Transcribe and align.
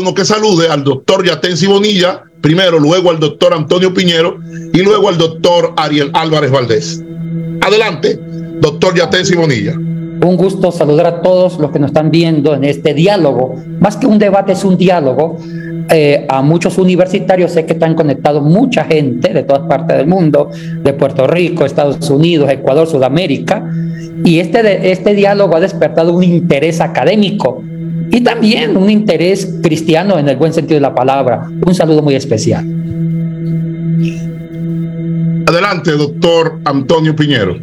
uno 0.00 0.14
que 0.14 0.24
salude 0.24 0.68
al 0.68 0.82
doctor 0.82 1.24
Yatensi 1.24 1.66
Bonilla, 1.66 2.22
primero, 2.40 2.78
luego 2.78 3.10
al 3.10 3.20
doctor 3.20 3.52
Antonio 3.52 3.92
Piñero 3.92 4.38
y 4.72 4.78
luego 4.78 5.08
al 5.08 5.18
doctor 5.18 5.74
Ariel 5.76 6.10
Álvarez 6.14 6.50
Valdés. 6.50 7.04
Adelante, 7.60 8.18
doctor 8.60 8.96
Yatensi 8.96 9.36
Bonilla. 9.36 9.74
Un 9.74 10.36
gusto 10.36 10.72
saludar 10.72 11.06
a 11.06 11.22
todos 11.22 11.58
los 11.58 11.70
que 11.70 11.78
nos 11.78 11.90
están 11.90 12.10
viendo 12.10 12.54
en 12.54 12.64
este 12.64 12.94
diálogo. 12.94 13.56
Más 13.78 13.96
que 13.96 14.06
un 14.06 14.18
debate, 14.18 14.52
es 14.52 14.64
un 14.64 14.76
diálogo. 14.76 15.38
Eh, 15.90 16.26
a 16.28 16.40
muchos 16.40 16.78
universitarios 16.78 17.52
sé 17.52 17.66
que 17.66 17.72
están 17.72 17.94
conectados 17.94 18.42
mucha 18.42 18.84
gente 18.84 19.32
de 19.32 19.42
todas 19.42 19.66
partes 19.66 19.96
del 19.96 20.06
mundo, 20.06 20.50
de 20.82 20.92
Puerto 20.92 21.26
Rico, 21.26 21.64
Estados 21.64 22.08
Unidos, 22.10 22.50
Ecuador, 22.50 22.86
Sudamérica. 22.86 23.70
Y 24.24 24.38
este, 24.38 24.90
este 24.90 25.14
diálogo 25.14 25.56
ha 25.56 25.60
despertado 25.60 26.12
un 26.12 26.22
interés 26.22 26.80
académico 26.80 27.62
y 28.10 28.20
también 28.22 28.76
un 28.76 28.90
interés 28.90 29.58
cristiano 29.62 30.18
en 30.18 30.28
el 30.28 30.36
buen 30.36 30.52
sentido 30.52 30.76
de 30.76 30.80
la 30.80 30.94
palabra. 30.94 31.48
Un 31.66 31.74
saludo 31.74 32.02
muy 32.02 32.14
especial. 32.14 32.64
Adelante, 35.46 35.92
doctor 35.92 36.58
Antonio 36.64 37.14
Piñero. 37.14 37.56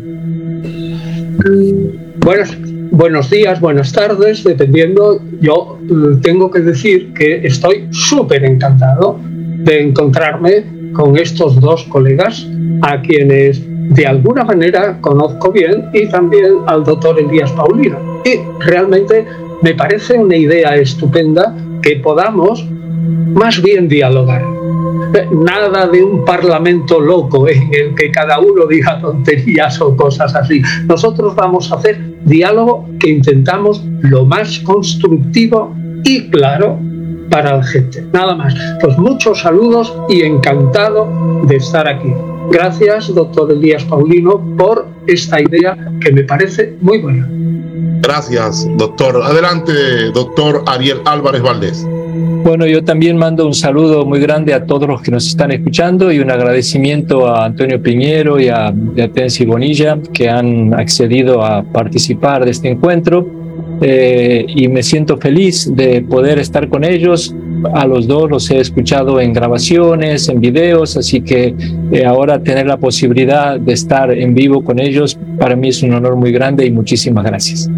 Buenos, 2.19 2.57
buenos 2.91 3.29
días, 3.29 3.59
buenas 3.61 3.91
tardes, 3.91 4.43
dependiendo. 4.43 5.21
Yo 5.39 5.79
eh, 5.81 6.17
tengo 6.21 6.49
que 6.51 6.59
decir 6.59 7.13
que 7.13 7.45
estoy 7.45 7.87
súper 7.91 8.43
encantado 8.43 9.19
de 9.23 9.83
encontrarme 9.83 10.65
con 10.93 11.17
estos 11.17 11.59
dos 11.59 11.83
colegas 11.85 12.47
a 12.81 13.01
quienes 13.01 13.61
de 13.89 14.05
alguna 14.05 14.43
manera 14.43 14.99
conozco 14.99 15.51
bien 15.51 15.85
y 15.93 16.07
también 16.09 16.55
al 16.67 16.83
doctor 16.83 17.19
Elías 17.19 17.51
Paulino. 17.53 17.97
Y 18.25 18.39
realmente 18.65 19.25
me 19.61 19.73
parece 19.73 20.17
una 20.17 20.35
idea 20.35 20.75
estupenda 20.75 21.55
que 21.81 21.97
podamos 21.97 22.65
más 23.33 23.61
bien 23.61 23.87
dialogar. 23.87 24.43
Nada 25.31 25.87
de 25.87 26.03
un 26.03 26.25
parlamento 26.25 26.99
loco 26.99 27.47
en 27.47 27.73
el 27.73 27.95
que 27.95 28.11
cada 28.11 28.39
uno 28.39 28.65
diga 28.67 28.99
tonterías 28.99 29.79
o 29.81 29.95
cosas 29.95 30.35
así. 30.35 30.61
Nosotros 30.85 31.35
vamos 31.35 31.71
a 31.71 31.75
hacer 31.75 31.97
diálogo 32.25 32.89
que 32.99 33.11
intentamos 33.11 33.83
lo 34.01 34.25
más 34.25 34.59
constructivo 34.59 35.73
y 36.03 36.29
claro 36.29 36.79
para 37.29 37.57
la 37.57 37.63
gente. 37.63 38.03
Nada 38.13 38.35
más. 38.35 38.53
Pues 38.81 38.97
muchos 38.97 39.41
saludos 39.41 39.93
y 40.09 40.21
encantado 40.21 41.07
de 41.43 41.57
estar 41.57 41.87
aquí. 41.87 42.13
Gracias, 42.51 43.13
doctor 43.13 43.51
Elías 43.51 43.83
Paulino, 43.85 44.41
por 44.57 44.87
esta 45.05 45.41
idea 45.41 45.77
que 46.01 46.11
me 46.11 46.23
parece 46.23 46.75
muy 46.81 46.99
buena. 46.99 47.27
Gracias, 48.01 48.67
doctor. 48.77 49.21
Adelante, 49.23 50.11
doctor 50.13 50.63
Ariel 50.67 50.99
Álvarez 51.05 51.41
Valdés. 51.41 51.85
Bueno, 52.43 52.65
yo 52.65 52.83
también 52.83 53.17
mando 53.17 53.45
un 53.45 53.53
saludo 53.53 54.05
muy 54.05 54.19
grande 54.19 54.53
a 54.53 54.65
todos 54.65 54.87
los 54.87 55.01
que 55.01 55.11
nos 55.11 55.27
están 55.27 55.51
escuchando 55.51 56.11
y 56.11 56.19
un 56.19 56.31
agradecimiento 56.31 57.27
a 57.27 57.45
Antonio 57.45 57.81
Piñero 57.81 58.39
y 58.39 58.47
a 58.47 58.73
Tensi 59.13 59.45
Bonilla 59.45 59.99
que 60.13 60.29
han 60.29 60.73
accedido 60.73 61.43
a 61.43 61.63
participar 61.63 62.45
de 62.45 62.51
este 62.51 62.69
encuentro. 62.69 63.36
Eh, 63.81 64.45
y 64.47 64.67
me 64.67 64.81
siento 64.81 65.17
feliz 65.17 65.69
de 65.75 66.01
poder 66.01 66.39
estar 66.39 66.67
con 66.67 66.83
ellos. 66.83 67.35
A 67.73 67.87
los 67.87 68.07
dos 68.07 68.29
los 68.29 68.51
he 68.51 68.59
escuchado 68.59 69.19
en 69.19 69.33
grabaciones, 69.33 70.29
en 70.29 70.39
videos, 70.39 70.95
así 70.95 71.21
que 71.21 71.55
eh, 71.91 72.05
ahora 72.05 72.41
tener 72.41 72.67
la 72.67 72.77
posibilidad 72.77 73.59
de 73.59 73.73
estar 73.73 74.11
en 74.11 74.35
vivo 74.35 74.63
con 74.63 74.79
ellos 74.79 75.17
para 75.39 75.55
mí 75.55 75.69
es 75.69 75.81
un 75.83 75.93
honor 75.93 76.15
muy 76.15 76.31
grande 76.31 76.65
y 76.65 76.71
muchísimas 76.71 77.23
gracias. 77.23 77.69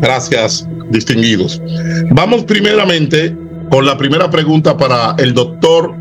Gracias, 0.00 0.66
distinguidos. 0.90 1.62
Vamos 2.10 2.44
primeramente 2.44 3.34
con 3.70 3.84
la 3.86 3.96
primera 3.96 4.30
pregunta 4.30 4.76
para 4.76 5.14
el 5.18 5.34
doctor 5.34 5.94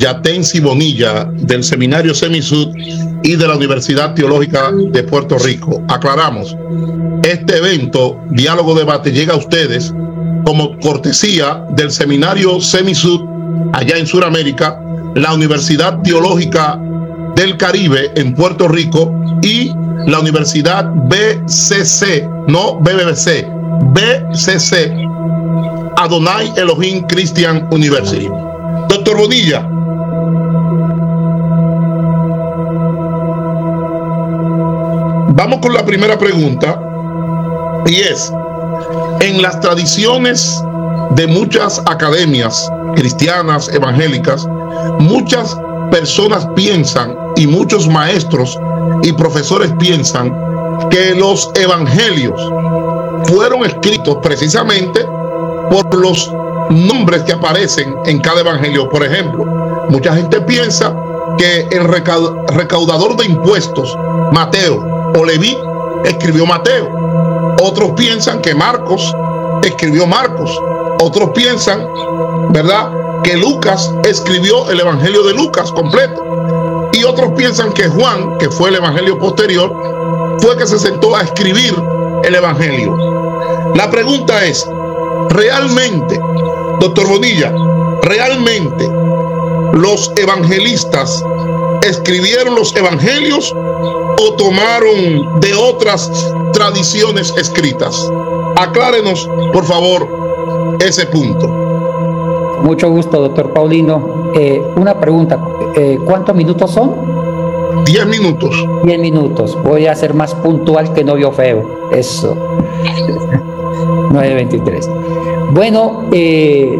Yatensi 0.00 0.60
Bonilla 0.60 1.30
del 1.30 1.62
Seminario 1.62 2.14
Semisud 2.14 2.74
y 3.22 3.36
de 3.36 3.46
la 3.46 3.54
Universidad 3.54 4.14
Teológica 4.14 4.72
de 4.72 5.02
Puerto 5.02 5.38
Rico. 5.38 5.82
Aclaramos, 5.88 6.56
este 7.22 7.58
evento, 7.58 8.18
Diálogo 8.30 8.74
Debate, 8.74 9.12
llega 9.12 9.34
a 9.34 9.36
ustedes 9.36 9.92
como 10.46 10.78
cortesía 10.78 11.62
del 11.76 11.90
Seminario 11.90 12.60
Semisud 12.62 13.20
allá 13.74 13.98
en 13.98 14.06
Sudamérica, 14.06 14.80
la 15.14 15.34
Universidad 15.34 16.00
Teológica 16.00 16.80
del 17.36 17.58
Caribe 17.58 18.10
en 18.16 18.34
Puerto 18.34 18.68
Rico 18.68 19.14
y 19.42 19.70
la 20.06 20.20
Universidad 20.20 20.90
BCC, 21.08 22.26
no 22.48 22.76
BBC, 22.76 23.46
BCC, 23.92 24.92
Adonai 25.98 26.50
Elohim 26.56 27.02
Christian 27.06 27.68
University. 27.70 28.28
Doctor 28.88 29.18
Bonilla. 29.18 29.79
Vamos 35.32 35.60
con 35.60 35.72
la 35.72 35.84
primera 35.84 36.18
pregunta 36.18 36.82
y 37.86 38.00
es, 38.00 38.32
en 39.20 39.40
las 39.40 39.60
tradiciones 39.60 40.60
de 41.10 41.28
muchas 41.28 41.80
academias 41.86 42.68
cristianas, 42.96 43.68
evangélicas, 43.68 44.44
muchas 44.98 45.56
personas 45.92 46.48
piensan 46.56 47.16
y 47.36 47.46
muchos 47.46 47.86
maestros 47.86 48.58
y 49.02 49.12
profesores 49.12 49.72
piensan 49.78 50.36
que 50.90 51.14
los 51.14 51.48
evangelios 51.54 52.40
fueron 53.24 53.64
escritos 53.64 54.18
precisamente 54.20 55.06
por 55.70 55.94
los 55.94 56.28
nombres 56.70 57.22
que 57.22 57.34
aparecen 57.34 57.94
en 58.04 58.18
cada 58.20 58.40
evangelio. 58.40 58.88
Por 58.88 59.04
ejemplo, 59.04 59.44
mucha 59.90 60.12
gente 60.12 60.40
piensa 60.40 60.92
que 61.38 61.68
el 61.70 61.84
recaudador 61.84 63.16
de 63.16 63.26
impuestos, 63.26 63.96
Mateo 64.32 64.89
o 65.18 65.24
Leví, 65.24 65.56
escribió 66.04 66.46
Mateo. 66.46 66.88
Otros 67.62 67.92
piensan 67.92 68.40
que 68.40 68.54
Marcos 68.54 69.14
escribió 69.62 70.06
Marcos. 70.06 70.50
Otros 71.02 71.30
piensan, 71.30 71.86
¿verdad?, 72.50 72.90
que 73.22 73.36
Lucas 73.36 73.92
escribió 74.04 74.70
el 74.70 74.80
Evangelio 74.80 75.22
de 75.24 75.34
Lucas 75.34 75.70
completo. 75.72 76.90
Y 76.92 77.04
otros 77.04 77.32
piensan 77.36 77.72
que 77.72 77.88
Juan, 77.88 78.38
que 78.38 78.50
fue 78.50 78.70
el 78.70 78.76
Evangelio 78.76 79.18
posterior, 79.18 80.38
fue 80.40 80.56
que 80.56 80.66
se 80.66 80.78
sentó 80.78 81.14
a 81.14 81.22
escribir 81.22 81.74
el 82.24 82.34
Evangelio. 82.34 82.96
La 83.74 83.90
pregunta 83.90 84.44
es, 84.44 84.66
¿realmente, 85.28 86.20
doctor 86.80 87.08
Bonilla, 87.08 87.52
realmente 88.02 88.90
los 89.74 90.10
evangelistas 90.16 91.24
escribieron 91.82 92.54
los 92.54 92.74
evangelios 92.74 93.54
o 94.20 94.34
tomaron 94.34 95.40
de 95.40 95.54
otras 95.54 96.10
tradiciones 96.52 97.34
escritas? 97.36 98.10
Aclárenos, 98.56 99.28
por 99.52 99.64
favor, 99.64 100.76
ese 100.84 101.06
punto. 101.06 101.48
Mucho 102.62 102.90
gusto, 102.90 103.20
doctor 103.20 103.52
Paulino. 103.52 104.32
Eh, 104.34 104.62
una 104.76 105.00
pregunta, 105.00 105.38
eh, 105.76 105.98
¿cuántos 106.04 106.34
minutos 106.36 106.70
son? 106.70 107.84
Diez 107.84 108.06
minutos. 108.06 108.54
Diez 108.84 109.00
minutos. 109.00 109.56
Voy 109.64 109.86
a 109.86 109.94
ser 109.94 110.14
más 110.14 110.34
puntual 110.34 110.92
que 110.92 111.02
novio 111.02 111.32
feo. 111.32 111.88
Eso. 111.90 112.36
9.23. 114.10 115.52
Bueno, 115.52 116.04
eh, 116.12 116.78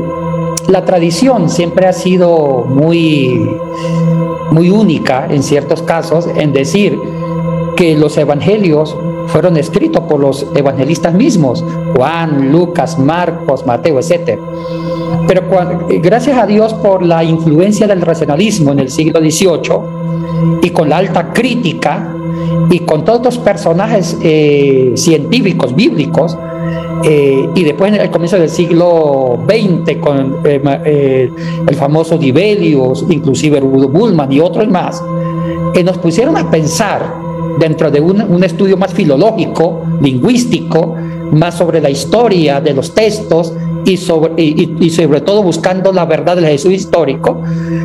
la 0.69 0.85
tradición 0.85 1.49
siempre 1.49 1.87
ha 1.87 1.93
sido 1.93 2.65
muy, 2.69 3.57
muy 4.51 4.71
única 4.71 5.27
en 5.31 5.43
ciertos 5.43 5.83
casos 5.83 6.29
en 6.35 6.53
decir 6.53 7.01
que 7.81 7.97
los 7.97 8.19
evangelios 8.19 8.94
fueron 9.29 9.56
escritos 9.56 10.03
por 10.05 10.21
los 10.21 10.47
evangelistas 10.55 11.15
mismos, 11.15 11.65
Juan, 11.97 12.53
Lucas, 12.53 12.99
Marcos, 12.99 13.65
Mateo, 13.65 13.99
etc. 13.99 14.38
Pero 15.27 15.43
gracias 16.03 16.37
a 16.37 16.44
Dios 16.44 16.75
por 16.75 17.03
la 17.03 17.25
influencia 17.25 17.87
del 17.87 18.03
racionalismo 18.03 18.73
en 18.73 18.81
el 18.81 18.91
siglo 18.91 19.19
XVIII 19.19 20.61
y 20.61 20.69
con 20.69 20.91
la 20.91 20.99
alta 20.99 21.32
crítica 21.32 22.15
y 22.69 22.81
con 22.81 23.03
todos 23.03 23.25
los 23.25 23.38
personajes 23.38 24.19
eh, 24.23 24.93
científicos, 24.94 25.75
bíblicos, 25.75 26.37
eh, 27.03 27.49
y 27.55 27.65
después 27.65 27.94
en 27.94 28.03
el 28.03 28.11
comienzo 28.11 28.38
del 28.38 28.50
siglo 28.50 29.38
XX 29.49 29.97
con 30.00 30.37
eh, 30.44 31.31
el 31.67 31.75
famoso 31.76 32.19
Dibelius, 32.19 33.06
inclusive 33.09 33.59
Rudo 33.59 33.88
Bullman 33.88 34.31
y 34.31 34.38
otros 34.38 34.69
más, 34.69 35.03
que 35.73 35.83
nos 35.83 35.97
pusieron 35.97 36.37
a 36.37 36.50
pensar 36.50 37.30
dentro 37.58 37.91
de 37.91 38.00
un, 38.00 38.44
estudio 38.44 38.76
más 38.76 38.93
filológico, 38.93 39.82
lingüístico, 40.00 40.94
más 41.32 41.56
sobre 41.56 41.81
la 41.81 41.91
historia 41.91 42.61
de 42.61 42.75
los 42.75 42.94
textos 42.94 43.52
y 43.85 43.97
sobre, 43.97 44.43
y, 44.43 44.91
sobre 44.91 45.20
todo 45.20 45.43
buscando 45.43 45.93
la 45.93 46.05
verdad 46.05 46.37
del 46.37 46.47
Jesús 46.47 46.73
histórico, 46.73 47.43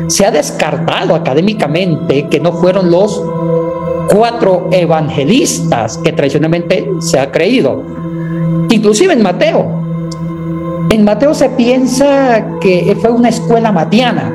se 0.08 0.24
ha 0.24 0.30
descartado 0.30 1.14
académicamente 1.14 2.26
que 2.28 2.40
no 2.40 2.52
fueron 2.52 2.90
los 2.90 3.22
cuatro 4.12 4.68
evangelistas 4.70 5.98
que 5.98 6.12
tradicionalmente 6.12 6.90
se 7.00 7.18
ha 7.18 7.30
creído. 7.30 7.82
Inclusive 8.68 9.12
en 9.12 9.22
Mateo, 9.22 9.82
En 10.88 11.02
Mateo 11.04 11.34
se 11.34 11.48
piensa 11.48 12.58
que 12.60 12.96
fue 13.00 13.10
una 13.10 13.28
escuela 13.28 13.72
matiana, 13.72 14.32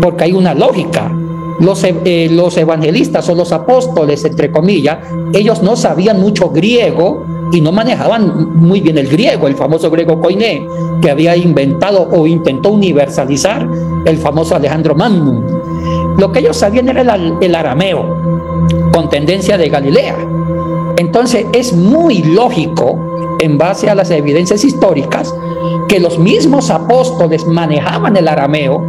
porque 0.00 0.24
hay 0.24 0.32
una 0.32 0.54
lógica. 0.54 1.10
Los, 1.60 1.84
eh, 1.84 2.28
los 2.30 2.56
evangelistas 2.56 3.28
o 3.28 3.34
los 3.34 3.52
apóstoles, 3.52 4.24
entre 4.24 4.50
comillas, 4.50 4.98
ellos 5.32 5.62
no 5.62 5.76
sabían 5.76 6.20
mucho 6.20 6.50
griego 6.50 7.24
y 7.52 7.60
no 7.60 7.70
manejaban 7.70 8.54
muy 8.54 8.80
bien 8.80 8.98
el 8.98 9.08
griego, 9.08 9.46
el 9.46 9.54
famoso 9.54 9.90
griego 9.90 10.20
koiné, 10.20 10.66
que 11.00 11.10
había 11.10 11.36
inventado 11.36 12.08
o 12.10 12.26
intentó 12.26 12.70
universalizar 12.70 13.68
el 14.04 14.16
famoso 14.18 14.56
Alejandro 14.56 14.94
Magnum. 14.94 15.44
Lo 16.18 16.32
que 16.32 16.40
ellos 16.40 16.56
sabían 16.56 16.88
era 16.88 17.02
el, 17.14 17.34
el 17.40 17.54
arameo, 17.54 18.58
con 18.92 19.08
tendencia 19.08 19.56
de 19.56 19.68
Galilea. 19.68 20.16
Entonces 20.96 21.46
es 21.52 21.72
muy 21.72 22.22
lógico, 22.22 23.36
en 23.40 23.58
base 23.58 23.90
a 23.90 23.94
las 23.94 24.10
evidencias 24.10 24.64
históricas, 24.64 25.34
que 25.88 26.00
los 26.00 26.18
mismos 26.18 26.70
apóstoles 26.70 27.46
manejaban 27.46 28.16
el 28.16 28.28
arameo 28.28 28.82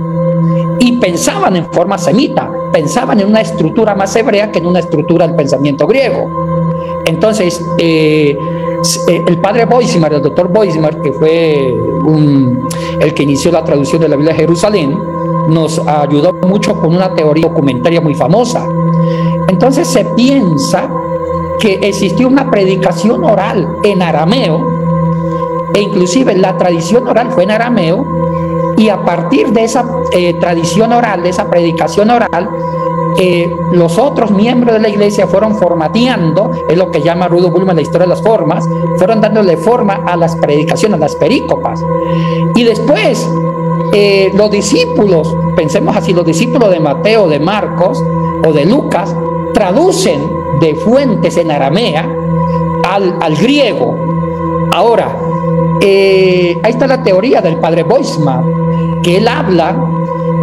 y 0.79 0.93
pensaban 0.93 1.55
en 1.55 1.65
forma 1.71 1.97
semita, 1.97 2.44
pensaban 2.75 3.21
en 3.21 3.27
una 3.29 3.39
estructura 3.39 3.95
más 3.95 4.13
hebrea 4.17 4.51
que 4.51 4.59
en 4.59 4.65
una 4.65 4.79
estructura 4.79 5.25
del 5.25 5.33
pensamiento 5.37 5.87
griego. 5.87 6.29
Entonces, 7.05 7.63
eh, 7.77 8.37
eh, 9.07 9.23
el 9.25 9.37
padre 9.37 9.63
Boismar, 9.63 10.13
el 10.13 10.21
doctor 10.21 10.49
Boismar, 10.49 11.01
que 11.01 11.13
fue 11.13 11.73
el 12.99 13.13
que 13.13 13.23
inició 13.23 13.49
la 13.53 13.63
traducción 13.63 14.01
de 14.01 14.09
la 14.09 14.17
Biblia 14.17 14.33
de 14.33 14.39
Jerusalén, 14.41 14.93
nos 15.47 15.79
ayudó 15.87 16.33
mucho 16.33 16.77
con 16.77 16.93
una 16.93 17.15
teoría 17.15 17.47
documentaria 17.47 18.01
muy 18.01 18.13
famosa. 18.13 18.67
Entonces 19.47 19.87
se 19.87 20.03
piensa 20.17 20.89
que 21.61 21.75
existió 21.81 22.27
una 22.27 22.51
predicación 22.51 23.23
oral 23.23 23.65
en 23.85 24.01
arameo, 24.01 24.59
e 25.73 25.81
inclusive 25.81 26.35
la 26.35 26.57
tradición 26.57 27.07
oral 27.07 27.31
fue 27.31 27.45
en 27.45 27.51
arameo, 27.51 28.05
y 28.77 28.89
a 28.89 29.03
partir 29.03 29.51
de 29.51 29.63
esa 29.63 29.85
eh, 30.11 30.33
tradición 30.35 30.91
oral, 30.91 31.23
de 31.23 31.29
esa 31.29 31.49
predicación 31.49 32.09
oral, 32.09 32.49
eh, 33.17 33.49
los 33.71 33.97
otros 33.97 34.31
miembros 34.31 34.73
de 34.73 34.79
la 34.79 34.89
iglesia 34.89 35.27
fueron 35.27 35.55
formateando, 35.57 36.51
es 36.67 36.77
lo 36.77 36.91
que 36.91 37.01
llama 37.01 37.27
Rudo 37.27 37.49
Bulman 37.49 37.75
la 37.75 37.81
historia 37.81 38.05
de 38.05 38.09
las 38.09 38.21
formas, 38.21 38.67
fueron 38.97 39.21
dándole 39.21 39.55
forma 39.55 40.03
a 40.05 40.17
las 40.17 40.35
predicaciones, 40.35 40.97
a 40.97 40.99
las 40.99 41.15
perícopas. 41.15 41.81
Y 42.55 42.63
después, 42.63 43.29
eh, 43.93 44.31
los 44.33 44.51
discípulos, 44.51 45.33
pensemos 45.55 45.95
así, 45.95 46.13
los 46.13 46.25
discípulos 46.25 46.69
de 46.69 46.79
Mateo, 46.81 47.29
de 47.29 47.39
Marcos 47.39 48.03
o 48.45 48.51
de 48.51 48.65
Lucas, 48.65 49.15
traducen 49.53 50.19
de 50.59 50.75
fuentes 50.75 51.37
en 51.37 51.51
aramea 51.51 52.09
al, 52.83 53.15
al 53.21 53.35
griego. 53.35 53.95
Ahora, 54.73 55.17
ahí 55.81 56.59
está 56.63 56.87
la 56.87 57.01
teoría 57.01 57.39
del 57.39 57.57
padre 57.57 57.83
Boisman 57.83 58.64
que 59.03 59.17
él 59.17 59.27
habla 59.27 59.77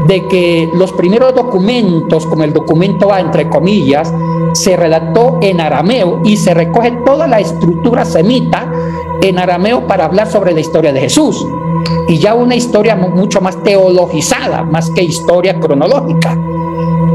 de 0.06 0.26
que 0.26 0.70
los 0.74 0.92
primeros 0.92 1.34
documentos, 1.34 2.26
como 2.26 2.44
el 2.44 2.52
documento 2.52 3.12
A, 3.12 3.20
entre 3.20 3.48
comillas, 3.48 4.12
se 4.52 4.76
redactó 4.76 5.38
en 5.40 5.60
arameo 5.60 6.20
y 6.24 6.36
se 6.36 6.54
recoge 6.54 6.92
toda 7.04 7.26
la 7.26 7.40
estructura 7.40 8.04
semita 8.04 8.70
en 9.22 9.38
arameo 9.38 9.86
para 9.86 10.04
hablar 10.04 10.30
sobre 10.30 10.52
la 10.52 10.60
historia 10.60 10.92
de 10.92 11.00
Jesús. 11.00 11.46
Y 12.08 12.18
ya 12.18 12.34
una 12.34 12.54
historia 12.54 12.96
mucho 12.96 13.40
más 13.40 13.62
teologizada, 13.62 14.64
más 14.64 14.90
que 14.90 15.02
historia 15.02 15.58
cronológica. 15.58 16.36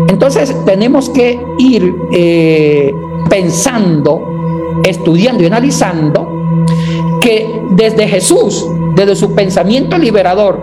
Entonces 0.07 0.55
tenemos 0.65 1.09
que 1.09 1.39
ir 1.57 1.95
eh, 2.11 2.93
pensando, 3.29 4.21
estudiando 4.83 5.43
y 5.43 5.47
analizando 5.47 6.37
que 7.21 7.61
desde 7.71 8.07
Jesús, 8.07 8.65
desde 8.97 9.15
su 9.15 9.35
pensamiento 9.35 9.97
liberador, 9.97 10.59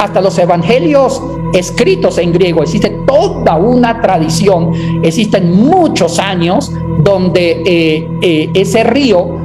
hasta 0.00 0.20
los 0.20 0.36
evangelios 0.38 1.22
escritos 1.54 2.18
en 2.18 2.32
griego. 2.32 2.62
Existe 2.62 2.90
toda 3.06 3.56
una 3.56 4.02
tradición, 4.02 4.72
existen 5.02 5.52
muchos 5.52 6.18
años 6.18 6.72
donde 6.98 7.62
eh, 7.64 8.08
eh, 8.20 8.50
ese 8.54 8.82
río 8.82 9.38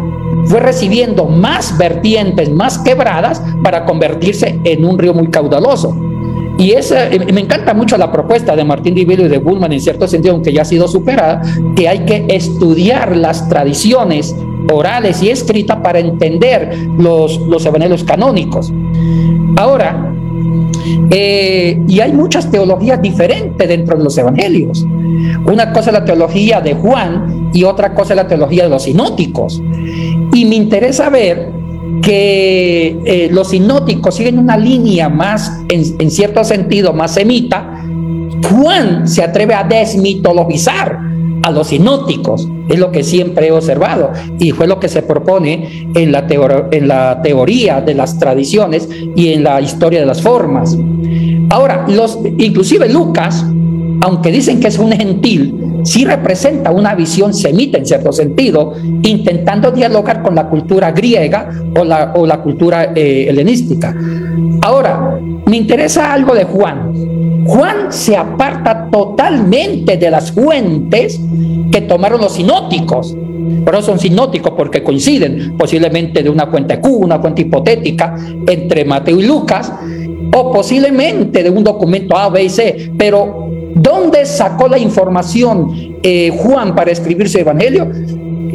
fue 0.45 0.59
recibiendo 0.59 1.25
más 1.25 1.77
vertientes, 1.77 2.49
más 2.51 2.79
quebradas 2.79 3.41
para 3.63 3.85
convertirse 3.85 4.59
en 4.63 4.85
un 4.85 4.97
río 4.97 5.13
muy 5.13 5.27
caudaloso. 5.27 5.95
Y 6.57 6.71
eh, 6.71 7.27
me 7.31 7.41
encanta 7.41 7.73
mucho 7.75 7.95
la 7.97 8.11
propuesta 8.11 8.55
de 8.55 8.63
Martín 8.63 8.95
Divino 8.95 9.23
y 9.23 9.27
de 9.27 9.37
Bullman, 9.37 9.71
en 9.71 9.81
cierto 9.81 10.07
sentido, 10.07 10.33
aunque 10.33 10.51
ya 10.51 10.63
ha 10.63 10.65
sido 10.65 10.87
superada, 10.87 11.41
que 11.75 11.87
hay 11.87 12.05
que 12.05 12.25
estudiar 12.29 13.15
las 13.15 13.47
tradiciones 13.49 14.35
orales 14.71 15.21
y 15.23 15.29
escritas 15.29 15.77
para 15.77 15.99
entender 15.99 16.75
los, 16.97 17.37
los 17.41 17.65
evangelios 17.65 18.03
canónicos. 18.03 18.71
Ahora, 19.57 20.11
eh, 21.09 21.79
y 21.87 21.99
hay 21.99 22.13
muchas 22.13 22.49
teologías 22.49 23.01
diferentes 23.01 23.67
dentro 23.67 23.97
de 23.97 24.03
los 24.03 24.17
evangelios. 24.17 24.85
Una 25.45 25.71
cosa 25.71 25.89
es 25.89 25.93
la 25.93 26.05
teología 26.05 26.61
de 26.61 26.73
Juan 26.73 27.51
y 27.53 27.63
otra 27.63 27.93
cosa 27.93 28.13
es 28.13 28.17
la 28.17 28.27
teología 28.27 28.63
de 28.63 28.69
los 28.69 28.83
sinóticos. 28.83 29.61
Y 30.33 30.45
me 30.45 30.55
interesa 30.55 31.09
ver 31.09 31.51
que 32.01 32.99
eh, 33.05 33.29
los 33.31 33.49
sinóticos 33.49 34.15
siguen 34.15 34.39
una 34.39 34.57
línea 34.57 35.09
más, 35.09 35.59
en, 35.69 36.11
cierto 36.11 36.43
sentido, 36.43 36.93
más 36.93 37.13
semita. 37.13 37.85
Juan 38.49 39.07
se 39.07 39.23
atreve 39.23 39.53
a 39.53 39.63
desmitologizar 39.63 40.99
a 41.43 41.51
los 41.51 41.67
sinóticos, 41.67 42.47
es 42.69 42.79
lo 42.79 42.91
que 42.91 43.03
siempre 43.03 43.47
he 43.47 43.51
observado 43.51 44.11
y 44.39 44.51
fue 44.51 44.67
lo 44.67 44.79
que 44.79 44.87
se 44.89 45.01
propone 45.01 45.87
en 45.95 46.11
la, 46.11 46.25
en 46.71 46.87
la 46.87 47.21
teoría 47.21 47.81
de 47.81 47.93
las 47.93 48.17
tradiciones 48.19 48.87
y 49.15 49.33
en 49.33 49.43
la 49.43 49.61
historia 49.61 49.99
de 49.99 50.05
las 50.05 50.21
formas. 50.21 50.77
Ahora, 51.49 51.85
los, 51.87 52.19
inclusive 52.37 52.87
Lucas, 52.87 53.45
aunque 54.01 54.31
dicen 54.31 54.59
que 54.59 54.67
es 54.67 54.79
un 54.79 54.91
gentil, 54.91 55.81
sí 55.83 56.05
representa 56.05 56.71
una 56.71 56.95
visión 56.95 57.33
semita 57.33 57.77
en 57.77 57.85
cierto 57.85 58.11
sentido, 58.11 58.73
intentando 59.03 59.71
dialogar 59.71 60.23
con 60.23 60.35
la 60.35 60.49
cultura 60.49 60.91
griega 60.91 61.49
o 61.75 61.83
la, 61.83 62.41
cultura 62.41 62.91
eh, 62.95 63.27
helenística. 63.29 63.95
Ahora, 64.63 65.19
me 65.45 65.55
interesa 65.55 66.13
algo 66.13 66.33
de 66.33 66.45
Juan. 66.45 67.45
Juan 67.45 67.91
se 67.91 68.17
aparta 68.17 68.89
totalmente 68.91 69.97
de 69.97 70.09
las 70.09 70.31
fuentes 70.31 71.19
que 71.71 71.81
tomaron 71.81 72.21
los 72.21 72.33
sinóticos. 72.33 73.15
Pero 73.65 73.81
son 73.81 73.99
sinóticos 73.99 74.53
porque 74.57 74.83
coinciden 74.83 75.55
posiblemente 75.57 76.23
de 76.23 76.29
una 76.29 76.47
fuente 76.47 76.79
Q, 76.79 76.89
una 76.89 77.19
fuente 77.19 77.43
hipotética 77.43 78.15
entre 78.47 78.85
Mateo 78.85 79.19
y 79.19 79.27
Lucas, 79.27 79.71
o 80.35 80.51
posiblemente 80.51 81.43
de 81.43 81.49
un 81.49 81.63
documento 81.63 82.17
A, 82.17 82.29
B 82.29 82.43
y 82.43 82.49
C. 82.49 82.91
Pero 82.97 83.51
¿dónde 83.75 84.25
sacó 84.25 84.67
la 84.67 84.77
información 84.77 85.97
eh, 86.03 86.31
Juan 86.37 86.75
para 86.75 86.91
escribir 86.91 87.29
su 87.29 87.39
evangelio? 87.39 87.89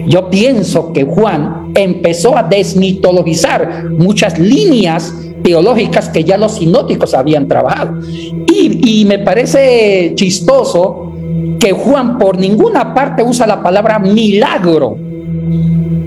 Yo 0.07 0.31
pienso 0.31 0.93
que 0.93 1.05
Juan 1.05 1.73
empezó 1.75 2.37
a 2.37 2.43
desmitologizar 2.43 3.91
muchas 3.91 4.39
líneas 4.39 5.13
teológicas 5.43 6.09
que 6.09 6.23
ya 6.25 6.37
los 6.37 6.57
sinóticos 6.57 7.15
habían 7.15 7.49
trabajado. 7.49 8.01
Y, 8.03 9.01
y 9.01 9.05
me 9.05 9.19
parece 9.19 10.13
chistoso 10.15 11.13
que 11.59 11.73
Juan 11.73 12.19
por 12.19 12.39
ninguna 12.39 12.95
parte 12.95 13.23
usa 13.23 13.47
la 13.47 13.63
palabra 13.63 13.99
milagro. 13.99 14.97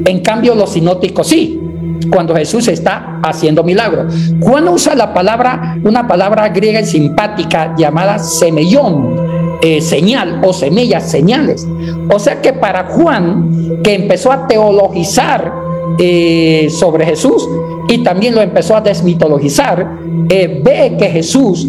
En 0.05 0.19
cambio, 0.21 0.55
los 0.55 0.71
sinóticos 0.71 1.27
sí, 1.27 1.58
cuando 2.11 2.35
Jesús 2.35 2.67
está 2.67 3.19
haciendo 3.23 3.63
milagro. 3.63 4.07
Juan 4.39 4.67
usa 4.67 4.95
la 4.95 5.13
palabra, 5.13 5.77
una 5.83 6.07
palabra 6.07 6.49
griega 6.49 6.81
y 6.81 6.85
simpática 6.85 7.73
llamada 7.77 8.19
semellón, 8.19 9.15
eh, 9.61 9.81
señal 9.81 10.41
o 10.43 10.53
semillas, 10.53 11.09
señales. 11.09 11.67
O 12.11 12.19
sea 12.19 12.41
que 12.41 12.53
para 12.53 12.85
Juan, 12.85 13.81
que 13.83 13.95
empezó 13.95 14.31
a 14.31 14.47
teologizar 14.47 15.51
eh, 15.97 16.67
sobre 16.69 17.05
Jesús 17.05 17.47
y 17.87 18.03
también 18.03 18.35
lo 18.35 18.41
empezó 18.41 18.75
a 18.75 18.81
desmitologizar, 18.81 19.97
eh, 20.29 20.61
ve 20.63 20.95
que 20.97 21.09
Jesús 21.09 21.67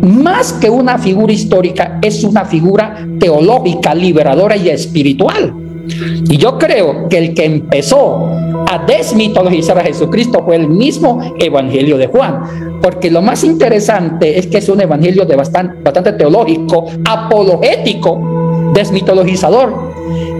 más 0.00 0.52
que 0.54 0.70
una 0.70 0.98
figura 0.98 1.32
histórica, 1.32 1.98
es 2.02 2.24
una 2.24 2.44
figura 2.44 3.06
teológica, 3.18 3.94
liberadora 3.94 4.56
y 4.56 4.68
espiritual. 4.68 5.54
Y 6.28 6.36
yo 6.36 6.58
creo 6.58 7.08
que 7.08 7.18
el 7.18 7.34
que 7.34 7.44
empezó 7.44 8.26
a 8.26 8.84
desmitologizar 8.86 9.78
a 9.78 9.82
Jesucristo 9.82 10.42
fue 10.44 10.56
el 10.56 10.68
mismo 10.68 11.34
Evangelio 11.38 11.98
de 11.98 12.06
Juan. 12.06 12.80
Porque 12.80 13.10
lo 13.10 13.20
más 13.22 13.44
interesante 13.44 14.38
es 14.38 14.46
que 14.46 14.58
es 14.58 14.68
un 14.68 14.80
evangelio 14.80 15.24
de 15.24 15.36
bastante, 15.36 15.82
bastante 15.82 16.12
teológico, 16.12 16.86
apologético, 17.04 18.70
desmitologizador, 18.72 19.74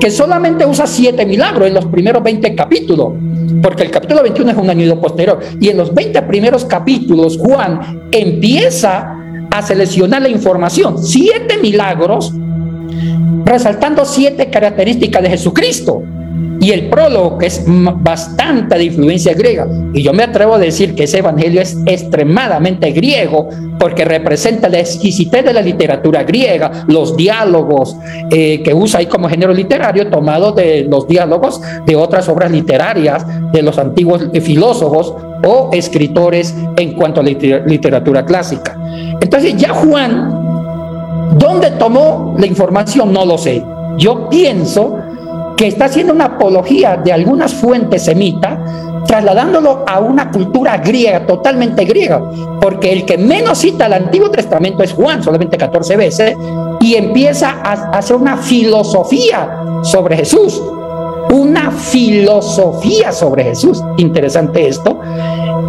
que 0.00 0.10
solamente 0.10 0.64
usa 0.64 0.86
siete 0.86 1.26
milagros 1.26 1.68
en 1.68 1.74
los 1.74 1.86
primeros 1.86 2.22
20 2.22 2.54
capítulos. 2.54 3.12
Porque 3.62 3.82
el 3.82 3.90
capítulo 3.90 4.22
21 4.22 4.52
es 4.52 4.56
un 4.56 4.70
año 4.70 5.00
posterior. 5.00 5.40
Y 5.60 5.68
en 5.68 5.76
los 5.76 5.92
20 5.92 6.22
primeros 6.22 6.64
capítulos, 6.64 7.36
Juan 7.38 8.08
empieza 8.10 9.16
a 9.50 9.62
seleccionar 9.62 10.22
la 10.22 10.28
información. 10.28 10.96
Siete 11.02 11.58
milagros 11.58 12.32
resaltando 13.50 14.04
siete 14.04 14.48
características 14.48 15.22
de 15.22 15.30
Jesucristo. 15.30 16.02
y 16.62 16.72
el 16.72 16.90
prólogo, 16.90 17.38
que 17.38 17.46
es 17.46 17.64
bastante 17.66 18.76
de 18.76 18.84
influencia 18.84 19.32
griega. 19.32 19.66
Y 19.94 20.02
yo 20.02 20.12
me 20.12 20.24
atrevo 20.24 20.54
a 20.54 20.58
decir 20.58 20.94
que 20.94 21.04
ese 21.04 21.18
evangelio 21.18 21.62
es 21.62 21.74
extremadamente 21.86 22.90
griego, 22.92 23.48
porque 23.78 24.04
representa 24.04 24.68
la 24.68 24.78
exquisitez 24.78 25.42
de 25.42 25.54
la 25.54 25.62
literatura 25.62 26.22
griega, 26.22 26.84
los 26.86 27.16
diálogos 27.16 27.96
eh, 28.30 28.62
que 28.62 28.74
usa 28.74 29.00
ahí 29.00 29.06
como 29.06 29.26
género 29.30 29.54
literario, 29.54 30.10
tomado 30.10 30.52
de 30.52 30.84
los 30.84 31.08
diálogos 31.08 31.62
de 31.86 31.96
otras 31.96 32.28
obras 32.28 32.50
literarias 32.50 33.24
de 33.52 33.62
los 33.62 33.78
antiguos 33.78 34.28
filósofos 34.42 35.14
o 35.46 35.70
escritores 35.72 36.54
en 36.76 36.92
cuanto 36.92 37.20
a 37.20 37.24
la 37.24 37.30
literatura 37.30 38.26
clásica. 38.26 38.76
Entonces 39.20 39.56
ya 39.56 39.70
Juan, 39.70 40.39
¿dónde 41.36 41.70
tomó 41.72 42.34
la 42.38 42.46
información? 42.46 43.12
No 43.12 43.24
lo 43.24 43.38
sé. 43.38 43.64
Yo 43.96 44.28
pienso 44.28 44.96
que 45.56 45.66
está 45.66 45.86
haciendo 45.86 46.14
una 46.14 46.24
apología 46.24 46.96
de 46.96 47.12
algunas 47.12 47.52
fuentes 47.52 48.04
semitas, 48.04 48.58
trasladándolo 49.06 49.84
a 49.86 50.00
una 50.00 50.30
cultura 50.30 50.78
griega, 50.78 51.26
totalmente 51.26 51.84
griega, 51.84 52.22
porque 52.60 52.92
el 52.92 53.04
que 53.04 53.18
menos 53.18 53.58
cita 53.58 53.86
el 53.86 53.92
Antiguo 53.92 54.30
Testamento 54.30 54.82
es 54.82 54.94
Juan, 54.94 55.22
solamente 55.22 55.58
14 55.58 55.96
veces, 55.96 56.34
y 56.80 56.94
empieza 56.94 57.60
a 57.62 57.90
hacer 57.90 58.16
una 58.16 58.38
filosofía 58.38 59.80
sobre 59.82 60.16
Jesús, 60.16 60.62
una 61.30 61.70
filosofía 61.70 63.12
sobre 63.12 63.44
Jesús. 63.44 63.82
Interesante 63.98 64.66
esto, 64.66 64.98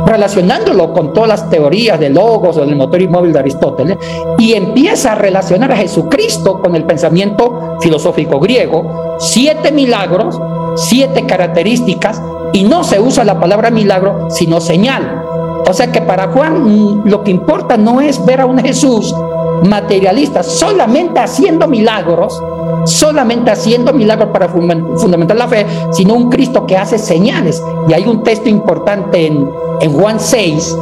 relacionándolo 0.05 0.93
con 0.93 1.13
todas 1.13 1.29
las 1.29 1.49
teorías 1.49 1.99
de 1.99 2.09
logos 2.09 2.57
o 2.57 2.65
del 2.65 2.75
motor 2.75 3.01
inmóvil 3.01 3.33
de 3.33 3.39
Aristóteles, 3.39 3.97
y 4.37 4.53
empieza 4.53 5.13
a 5.13 5.15
relacionar 5.15 5.71
a 5.71 5.77
Jesucristo 5.77 6.59
con 6.59 6.75
el 6.75 6.85
pensamiento 6.85 7.77
filosófico 7.79 8.39
griego, 8.39 9.17
siete 9.19 9.71
milagros, 9.71 10.39
siete 10.75 11.25
características, 11.25 12.21
y 12.53 12.63
no 12.63 12.83
se 12.83 12.99
usa 12.99 13.23
la 13.23 13.39
palabra 13.39 13.71
milagro, 13.71 14.27
sino 14.29 14.59
señal. 14.59 15.23
O 15.67 15.73
sea 15.73 15.91
que 15.91 16.01
para 16.01 16.27
Juan 16.27 16.63
mm, 16.63 17.07
lo 17.07 17.23
que 17.23 17.31
importa 17.31 17.77
no 17.77 18.01
es 18.01 18.23
ver 18.25 18.41
a 18.41 18.45
un 18.45 18.59
Jesús 18.59 19.15
materialista 19.63 20.43
solamente 20.43 21.19
haciendo 21.19 21.67
milagros, 21.67 22.41
solamente 22.85 23.51
haciendo 23.51 23.93
milagros 23.93 24.29
para 24.29 24.49
fundamentar 24.49 25.37
la 25.37 25.47
fe, 25.47 25.65
sino 25.91 26.15
un 26.15 26.29
Cristo 26.29 26.65
que 26.65 26.77
hace 26.77 26.97
señales. 26.97 27.63
Y 27.87 27.93
hay 27.93 28.05
un 28.05 28.23
texto 28.23 28.49
importante 28.49 29.27
en, 29.27 29.49
en 29.81 29.93
Juan 29.93 30.19
6, 30.19 30.77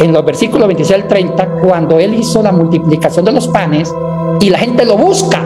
en 0.00 0.12
los 0.12 0.24
versículos 0.24 0.68
26 0.68 1.02
al 1.02 1.08
30, 1.08 1.48
cuando 1.62 1.98
él 1.98 2.14
hizo 2.14 2.42
la 2.42 2.52
multiplicación 2.52 3.24
de 3.24 3.32
los 3.32 3.48
panes 3.48 3.92
y 4.40 4.48
la 4.48 4.58
gente 4.58 4.84
lo 4.84 4.96
busca. 4.96 5.42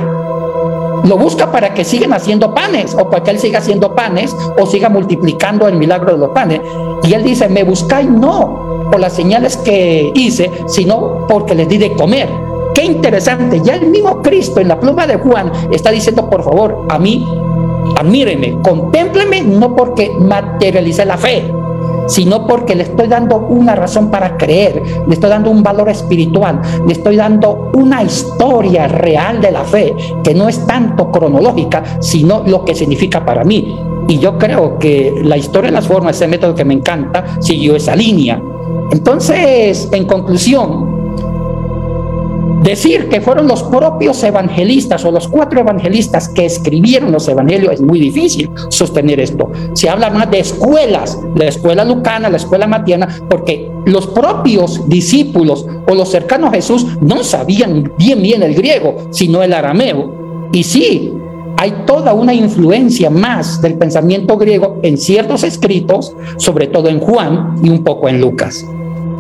Lo 1.04 1.18
busca 1.18 1.50
para 1.50 1.74
que 1.74 1.84
sigan 1.84 2.12
haciendo 2.12 2.54
panes 2.54 2.94
o 2.98 3.10
para 3.10 3.22
que 3.22 3.30
él 3.32 3.38
siga 3.38 3.58
haciendo 3.58 3.94
panes 3.94 4.34
o 4.58 4.64
siga 4.66 4.88
multiplicando 4.88 5.68
el 5.68 5.76
milagro 5.76 6.12
de 6.12 6.18
los 6.18 6.30
panes. 6.30 6.60
Y 7.02 7.12
él 7.12 7.24
dice, 7.24 7.48
me 7.48 7.62
buscáis 7.62 8.08
no 8.08 8.86
por 8.90 9.00
las 9.00 9.12
señales 9.12 9.56
que 9.58 10.12
hice, 10.14 10.50
sino 10.66 11.26
porque 11.26 11.54
les 11.54 11.68
di 11.68 11.78
de 11.78 11.94
comer. 11.94 12.28
Qué 12.74 12.84
interesante, 12.84 13.60
ya 13.62 13.74
el 13.76 13.86
mismo 13.86 14.20
Cristo 14.22 14.60
en 14.60 14.68
la 14.68 14.80
pluma 14.80 15.06
de 15.06 15.16
Juan 15.16 15.50
está 15.70 15.90
diciendo, 15.90 16.28
por 16.28 16.42
favor, 16.42 16.86
a 16.88 16.98
mí, 16.98 17.26
admíreme, 17.96 18.58
contémpleme, 18.62 19.42
no 19.42 19.76
porque 19.76 20.10
materialice 20.18 21.04
la 21.04 21.16
fe, 21.16 21.52
sino 22.06 22.46
porque 22.46 22.74
le 22.74 22.84
estoy 22.84 23.08
dando 23.08 23.38
una 23.48 23.74
razón 23.74 24.10
para 24.10 24.36
creer, 24.36 24.82
le 25.06 25.14
estoy 25.14 25.30
dando 25.30 25.50
un 25.50 25.62
valor 25.62 25.88
espiritual, 25.88 26.60
le 26.86 26.92
estoy 26.92 27.16
dando 27.16 27.70
una 27.74 28.02
historia 28.02 28.88
real 28.88 29.40
de 29.40 29.52
la 29.52 29.64
fe, 29.64 29.94
que 30.22 30.34
no 30.34 30.48
es 30.48 30.66
tanto 30.66 31.10
cronológica, 31.10 31.82
sino 32.00 32.42
lo 32.46 32.64
que 32.64 32.74
significa 32.74 33.24
para 33.24 33.44
mí. 33.44 33.78
Y 34.08 34.18
yo 34.18 34.38
creo 34.38 34.78
que 34.78 35.22
la 35.24 35.36
historia 35.36 35.70
de 35.70 35.76
las 35.76 35.86
formas, 35.86 36.16
ese 36.16 36.28
método 36.28 36.54
que 36.54 36.64
me 36.64 36.74
encanta, 36.74 37.24
siguió 37.40 37.74
esa 37.76 37.96
línea. 37.96 38.40
Entonces, 38.90 39.88
en 39.92 40.04
conclusión, 40.04 40.93
Decir 42.64 43.10
que 43.10 43.20
fueron 43.20 43.46
los 43.46 43.62
propios 43.62 44.22
evangelistas 44.24 45.04
o 45.04 45.10
los 45.10 45.28
cuatro 45.28 45.60
evangelistas 45.60 46.30
que 46.30 46.46
escribieron 46.46 47.12
los 47.12 47.28
evangelios 47.28 47.74
es 47.74 47.82
muy 47.82 48.00
difícil 48.00 48.50
sostener 48.70 49.20
esto. 49.20 49.52
Se 49.74 49.90
habla 49.90 50.08
más 50.08 50.30
de 50.30 50.38
escuelas, 50.38 51.18
la 51.36 51.44
escuela 51.44 51.84
lucana, 51.84 52.30
la 52.30 52.38
escuela 52.38 52.66
matiana, 52.66 53.06
porque 53.28 53.70
los 53.84 54.06
propios 54.06 54.88
discípulos 54.88 55.66
o 55.86 55.94
los 55.94 56.10
cercanos 56.10 56.48
a 56.48 56.54
Jesús 56.54 56.86
no 57.02 57.22
sabían 57.22 57.92
bien 57.98 58.22
bien 58.22 58.42
el 58.42 58.54
griego, 58.54 58.96
sino 59.10 59.42
el 59.42 59.52
arameo. 59.52 60.48
Y 60.50 60.62
sí, 60.62 61.12
hay 61.58 61.84
toda 61.84 62.14
una 62.14 62.32
influencia 62.32 63.10
más 63.10 63.60
del 63.60 63.74
pensamiento 63.74 64.38
griego 64.38 64.78
en 64.82 64.96
ciertos 64.96 65.44
escritos, 65.44 66.16
sobre 66.38 66.68
todo 66.68 66.88
en 66.88 67.00
Juan 67.00 67.56
y 67.62 67.68
un 67.68 67.84
poco 67.84 68.08
en 68.08 68.22
Lucas. 68.22 68.64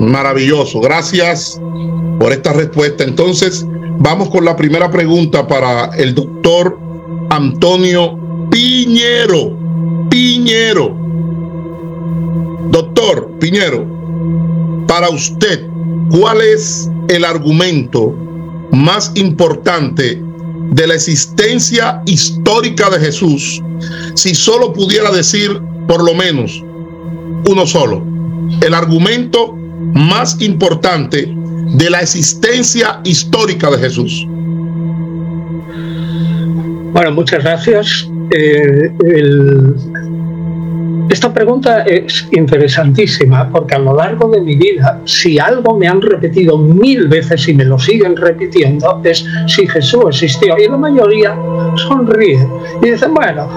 Maravilloso, 0.00 0.80
gracias 0.80 1.60
por 2.18 2.32
esta 2.32 2.52
respuesta. 2.52 3.04
Entonces, 3.04 3.66
vamos 3.98 4.28
con 4.30 4.44
la 4.44 4.56
primera 4.56 4.90
pregunta 4.90 5.46
para 5.46 5.86
el 5.96 6.14
doctor 6.14 6.78
Antonio 7.30 8.18
Piñero. 8.50 9.56
Piñero. 10.10 10.96
Doctor 12.70 13.30
Piñero, 13.38 13.86
para 14.86 15.08
usted, 15.10 15.66
¿cuál 16.10 16.40
es 16.40 16.90
el 17.08 17.24
argumento 17.24 18.14
más 18.72 19.12
importante 19.14 20.20
de 20.70 20.86
la 20.86 20.94
existencia 20.94 22.02
histórica 22.06 22.90
de 22.90 22.98
Jesús 22.98 23.62
si 24.14 24.34
solo 24.34 24.72
pudiera 24.72 25.10
decir 25.12 25.60
por 25.86 26.02
lo 26.02 26.14
menos 26.14 26.62
uno 27.48 27.66
solo? 27.66 28.02
El 28.60 28.74
argumento 28.74 29.56
más 29.92 30.40
importante 30.40 31.28
de 31.76 31.90
la 31.90 32.00
existencia 32.00 33.00
histórica 33.04 33.70
de 33.70 33.78
Jesús? 33.78 34.26
Bueno, 36.92 37.10
muchas 37.12 37.42
gracias. 37.42 38.08
Eh, 38.30 38.90
esta 41.10 41.32
pregunta 41.32 41.82
es 41.82 42.26
interesantísima 42.32 43.48
porque 43.50 43.74
a 43.74 43.78
lo 43.78 43.94
largo 43.94 44.28
de 44.28 44.40
mi 44.40 44.56
vida, 44.56 45.00
si 45.04 45.38
algo 45.38 45.76
me 45.76 45.86
han 45.86 46.00
repetido 46.00 46.56
mil 46.58 47.08
veces 47.08 47.46
y 47.48 47.54
me 47.54 47.64
lo 47.64 47.78
siguen 47.78 48.16
repitiendo, 48.16 49.00
es 49.04 49.24
si 49.46 49.66
Jesús 49.66 50.04
existió. 50.08 50.56
Y 50.58 50.68
la 50.68 50.76
mayoría 50.76 51.36
sonríe 51.76 52.46
y 52.82 52.90
dicen, 52.90 53.14
bueno, 53.14 53.48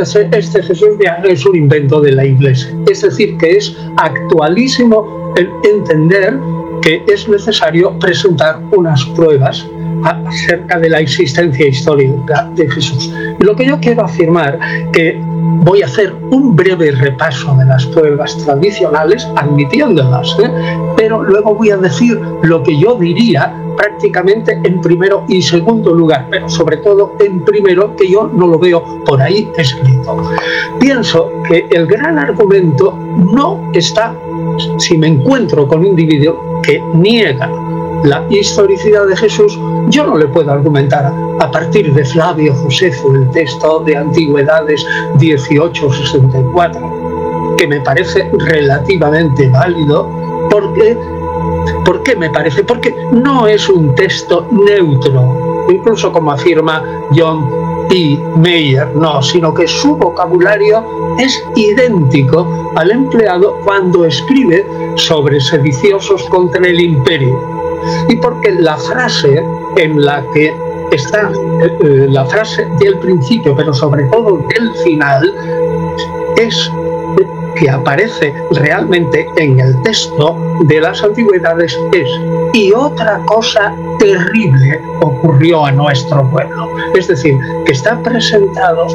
este, 0.00 0.28
este 0.32 0.62
Jesús 0.62 0.90
ya 1.02 1.22
es 1.24 1.44
un 1.44 1.56
invento 1.56 2.00
de 2.00 2.12
la 2.12 2.24
iglesia. 2.24 2.74
Es 2.90 3.02
decir, 3.02 3.36
que 3.38 3.56
es 3.56 3.76
actualísimo 3.96 5.32
el 5.36 5.48
entender 5.64 6.38
que 6.82 7.02
es 7.08 7.28
necesario 7.28 7.98
presentar 7.98 8.60
unas 8.72 9.04
pruebas 9.06 9.66
acerca 10.04 10.78
de 10.78 10.90
la 10.90 11.00
existencia 11.00 11.66
histórica 11.66 12.48
de 12.54 12.70
Jesús. 12.70 13.12
Lo 13.40 13.56
que 13.56 13.66
yo 13.66 13.80
quiero 13.80 14.04
afirmar 14.04 14.58
que 14.92 15.20
voy 15.64 15.82
a 15.82 15.86
hacer 15.86 16.14
un 16.30 16.54
breve 16.54 16.90
repaso 16.92 17.54
de 17.56 17.64
las 17.64 17.86
pruebas 17.86 18.36
tradicionales, 18.38 19.26
admitiéndolas, 19.36 20.36
¿eh? 20.42 20.50
pero 20.96 21.22
luego 21.22 21.54
voy 21.54 21.70
a 21.70 21.76
decir 21.76 22.20
lo 22.42 22.62
que 22.62 22.78
yo 22.78 22.96
diría 22.96 23.54
prácticamente 23.76 24.58
en 24.64 24.80
primero 24.80 25.24
y 25.28 25.42
segundo 25.42 25.92
lugar, 25.92 26.26
pero 26.30 26.48
sobre 26.48 26.78
todo 26.78 27.14
en 27.20 27.44
primero, 27.44 27.94
que 27.96 28.10
yo 28.10 28.30
no 28.32 28.46
lo 28.46 28.58
veo 28.58 28.82
por 29.04 29.20
ahí 29.20 29.50
escrito. 29.56 30.16
Pienso 30.80 31.30
que 31.48 31.66
el 31.70 31.86
gran 31.86 32.18
argumento 32.18 32.96
no 33.32 33.70
está 33.72 34.14
si 34.78 34.96
me 34.96 35.08
encuentro 35.08 35.66
con 35.68 35.80
un 35.80 35.86
individuo 35.86 36.60
que 36.62 36.80
niega 36.94 37.50
la 38.04 38.24
historicidad 38.30 39.06
de 39.06 39.16
Jesús, 39.16 39.58
yo 39.88 40.06
no 40.06 40.16
le 40.16 40.28
puedo 40.28 40.52
argumentar 40.52 41.12
a 41.40 41.50
partir 41.50 41.92
de 41.92 42.04
Flavio 42.04 42.54
Josefo, 42.54 43.12
el 43.14 43.28
texto 43.30 43.80
de 43.80 43.96
Antigüedades 43.96 44.86
1864, 45.18 47.56
que 47.56 47.66
me 47.66 47.80
parece 47.80 48.30
relativamente 48.38 49.48
válido, 49.48 50.08
porque 50.50 50.96
¿Por 51.84 52.02
qué 52.02 52.16
me 52.16 52.30
parece? 52.30 52.64
Porque 52.64 52.94
no 53.12 53.46
es 53.46 53.68
un 53.68 53.94
texto 53.94 54.48
neutro, 54.50 55.66
incluso 55.68 56.10
como 56.10 56.32
afirma 56.32 56.82
John 57.14 57.48
P. 57.88 58.18
Meyer, 58.36 58.88
no, 58.96 59.22
sino 59.22 59.54
que 59.54 59.68
su 59.68 59.96
vocabulario 59.96 60.84
es 61.18 61.40
idéntico 61.54 62.72
al 62.76 62.90
empleado 62.90 63.56
cuando 63.64 64.04
escribe 64.04 64.66
sobre 64.96 65.40
sediciosos 65.40 66.24
contra 66.24 66.66
el 66.66 66.80
imperio. 66.80 67.55
Y 68.08 68.16
porque 68.16 68.52
la 68.52 68.76
frase 68.76 69.42
en 69.76 70.04
la 70.04 70.24
que 70.32 70.54
está 70.92 71.30
eh, 71.62 71.78
eh, 71.80 72.06
la 72.08 72.24
frase 72.24 72.66
del 72.78 72.98
principio, 72.98 73.54
pero 73.56 73.72
sobre 73.74 74.04
todo 74.04 74.38
del 74.48 74.74
final, 74.84 75.34
es 76.36 76.70
que 77.56 77.70
aparece 77.70 78.34
realmente 78.52 79.26
en 79.36 79.58
el 79.58 79.80
texto 79.82 80.36
de 80.64 80.80
las 80.80 81.02
antigüedades 81.02 81.78
es, 81.92 82.08
y 82.52 82.72
otra 82.72 83.20
cosa 83.24 83.74
terrible 83.98 84.80
ocurrió 85.00 85.64
a 85.64 85.72
nuestro 85.72 86.28
pueblo. 86.30 86.68
Es 86.94 87.08
decir, 87.08 87.38
que 87.64 87.72
está 87.72 87.98
presentado 88.02 88.86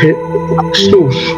Jesús 0.00 1.36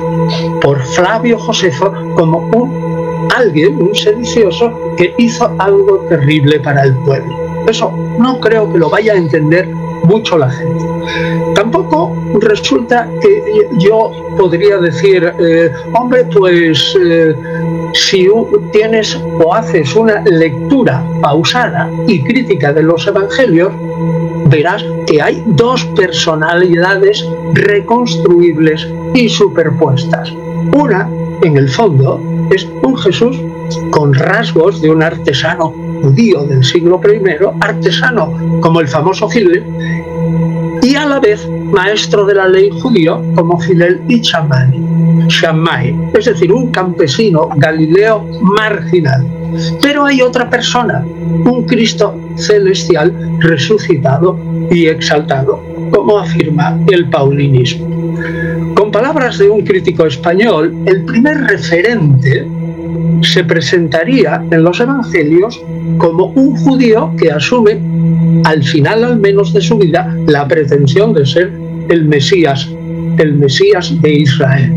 por 0.61 0.81
Flavio 0.83 1.39
Josefo 1.39 1.93
como 2.15 2.39
un 2.55 2.92
alguien, 3.35 3.81
un 3.81 3.95
sedicioso, 3.95 4.73
que 4.97 5.15
hizo 5.19 5.55
algo 5.59 5.99
terrible 6.09 6.61
para 6.61 6.85
el 6.85 6.95
pueblo. 6.99 7.33
Eso 7.67 7.93
no 8.19 8.41
creo 8.41 8.73
que 8.73 8.79
lo 8.79 8.91
vaya 8.91 9.15
a 9.15 9.17
entender 9.17 9.69
mucho 10.05 10.39
la 10.39 10.51
gente. 10.51 10.85
Tampoco 11.55 12.17
resulta 12.41 13.09
que 13.21 13.69
yo 13.79 14.11
podría 14.37 14.79
decir, 14.79 15.33
eh, 15.39 15.71
hombre, 15.95 16.25
pues 16.25 16.97
eh, 17.01 17.35
si 17.93 18.29
tienes 18.73 19.19
o 19.45 19.55
haces 19.55 19.95
una 19.95 20.23
lectura 20.23 21.05
pausada 21.21 21.91
y 22.07 22.23
crítica 22.23 22.73
de 22.73 22.83
los 22.83 23.07
evangelios, 23.07 23.73
verás 24.49 24.85
que 25.07 25.21
hay 25.21 25.43
dos 25.47 25.85
personalidades 25.97 27.27
reconstruibles 27.55 28.89
y 29.15 29.29
superpuestas. 29.29 30.33
Una, 30.75 31.09
en 31.43 31.57
el 31.57 31.69
fondo, 31.69 32.21
es 32.51 32.69
un 32.83 32.97
Jesús 32.99 33.41
con 33.91 34.13
rasgos 34.15 34.81
de 34.81 34.91
un 34.91 35.03
artesano 35.03 35.75
judío 36.03 36.45
del 36.45 36.65
siglo 36.65 37.01
I, 37.05 37.21
artesano 37.61 38.61
como 38.61 38.81
el 38.81 38.89
famoso 38.89 39.29
Hitler, 39.33 39.65
y 40.83 40.97
a 40.97 41.07
la 41.07 41.21
vez 41.21 41.49
maestro 41.49 42.27
de 42.27 42.35
la 42.35 42.49
ley 42.49 42.71
judío 42.81 43.23
como 43.37 43.59
Fidel 43.61 44.03
y 44.09 44.21
Shammai, 44.21 45.97
es 46.15 46.25
decir, 46.25 46.53
un 46.53 46.71
campesino 46.73 47.49
galileo 47.57 48.27
marginal. 48.43 49.27
Pero 49.81 50.05
hay 50.07 50.23
otra 50.23 50.51
persona, 50.51 51.05
un 51.05 51.65
Cristo 51.67 52.19
celestial 52.37 53.15
resucitado 53.41 54.39
y 54.71 54.87
exaltado, 54.87 55.63
como 55.93 56.19
afirma 56.19 56.79
el 56.91 57.09
paulinismo. 57.09 57.87
Palabras 58.93 59.39
de 59.39 59.49
un 59.49 59.63
crítico 59.63 60.05
español, 60.05 60.75
el 60.85 61.07
primer 61.07 61.39
referente 61.45 62.47
se 63.23 63.43
presentaría 63.43 64.45
en 64.51 64.63
los 64.63 64.81
evangelios 64.81 65.63
como 65.97 66.27
un 66.27 66.55
judío 66.57 67.11
que 67.17 67.33
asume, 67.33 67.81
al 68.45 68.63
final 68.63 69.03
al 69.05 69.19
menos 69.19 69.55
de 69.55 69.63
su 69.63 69.79
vida, 69.79 70.15
la 70.27 70.47
pretensión 70.47 71.15
de 71.15 71.25
ser 71.25 71.53
el 71.89 72.05
Mesías, 72.05 72.69
el 73.17 73.33
Mesías 73.35 73.99
de 74.03 74.13
Israel, 74.13 74.71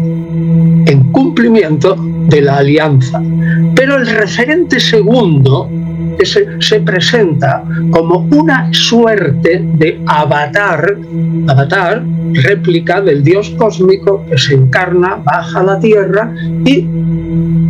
en 0.86 1.12
cumplimiento 1.12 1.98
de 2.30 2.40
la 2.40 2.60
alianza. 2.60 3.22
Pero 3.76 3.98
el 3.98 4.08
referente 4.08 4.80
segundo 4.80 5.70
se, 6.24 6.62
se, 6.62 6.80
presenta 6.82 7.64
como 7.90 8.28
una 8.32 8.72
suerte 8.72 9.62
de 9.74 10.02
avatar, 10.06 10.98
avatar, 11.48 12.04
réplica 12.34 13.02
del 13.02 13.24
Dios 13.24 13.50
cósmico 13.58 14.24
que 14.30 14.38
se 14.38 14.54
encarna, 14.54 15.16
baja 15.16 15.62
a 15.62 15.64
la 15.64 15.80
tierra 15.80 16.32
y 16.64 16.88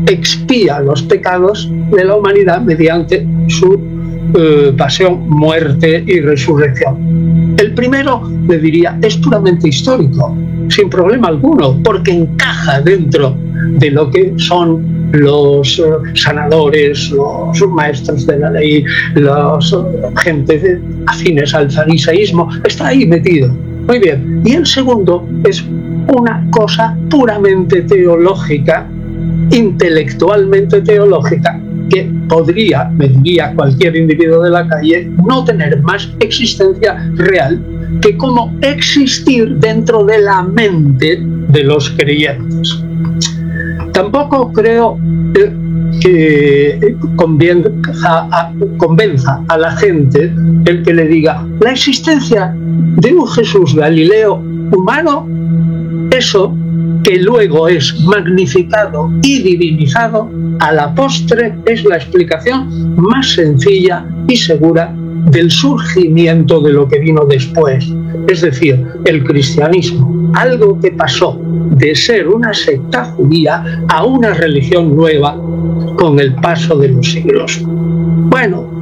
expía 0.08 0.80
los 0.82 1.02
pecados 1.04 1.72
de 1.92 2.04
la 2.04 2.16
humanidad 2.16 2.62
mediante 2.62 3.26
su 3.48 3.96
eh, 4.38 4.74
pasión, 4.78 5.30
muerte 5.30 6.04
y 6.06 6.20
resurrección. 6.20 7.56
El 7.58 7.74
primero, 7.74 8.30
le 8.48 8.58
diría, 8.60 8.98
es 9.02 9.16
puramente 9.18 9.70
histórico, 9.70 10.36
sin 10.70 10.90
problema 10.90 11.28
alguno, 11.30 11.82
porque 11.84 12.12
encaja 12.12 12.82
dentro 12.82 13.36
de 13.80 13.92
lo 13.92 14.10
que 14.12 14.34
son 14.38 14.96
los 15.12 15.80
eh, 15.80 15.84
sanadores, 16.14 17.10
los 17.12 17.62
maestros 17.70 18.26
de 18.28 18.40
la 18.40 18.52
ley, 18.52 18.84
los 19.16 19.74
uh, 19.74 19.86
gente 20.18 20.82
afines 21.08 21.54
al 21.54 21.72
fariseísmo, 21.72 22.50
está 22.64 22.88
ahí 22.88 23.06
metido. 23.06 23.50
Muy 23.88 24.00
bien. 24.00 24.42
Y 24.44 24.54
el 24.54 24.66
segundo 24.66 25.28
es 25.44 25.64
una 26.08 26.46
cosa 26.52 26.98
puramente 27.10 27.82
teológica 27.84 28.88
intelectualmente 29.52 30.82
teológica 30.82 31.60
que 31.90 32.12
podría, 32.28 32.86
me 32.86 33.08
diría 33.08 33.54
cualquier 33.56 33.96
individuo 33.96 34.44
de 34.44 34.50
la 34.50 34.68
calle, 34.68 35.10
no 35.28 35.46
tener 35.46 35.80
más 35.82 36.10
existencia 36.20 37.12
real 37.16 37.62
que 38.02 38.18
como 38.18 38.56
existir 38.62 39.56
dentro 39.58 40.04
de 40.06 40.20
la 40.20 40.44
mente 40.44 41.20
de 41.22 41.64
los 41.64 41.90
creyentes. 41.92 42.84
Tampoco 43.94 44.52
creo 44.52 45.00
que 46.02 46.96
convenza 47.16 48.28
a, 48.32 48.52
convenza 48.78 49.42
a 49.48 49.58
la 49.58 49.72
gente 49.78 50.34
el 50.66 50.84
que 50.84 50.94
le 50.94 51.08
diga 51.08 51.46
la 51.62 51.72
existencia 51.72 52.54
de 52.56 53.14
un 53.14 53.28
Jesús 53.28 53.76
Galileo 53.76 54.36
humano, 54.72 55.28
eso 56.12 56.56
que 57.04 57.20
luego 57.20 57.68
es 57.68 58.00
magnificado 58.02 59.12
y 59.22 59.42
divinizado, 59.44 60.30
a 60.60 60.72
la 60.72 60.94
postre 60.96 61.56
es 61.66 61.84
la 61.86 61.98
explicación 61.98 62.96
más 62.96 63.34
sencilla 63.34 64.06
y 64.28 64.36
segura 64.36 64.94
del 65.26 65.50
surgimiento 65.52 66.62
de 66.62 66.74
lo 66.74 66.88
que 66.88 67.00
vino 67.00 67.26
después, 67.26 67.92
es 68.28 68.42
decir, 68.42 68.86
el 69.06 69.24
cristianismo, 69.24 70.32
algo 70.34 70.80
que 70.80 70.92
pasó 70.92 71.40
de 71.72 71.96
ser 71.96 72.28
una 72.28 72.54
secta 72.54 73.06
judía 73.06 73.84
a 73.88 74.04
una 74.04 74.34
religión 74.34 74.96
nueva 74.96 75.36
con 75.98 76.20
el 76.20 76.36
paso 76.36 76.78
de 76.78 76.90
los 76.90 77.12
siglos. 77.12 77.62
Bueno, 77.66 78.76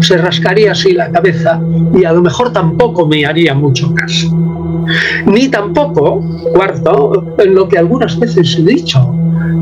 se 0.00 0.16
rascaría 0.16 0.72
así 0.72 0.92
la 0.92 1.10
cabeza 1.10 1.60
y 1.94 2.04
a 2.04 2.12
lo 2.12 2.22
mejor 2.22 2.52
tampoco 2.52 3.06
me 3.06 3.24
haría 3.24 3.54
mucho 3.54 3.94
caso. 3.94 4.36
Ni 5.26 5.48
tampoco, 5.48 6.20
cuarto, 6.52 7.34
en 7.38 7.54
lo 7.54 7.68
que 7.68 7.78
algunas 7.78 8.18
veces 8.18 8.56
he 8.58 8.62
dicho, 8.62 9.14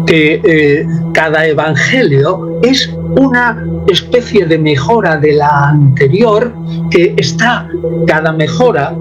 que 0.07 0.41
eh, 0.45 0.87
cada 1.13 1.47
evangelio 1.47 2.61
es 2.63 2.91
una 3.17 3.65
especie 3.87 4.47
de 4.47 4.59
mejora 4.59 5.17
de 5.17 5.35
la 5.35 5.69
anterior 5.69 6.55
que 6.91 7.15
está 7.17 7.69
cada 8.07 8.33
mejora 8.33 8.95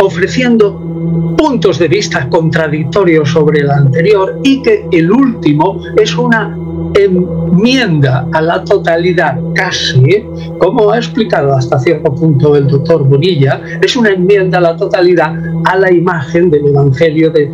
ofreciendo 0.00 1.34
puntos 1.36 1.78
de 1.78 1.88
vista 1.88 2.28
contradictorios 2.28 3.30
sobre 3.30 3.60
el 3.60 3.70
anterior 3.70 4.40
y 4.42 4.62
que 4.62 4.86
el 4.92 5.10
último 5.10 5.80
es 5.96 6.16
una 6.16 6.56
enmienda 6.96 8.26
a 8.32 8.40
la 8.40 8.64
totalidad 8.64 9.38
casi, 9.54 10.24
como 10.58 10.90
ha 10.90 10.98
explicado 10.98 11.54
hasta 11.54 11.78
cierto 11.78 12.14
punto 12.14 12.56
el 12.56 12.66
doctor 12.66 13.06
Bonilla, 13.06 13.60
es 13.82 13.96
una 13.96 14.10
enmienda 14.10 14.58
a 14.58 14.60
la 14.60 14.76
totalidad 14.76 15.34
a 15.64 15.76
la 15.76 15.92
imagen 15.92 16.50
del 16.50 16.68
Evangelio 16.68 17.30
de, 17.30 17.50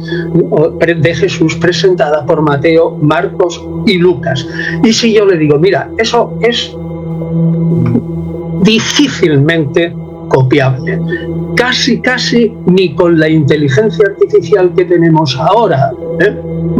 de 0.94 1.14
Jesús 1.14 1.56
presentada 1.56 2.24
por 2.24 2.42
Mateo, 2.42 2.98
Marcos 3.00 3.64
y 3.86 3.98
Lucas. 3.98 4.46
Y 4.82 4.92
si 4.92 5.14
yo 5.14 5.26
le 5.26 5.36
digo, 5.38 5.58
mira, 5.58 5.90
eso 5.98 6.38
es 6.40 6.76
difícilmente 8.62 9.94
copiable. 10.32 10.98
Casi, 11.54 12.00
casi 12.00 12.52
ni 12.66 12.94
con 12.94 13.18
la 13.18 13.28
inteligencia 13.28 14.06
artificial 14.08 14.72
que 14.74 14.84
tenemos 14.86 15.36
ahora. 15.36 15.92
¿eh? 16.20 16.36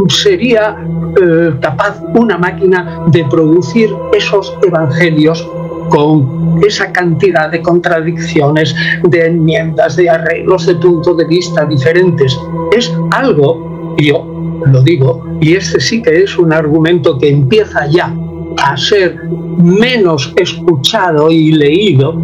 Sería 0.09 0.77
eh, 1.21 1.53
capaz 1.61 2.03
una 2.15 2.39
máquina 2.39 3.05
de 3.09 3.25
producir 3.27 3.91
esos 4.13 4.57
evangelios 4.67 5.47
con 5.91 6.61
esa 6.67 6.91
cantidad 6.91 7.51
de 7.51 7.61
contradicciones, 7.61 8.75
de 9.05 9.27
enmiendas, 9.27 9.97
de 9.97 10.09
arreglos 10.09 10.67
de 10.67 10.75
punto 10.77 11.15
de 11.15 11.27
vista 11.27 11.67
diferentes. 11.67 12.39
Es 12.75 12.93
algo, 13.11 13.95
yo 13.99 14.27
lo 14.65 14.81
digo, 14.83 15.27
y 15.41 15.55
este 15.55 15.81
sí 15.81 16.01
que 16.01 16.23
es 16.23 16.39
un 16.39 16.53
argumento 16.53 17.19
que 17.19 17.29
empieza 17.29 17.87
ya 17.89 18.15
a 18.59 18.77
ser 18.77 19.23
menos 19.29 20.33
escuchado 20.37 21.31
y 21.31 21.53
leído, 21.53 22.15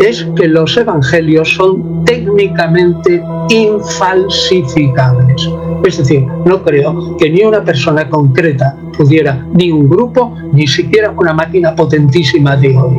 es 0.00 0.26
que 0.34 0.48
los 0.48 0.76
evangelios 0.76 1.54
son 1.54 2.04
técnicamente 2.04 3.22
infalsificables. 3.50 5.48
Es 5.84 5.98
decir, 5.98 6.26
no 6.44 6.62
creo 6.62 7.16
que 7.18 7.30
ni 7.30 7.42
una 7.42 7.62
persona 7.62 8.08
concreta 8.08 8.76
pudiera, 8.96 9.46
ni 9.54 9.70
un 9.70 9.88
grupo, 9.88 10.34
ni 10.52 10.66
siquiera 10.66 11.12
una 11.16 11.34
máquina 11.34 11.74
potentísima 11.74 12.56
de 12.56 12.76
hoy. 12.76 12.98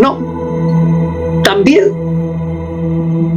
No. 0.00 0.32
También 1.42 2.01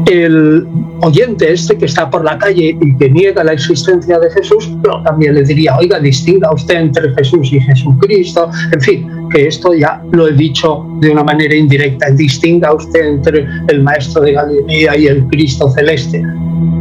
el 0.06 0.68
oyente 1.02 1.52
este 1.52 1.78
que 1.78 1.86
está 1.86 2.10
por 2.10 2.24
la 2.24 2.38
calle 2.38 2.78
y 2.80 2.98
que 2.98 3.10
niega 3.10 3.44
la 3.44 3.54
existencia 3.54 4.20
de 4.20 4.30
Jesús, 4.32 4.70
pero 4.82 5.02
también 5.04 5.36
le 5.36 5.44
diría, 5.44 5.78
oiga, 5.78 6.00
distinga 6.00 6.52
usted 6.54 6.76
entre 6.76 7.14
Jesús 7.16 7.52
y 7.52 7.60
Jesucristo, 7.60 8.50
en 8.72 8.82
fin, 8.82 9.10
que 9.32 9.48
esto 9.48 9.74
ya 9.74 10.02
lo 10.12 10.28
he 10.28 10.34
dicho 10.34 10.86
de 11.00 11.10
una 11.10 11.24
manera 11.24 11.56
indirecta, 11.56 12.10
distinga 12.12 12.74
usted 12.74 13.06
entre 13.06 13.48
el 13.68 13.82
Maestro 13.82 14.22
de 14.22 14.34
Galilea 14.34 14.98
y 14.98 15.08
el 15.08 15.26
Cristo 15.28 15.70
celeste. 15.72 16.22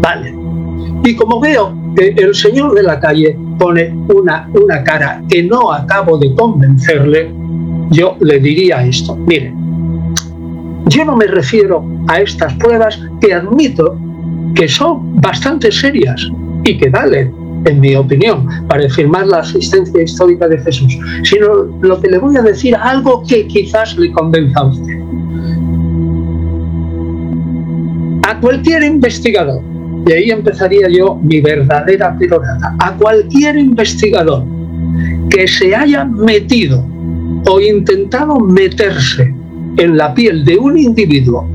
Vale. 0.00 0.34
Y 1.04 1.14
como 1.14 1.40
veo 1.40 1.74
que 1.96 2.08
el 2.16 2.34
señor 2.34 2.74
de 2.74 2.82
la 2.82 2.98
calle 2.98 3.36
pone 3.58 3.94
una, 4.14 4.48
una 4.54 4.82
cara 4.84 5.22
que 5.28 5.42
no 5.42 5.72
acabo 5.72 6.18
de 6.18 6.34
convencerle, 6.34 7.30
yo 7.90 8.16
le 8.20 8.38
diría 8.38 8.84
esto. 8.84 9.16
Mire, 9.16 9.52
yo 10.86 11.04
no 11.04 11.16
me 11.16 11.26
refiero 11.26 11.84
a 12.08 12.20
estas 12.20 12.52
pruebas 12.54 13.00
que 13.20 13.32
admito 13.32 13.98
que 14.54 14.68
son 14.68 15.20
bastante 15.20 15.72
serias 15.72 16.28
y 16.64 16.78
que 16.78 16.90
valen, 16.90 17.32
en 17.64 17.80
mi 17.80 17.94
opinión, 17.96 18.46
para 18.68 18.86
afirmar 18.86 19.26
la 19.26 19.38
asistencia 19.38 20.02
histórica 20.02 20.46
de 20.48 20.58
Jesús, 20.58 20.98
sino 21.24 21.64
lo 21.80 22.00
que 22.00 22.08
le 22.08 22.18
voy 22.18 22.36
a 22.36 22.42
decir, 22.42 22.76
algo 22.76 23.22
que 23.26 23.46
quizás 23.46 23.96
le 23.96 24.12
convenza 24.12 24.60
a 24.60 24.64
usted. 24.64 24.98
A 28.26 28.38
cualquier 28.40 28.82
investigador, 28.82 29.62
y 30.06 30.12
ahí 30.12 30.30
empezaría 30.30 30.88
yo 30.88 31.16
mi 31.16 31.40
verdadera 31.40 32.16
perorata, 32.18 32.74
a 32.78 32.92
cualquier 32.94 33.56
investigador 33.56 34.44
que 35.30 35.48
se 35.48 35.74
haya 35.74 36.04
metido 36.04 36.84
o 37.46 37.60
intentado 37.60 38.38
meterse 38.38 39.34
en 39.76 39.96
la 39.96 40.14
piel 40.14 40.44
de 40.44 40.56
un 40.56 40.78
individuo 40.78 41.48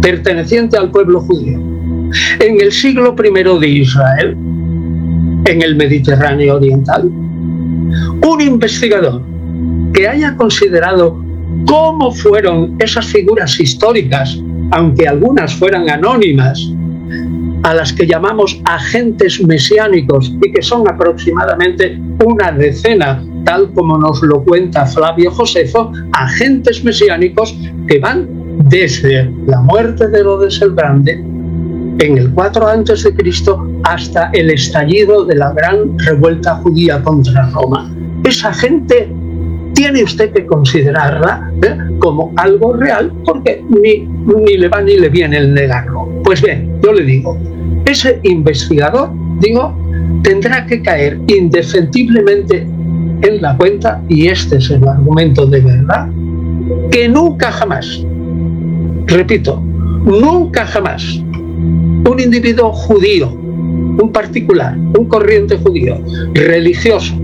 perteneciente 0.00 0.76
al 0.76 0.90
pueblo 0.90 1.20
judío 1.20 1.60
en 2.40 2.60
el 2.60 2.72
siglo 2.72 3.14
I 3.18 3.60
de 3.60 3.68
Israel, 3.68 4.36
en 5.44 5.62
el 5.62 5.76
Mediterráneo 5.76 6.56
Oriental, 6.56 7.04
un 7.04 8.40
investigador 8.40 9.22
que 9.92 10.08
haya 10.08 10.36
considerado 10.36 11.22
cómo 11.66 12.12
fueron 12.12 12.76
esas 12.78 13.06
figuras 13.06 13.58
históricas, 13.58 14.38
aunque 14.70 15.08
algunas 15.08 15.54
fueran 15.54 15.88
anónimas, 15.88 16.72
a 17.62 17.74
las 17.74 17.92
que 17.92 18.06
llamamos 18.06 18.60
agentes 18.64 19.40
mesiánicos 19.46 20.34
y 20.42 20.50
que 20.50 20.62
son 20.62 20.88
aproximadamente 20.88 21.98
una 22.24 22.50
decena, 22.50 23.22
tal 23.44 23.70
como 23.72 23.98
nos 23.98 24.22
lo 24.22 24.42
cuenta 24.42 24.86
Flavio 24.86 25.30
Josefo, 25.30 25.92
agentes 26.12 26.84
mesiánicos 26.84 27.56
que 27.88 27.98
van 27.98 28.28
desde 28.68 29.30
la 29.46 29.60
muerte 29.60 30.08
de 30.08 30.20
Herodes 30.20 30.60
el 30.62 30.74
Grande 30.74 31.24
en 31.98 32.18
el 32.18 32.32
4 32.32 32.68
antes 32.68 33.04
de 33.04 33.14
Cristo 33.14 33.66
hasta 33.84 34.30
el 34.32 34.50
estallido 34.50 35.24
de 35.24 35.36
la 35.36 35.52
gran 35.52 35.98
revuelta 35.98 36.56
judía 36.56 37.02
contra 37.02 37.50
Roma. 37.50 37.94
Esa 38.24 38.52
gente 38.52 39.08
tiene 39.74 40.02
usted 40.02 40.32
que 40.32 40.46
considerarla 40.46 41.50
¿eh? 41.62 41.76
como 41.98 42.32
algo 42.36 42.74
real 42.74 43.12
porque 43.24 43.64
ni, 43.68 44.56
le 44.56 44.68
va 44.68 44.82
ni 44.82 44.96
le 44.96 45.08
viene 45.08 45.38
el 45.38 45.54
negarlo. 45.54 46.08
Pues 46.24 46.42
bien, 46.42 46.78
yo 46.82 46.92
le 46.92 47.04
digo, 47.04 47.38
ese 47.84 48.20
investigador, 48.22 49.10
digo, 49.40 49.74
tendrá 50.22 50.66
que 50.66 50.82
caer 50.82 51.18
indefectiblemente 51.26 52.66
en 53.22 53.40
la 53.40 53.56
cuenta, 53.56 54.02
y 54.08 54.28
este 54.28 54.58
es 54.58 54.70
el 54.70 54.86
argumento 54.86 55.46
de 55.46 55.60
verdad, 55.60 56.08
que 56.90 57.08
nunca 57.08 57.50
jamás, 57.50 58.04
repito, 59.06 59.60
nunca 60.04 60.66
jamás 60.66 61.22
un 62.10 62.20
individuo 62.20 62.72
judío, 62.72 63.30
un 63.30 64.10
particular, 64.12 64.76
un 64.76 65.06
corriente 65.06 65.56
judío, 65.56 66.00
religioso 66.34 67.14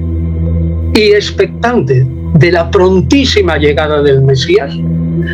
y 0.94 1.12
expectante 1.12 2.06
de 2.34 2.52
la 2.52 2.70
prontísima 2.70 3.58
llegada 3.58 4.02
del 4.02 4.22
Mesías, 4.22 4.74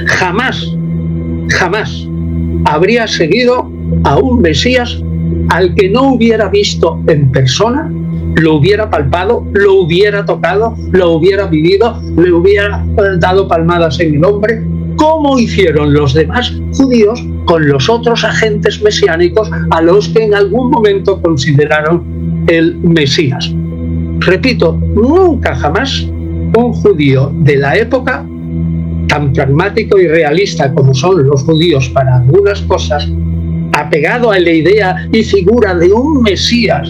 jamás, 0.06 0.74
jamás 1.48 2.08
habría 2.64 3.06
seguido 3.06 3.70
a 4.04 4.16
un 4.16 4.40
Mesías 4.40 5.02
al 5.48 5.74
que 5.74 5.90
no 5.90 6.14
hubiera 6.14 6.48
visto 6.48 7.00
en 7.06 7.30
persona, 7.30 7.90
lo 8.36 8.54
hubiera 8.54 8.90
palpado, 8.90 9.46
lo 9.52 9.74
hubiera 9.74 10.24
tocado, 10.24 10.76
lo 10.92 11.12
hubiera 11.12 11.46
vivido, 11.46 12.00
le 12.16 12.32
hubiera 12.32 12.84
dado 13.18 13.48
palmadas 13.48 14.00
en 14.00 14.16
el 14.16 14.24
hombre, 14.24 14.62
como 14.96 15.38
hicieron 15.38 15.92
los 15.92 16.14
demás 16.14 16.54
judíos 16.76 17.24
con 17.46 17.66
los 17.68 17.88
otros 17.88 18.24
agentes 18.24 18.80
mesiánicos 18.82 19.50
a 19.70 19.82
los 19.82 20.08
que 20.08 20.24
en 20.24 20.34
algún 20.34 20.70
momento 20.70 21.20
consideraron 21.20 22.44
el 22.48 22.76
Mesías. 22.78 23.52
Repito, 24.20 24.78
nunca 24.94 25.54
jamás 25.56 26.06
un 26.56 26.72
judío 26.72 27.32
de 27.40 27.56
la 27.56 27.76
época, 27.76 28.24
tan 29.08 29.32
pragmático 29.32 29.98
y 29.98 30.06
realista 30.06 30.72
como 30.72 30.94
son 30.94 31.26
los 31.26 31.42
judíos 31.42 31.88
para 31.90 32.18
algunas 32.18 32.60
cosas, 32.62 33.08
apegado 33.72 34.30
a 34.30 34.38
la 34.38 34.50
idea 34.50 35.08
y 35.12 35.24
figura 35.24 35.74
de 35.74 35.92
un 35.92 36.22
Mesías 36.22 36.88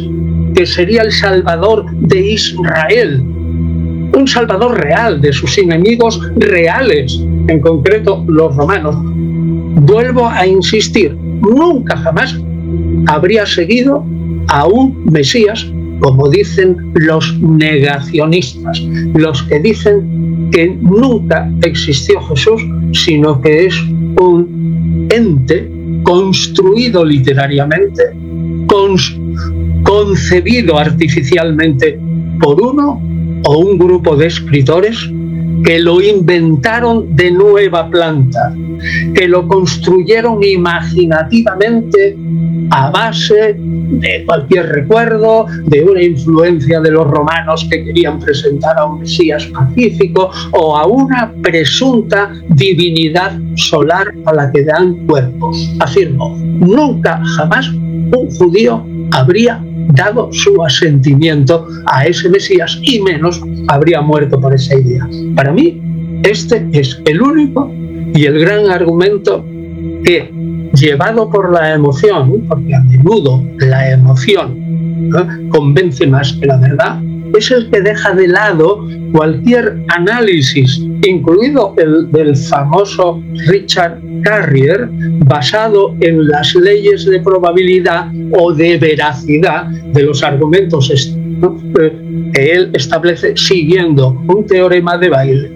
que 0.54 0.66
sería 0.66 1.02
el 1.02 1.12
Salvador 1.12 1.86
de 1.92 2.20
Israel, 2.20 3.20
un 3.20 4.26
Salvador 4.26 4.80
real 4.80 5.20
de 5.20 5.32
sus 5.32 5.58
enemigos 5.58 6.20
reales, 6.36 7.20
en 7.48 7.60
concreto 7.60 8.24
los 8.28 8.54
romanos. 8.56 8.96
Vuelvo 8.96 10.28
a 10.28 10.46
insistir, 10.46 11.14
nunca 11.14 11.96
jamás 11.96 12.38
habría 13.06 13.44
seguido 13.44 14.04
a 14.48 14.66
un 14.66 15.04
Mesías 15.10 15.66
como 16.00 16.28
dicen 16.28 16.92
los 16.94 17.38
negacionistas, 17.40 18.80
los 19.14 19.42
que 19.44 19.58
dicen 19.60 20.50
que 20.50 20.76
nunca 20.80 21.50
existió 21.62 22.20
Jesús, 22.20 22.62
sino 22.92 23.40
que 23.40 23.66
es 23.66 23.80
un 24.20 25.08
ente 25.10 25.70
construido 26.02 27.04
literariamente, 27.04 28.02
concebido 29.94 30.76
artificialmente 30.76 32.00
por 32.40 32.60
uno 32.60 33.00
o 33.44 33.58
un 33.58 33.78
grupo 33.78 34.16
de 34.16 34.26
escritores 34.26 34.98
que 35.64 35.78
lo 35.78 36.00
inventaron 36.00 37.14
de 37.14 37.30
nueva 37.30 37.88
planta, 37.88 38.52
que 39.14 39.28
lo 39.28 39.46
construyeron 39.46 40.42
imaginativamente 40.42 42.16
a 42.70 42.90
base 42.90 43.54
de 43.56 44.24
cualquier 44.26 44.66
recuerdo, 44.66 45.46
de 45.66 45.84
una 45.84 46.02
influencia 46.02 46.80
de 46.80 46.90
los 46.90 47.06
romanos 47.06 47.64
que 47.70 47.84
querían 47.84 48.18
presentar 48.18 48.76
a 48.76 48.86
un 48.86 48.98
Mesías 48.98 49.46
pacífico 49.46 50.28
o 50.50 50.76
a 50.76 50.86
una 50.88 51.32
presunta 51.40 52.32
divinidad 52.48 53.38
solar 53.54 54.12
a 54.26 54.34
la 54.34 54.50
que 54.50 54.64
dan 54.64 55.06
cuerpos. 55.06 55.72
Afirmo, 55.78 56.36
nunca 56.36 57.22
jamás 57.36 57.68
un 57.68 58.28
judío 58.36 58.84
habría 59.14 59.62
dado 59.94 60.28
su 60.32 60.62
asentimiento 60.62 61.66
a 61.86 62.04
ese 62.04 62.28
Mesías 62.28 62.78
y 62.82 63.00
menos 63.00 63.40
habría 63.68 64.00
muerto 64.00 64.40
por 64.40 64.52
esa 64.52 64.74
idea. 64.74 65.08
Para 65.36 65.52
mí, 65.52 65.80
este 66.24 66.66
es 66.72 67.00
el 67.04 67.22
único 67.22 67.70
y 68.14 68.24
el 68.24 68.38
gran 68.40 68.70
argumento 68.70 69.44
que, 70.04 70.30
llevado 70.74 71.30
por 71.30 71.52
la 71.52 71.74
emoción, 71.74 72.44
porque 72.48 72.74
a 72.74 72.80
menudo 72.80 73.42
la 73.58 73.92
emoción 73.92 74.64
convence 75.50 76.06
más 76.06 76.32
que 76.32 76.46
la 76.46 76.56
verdad, 76.56 77.00
es 77.36 77.50
el 77.50 77.70
que 77.70 77.80
deja 77.80 78.14
de 78.14 78.28
lado 78.28 78.86
cualquier 79.12 79.82
análisis, 79.88 80.80
incluido 81.06 81.74
el 81.78 82.10
del 82.10 82.36
famoso 82.36 83.22
Richard 83.46 84.00
Carrier, 84.22 84.88
basado 85.26 85.94
en 86.00 86.26
las 86.28 86.54
leyes 86.54 87.04
de 87.04 87.20
probabilidad 87.20 88.08
o 88.38 88.52
de 88.52 88.78
veracidad 88.78 89.66
de 89.66 90.02
los 90.02 90.22
argumentos 90.22 90.90
que 92.32 92.52
él 92.52 92.70
establece 92.72 93.36
siguiendo 93.36 94.20
un 94.28 94.46
teorema 94.46 94.96
de 94.98 95.08
baile. 95.08 95.52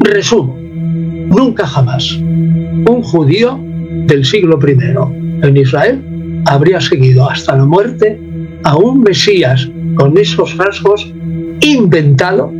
Resumo, 0.00 0.56
nunca 0.58 1.66
jamás 1.66 2.12
un 2.14 3.02
judío 3.02 3.58
del 4.06 4.24
siglo 4.24 4.58
I 4.66 5.46
en 5.46 5.56
Israel 5.56 6.02
habría 6.46 6.80
seguido 6.80 7.28
hasta 7.28 7.56
la 7.56 7.64
muerte 7.64 8.20
a 8.64 8.76
un 8.76 9.02
Mesías 9.02 9.68
con 9.94 10.16
esos 10.16 10.56
rasgos 10.56 11.12
inventado, 11.60 12.52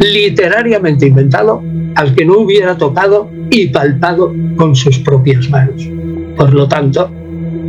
literariamente 0.00 1.06
inventado, 1.06 1.62
al 1.94 2.14
que 2.14 2.24
no 2.24 2.38
hubiera 2.38 2.76
tocado 2.76 3.30
y 3.50 3.68
palpado 3.68 4.34
con 4.56 4.74
sus 4.74 4.98
propias 5.00 5.48
manos. 5.50 5.88
Por 6.36 6.54
lo 6.54 6.68
tanto, 6.68 7.10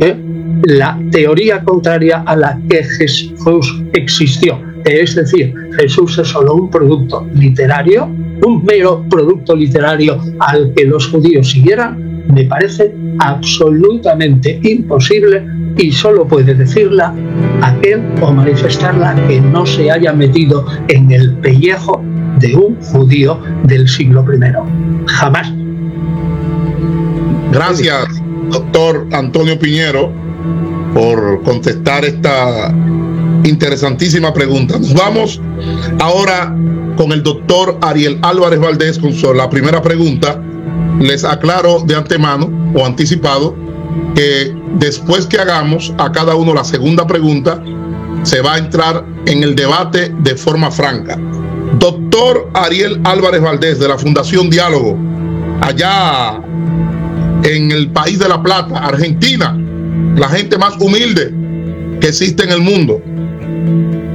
¿eh? 0.00 0.16
la 0.64 0.98
teoría 1.10 1.62
contraria 1.62 2.22
a 2.24 2.36
la 2.36 2.60
que 2.68 2.84
Jesús 2.84 3.82
existió, 3.92 4.60
es 4.84 5.14
decir, 5.14 5.54
Jesús 5.78 6.18
es 6.18 6.28
solo 6.28 6.54
un 6.54 6.70
producto 6.70 7.26
literario, 7.34 8.06
un 8.44 8.64
mero 8.64 9.04
producto 9.08 9.54
literario 9.54 10.20
al 10.40 10.72
que 10.74 10.84
los 10.84 11.08
judíos 11.08 11.50
siguieran, 11.50 12.11
me 12.32 12.44
parece 12.44 12.94
absolutamente 13.18 14.60
imposible 14.62 15.46
y 15.76 15.92
solo 15.92 16.26
puede 16.26 16.54
decirla 16.54 17.14
aquel 17.60 18.02
o 18.20 18.32
manifestarla 18.32 19.14
que 19.28 19.40
no 19.40 19.64
se 19.66 19.90
haya 19.90 20.12
metido 20.12 20.66
en 20.88 21.10
el 21.10 21.34
pellejo 21.38 22.02
de 22.38 22.56
un 22.56 22.76
judío 22.82 23.40
del 23.64 23.88
siglo 23.88 24.24
I. 24.32 24.40
Jamás. 25.06 25.52
Gracias, 27.52 28.06
doctor 28.50 29.06
Antonio 29.12 29.58
Piñero, 29.58 30.10
por 30.94 31.42
contestar 31.42 32.04
esta 32.04 32.72
Interesantísima 33.44 34.32
pregunta. 34.32 34.78
Nos 34.78 34.94
vamos 34.94 35.40
ahora 35.98 36.54
con 36.96 37.12
el 37.12 37.22
doctor 37.22 37.76
Ariel 37.80 38.18
Álvarez 38.22 38.60
Valdés 38.60 38.98
con 38.98 39.12
la 39.36 39.50
primera 39.50 39.82
pregunta. 39.82 40.40
Les 41.00 41.24
aclaro 41.24 41.80
de 41.80 41.94
antemano 41.94 42.50
o 42.74 42.84
anticipado 42.84 43.56
que 44.14 44.54
después 44.78 45.26
que 45.26 45.38
hagamos 45.38 45.92
a 45.98 46.10
cada 46.12 46.34
uno 46.34 46.54
la 46.54 46.64
segunda 46.64 47.06
pregunta, 47.06 47.62
se 48.22 48.40
va 48.40 48.54
a 48.54 48.58
entrar 48.58 49.04
en 49.26 49.42
el 49.42 49.54
debate 49.54 50.12
de 50.20 50.36
forma 50.36 50.70
franca. 50.70 51.18
Doctor 51.78 52.50
Ariel 52.54 53.00
Álvarez 53.04 53.40
Valdés 53.40 53.78
de 53.78 53.88
la 53.88 53.98
Fundación 53.98 54.50
Diálogo, 54.50 54.96
allá 55.60 56.40
en 57.44 57.70
el 57.72 57.90
país 57.90 58.18
de 58.18 58.28
La 58.28 58.42
Plata, 58.42 58.78
Argentina, 58.78 59.56
la 60.16 60.28
gente 60.28 60.58
más 60.58 60.74
humilde 60.80 61.32
que 62.00 62.08
existe 62.08 62.44
en 62.44 62.50
el 62.50 62.60
mundo. 62.60 63.02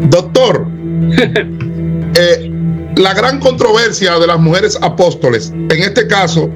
Doctor, 0.10 0.68
eh, 2.16 2.52
la 2.96 3.14
gran 3.14 3.40
controversia 3.40 4.18
de 4.20 4.28
las 4.28 4.40
mujeres 4.40 4.78
apóstoles, 4.82 5.52
en 5.52 5.80
este 5.84 6.08
caso, 6.08 6.50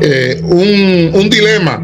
eh, 0.00 0.40
un, 0.44 1.28
dilema 1.28 1.82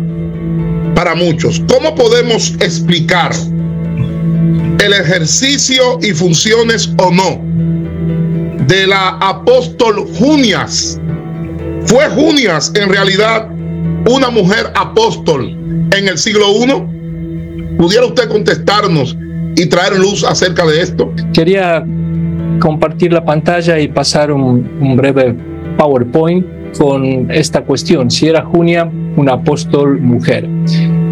para 0.95 1.15
muchos. 1.15 1.61
¿Cómo 1.69 1.95
podemos 1.95 2.55
explicar 2.61 3.33
el 4.79 4.93
ejercicio 4.93 5.99
y 6.01 6.13
funciones 6.13 6.93
o 6.99 7.11
no 7.11 7.43
de 8.67 8.87
la 8.87 9.19
apóstol 9.21 10.07
Junias? 10.19 11.01
¿Fue 11.87 12.09
Junias 12.11 12.73
en 12.77 12.89
realidad 12.89 13.49
una 14.09 14.31
mujer 14.31 14.73
apóstol 14.77 15.51
en 15.91 16.09
el 16.09 16.17
siglo 16.17 16.47
I? 16.53 17.77
¿Pudiera 17.77 18.07
usted 18.07 18.29
contestarnos 18.29 19.17
y 19.57 19.67
traer 19.67 19.99
luz 19.99 20.23
acerca 20.23 20.65
de 20.65 20.81
esto? 20.83 21.13
Quería 21.33 21.85
compartir 22.61 23.13
la 23.13 23.25
pantalla 23.25 23.79
y 23.81 23.89
pasar 23.89 24.31
un 24.31 24.97
breve 24.97 25.35
PowerPoint 25.77 26.54
con 26.79 27.31
esta 27.31 27.63
cuestión, 27.63 28.11
si 28.11 28.29
era 28.29 28.45
Junia 28.45 28.91
una 29.17 29.35
apóstol 29.35 30.01
mujer. 30.01 30.49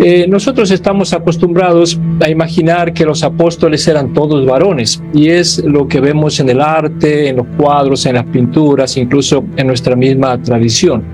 Eh, 0.01 0.27
nosotros 0.29 0.70
estamos 0.70 1.12
acostumbrados 1.12 2.01
a 2.20 2.29
imaginar 2.29 2.92
que 2.92 3.05
los 3.05 3.22
apóstoles 3.22 3.87
eran 3.87 4.12
todos 4.12 4.44
varones 4.44 5.03
y 5.14 5.29
es 5.29 5.62
lo 5.64 5.87
que 5.87 6.01
vemos 6.01 6.40
en 6.40 6.48
el 6.48 6.61
arte, 6.61 7.29
en 7.29 7.37
los 7.37 7.46
cuadros, 7.57 8.05
en 8.07 8.14
las 8.14 8.25
pinturas, 8.25 8.96
incluso 8.96 9.44
en 9.57 9.66
nuestra 9.66 9.94
misma 9.94 10.40
tradición. 10.42 11.05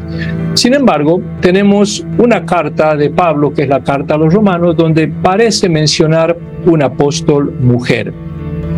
Sin 0.55 0.75
embargo, 0.75 1.21
tenemos 1.41 2.07
una 2.19 2.47
carta 2.47 2.97
de 2.97 3.11
Pablo, 3.11 3.53
que 3.53 3.63
es 3.63 3.69
la 3.69 3.83
carta 3.83 4.15
a 4.15 4.19
los 4.19 4.33
romanos, 4.33 4.77
donde 4.77 5.09
parece 5.09 5.69
mencionar 5.69 6.37
un 6.65 6.83
apóstol 6.83 7.53
mujer. 7.61 8.13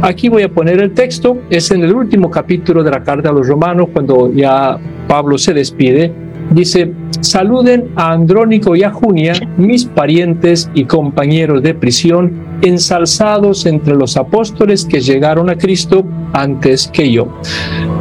Aquí 0.02 0.30
voy 0.30 0.42
a 0.42 0.48
poner 0.48 0.80
el 0.80 0.92
texto, 0.92 1.36
es 1.50 1.70
en 1.70 1.84
el 1.84 1.94
último 1.94 2.30
capítulo 2.30 2.82
de 2.82 2.90
la 2.90 3.02
carta 3.02 3.28
a 3.28 3.32
los 3.32 3.46
romanos, 3.46 3.88
cuando 3.92 4.32
ya 4.32 4.78
Pablo 5.06 5.36
se 5.36 5.52
despide, 5.52 6.10
dice, 6.52 6.90
saluden 7.20 7.90
a 7.96 8.12
Andrónico 8.12 8.74
y 8.74 8.82
a 8.82 8.90
Junia, 8.90 9.34
mis 9.58 9.84
parientes 9.84 10.70
y 10.72 10.84
compañeros 10.84 11.62
de 11.62 11.74
prisión, 11.74 12.32
ensalzados 12.62 13.66
entre 13.66 13.94
los 13.94 14.16
apóstoles 14.16 14.86
que 14.86 15.00
llegaron 15.00 15.50
a 15.50 15.56
Cristo 15.56 16.02
antes 16.32 16.88
que 16.88 17.12
yo. 17.12 17.28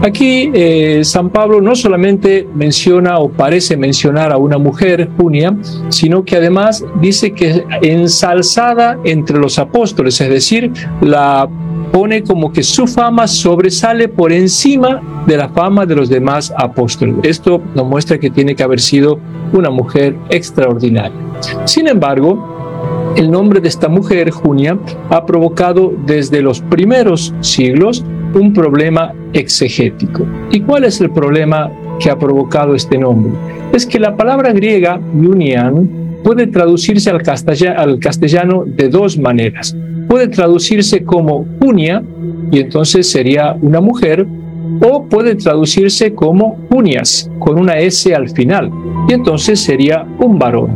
Aquí 0.01 0.51
eh, 0.53 1.01
San 1.03 1.29
Pablo 1.29 1.59
no 1.59 1.75
solamente 1.75 2.47
menciona 2.55 3.19
o 3.19 3.29
parece 3.29 3.75
mencionar 3.75 4.31
a 4.31 4.37
una 4.37 4.57
mujer, 4.57 5.09
Junia, 5.17 5.53
sino 5.89 6.23
que 6.23 6.37
además 6.37 6.85
dice 7.01 7.33
que 7.33 7.65
ensalzada 7.81 8.97
entre 9.03 9.37
los 9.37 9.59
apóstoles, 9.59 10.19
es 10.21 10.29
decir, 10.29 10.71
la 11.01 11.49
pone 11.91 12.23
como 12.23 12.51
que 12.51 12.63
su 12.63 12.87
fama 12.87 13.27
sobresale 13.27 14.07
por 14.07 14.31
encima 14.31 15.23
de 15.25 15.37
la 15.37 15.49
fama 15.49 15.85
de 15.85 15.95
los 15.95 16.09
demás 16.09 16.53
apóstoles. 16.57 17.15
Esto 17.23 17.61
nos 17.75 17.85
muestra 17.85 18.17
que 18.19 18.29
tiene 18.29 18.55
que 18.55 18.63
haber 18.63 18.79
sido 18.79 19.19
una 19.53 19.69
mujer 19.69 20.15
extraordinaria. 20.29 21.17
Sin 21.65 21.87
embargo, 21.87 23.13
el 23.15 23.31
nombre 23.31 23.59
de 23.59 23.67
esta 23.67 23.87
mujer, 23.87 24.29
Junia, 24.29 24.77
ha 25.09 25.25
provocado 25.25 25.93
desde 26.05 26.41
los 26.41 26.61
primeros 26.61 27.33
siglos 27.41 28.03
un 28.33 28.53
problema 28.53 29.13
exegético. 29.33 30.25
¿Y 30.51 30.61
cuál 30.61 30.85
es 30.85 31.01
el 31.01 31.09
problema 31.09 31.71
que 31.99 32.09
ha 32.09 32.17
provocado 32.17 32.75
este 32.75 32.97
nombre? 32.97 33.33
Es 33.73 33.85
que 33.85 33.99
la 33.99 34.15
palabra 34.15 34.53
griega, 34.53 34.99
Unian, 35.13 35.89
puede 36.23 36.47
traducirse 36.47 37.09
al 37.09 37.99
castellano 37.99 38.63
de 38.65 38.89
dos 38.89 39.17
maneras 39.17 39.75
puede 40.09 40.27
traducirse 40.27 41.03
como 41.03 41.45
Junia, 41.61 42.03
y 42.51 42.59
entonces 42.59 43.09
sería 43.09 43.55
una 43.61 43.79
mujer, 43.79 44.25
o 44.81 45.05
puede 45.05 45.35
traducirse 45.35 46.15
como 46.15 46.57
Junias, 46.71 47.29
con 47.37 47.59
una 47.59 47.77
S 47.77 48.13
al 48.13 48.27
final, 48.29 48.71
y 49.07 49.13
entonces 49.13 49.59
sería 49.59 50.05
un 50.19 50.39
varón. 50.39 50.75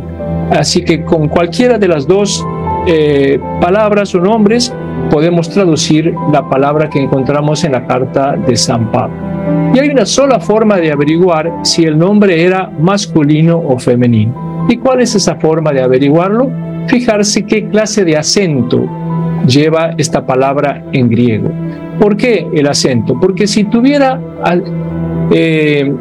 Así 0.50 0.82
que 0.84 1.04
con 1.04 1.28
cualquiera 1.28 1.78
de 1.78 1.88
las 1.88 2.06
dos 2.06 2.46
eh, 2.86 3.40
palabras 3.60 4.14
o 4.14 4.20
nombres 4.20 4.72
podemos 5.10 5.50
traducir 5.50 6.14
la 6.32 6.48
palabra 6.48 6.88
que 6.88 7.00
encontramos 7.00 7.64
en 7.64 7.72
la 7.72 7.86
carta 7.86 8.36
de 8.36 8.54
San 8.54 8.92
Pablo. 8.92 9.16
Y 9.74 9.80
hay 9.80 9.88
una 9.88 10.06
sola 10.06 10.38
forma 10.38 10.76
de 10.76 10.92
averiguar 10.92 11.52
si 11.62 11.82
el 11.82 11.98
nombre 11.98 12.44
era 12.44 12.70
masculino 12.78 13.58
o 13.58 13.80
femenino. 13.80 14.66
¿Y 14.68 14.76
cuál 14.76 15.00
es 15.00 15.16
esa 15.16 15.34
forma 15.36 15.72
de 15.72 15.82
averiguarlo? 15.82 16.50
Fijarse 16.86 17.44
qué 17.44 17.68
clase 17.68 18.04
de 18.04 18.16
acento 18.16 18.88
lleva 19.46 19.94
esta 19.96 20.24
palabra 20.26 20.84
en 20.92 21.08
griego. 21.08 21.50
¿Por 21.98 22.16
qué 22.16 22.46
el 22.52 22.66
acento? 22.66 23.18
Porque 23.20 23.46
si 23.46 23.64
tuviera, 23.64 24.20
eh, 25.32 25.92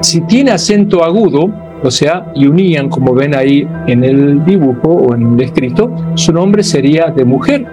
si 0.00 0.20
tiene 0.22 0.50
acento 0.50 1.04
agudo, 1.04 1.50
o 1.82 1.90
sea, 1.90 2.30
y 2.34 2.46
unían, 2.46 2.88
como 2.88 3.14
ven 3.14 3.34
ahí 3.34 3.66
en 3.86 4.04
el 4.04 4.44
dibujo 4.44 4.88
o 4.88 5.14
en 5.14 5.34
el 5.34 5.42
escrito, 5.42 5.90
su 6.14 6.32
nombre 6.32 6.62
sería 6.62 7.06
de 7.06 7.24
mujer. 7.24 7.66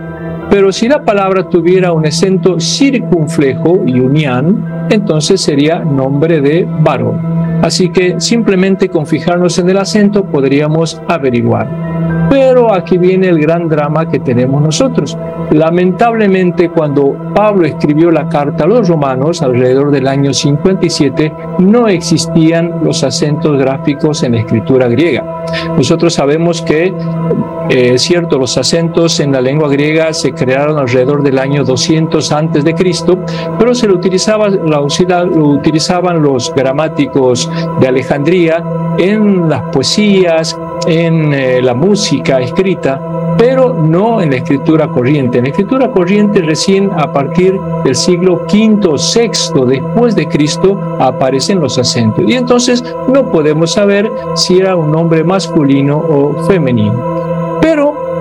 Pero 0.49 0.71
si 0.71 0.87
la 0.87 1.03
palabra 1.03 1.49
tuviera 1.49 1.91
un 1.91 2.05
acento 2.05 2.59
circunflejo, 2.59 3.83
y 3.85 3.99
unían, 3.99 4.87
entonces 4.89 5.41
sería 5.41 5.79
nombre 5.79 6.39
de 6.39 6.65
varón. 6.81 7.19
Así 7.61 7.89
que 7.89 8.19
simplemente 8.21 8.87
con 8.87 9.05
fijarnos 9.05 9.57
en 9.59 9.69
el 9.69 9.77
acento 9.77 10.23
podríamos 10.25 11.01
averiguar. 11.07 11.86
Pero 12.29 12.73
aquí 12.73 12.97
viene 12.97 13.29
el 13.29 13.39
gran 13.39 13.69
drama 13.69 14.09
que 14.09 14.19
tenemos 14.19 14.61
nosotros. 14.61 15.17
Lamentablemente, 15.51 16.69
cuando 16.69 17.15
Pablo 17.33 17.65
escribió 17.65 18.11
la 18.11 18.27
carta 18.27 18.65
a 18.65 18.67
los 18.67 18.87
romanos, 18.89 19.41
alrededor 19.41 19.91
del 19.91 20.07
año 20.07 20.33
57, 20.33 21.33
no 21.59 21.87
existían 21.87 22.83
los 22.83 23.03
acentos 23.03 23.57
gráficos 23.57 24.23
en 24.23 24.33
la 24.33 24.39
escritura 24.39 24.87
griega. 24.87 25.45
Nosotros 25.77 26.13
sabemos 26.13 26.61
que, 26.61 26.93
eh, 27.69 27.91
es 27.95 28.03
cierto, 28.03 28.37
los 28.37 28.57
acentos 28.57 29.19
en 29.19 29.33
la 29.33 29.41
lengua 29.41 29.67
griega 29.67 30.13
se 30.13 30.31
crearon 30.31 30.77
alrededor 30.77 31.21
del 31.21 31.37
año 31.37 31.65
200 31.65 32.31
antes 32.31 32.63
de 32.63 32.73
Cristo, 32.73 33.19
pero 33.59 33.75
se 33.75 33.87
lo, 33.87 33.95
utilizaba, 33.95 34.47
la, 34.49 34.79
utilizaban 34.79 36.21
los 36.21 36.53
gramáticos 36.55 37.49
de 37.81 37.87
Alejandría 37.87 38.63
en 38.97 39.49
las 39.49 39.63
poesías, 39.73 40.57
en 40.87 41.33
eh, 41.33 41.61
la 41.61 41.73
música 41.73 42.39
escrita, 42.39 43.35
pero 43.37 43.73
no 43.73 44.21
en 44.21 44.31
la 44.31 44.37
escritura 44.37 44.87
corriente. 44.87 45.39
En 45.39 45.43
la 45.43 45.49
escritura 45.49 45.91
corriente 45.91 46.41
recién 46.41 46.89
a 46.95 47.11
partir 47.11 47.59
del 47.83 47.95
siglo 47.95 48.45
V 48.51 48.79
o 48.87 48.95
VI 48.95 49.65
después 49.67 50.15
de 50.15 50.27
Cristo 50.27 50.79
aparecen 50.99 51.59
los 51.59 51.77
acentos. 51.77 52.23
Y 52.27 52.33
entonces 52.33 52.83
no 53.13 53.29
podemos 53.29 53.73
saber 53.73 54.09
si 54.35 54.57
era 54.59 54.75
un 54.75 54.91
nombre 54.91 55.23
masculino 55.23 55.97
o 55.97 56.43
femenino. 56.45 57.16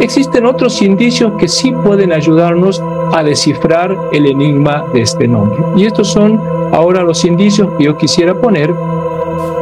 Existen 0.00 0.46
otros 0.46 0.82
indicios 0.82 1.32
que 1.38 1.48
sí 1.48 1.72
pueden 1.72 2.12
ayudarnos 2.12 2.82
a 3.12 3.22
descifrar 3.22 3.96
el 4.12 4.26
enigma 4.26 4.85
de 4.92 5.02
este 5.02 5.26
nombre. 5.26 5.62
Y 5.76 5.87
estos 5.87 6.09
son 6.09 6.40
ahora 6.72 7.02
los 7.02 7.24
indicios 7.24 7.70
que 7.76 7.85
yo 7.85 7.96
quisiera 7.96 8.35
poner 8.35 8.74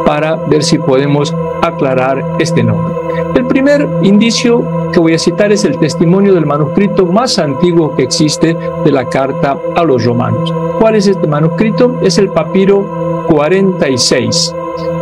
para 0.05 0.37
ver 0.37 0.62
si 0.62 0.79
podemos 0.79 1.35
aclarar 1.62 2.25
este 2.38 2.62
nombre. 2.62 2.94
El 3.35 3.47
primer 3.47 3.88
indicio 4.03 4.90
que 4.92 5.01
voy 5.01 5.14
a 5.14 5.18
citar 5.18 5.51
es 5.53 5.64
el 5.64 5.79
testimonio 5.79 6.35
del 6.35 6.47
manuscrito 6.47 7.07
más 7.07 7.38
antiguo 7.38 7.94
que 7.97 8.03
existe 8.03 8.57
de 8.85 8.92
la 8.92 9.09
carta 9.09 9.59
a 9.75 9.83
los 9.83 10.05
romanos. 10.05 10.53
¿Cuál 10.79 10.97
es 10.97 11.07
este 11.07 11.27
manuscrito? 11.27 11.99
Es 12.03 12.18
el 12.18 12.29
papiro 12.29 13.27
46. 13.29 14.55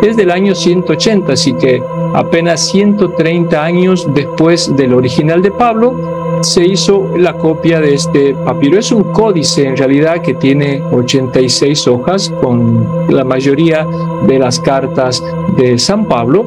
Es 0.02 0.16
del 0.16 0.30
año 0.30 0.54
180, 0.54 1.32
así 1.32 1.54
que 1.54 1.82
apenas 2.14 2.68
130 2.68 3.62
años 3.62 4.06
después 4.14 4.74
del 4.76 4.94
original 4.94 5.42
de 5.42 5.50
Pablo, 5.50 5.94
se 6.42 6.64
hizo 6.64 7.16
la 7.16 7.34
copia 7.34 7.80
de 7.80 7.94
este 7.94 8.34
papiro. 8.34 8.78
Es 8.78 8.90
un 8.90 9.04
códice 9.04 9.66
en 9.66 9.76
realidad 9.76 10.22
que 10.22 10.34
tiene 10.34 10.82
86 10.82 11.86
hojas 11.86 12.30
con 12.40 13.06
la 13.08 13.24
mayoría 13.24 13.86
de 14.26 14.38
las 14.38 14.58
cartas 14.58 15.22
de 15.56 15.78
San 15.78 16.06
Pablo. 16.06 16.46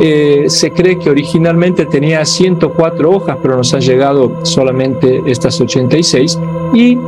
Eh, 0.00 0.44
se 0.48 0.70
cree 0.72 0.98
que 0.98 1.10
originalmente 1.10 1.86
tenía 1.86 2.24
104 2.24 3.10
hojas, 3.10 3.38
pero 3.42 3.56
nos 3.56 3.72
han 3.74 3.80
llegado 3.80 4.44
solamente 4.44 5.22
estas 5.26 5.60
86. 5.60 6.38
Y 6.74 6.98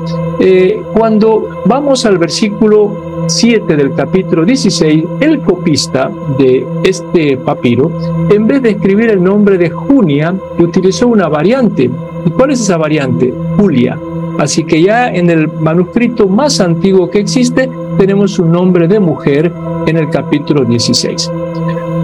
eh, 0.40 0.82
cuando 0.94 1.62
vamos 1.66 2.04
al 2.04 2.18
versículo 2.18 3.11
7 3.26 3.76
del 3.76 3.94
capítulo 3.94 4.44
16, 4.44 5.04
el 5.20 5.40
copista 5.40 6.10
de 6.38 6.66
este 6.84 7.36
papiro, 7.36 7.90
en 8.30 8.46
vez 8.46 8.62
de 8.62 8.70
escribir 8.70 9.10
el 9.10 9.22
nombre 9.22 9.58
de 9.58 9.70
Junia, 9.70 10.34
utilizó 10.58 11.08
una 11.08 11.28
variante. 11.28 11.90
¿Y 12.24 12.30
cuál 12.30 12.50
es 12.50 12.60
esa 12.60 12.76
variante? 12.76 13.32
Julia. 13.56 13.98
Así 14.38 14.64
que 14.64 14.82
ya 14.82 15.08
en 15.08 15.30
el 15.30 15.48
manuscrito 15.48 16.28
más 16.28 16.60
antiguo 16.60 17.10
que 17.10 17.20
existe 17.20 17.68
tenemos 17.98 18.38
un 18.38 18.52
nombre 18.52 18.88
de 18.88 18.98
mujer 18.98 19.52
en 19.86 19.96
el 19.96 20.08
capítulo 20.08 20.64
16. 20.64 21.30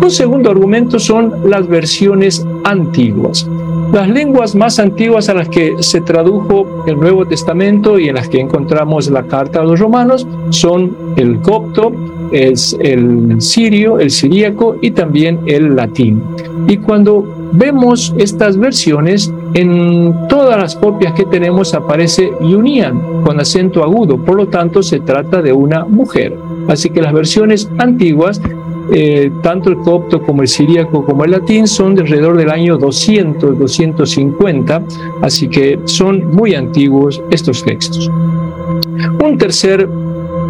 Un 0.02 0.10
segundo 0.10 0.50
argumento 0.50 0.98
son 0.98 1.50
las 1.50 1.66
versiones 1.66 2.46
antiguas. 2.64 3.48
Las 3.92 4.06
lenguas 4.08 4.54
más 4.54 4.78
antiguas 4.78 5.28
a 5.28 5.34
las 5.34 5.48
que 5.48 5.74
se 5.80 6.02
tradujo 6.02 6.84
el 6.86 6.96
Nuevo 6.96 7.24
Testamento 7.24 7.98
y 7.98 8.08
en 8.08 8.16
las 8.16 8.28
que 8.28 8.38
encontramos 8.38 9.10
la 9.10 9.22
carta 9.22 9.60
a 9.60 9.64
los 9.64 9.80
romanos 9.80 10.26
son 10.50 10.94
el 11.16 11.40
copto, 11.40 11.92
es 12.30 12.76
el 12.80 13.40
sirio, 13.40 13.98
el 13.98 14.10
siríaco 14.10 14.76
y 14.82 14.90
también 14.90 15.40
el 15.46 15.74
latín. 15.74 16.22
Y 16.66 16.76
cuando 16.76 17.24
vemos 17.52 18.14
estas 18.18 18.58
versiones, 18.58 19.32
en 19.54 20.14
todas 20.28 20.58
las 20.58 20.76
copias 20.76 21.14
que 21.14 21.24
tenemos 21.24 21.72
aparece 21.72 22.30
Unian 22.40 23.22
con 23.22 23.40
acento 23.40 23.82
agudo, 23.82 24.18
por 24.18 24.36
lo 24.36 24.48
tanto 24.48 24.82
se 24.82 25.00
trata 25.00 25.40
de 25.40 25.52
una 25.52 25.84
mujer. 25.86 26.36
Así 26.68 26.90
que 26.90 27.00
las 27.00 27.14
versiones 27.14 27.70
antiguas 27.78 28.42
eh, 28.90 29.30
tanto 29.42 29.70
el 29.70 29.78
copto 29.78 30.22
como 30.22 30.42
el 30.42 30.48
siríaco 30.48 31.04
como 31.04 31.24
el 31.24 31.32
latín 31.32 31.66
son 31.66 31.94
de 31.94 32.02
alrededor 32.02 32.36
del 32.36 32.50
año 32.50 32.78
200, 32.78 33.58
250, 33.58 34.82
así 35.22 35.48
que 35.48 35.78
son 35.84 36.34
muy 36.34 36.54
antiguos 36.54 37.22
estos 37.30 37.62
textos. 37.64 38.10
Un 39.22 39.36
tercer 39.38 39.88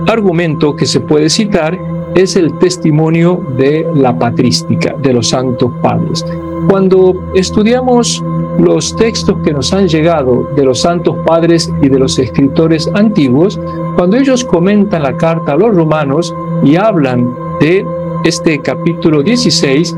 argumento 0.06 0.74
que 0.76 0.86
se 0.86 1.00
puede 1.00 1.28
citar 1.28 1.78
es 2.14 2.36
el 2.36 2.56
testimonio 2.58 3.42
de 3.56 3.86
la 3.94 4.18
patrística 4.18 4.94
de 5.02 5.12
los 5.12 5.28
santos 5.28 5.70
padres. 5.82 6.24
Cuando 6.68 7.14
estudiamos 7.34 8.22
los 8.58 8.96
textos 8.96 9.36
que 9.44 9.52
nos 9.52 9.72
han 9.72 9.86
llegado 9.86 10.48
de 10.56 10.64
los 10.64 10.80
santos 10.80 11.16
padres 11.24 11.72
y 11.80 11.88
de 11.88 11.98
los 11.98 12.18
escritores 12.18 12.90
antiguos, 12.94 13.58
cuando 13.96 14.16
ellos 14.16 14.44
comentan 14.44 15.02
la 15.02 15.16
carta 15.16 15.52
a 15.52 15.56
los 15.56 15.74
romanos 15.74 16.34
y 16.64 16.76
hablan 16.76 17.32
de 17.60 17.86
este 18.24 18.60
capítulo 18.60 19.22
16, 19.22 19.96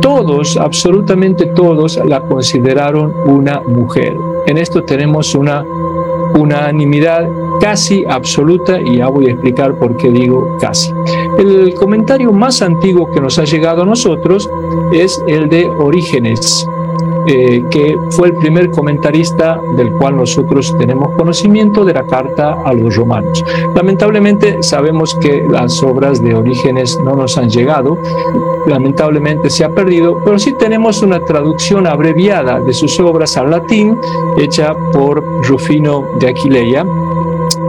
todos, 0.00 0.56
absolutamente 0.56 1.46
todos, 1.46 1.98
la 2.04 2.20
consideraron 2.20 3.14
una 3.26 3.60
mujer. 3.60 4.16
En 4.46 4.58
esto 4.58 4.82
tenemos 4.82 5.34
una 5.34 5.64
unanimidad 6.34 7.28
casi 7.60 8.04
absoluta 8.08 8.80
y 8.80 8.98
ya 8.98 9.08
voy 9.08 9.26
a 9.26 9.32
explicar 9.32 9.74
por 9.78 9.96
qué 9.96 10.10
digo 10.10 10.56
casi. 10.60 10.92
El 11.38 11.74
comentario 11.74 12.32
más 12.32 12.62
antiguo 12.62 13.10
que 13.10 13.20
nos 13.20 13.38
ha 13.38 13.44
llegado 13.44 13.82
a 13.82 13.86
nosotros 13.86 14.48
es 14.92 15.22
el 15.26 15.48
de 15.48 15.66
Orígenes, 15.66 16.66
eh, 17.26 17.64
que 17.70 17.96
fue 18.10 18.28
el 18.28 18.34
primer 18.34 18.70
comentarista 18.70 19.60
del 19.76 19.92
cual 19.92 20.16
nosotros 20.16 20.74
tenemos 20.78 21.14
conocimiento 21.16 21.84
de 21.84 21.94
la 21.94 22.04
carta 22.04 22.56
a 22.64 22.72
los 22.72 22.96
romanos. 22.96 23.44
Lamentablemente 23.74 24.62
sabemos 24.62 25.14
que 25.16 25.44
las 25.48 25.82
obras 25.82 26.22
de 26.22 26.34
Orígenes 26.34 26.98
no 27.04 27.14
nos 27.14 27.36
han 27.36 27.50
llegado, 27.50 27.98
lamentablemente 28.66 29.50
se 29.50 29.64
ha 29.64 29.70
perdido, 29.70 30.18
pero 30.24 30.38
sí 30.38 30.54
tenemos 30.58 31.02
una 31.02 31.20
traducción 31.20 31.86
abreviada 31.86 32.60
de 32.60 32.72
sus 32.72 32.98
obras 33.00 33.36
al 33.36 33.50
latín 33.50 33.98
hecha 34.38 34.74
por 34.92 35.22
Rufino 35.46 36.04
de 36.18 36.28
Aquileia, 36.28 36.86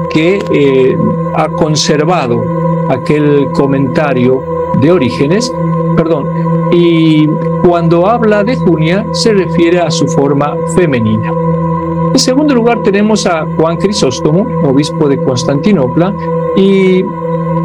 que 0.10 0.40
eh, 0.52 0.98
ha 1.36 1.50
conservado 1.50 2.42
aquel 2.90 3.48
comentario 3.52 4.42
de 4.82 4.92
Orígenes, 4.92 5.54
perdón, 5.96 6.26
y 6.72 7.28
cuando 7.68 8.08
habla 8.08 8.44
de 8.44 8.56
Junia 8.56 9.06
se 9.12 9.34
refiere 9.34 9.80
a 9.80 9.92
su 9.92 10.08
forma 10.08 10.56
femenina. 10.76 11.32
En 12.14 12.20
segundo 12.20 12.56
lugar 12.56 12.82
tenemos 12.84 13.26
a 13.26 13.46
Juan 13.58 13.78
Crisóstomo, 13.78 14.46
obispo 14.64 15.08
de 15.08 15.22
Constantinopla, 15.24 16.14
y 16.58 17.04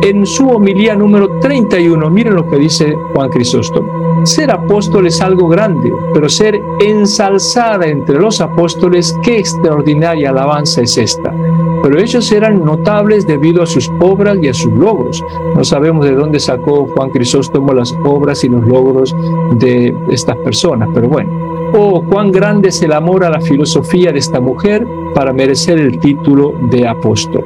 en 0.02 0.26
su 0.26 0.48
homilía 0.48 0.94
número 0.94 1.38
31, 1.40 2.10
miren 2.10 2.34
lo 2.34 2.48
que 2.48 2.58
dice 2.58 2.94
Juan 3.14 3.30
Crisóstomo. 3.30 4.24
Ser 4.24 4.50
apóstol 4.50 5.06
es 5.06 5.20
algo 5.20 5.48
grande, 5.48 5.92
pero 6.12 6.28
ser 6.28 6.62
ensalzada 6.80 7.86
entre 7.86 8.18
los 8.18 8.40
apóstoles, 8.40 9.16
qué 9.22 9.38
extraordinaria 9.38 10.30
alabanza 10.30 10.82
es 10.82 10.96
esta. 10.96 11.34
Pero 11.82 11.98
ellos 11.98 12.32
eran 12.32 12.64
notables 12.64 13.26
debido 13.26 13.62
a 13.62 13.66
sus 13.66 13.90
obras 14.00 14.38
y 14.40 14.48
a 14.48 14.54
sus 14.54 14.72
logros. 14.72 15.22
No 15.54 15.62
sabemos 15.64 16.06
de 16.06 16.14
dónde 16.14 16.40
sacó 16.40 16.86
Juan 16.86 17.10
Crisóstomo 17.10 17.74
las 17.74 17.94
obras 18.04 18.42
y 18.44 18.48
los 18.48 18.66
logros 18.66 19.14
de 19.56 19.94
estas 20.08 20.36
personas, 20.38 20.88
pero 20.94 21.08
bueno. 21.08 21.43
Oh, 21.76 22.04
cuán 22.04 22.30
grande 22.30 22.68
es 22.68 22.80
el 22.82 22.92
amor 22.92 23.24
a 23.24 23.30
la 23.30 23.40
filosofía 23.40 24.12
de 24.12 24.20
esta 24.20 24.38
mujer 24.38 24.86
para 25.12 25.32
merecer 25.32 25.76
el 25.80 25.98
título 25.98 26.54
de 26.70 26.86
apóstol. 26.86 27.44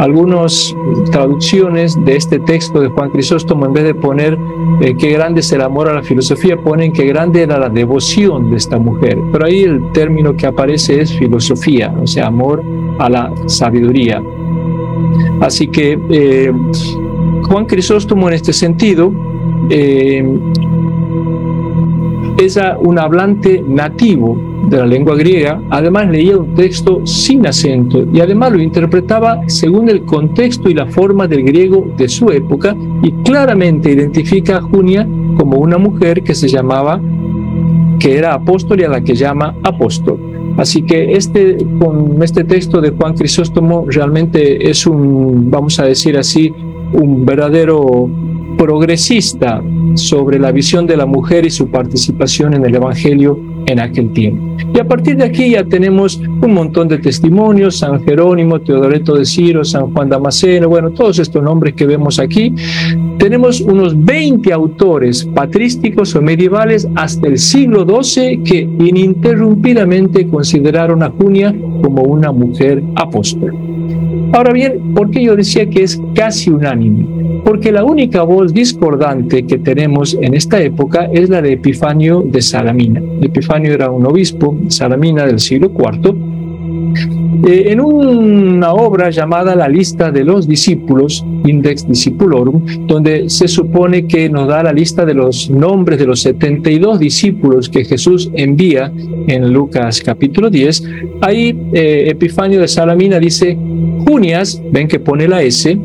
Algunas 0.00 0.74
traducciones 1.12 1.96
de 2.04 2.16
este 2.16 2.40
texto 2.40 2.80
de 2.80 2.88
Juan 2.88 3.10
Crisóstomo, 3.10 3.66
en 3.66 3.72
vez 3.72 3.84
de 3.84 3.94
poner 3.94 4.36
eh, 4.80 4.96
qué 4.98 5.10
grande 5.10 5.40
es 5.40 5.52
el 5.52 5.60
amor 5.60 5.88
a 5.88 5.94
la 5.94 6.02
filosofía, 6.02 6.56
ponen 6.56 6.92
qué 6.92 7.04
grande 7.04 7.42
era 7.42 7.56
la 7.56 7.68
devoción 7.68 8.50
de 8.50 8.56
esta 8.56 8.80
mujer. 8.80 9.16
Pero 9.30 9.46
ahí 9.46 9.62
el 9.62 9.92
término 9.92 10.36
que 10.36 10.46
aparece 10.46 11.00
es 11.00 11.16
filosofía, 11.16 11.94
o 12.02 12.06
sea, 12.06 12.26
amor 12.26 12.64
a 12.98 13.08
la 13.08 13.32
sabiduría. 13.46 14.20
Así 15.40 15.68
que 15.68 15.96
eh, 16.10 16.52
Juan 17.44 17.64
Crisóstomo 17.66 18.26
en 18.26 18.34
este 18.34 18.52
sentido 18.52 19.12
eh, 19.70 20.24
es 22.38 22.58
un 22.80 22.98
hablante 22.98 23.62
nativo 23.66 24.40
de 24.68 24.76
la 24.78 24.86
lengua 24.86 25.16
griega, 25.16 25.60
además 25.70 26.08
leía 26.08 26.36
un 26.36 26.54
texto 26.54 27.04
sin 27.04 27.46
acento 27.46 28.06
y 28.12 28.20
además 28.20 28.52
lo 28.52 28.60
interpretaba 28.60 29.40
según 29.46 29.88
el 29.88 30.04
contexto 30.04 30.70
y 30.70 30.74
la 30.74 30.86
forma 30.86 31.26
del 31.26 31.42
griego 31.42 31.88
de 31.96 32.08
su 32.08 32.30
época 32.30 32.76
y 33.02 33.10
claramente 33.24 33.90
identifica 33.90 34.58
a 34.58 34.62
Junia 34.62 35.06
como 35.36 35.58
una 35.58 35.78
mujer 35.78 36.22
que 36.22 36.34
se 36.34 36.48
llamaba, 36.48 37.00
que 37.98 38.16
era 38.16 38.34
apóstol 38.34 38.80
y 38.80 38.84
a 38.84 38.88
la 38.88 39.00
que 39.00 39.14
llama 39.14 39.56
apóstol. 39.62 40.18
Así 40.58 40.82
que 40.82 41.12
este, 41.12 41.56
con 41.78 42.22
este 42.22 42.44
texto 42.44 42.80
de 42.80 42.90
Juan 42.90 43.14
Crisóstomo 43.14 43.84
realmente 43.88 44.68
es 44.68 44.86
un, 44.86 45.50
vamos 45.50 45.78
a 45.78 45.84
decir 45.84 46.16
así, 46.16 46.52
un 46.92 47.24
verdadero 47.24 48.10
progresista 48.58 49.62
sobre 49.94 50.38
la 50.38 50.52
visión 50.52 50.86
de 50.86 50.96
la 50.96 51.06
mujer 51.06 51.46
y 51.46 51.50
su 51.50 51.70
participación 51.70 52.54
en 52.54 52.66
el 52.66 52.74
Evangelio 52.74 53.38
en 53.66 53.80
aquel 53.80 54.12
tiempo. 54.12 54.56
Y 54.74 54.78
a 54.78 54.84
partir 54.84 55.16
de 55.16 55.24
aquí 55.24 55.50
ya 55.50 55.64
tenemos 55.64 56.18
un 56.18 56.52
montón 56.52 56.88
de 56.88 56.98
testimonios, 56.98 57.78
San 57.78 58.02
Jerónimo, 58.04 58.60
Teodoreto 58.60 59.14
de 59.14 59.24
Ciro, 59.24 59.64
San 59.64 59.92
Juan 59.92 60.08
Damasceno, 60.08 60.68
bueno, 60.68 60.90
todos 60.90 61.18
estos 61.18 61.42
nombres 61.42 61.74
que 61.74 61.86
vemos 61.86 62.18
aquí. 62.18 62.52
Tenemos 63.18 63.60
unos 63.60 64.04
20 64.04 64.52
autores 64.52 65.24
patrísticos 65.24 66.14
o 66.14 66.22
medievales 66.22 66.88
hasta 66.94 67.28
el 67.28 67.38
siglo 67.38 67.86
XII 67.86 68.42
que 68.42 68.60
ininterrumpidamente 68.60 70.28
consideraron 70.28 71.02
a 71.02 71.10
Junia 71.10 71.54
como 71.82 72.02
una 72.02 72.32
mujer 72.32 72.82
apóstol. 72.96 73.54
Ahora 74.32 74.52
bien, 74.52 74.94
¿por 74.94 75.10
qué 75.10 75.22
yo 75.22 75.36
decía 75.36 75.68
que 75.68 75.82
es 75.82 76.00
casi 76.14 76.50
unánime? 76.50 77.40
Porque 77.44 77.72
la 77.72 77.84
única 77.84 78.22
voz 78.22 78.52
discordante 78.52 79.46
que 79.46 79.58
tenemos 79.58 80.16
en 80.20 80.34
esta 80.34 80.60
época 80.60 81.08
es 81.12 81.30
la 81.30 81.40
de 81.40 81.52
Epifanio 81.52 82.22
de 82.22 82.42
Salamina. 82.42 83.02
Epifanio 83.22 83.72
era 83.72 83.90
un 83.90 84.04
obispo, 84.06 84.56
Salamina 84.68 85.24
del 85.24 85.40
siglo 85.40 85.72
IV, 85.76 86.14
eh, 87.46 87.72
en 87.72 87.80
una 87.80 88.72
obra 88.72 89.10
llamada 89.10 89.54
La 89.54 89.68
lista 89.68 90.10
de 90.10 90.24
los 90.24 90.48
discípulos, 90.48 91.24
Index 91.46 91.86
Discipulorum, 91.86 92.86
donde 92.86 93.28
se 93.28 93.48
supone 93.48 94.06
que 94.06 94.28
nos 94.28 94.48
da 94.48 94.62
la 94.62 94.72
lista 94.72 95.04
de 95.04 95.14
los 95.14 95.50
nombres 95.50 95.98
de 95.98 96.06
los 96.06 96.20
72 96.22 96.98
discípulos 96.98 97.68
que 97.68 97.84
Jesús 97.84 98.30
envía 98.34 98.92
en 99.26 99.52
Lucas 99.52 100.00
capítulo 100.04 100.50
10, 100.50 100.82
ahí 101.20 101.56
eh, 101.72 102.04
Epifanio 102.08 102.60
de 102.60 102.68
Salamina 102.68 103.18
dice, 103.18 103.56
Junias, 104.06 104.60
ven 104.72 104.88
que 104.88 104.98
pone 104.98 105.28
la 105.28 105.42
S, 105.42 105.78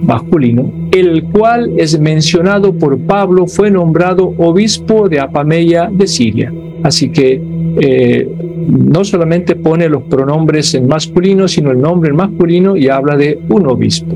masculino, 0.00 0.72
el 0.92 1.24
cual 1.24 1.72
es 1.76 1.98
mencionado 2.00 2.72
por 2.72 2.98
Pablo, 2.98 3.46
fue 3.46 3.70
nombrado 3.70 4.34
obispo 4.38 5.08
de 5.08 5.20
Apameya 5.20 5.90
de 5.92 6.06
Siria. 6.06 6.52
Así 6.82 7.10
que 7.10 7.40
eh, 7.80 8.28
no 8.68 9.04
solamente 9.04 9.56
pone 9.56 9.88
los 9.88 10.02
pronombres 10.02 10.74
en 10.74 10.86
masculino, 10.86 11.48
sino 11.48 11.70
el 11.70 11.80
nombre 11.80 12.10
en 12.10 12.16
masculino 12.16 12.76
y 12.76 12.88
habla 12.88 13.16
de 13.16 13.38
un 13.48 13.66
obispo. 13.66 14.14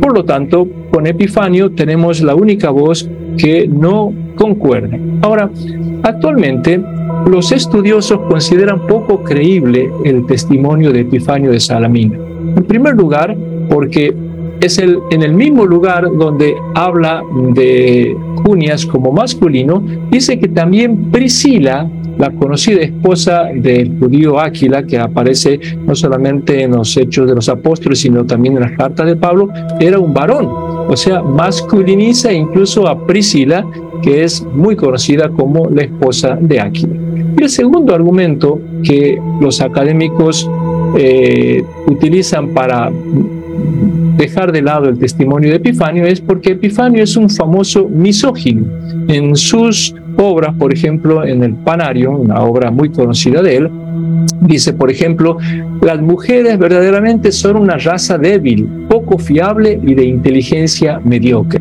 Por 0.00 0.14
lo 0.14 0.24
tanto, 0.24 0.68
con 0.90 1.06
Epifanio 1.06 1.72
tenemos 1.72 2.20
la 2.20 2.34
única 2.34 2.70
voz 2.70 3.08
que 3.38 3.66
no 3.66 4.12
concuerda. 4.36 4.98
Ahora, 5.22 5.50
actualmente 6.02 6.80
los 7.26 7.50
estudiosos 7.52 8.20
consideran 8.28 8.86
poco 8.86 9.22
creíble 9.22 9.90
el 10.04 10.26
testimonio 10.26 10.92
de 10.92 11.00
Epifanio 11.00 11.50
de 11.50 11.58
Salamina. 11.58 12.18
En 12.56 12.64
primer 12.64 12.94
lugar, 12.94 13.36
porque 13.68 14.14
es 14.60 14.78
el, 14.78 14.98
en 15.10 15.22
el 15.22 15.34
mismo 15.34 15.66
lugar 15.66 16.08
donde 16.16 16.54
habla 16.74 17.22
de 17.54 18.16
Junias 18.44 18.86
como 18.86 19.12
masculino, 19.12 19.82
dice 20.10 20.38
que 20.38 20.48
también 20.48 21.10
Priscila, 21.10 21.90
la 22.18 22.30
conocida 22.30 22.82
esposa 22.82 23.48
del 23.54 23.98
judío 23.98 24.40
Áquila, 24.40 24.84
que 24.84 24.98
aparece 24.98 25.58
no 25.86 25.94
solamente 25.94 26.62
en 26.62 26.72
los 26.72 26.96
Hechos 26.96 27.28
de 27.28 27.34
los 27.34 27.48
Apóstoles, 27.48 28.00
sino 28.00 28.24
también 28.24 28.56
en 28.56 28.62
las 28.62 28.72
cartas 28.72 29.06
de 29.06 29.16
Pablo, 29.16 29.50
era 29.80 29.98
un 29.98 30.14
varón. 30.14 30.48
O 30.88 30.96
sea, 30.96 31.22
masculiniza 31.22 32.32
incluso 32.32 32.86
a 32.86 33.06
Priscila, 33.06 33.66
que 34.02 34.24
es 34.24 34.42
muy 34.54 34.76
conocida 34.76 35.28
como 35.28 35.68
la 35.68 35.82
esposa 35.82 36.38
de 36.40 36.60
Áquila. 36.60 36.94
Y 37.38 37.42
el 37.42 37.50
segundo 37.50 37.94
argumento 37.94 38.60
que 38.82 39.20
los 39.40 39.60
académicos 39.60 40.48
eh, 40.96 41.62
utilizan 41.86 42.48
para 42.48 42.90
dejar 44.16 44.52
de 44.52 44.62
lado 44.62 44.88
el 44.88 44.98
testimonio 44.98 45.50
de 45.50 45.56
Epifanio 45.56 46.06
es 46.06 46.20
porque 46.20 46.52
Epifanio 46.52 47.02
es 47.02 47.16
un 47.16 47.28
famoso 47.28 47.88
misógino. 47.88 48.64
En 49.08 49.36
sus 49.36 49.94
obras, 50.16 50.54
por 50.54 50.72
ejemplo, 50.72 51.24
en 51.24 51.42
el 51.42 51.54
Panario, 51.54 52.12
una 52.12 52.42
obra 52.42 52.70
muy 52.70 52.90
conocida 52.90 53.42
de 53.42 53.56
él, 53.56 53.70
dice, 54.40 54.72
por 54.72 54.90
ejemplo, 54.90 55.38
las 55.82 56.00
mujeres 56.00 56.58
verdaderamente 56.58 57.32
son 57.32 57.56
una 57.56 57.76
raza 57.76 58.18
débil, 58.18 58.66
poco 58.88 59.18
fiable 59.18 59.78
y 59.82 59.94
de 59.94 60.04
inteligencia 60.04 61.00
mediocre. 61.04 61.60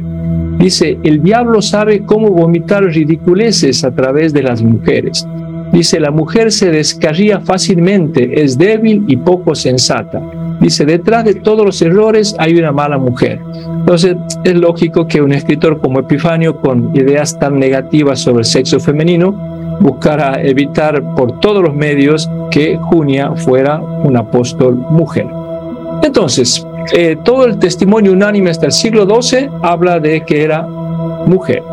Dice, 0.59 0.97
el 1.03 1.21
diablo 1.21 1.61
sabe 1.61 2.03
cómo 2.05 2.29
vomitar 2.29 2.83
ridiculeces 2.83 3.83
a 3.83 3.93
través 3.93 4.33
de 4.33 4.43
las 4.43 4.63
mujeres. 4.63 5.27
Dice, 5.71 5.99
la 5.99 6.11
mujer 6.11 6.51
se 6.51 6.71
descarría 6.71 7.41
fácilmente, 7.41 8.41
es 8.41 8.57
débil 8.57 9.03
y 9.07 9.17
poco 9.17 9.53
sensata. 9.53 10.21
Dice, 10.59 10.85
detrás 10.85 11.25
de 11.25 11.35
todos 11.35 11.65
los 11.65 11.81
errores 11.81 12.35
hay 12.39 12.57
una 12.57 12.71
mala 12.71 12.97
mujer. 12.97 13.41
Entonces, 13.65 14.15
es 14.43 14.55
lógico 14.55 15.07
que 15.07 15.21
un 15.21 15.33
escritor 15.33 15.79
como 15.79 15.99
Epifanio, 15.99 16.57
con 16.57 16.95
ideas 16.95 17.37
tan 17.37 17.59
negativas 17.59 18.19
sobre 18.19 18.39
el 18.39 18.45
sexo 18.45 18.79
femenino, 18.79 19.31
buscara 19.79 20.41
evitar 20.41 21.03
por 21.15 21.39
todos 21.39 21.61
los 21.61 21.75
medios 21.75 22.29
que 22.51 22.77
Junia 22.77 23.31
fuera 23.35 23.79
un 23.79 24.17
apóstol 24.17 24.75
mujer. 24.75 25.27
Entonces, 26.01 26.65
eh, 26.93 27.17
todo 27.23 27.45
el 27.45 27.57
testimonio 27.57 28.13
unánime 28.13 28.49
hasta 28.49 28.67
el 28.67 28.71
siglo 28.71 29.05
XII 29.21 29.49
habla 29.61 29.99
de 29.99 30.21
que 30.21 30.43
era 30.43 30.63
mujer. 31.25 31.63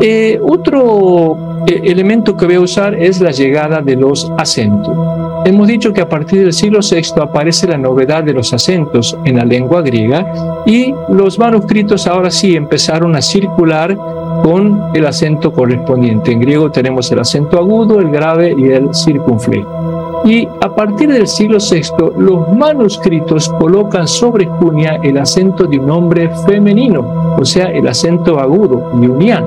Eh, 0.00 0.40
otro 0.42 1.64
eh, 1.66 1.80
elemento 1.84 2.36
que 2.36 2.46
voy 2.46 2.54
a 2.54 2.60
usar 2.60 2.94
es 2.94 3.20
la 3.20 3.30
llegada 3.30 3.82
de 3.82 3.96
los 3.96 4.30
acentos. 4.38 4.96
Hemos 5.44 5.68
dicho 5.68 5.92
que 5.92 6.02
a 6.02 6.08
partir 6.08 6.42
del 6.42 6.52
siglo 6.52 6.80
VI 6.82 7.20
aparece 7.22 7.66
la 7.66 7.78
novedad 7.78 8.22
de 8.22 8.34
los 8.34 8.52
acentos 8.52 9.16
en 9.24 9.36
la 9.36 9.44
lengua 9.44 9.80
griega 9.80 10.62
y 10.66 10.94
los 11.08 11.38
manuscritos 11.38 12.06
ahora 12.06 12.30
sí 12.30 12.56
empezaron 12.56 13.16
a 13.16 13.22
circular 13.22 13.96
con 14.42 14.90
el 14.92 15.06
acento 15.06 15.50
correspondiente. 15.50 16.32
En 16.32 16.40
griego 16.40 16.70
tenemos 16.70 17.10
el 17.10 17.20
acento 17.20 17.58
agudo, 17.58 18.00
el 18.00 18.10
grave 18.10 18.54
y 18.56 18.66
el 18.66 18.94
circunflejo. 18.94 20.22
Y 20.26 20.46
a 20.60 20.74
partir 20.74 21.10
del 21.10 21.26
siglo 21.26 21.56
VI, 21.58 22.12
los 22.18 22.52
manuscritos 22.52 23.48
colocan 23.58 24.06
sobre 24.06 24.44
Junia 24.44 25.00
el 25.02 25.16
acento 25.16 25.64
de 25.64 25.78
un 25.78 25.86
nombre 25.86 26.30
femenino, 26.46 27.36
o 27.38 27.44
sea, 27.46 27.70
el 27.70 27.88
acento 27.88 28.38
agudo, 28.38 28.90
unián. 28.92 29.46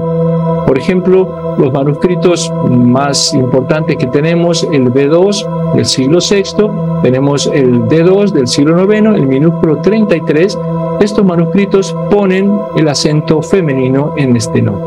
Por 0.65 0.79
ejemplo, 0.79 1.42
los 1.57 1.71
manuscritos 1.71 2.51
más 2.69 3.33
importantes 3.33 3.97
que 3.97 4.07
tenemos, 4.07 4.63
el 4.71 4.91
B2 4.91 5.73
del 5.73 5.85
siglo 5.85 6.19
VI, 6.19 6.69
tenemos 7.01 7.47
el 7.47 7.83
D2 7.83 8.31
del 8.31 8.47
siglo 8.47 8.81
IX, 8.83 9.15
el 9.15 9.27
minúsculo 9.27 9.77
33. 9.77 10.57
Estos 11.01 11.25
manuscritos 11.25 11.95
ponen 12.09 12.59
el 12.75 12.87
acento 12.87 13.41
femenino 13.41 14.13
en 14.17 14.35
este 14.35 14.61
nombre. 14.61 14.83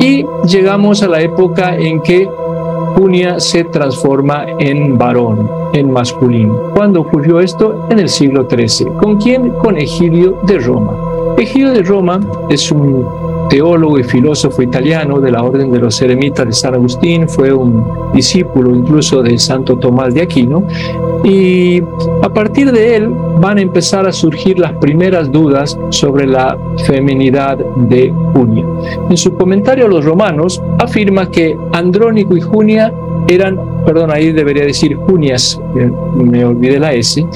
Y 0.00 0.26
llegamos 0.46 1.02
a 1.02 1.08
la 1.08 1.20
época 1.20 1.76
en 1.76 2.00
que 2.00 2.28
Junia 2.96 3.40
se 3.40 3.64
transforma 3.64 4.46
en 4.58 4.96
varón, 4.96 5.50
en 5.72 5.90
masculino. 5.90 6.70
¿Cuándo 6.74 7.00
ocurrió 7.00 7.40
esto? 7.40 7.86
En 7.90 7.98
el 7.98 8.08
siglo 8.08 8.46
XIII. 8.48 8.92
¿Con 9.00 9.16
quién? 9.16 9.50
Con 9.50 9.76
Egidio 9.76 10.38
de 10.42 10.58
Roma. 10.58 11.03
Egidio 11.36 11.72
de 11.72 11.82
Roma 11.82 12.20
es 12.48 12.70
un 12.70 13.06
teólogo 13.50 13.98
y 13.98 14.04
filósofo 14.04 14.62
italiano 14.62 15.20
de 15.20 15.32
la 15.32 15.42
Orden 15.42 15.70
de 15.70 15.80
los 15.80 16.00
Eremitas 16.00 16.46
de 16.46 16.52
San 16.52 16.74
Agustín, 16.74 17.28
fue 17.28 17.52
un 17.52 17.84
discípulo 18.14 18.74
incluso 18.74 19.22
de 19.22 19.36
Santo 19.38 19.76
Tomás 19.76 20.14
de 20.14 20.22
Aquino, 20.22 20.66
y 21.24 21.82
a 22.22 22.28
partir 22.32 22.70
de 22.70 22.96
él 22.96 23.08
van 23.40 23.58
a 23.58 23.62
empezar 23.62 24.06
a 24.06 24.12
surgir 24.12 24.58
las 24.58 24.72
primeras 24.74 25.30
dudas 25.30 25.78
sobre 25.90 26.26
la 26.26 26.56
feminidad 26.86 27.58
de 27.58 28.12
Junia. 28.32 28.64
En 29.10 29.16
su 29.16 29.34
comentario 29.34 29.86
a 29.86 29.88
los 29.88 30.04
romanos 30.04 30.62
afirma 30.78 31.30
que 31.30 31.56
Andrónico 31.72 32.36
y 32.36 32.40
Junia 32.40 32.92
eran, 33.26 33.58
perdón, 33.84 34.10
ahí 34.12 34.32
debería 34.32 34.64
decir 34.64 34.96
Junias, 34.96 35.60
me 36.14 36.44
olvidé 36.44 36.78
la 36.78 36.92
S, 36.92 37.26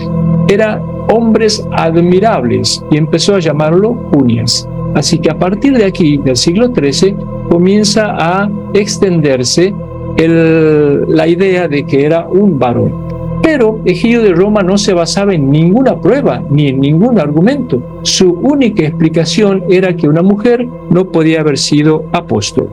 eran 0.48 0.82
hombres 1.10 1.66
admirables 1.72 2.84
y 2.90 2.96
empezó 2.96 3.36
a 3.36 3.40
llamarlo 3.40 3.94
Junias. 4.12 4.68
Así 4.94 5.18
que 5.18 5.30
a 5.30 5.38
partir 5.38 5.76
de 5.76 5.84
aquí, 5.84 6.16
del 6.18 6.36
siglo 6.36 6.72
XIII, 6.74 7.14
comienza 7.48 8.16
a 8.18 8.50
extenderse 8.74 9.74
la 10.16 11.28
idea 11.28 11.68
de 11.68 11.84
que 11.84 12.04
era 12.04 12.26
un 12.26 12.58
varón. 12.58 13.08
Pero 13.42 13.80
Egidio 13.84 14.22
de 14.22 14.32
Roma 14.32 14.62
no 14.62 14.76
se 14.76 14.92
basaba 14.92 15.32
en 15.32 15.50
ninguna 15.50 16.00
prueba 16.00 16.42
ni 16.50 16.68
en 16.68 16.80
ningún 16.80 17.20
argumento. 17.20 18.00
Su 18.02 18.32
única 18.32 18.82
explicación 18.82 19.64
era 19.70 19.94
que 19.96 20.08
una 20.08 20.22
mujer 20.22 20.66
no 20.90 21.06
podía 21.06 21.40
haber 21.40 21.56
sido 21.56 22.04
apóstol. 22.12 22.68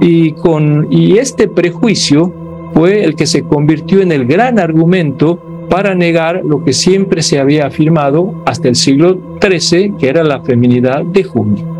Y, 0.00 0.32
con, 0.32 0.88
y 0.90 1.18
este 1.18 1.48
prejuicio 1.48 2.32
fue 2.72 3.04
el 3.04 3.14
que 3.14 3.26
se 3.26 3.42
convirtió 3.42 4.00
en 4.00 4.12
el 4.12 4.26
gran 4.26 4.58
argumento 4.58 5.38
para 5.68 5.94
negar 5.94 6.42
lo 6.44 6.64
que 6.64 6.72
siempre 6.72 7.22
se 7.22 7.38
había 7.38 7.66
afirmado 7.66 8.42
hasta 8.46 8.68
el 8.68 8.76
siglo 8.76 9.18
XIII, 9.40 9.94
que 9.98 10.08
era 10.08 10.22
la 10.24 10.40
feminidad 10.40 11.04
de 11.04 11.24
Junio. 11.24 11.76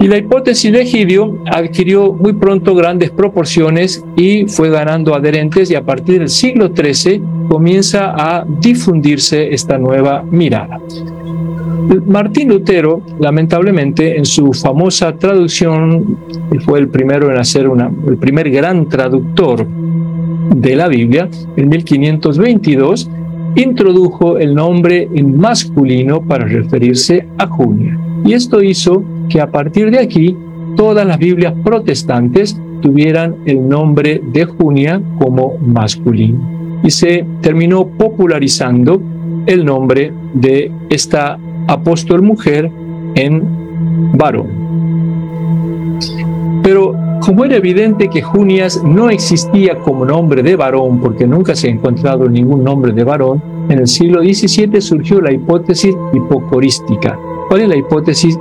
Y 0.00 0.06
la 0.06 0.16
hipótesis 0.16 0.72
de 0.72 0.82
Egidio 0.82 1.38
adquirió 1.46 2.12
muy 2.12 2.32
pronto 2.32 2.74
grandes 2.74 3.10
proporciones 3.10 4.04
y 4.16 4.46
fue 4.46 4.70
ganando 4.70 5.14
adherentes 5.14 5.70
y 5.72 5.74
a 5.74 5.82
partir 5.82 6.20
del 6.20 6.28
siglo 6.28 6.70
XIII 6.74 7.20
comienza 7.48 8.14
a 8.16 8.44
difundirse 8.46 9.52
esta 9.52 9.76
nueva 9.76 10.22
mirada. 10.22 10.78
Martín 12.06 12.48
Lutero, 12.50 13.02
lamentablemente, 13.18 14.16
en 14.16 14.24
su 14.24 14.52
famosa 14.52 15.16
traducción, 15.16 16.18
fue 16.64 16.80
el 16.80 16.88
primero 16.88 17.30
en 17.30 17.38
hacer 17.38 17.68
una, 17.68 17.90
el 18.06 18.18
primer 18.18 18.50
gran 18.50 18.88
traductor 18.88 19.66
de 20.54 20.76
la 20.76 20.88
Biblia, 20.88 21.28
en 21.56 21.68
1522, 21.68 23.10
introdujo 23.56 24.38
el 24.38 24.54
nombre 24.54 25.08
en 25.14 25.36
masculino 25.38 26.22
para 26.22 26.44
referirse 26.44 27.26
a 27.38 27.46
Junia. 27.46 27.98
Y 28.24 28.32
esto 28.32 28.62
hizo 28.62 29.02
que 29.28 29.40
a 29.40 29.50
partir 29.50 29.90
de 29.90 29.98
aquí 29.98 30.36
todas 30.76 31.06
las 31.06 31.18
Biblias 31.18 31.54
protestantes 31.64 32.60
tuvieran 32.80 33.36
el 33.46 33.68
nombre 33.68 34.22
de 34.32 34.44
Junia 34.44 35.02
como 35.18 35.58
masculino. 35.58 36.80
Y 36.84 36.90
se 36.90 37.24
terminó 37.40 37.86
popularizando 37.86 39.02
el 39.46 39.64
nombre 39.64 40.12
de 40.34 40.70
esta 40.90 41.38
apóstol 41.66 42.22
mujer 42.22 42.70
en 43.14 43.42
varón. 44.14 44.57
Pero 46.68 46.94
como 47.20 47.46
era 47.46 47.56
evidente 47.56 48.10
que 48.10 48.20
Junias 48.20 48.84
no 48.84 49.08
existía 49.08 49.78
como 49.78 50.04
nombre 50.04 50.42
de 50.42 50.54
varón, 50.54 51.00
porque 51.00 51.26
nunca 51.26 51.56
se 51.56 51.68
ha 51.68 51.70
encontrado 51.70 52.28
ningún 52.28 52.62
nombre 52.62 52.92
de 52.92 53.04
varón, 53.04 53.42
en 53.70 53.78
el 53.78 53.86
siglo 53.86 54.20
XVII 54.20 54.78
surgió 54.82 55.18
la 55.22 55.32
hipótesis 55.32 55.96
hipocorística, 56.12 57.18
¿Cuál 57.48 57.62
es 57.62 57.68
la 57.68 57.76
hipótesis 57.76 58.38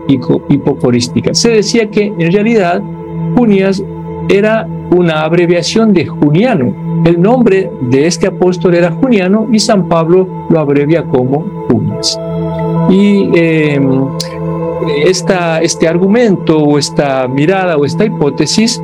hipocorística? 0.49 1.33
Se 1.33 1.51
decía 1.51 1.89
que 1.89 2.07
en 2.19 2.29
realidad 2.33 2.81
Junias 3.37 3.81
era 4.27 4.67
una 4.91 5.21
abreviación 5.21 5.93
de 5.93 6.05
Juniano. 6.05 6.75
El 7.05 7.21
nombre 7.21 7.71
de 7.79 8.07
este 8.07 8.27
apóstol 8.27 8.75
era 8.75 8.91
Juniano 8.91 9.47
y 9.53 9.59
San 9.59 9.87
Pablo 9.87 10.27
lo 10.49 10.59
abrevia 10.59 11.05
como 11.05 11.65
Junias. 11.69 12.19
Y 12.89 13.29
em, 13.33 14.09
esta, 15.05 15.61
este 15.61 15.87
argumento 15.87 16.57
o 16.57 16.77
esta 16.77 17.27
mirada 17.27 17.77
o 17.77 17.85
esta 17.85 18.05
hipótesis 18.05 18.81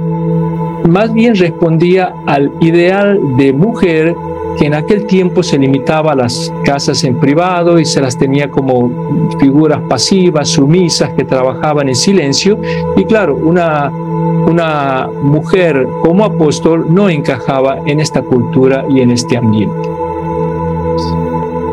más 0.90 1.14
bien 1.14 1.36
respondía 1.36 2.14
al 2.26 2.52
ideal 2.60 3.20
de 3.38 3.54
mujer 3.54 4.16
que 4.58 4.68
en 4.68 4.74
aquel 4.74 5.06
tiempo 5.06 5.42
se 5.42 5.58
limitaba 5.58 6.12
a 6.12 6.16
las 6.16 6.54
casas 6.64 7.04
en 7.04 7.20
privado 7.20 7.80
y 7.80 7.86
se 7.86 8.02
las 8.02 8.18
tenía 8.18 8.50
como 8.52 8.92
figuras 9.40 9.82
pasivas, 9.90 10.50
sumisas, 10.50 11.12
que 11.14 11.24
trabajaban 11.24 11.90
en 11.90 11.96
silencio. 11.96 12.60
Y 12.96 13.06
claro, 13.06 13.36
una, 13.36 13.90
una 13.90 15.10
mujer 15.22 15.88
como 16.02 16.26
apóstol 16.26 16.86
no 16.90 17.10
encajaba 17.10 17.80
en 17.86 18.00
esta 18.00 18.22
cultura 18.22 18.86
y 18.90 19.02
en 19.02 19.12
este 19.12 19.38
ambiente. 19.38 19.90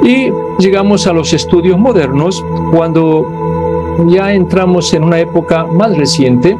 Y 0.02 0.32
llegamos 0.58 1.06
a 1.06 1.12
los 1.12 1.32
estudios 1.34 1.78
modernos, 1.78 2.42
cuando 2.72 3.39
ya 4.08 4.32
entramos 4.32 4.92
en 4.94 5.04
una 5.04 5.18
época 5.18 5.64
más 5.64 5.96
reciente, 5.96 6.56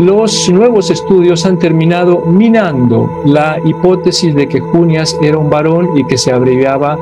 los 0.00 0.48
nuevos 0.50 0.90
estudios 0.90 1.44
han 1.44 1.58
terminado 1.58 2.20
minando 2.26 3.22
la 3.24 3.58
hipótesis 3.64 4.34
de 4.34 4.48
que 4.48 4.60
Junias 4.60 5.16
era 5.22 5.38
un 5.38 5.50
varón 5.50 5.90
y 5.96 6.04
que 6.04 6.16
se 6.18 6.32
abreviaba 6.32 6.98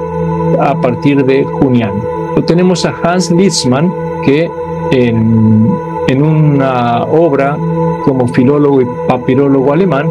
a 0.60 0.74
partir 0.80 1.24
de 1.24 1.44
Junian. 1.44 1.92
Lo 2.36 2.44
tenemos 2.44 2.84
a 2.84 2.94
Hans 3.02 3.30
Litzmann, 3.30 3.92
que 4.24 4.50
en, 4.90 5.68
en 6.08 6.22
una 6.22 7.04
obra 7.04 7.56
como 8.04 8.26
filólogo 8.28 8.82
y 8.82 8.86
papirólogo 9.06 9.72
alemán, 9.72 10.10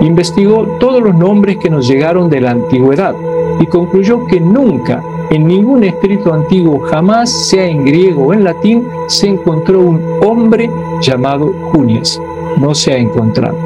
investigó 0.00 0.66
todos 0.78 1.02
los 1.02 1.14
nombres 1.14 1.56
que 1.56 1.70
nos 1.70 1.88
llegaron 1.88 2.28
de 2.28 2.40
la 2.40 2.50
antigüedad 2.50 3.14
y 3.58 3.66
concluyó 3.66 4.26
que 4.26 4.40
nunca 4.40 5.02
en 5.30 5.46
ningún 5.46 5.84
escrito 5.84 6.32
antiguo, 6.32 6.80
jamás, 6.80 7.30
sea 7.30 7.66
en 7.66 7.84
griego 7.84 8.26
o 8.26 8.32
en 8.32 8.44
latín, 8.44 8.88
se 9.08 9.28
encontró 9.28 9.80
un 9.80 10.00
hombre 10.24 10.70
llamado 11.00 11.52
Junias. 11.72 12.20
No 12.58 12.74
se 12.74 12.92
ha 12.92 12.98
encontrado. 12.98 13.56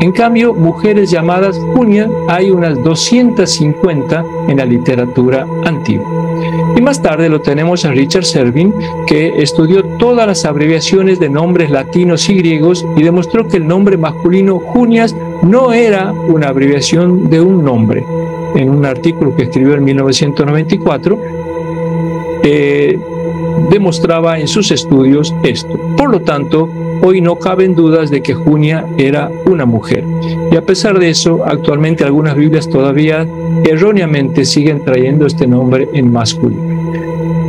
En 0.00 0.12
cambio, 0.12 0.54
mujeres 0.54 1.10
llamadas 1.10 1.60
Junias 1.74 2.08
hay 2.26 2.50
unas 2.50 2.82
250 2.82 4.24
en 4.48 4.56
la 4.56 4.64
literatura 4.64 5.46
antigua. 5.64 6.08
Y 6.74 6.80
más 6.80 7.02
tarde 7.02 7.28
lo 7.28 7.42
tenemos 7.42 7.84
a 7.84 7.90
Richard 7.90 8.24
Servin, 8.24 8.72
que 9.06 9.42
estudió 9.42 9.84
todas 9.98 10.26
las 10.26 10.46
abreviaciones 10.46 11.20
de 11.20 11.28
nombres 11.28 11.70
latinos 11.70 12.28
y 12.30 12.36
griegos 12.36 12.86
y 12.96 13.02
demostró 13.02 13.46
que 13.46 13.58
el 13.58 13.66
nombre 13.66 13.98
masculino 13.98 14.58
Junias 14.58 15.14
no 15.42 15.72
era 15.72 16.12
una 16.12 16.48
abreviación 16.48 17.28
de 17.28 17.42
un 17.42 17.62
nombre, 17.62 18.04
en 18.54 18.70
un 18.70 18.84
artículo 18.84 19.34
que 19.36 19.44
escribió 19.44 19.74
en 19.74 19.84
1994, 19.84 21.18
eh, 22.42 22.98
demostraba 23.70 24.38
en 24.38 24.48
sus 24.48 24.70
estudios 24.70 25.34
esto. 25.42 25.78
Por 25.96 26.10
lo 26.10 26.20
tanto, 26.20 26.68
hoy 27.02 27.20
no 27.20 27.36
caben 27.36 27.74
dudas 27.74 28.10
de 28.10 28.22
que 28.22 28.34
Junia 28.34 28.86
era 28.98 29.30
una 29.46 29.66
mujer. 29.66 30.04
Y 30.50 30.56
a 30.56 30.62
pesar 30.62 30.98
de 30.98 31.10
eso, 31.10 31.44
actualmente 31.44 32.04
algunas 32.04 32.36
Biblias 32.36 32.68
todavía 32.68 33.26
erróneamente 33.64 34.44
siguen 34.44 34.82
trayendo 34.84 35.26
este 35.26 35.46
nombre 35.46 35.88
en 35.92 36.12
masculino. 36.12 36.80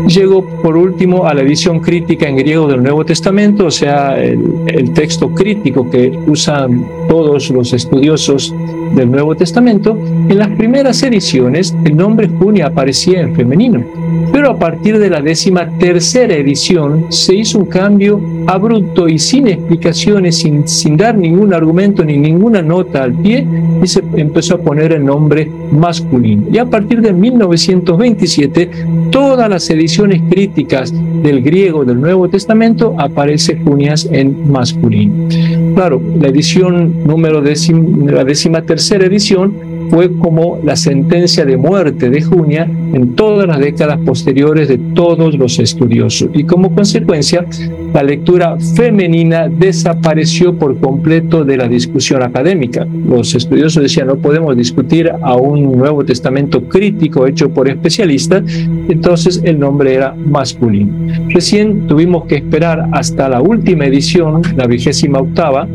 Llego 0.08 0.44
por 0.44 0.76
último 0.76 1.28
a 1.28 1.34
la 1.34 1.42
edición 1.42 1.80
crítica 1.80 2.28
en 2.28 2.36
griego 2.36 2.68
del 2.68 2.84
Nuevo 2.84 3.06
Testamento, 3.06 3.68
o 3.68 3.72
sea, 3.72 4.22
el 4.22 4.92
texto 4.94 5.30
crítico 5.30 5.90
que 5.90 6.18
usan 6.28 6.86
todos 7.08 7.50
los 7.52 7.72
estudiosos 7.72 8.54
del 8.96 9.12
Nuevo 9.12 9.36
Testamento, 9.36 9.98
en 10.30 10.38
las 10.38 10.50
primeras 10.50 11.02
ediciones 11.04 11.76
el 11.84 11.96
nombre 11.96 12.28
Junia 12.28 12.68
aparecía 12.68 13.22
en 13.22 13.36
femenino, 13.36 13.84
pero 14.32 14.52
a 14.52 14.58
partir 14.58 15.00
de 15.00 15.10
la 15.10 15.22
décima 15.22 15.68
tercera 15.78 16.36
edición 16.36 17.06
se 17.10 17.36
hizo 17.36 17.60
un 17.60 17.66
cambio 17.66 18.22
abrupto 18.48 19.08
y 19.08 19.20
sin 19.20 19.48
explicaciones, 19.48 20.38
sin, 20.38 20.68
sin 20.68 20.98
dar 20.98 21.18
ningún 21.18 21.54
argumento 21.54 22.04
ni 22.04 22.18
ninguna 22.18 22.62
nota 22.62 23.04
al 23.04 23.14
pie, 23.14 23.46
y 23.82 23.88
se 23.88 24.04
empezó 24.16 24.56
a 24.56 24.60
poner 24.60 24.94
el 24.94 25.06
nombre 25.06 25.50
masculino. 25.72 26.44
Y 26.52 26.58
a 26.58 26.66
partir 26.66 27.02
de 27.02 27.14
1927, 27.14 28.70
todas 29.12 29.50
las 29.50 29.70
ediciones 29.70 30.22
críticas 30.30 30.94
del 31.24 31.42
griego 31.42 31.86
del 31.86 32.00
Nuevo 32.00 32.30
Testamento 32.30 32.96
aparece 32.98 33.60
Junias 33.64 34.08
en 34.12 34.52
masculino. 34.52 35.30
Claro, 35.76 36.02
la 36.20 36.28
edición 36.28 37.04
número 37.06 37.42
décima, 37.42 38.12
la 38.12 38.24
décima 38.24 38.62
tercera 38.64 39.06
edición 39.06 39.71
fue 39.92 40.10
como 40.10 40.58
la 40.64 40.78
sentencia 40.78 41.44
de 41.44 41.58
muerte 41.58 42.10
de 42.10 42.22
Junia 42.22 42.64
en 42.64 43.14
todas 43.14 43.46
las 43.46 43.60
décadas 43.60 44.00
posteriores 44.06 44.70
de 44.70 44.78
todos 44.78 45.38
los 45.38 45.60
estudiosos. 45.60 46.30
Y 46.34 46.46
como 46.46 46.74
consecuencia, 46.74 47.46
la 47.94 48.02
lectura 48.02 48.58
femenina 48.58 49.50
desapareció 49.50 50.58
por 50.58 50.80
completo 50.80 51.44
de 51.44 51.58
la 51.58 51.68
discusión 51.68 52.24
académica. 52.24 52.88
Los 53.06 53.36
estudiosos 53.36 53.84
decían, 53.84 54.08
no 54.08 54.16
podemos 54.16 54.56
discutir 54.56 55.12
a 55.22 55.36
un 55.36 55.78
Nuevo 55.78 56.06
Testamento 56.06 56.64
crítico 56.70 57.28
hecho 57.28 57.50
por 57.50 57.68
especialistas, 57.68 58.44
entonces 58.88 59.42
el 59.44 59.60
nombre 59.60 59.94
era 59.94 60.16
masculino. 60.16 60.94
Recién 61.28 61.86
tuvimos 61.88 62.28
que 62.28 62.36
esperar 62.36 62.88
hasta 62.94 63.28
la 63.28 63.42
última 63.42 63.88
edición, 63.88 64.42
la 64.56 64.68
vigésima 64.68 65.20
octava, 65.20 65.68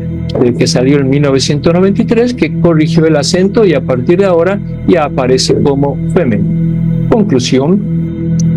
que 0.57 0.67
salió 0.67 0.99
en 0.99 1.09
1993, 1.09 2.33
que 2.33 2.59
corrigió 2.59 3.05
el 3.05 3.15
acento 3.15 3.65
y 3.65 3.73
a 3.73 3.81
partir 3.81 4.19
de 4.19 4.25
ahora 4.25 4.59
ya 4.87 5.05
aparece 5.05 5.55
como 5.61 5.97
femenino. 6.13 7.09
Conclusión, 7.09 7.97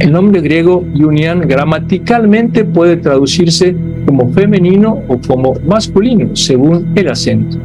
el 0.01 0.13
nombre 0.13 0.41
griego 0.41 0.85
Yunian 0.95 1.47
gramaticalmente 1.47 2.65
puede 2.65 2.97
traducirse 2.97 3.77
como 4.07 4.33
femenino 4.33 5.03
o 5.09 5.19
como 5.19 5.55
masculino, 5.67 6.35
según 6.35 6.87
el 6.95 7.09
acento. 7.09 7.59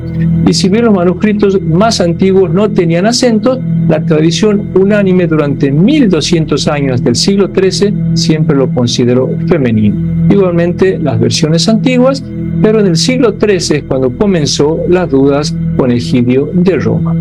Y 0.46 0.54
si 0.54 0.70
bien 0.70 0.86
los 0.86 0.94
manuscritos 0.94 1.60
más 1.62 2.02
antiguos 2.02 2.52
no 2.52 2.70
tenían 2.70 3.06
acentos, 3.06 3.60
la 3.88 4.06
tradición 4.06 4.70
unánime 4.76 5.28
durante 5.28 5.72
1200 5.72 6.68
años 6.68 7.04
del 7.04 7.16
siglo 7.16 7.50
XIII 7.54 7.94
siempre 8.16 8.56
lo 8.56 8.70
consideró 8.70 9.30
femenino. 9.48 9.96
Igualmente, 10.30 11.00
las 11.00 11.20
versiones 11.20 11.68
antiguas 11.70 12.24
pero 12.62 12.80
en 12.80 12.88
el 12.88 12.96
siglo 12.96 13.36
XIII 13.40 13.78
es 13.78 13.84
cuando 13.84 14.12
comenzó 14.12 14.80
las 14.88 15.10
dudas 15.10 15.56
con 15.78 15.92
Egidio 15.92 16.50
de 16.54 16.78
Roma. 16.78 17.16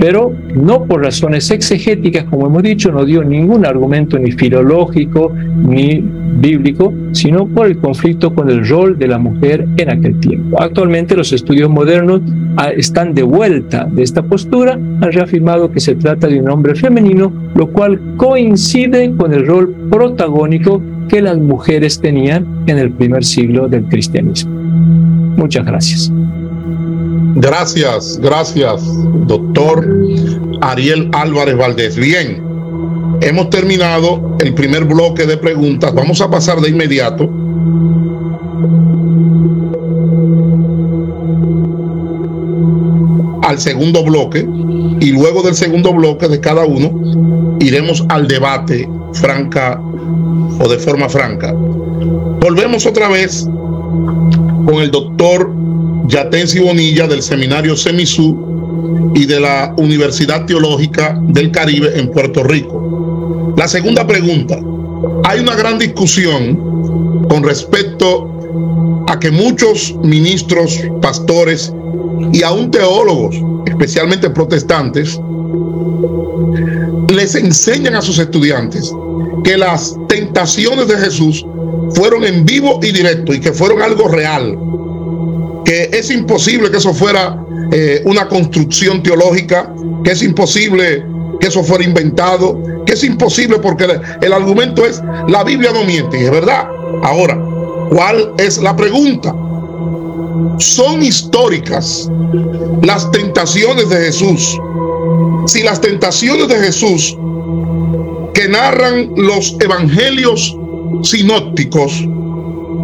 Pero 0.00 0.32
no 0.54 0.84
por 0.84 1.02
razones 1.02 1.50
exegéticas, 1.50 2.24
como 2.24 2.46
hemos 2.46 2.62
dicho, 2.62 2.90
no 2.90 3.04
dio 3.04 3.22
ningún 3.22 3.66
argumento 3.66 4.18
ni 4.18 4.32
filológico 4.32 5.30
ni 5.56 6.02
bíblico, 6.40 6.92
sino 7.12 7.46
por 7.46 7.66
el 7.66 7.76
conflicto 7.76 8.34
con 8.34 8.48
el 8.48 8.66
rol 8.66 8.98
de 8.98 9.08
la 9.08 9.18
mujer 9.18 9.68
en 9.76 9.90
aquel 9.90 10.18
tiempo. 10.18 10.60
Actualmente 10.60 11.14
los 11.14 11.34
estudios 11.34 11.68
modernos 11.68 12.22
ah, 12.56 12.70
están 12.70 13.12
de 13.12 13.24
vuelta 13.24 13.86
de 13.92 14.02
esta 14.02 14.22
postura, 14.22 14.72
han 14.72 15.12
reafirmado 15.12 15.70
que 15.70 15.80
se 15.80 15.94
trata 15.94 16.28
de 16.28 16.40
un 16.40 16.48
hombre 16.48 16.74
femenino, 16.74 17.30
lo 17.54 17.66
cual 17.70 18.00
coincide 18.16 19.12
con 19.18 19.34
el 19.34 19.46
rol 19.46 19.74
protagónico 19.90 20.80
que 21.10 21.20
las 21.20 21.36
mujeres 21.36 22.00
tenían 22.00 22.46
en 22.66 22.78
el 22.78 22.90
primer 22.90 23.22
siglo 23.22 23.68
del 23.68 23.84
cristianismo. 23.84 24.59
Muchas 25.40 25.64
gracias. 25.64 26.12
Gracias, 27.36 28.18
gracias, 28.20 28.82
doctor 29.26 29.88
Ariel 30.60 31.08
Álvarez 31.12 31.56
Valdés. 31.56 31.96
Bien, 31.96 32.42
hemos 33.22 33.48
terminado 33.48 34.36
el 34.40 34.52
primer 34.52 34.84
bloque 34.84 35.24
de 35.24 35.38
preguntas. 35.38 35.94
Vamos 35.94 36.20
a 36.20 36.28
pasar 36.28 36.60
de 36.60 36.68
inmediato 36.68 37.24
al 43.42 43.58
segundo 43.58 44.04
bloque 44.04 44.46
y 45.00 45.12
luego 45.12 45.42
del 45.42 45.54
segundo 45.54 45.94
bloque 45.94 46.28
de 46.28 46.38
cada 46.38 46.66
uno 46.66 47.56
iremos 47.60 48.04
al 48.10 48.28
debate 48.28 48.86
franca 49.14 49.80
o 50.60 50.68
de 50.68 50.78
forma 50.78 51.08
franca. 51.08 51.54
Volvemos 51.54 52.84
otra 52.84 53.08
vez 53.08 53.48
con 54.70 54.82
el 54.82 54.90
doctor 54.92 55.52
Yatensi 56.06 56.60
Bonilla 56.60 57.08
del 57.08 57.22
Seminario 57.22 57.76
Semisú 57.76 59.12
y 59.16 59.26
de 59.26 59.40
la 59.40 59.74
Universidad 59.76 60.46
Teológica 60.46 61.18
del 61.22 61.50
Caribe 61.50 61.98
en 61.98 62.08
Puerto 62.12 62.44
Rico. 62.44 63.52
La 63.56 63.66
segunda 63.66 64.06
pregunta. 64.06 64.60
Hay 65.24 65.40
una 65.40 65.56
gran 65.56 65.78
discusión 65.78 67.26
con 67.28 67.42
respecto 67.42 69.04
a 69.08 69.18
que 69.18 69.32
muchos 69.32 69.96
ministros, 70.04 70.78
pastores 71.02 71.72
y 72.32 72.44
aún 72.44 72.70
teólogos, 72.70 73.36
especialmente 73.66 74.30
protestantes, 74.30 75.20
les 77.12 77.34
enseñan 77.34 77.96
a 77.96 78.02
sus 78.02 78.20
estudiantes 78.20 78.94
que 79.42 79.56
las 79.56 79.96
tentaciones 80.08 80.86
de 80.86 80.96
Jesús 80.96 81.44
fueron 81.94 82.24
en 82.24 82.44
vivo 82.44 82.80
y 82.82 82.92
directo 82.92 83.34
y 83.34 83.40
que 83.40 83.52
fueron 83.52 83.82
algo 83.82 84.08
real, 84.08 84.58
que 85.64 85.90
es 85.92 86.10
imposible 86.10 86.70
que 86.70 86.78
eso 86.78 86.94
fuera 86.94 87.44
eh, 87.72 88.02
una 88.04 88.28
construcción 88.28 89.02
teológica, 89.02 89.72
que 90.04 90.12
es 90.12 90.22
imposible 90.22 91.04
que 91.40 91.48
eso 91.48 91.62
fuera 91.62 91.84
inventado, 91.84 92.60
que 92.84 92.92
es 92.92 93.04
imposible 93.04 93.58
porque 93.58 93.86
el, 94.20 94.32
argumento 94.32 94.84
es 94.84 95.02
la 95.28 95.42
Biblia 95.44 95.72
no 95.72 95.84
miente, 95.84 96.20
y 96.20 96.24
es 96.24 96.30
verdad. 96.30 96.68
Ahora, 97.02 97.38
¿cuál 97.90 98.32
es 98.38 98.58
la 98.58 98.76
pregunta? 98.76 99.34
Son 100.58 101.02
históricas 101.02 102.10
las 102.82 103.10
tentaciones 103.10 103.88
de 103.88 103.96
Jesús. 103.96 104.58
Si 105.46 105.62
las 105.62 105.80
tentaciones 105.80 106.48
de 106.48 106.56
Jesús 106.56 107.16
que 108.34 108.48
narran 108.48 109.12
los 109.16 109.56
evangelios 109.60 110.56
sinópticos 111.02 112.06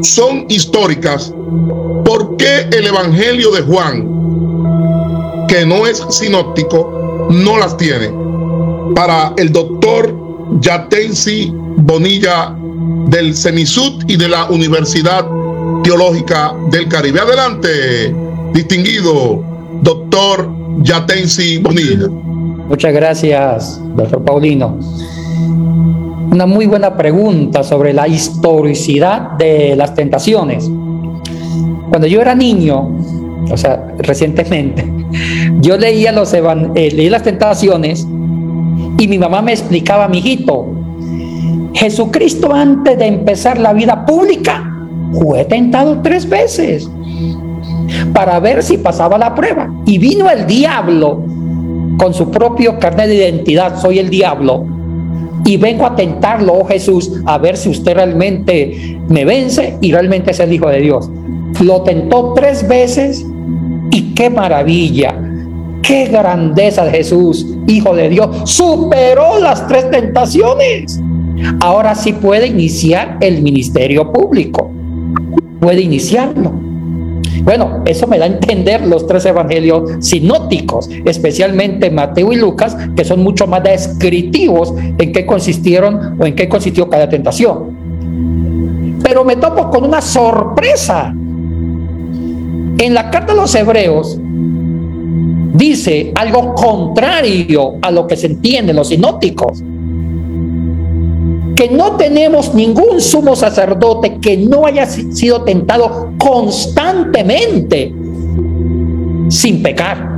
son 0.03 0.47
históricas, 0.49 1.33
¿por 2.05 2.37
qué 2.37 2.69
el 2.73 2.87
evangelio 2.87 3.51
de 3.51 3.63
Juan, 3.63 5.47
que 5.49 5.65
no 5.65 5.87
es 5.87 6.05
sinóptico, 6.11 7.29
no 7.31 7.59
las 7.59 7.77
tiene? 7.77 8.11
Para 8.95 9.33
el 9.37 9.53
doctor 9.53 10.15
Yatensi 10.61 11.53
Bonilla 11.53 12.55
del 13.07 13.37
CENISUD 13.37 14.05
y 14.09 14.17
de 14.17 14.29
la 14.29 14.47
Universidad 14.47 15.27
Teológica 15.83 16.55
del 16.71 16.89
Caribe. 16.89 17.21
Adelante, 17.21 18.15
distinguido 18.53 19.43
doctor 19.83 20.49
Yatensi 20.83 21.59
Bonilla. 21.59 22.09
Muchas 22.69 22.93
gracias, 22.93 23.81
doctor 23.95 24.25
Paulino. 24.25 24.79
Una 26.31 26.47
muy 26.47 26.67
buena 26.67 26.97
pregunta 26.97 27.63
sobre 27.63 27.93
la 27.93 28.09
historicidad 28.09 29.33
de 29.33 29.77
las 29.77 29.95
tentaciones. 29.95 30.71
Cuando 31.89 32.07
yo 32.07 32.21
era 32.21 32.35
niño, 32.35 32.91
o 33.51 33.57
sea, 33.57 33.95
recientemente, 33.99 34.85
yo 35.61 35.77
leía, 35.77 36.13
los 36.13 36.35
eh, 36.35 36.43
leí 36.75 37.09
las 37.09 37.23
tentaciones 37.23 38.07
y 38.99 39.09
mi 39.09 39.19
mamá 39.19 39.41
me 39.41 39.53
explicaba, 39.53 40.09
mijito, 40.09 40.67
Jesucristo 41.75 42.53
antes 42.53 42.99
de 42.99 43.07
empezar 43.07 43.59
la 43.59 43.73
vida 43.73 44.05
pública 44.07 44.73
fue 45.13 45.45
tentado 45.45 46.01
tres 46.03 46.29
veces 46.29 46.91
para 48.13 48.41
ver 48.41 48.63
si 48.63 48.79
pasaba 48.79 49.19
la 49.19 49.35
prueba. 49.35 49.71
Y 49.85 49.99
vino 49.99 50.29
el 50.31 50.47
diablo 50.47 51.23
con 51.99 52.13
su 52.13 52.31
propio 52.31 52.79
carnet 52.79 53.09
de 53.09 53.17
identidad, 53.17 53.81
soy 53.81 53.99
el 53.99 54.11
diablo, 54.11 54.67
y 55.47 55.57
vengo 55.57 55.87
a 55.87 55.95
tentarlo, 55.95 56.55
oh 56.55 56.65
Jesús, 56.67 57.13
a 57.25 57.39
ver 57.39 57.57
si 57.57 57.69
usted 57.69 57.95
realmente 57.95 58.99
me 59.09 59.25
vence 59.25 59.79
y 59.81 59.93
realmente 59.93 60.33
es 60.33 60.41
el 60.41 60.53
Hijo 60.53 60.69
de 60.69 60.81
Dios. 60.81 61.09
Lo 61.61 61.83
tentó 61.83 62.35
tres 62.35 62.67
veces 62.67 63.25
y 63.93 64.13
qué 64.15 64.29
maravilla, 64.29 65.15
qué 65.83 66.07
grandeza 66.07 66.85
de 66.85 66.91
Jesús, 66.91 67.47
Hijo 67.69 67.95
de 67.95 68.09
Dios, 68.09 68.51
superó 68.51 69.39
las 69.39 69.67
tres 69.69 69.89
tentaciones. 69.89 71.01
Ahora 71.61 71.95
sí 71.95 72.13
puede 72.13 72.49
iniciar 72.49 73.17
el 73.21 73.41
ministerio 73.41 74.13
público, 74.13 74.69
puede 75.61 75.83
iniciarlo. 75.83 76.66
Bueno, 77.43 77.83
eso 77.85 78.07
me 78.07 78.19
da 78.19 78.25
a 78.25 78.29
entender 78.29 78.87
los 78.87 79.07
tres 79.07 79.27
evangelios 79.27 80.05
sinóticos, 80.05 80.89
especialmente 81.05 81.91
Mateo 81.91 82.33
y 82.33 82.37
Lucas, 82.37 82.77
que 82.97 83.05
son 83.05 83.23
mucho 83.23 83.47
más 83.47 83.63
descriptivos 83.63 84.75
en 84.99 85.13
qué 85.13 85.27
consistieron 85.27 86.17
o 86.21 86.27
en 86.27 86.35
qué 86.35 86.49
consistió 86.49 86.89
cada 86.89 87.09
tentación. 87.09 88.99
Pero 89.03 89.25
me 89.25 89.37
topo 89.37 89.71
con 89.71 89.85
una 89.85 90.01
sorpresa. 90.01 91.15
En 92.79 92.93
la 92.93 93.11
carta 93.11 93.33
de 93.33 93.41
los 93.41 93.55
hebreos 93.55 94.19
dice 95.55 96.13
algo 96.15 96.55
contrario 96.55 97.77
a 97.81 97.91
lo 97.91 98.07
que 98.07 98.17
se 98.17 98.27
entiende 98.27 98.71
en 98.71 98.77
los 98.77 98.89
sinóticos 98.89 99.63
que 101.57 101.71
no 101.71 101.97
tenemos 101.97 102.55
ningún 102.55 103.01
sumo 103.01 103.35
sacerdote 103.35 104.19
que 104.19 104.37
no 104.37 104.67
haya 104.67 104.87
sido 104.87 105.43
tentado 105.43 106.13
constantemente 106.19 107.93
sin 109.29 109.63
pecar. 109.63 110.17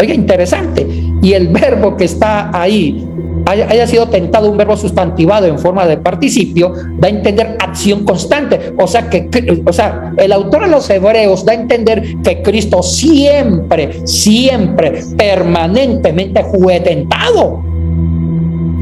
Oiga, 0.00 0.14
interesante. 0.14 0.86
Y 1.22 1.32
el 1.32 1.48
verbo 1.48 1.96
que 1.96 2.04
está 2.04 2.50
ahí 2.56 3.04
haya, 3.46 3.86
sido 3.86 4.08
tentado, 4.08 4.50
un 4.50 4.56
verbo 4.56 4.76
sustantivado 4.76 5.46
en 5.46 5.58
forma 5.58 5.86
de 5.86 5.96
participio, 5.98 6.72
da 6.98 7.08
a 7.08 7.10
entender 7.10 7.56
acción 7.60 8.04
constante. 8.04 8.74
O 8.78 8.86
sea, 8.86 9.08
que, 9.08 9.28
o 9.64 9.72
sea, 9.72 10.12
el 10.16 10.32
autor 10.32 10.64
de 10.64 10.70
los 10.70 10.88
hebreos 10.90 11.44
da 11.44 11.52
a 11.52 11.56
entender 11.56 12.16
que 12.22 12.42
Cristo 12.42 12.82
siempre, 12.82 14.06
siempre, 14.06 15.00
permanentemente 15.16 16.44
fue 16.44 16.80
tentado. 16.80 17.62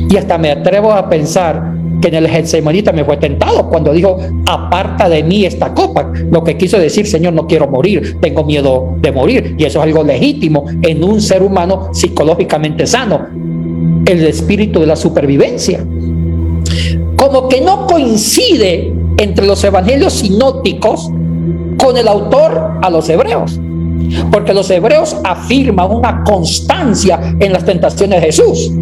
Y 0.08 0.16
hasta 0.16 0.38
me 0.38 0.50
atrevo 0.50 0.92
a 0.92 1.08
pensar 1.08 1.74
que 2.04 2.08
en 2.08 2.16
el 2.16 2.28
Getsemaní 2.28 2.82
me 2.92 3.02
fue 3.02 3.16
tentado 3.16 3.66
cuando 3.66 3.90
dijo, 3.90 4.18
aparta 4.44 5.08
de 5.08 5.22
mí 5.22 5.46
esta 5.46 5.72
copa. 5.72 6.12
Lo 6.30 6.44
que 6.44 6.58
quiso 6.58 6.78
decir, 6.78 7.06
Señor, 7.06 7.32
no 7.32 7.46
quiero 7.46 7.66
morir, 7.66 8.18
tengo 8.20 8.44
miedo 8.44 8.94
de 9.00 9.10
morir. 9.10 9.54
Y 9.56 9.64
eso 9.64 9.78
es 9.78 9.86
algo 9.86 10.04
legítimo 10.04 10.66
en 10.82 11.02
un 11.02 11.22
ser 11.22 11.42
humano 11.42 11.88
psicológicamente 11.94 12.86
sano. 12.86 13.26
El 14.04 14.22
espíritu 14.26 14.80
de 14.80 14.86
la 14.86 14.96
supervivencia. 14.96 15.82
Como 17.16 17.48
que 17.48 17.62
no 17.62 17.86
coincide 17.86 18.92
entre 19.16 19.46
los 19.46 19.64
evangelios 19.64 20.12
sinóticos 20.12 21.10
con 21.78 21.96
el 21.96 22.06
autor 22.06 22.80
a 22.82 22.90
los 22.90 23.08
hebreos. 23.08 23.58
Porque 24.30 24.52
los 24.52 24.68
hebreos 24.68 25.16
afirman 25.24 25.90
una 25.90 26.22
constancia 26.22 27.34
en 27.40 27.50
las 27.50 27.64
tentaciones 27.64 28.20
de 28.20 28.26
Jesús. 28.26 28.72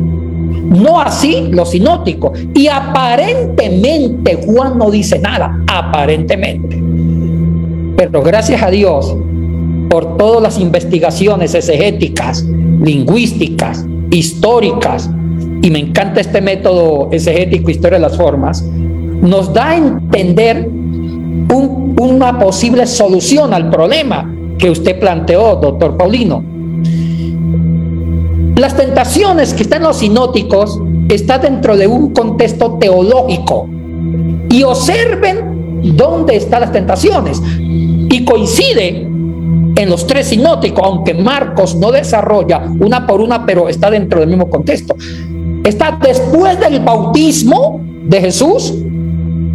No 0.62 1.00
así 1.00 1.48
los 1.50 1.70
sinóticos. 1.70 2.38
Y 2.54 2.68
aparentemente 2.68 4.40
Juan 4.46 4.78
no 4.78 4.90
dice 4.90 5.18
nada, 5.18 5.58
aparentemente. 5.66 6.82
Pero 7.96 8.22
gracias 8.22 8.62
a 8.62 8.70
Dios 8.70 9.16
por 9.90 10.16
todas 10.16 10.42
las 10.42 10.58
investigaciones 10.58 11.54
exegéticas, 11.54 12.44
lingüísticas, 12.44 13.84
históricas, 14.10 15.10
y 15.62 15.70
me 15.70 15.78
encanta 15.78 16.20
este 16.20 16.40
método 16.40 17.08
exegético, 17.12 17.70
historia 17.70 17.98
de 17.98 18.02
las 18.02 18.16
formas, 18.16 18.62
nos 18.62 19.52
da 19.52 19.70
a 19.70 19.76
entender 19.76 20.68
una 22.00 22.38
posible 22.38 22.86
solución 22.86 23.54
al 23.54 23.70
problema 23.70 24.28
que 24.58 24.70
usted 24.70 24.98
planteó, 24.98 25.56
doctor 25.56 25.96
Paulino. 25.96 26.51
Las 28.62 28.76
tentaciones 28.76 29.54
que 29.54 29.64
están 29.64 29.78
en 29.78 29.88
los 29.88 29.96
sinóticos 29.96 30.80
están 31.08 31.40
dentro 31.40 31.76
de 31.76 31.88
un 31.88 32.12
contexto 32.12 32.78
teológico. 32.78 33.68
Y 34.48 34.62
observen 34.62 35.80
dónde 35.96 36.36
están 36.36 36.60
las 36.60 36.70
tentaciones. 36.70 37.42
Y 37.58 38.24
coincide 38.24 39.00
en 39.74 39.90
los 39.90 40.06
tres 40.06 40.28
sinóticos, 40.28 40.80
aunque 40.86 41.12
Marcos 41.12 41.74
no 41.74 41.90
desarrolla 41.90 42.62
una 42.78 43.04
por 43.04 43.20
una, 43.20 43.44
pero 43.44 43.68
está 43.68 43.90
dentro 43.90 44.20
del 44.20 44.28
mismo 44.28 44.48
contexto. 44.48 44.94
Está 45.64 45.98
después 46.00 46.60
del 46.60 46.78
bautismo 46.78 47.80
de 48.04 48.20
Jesús 48.20 48.74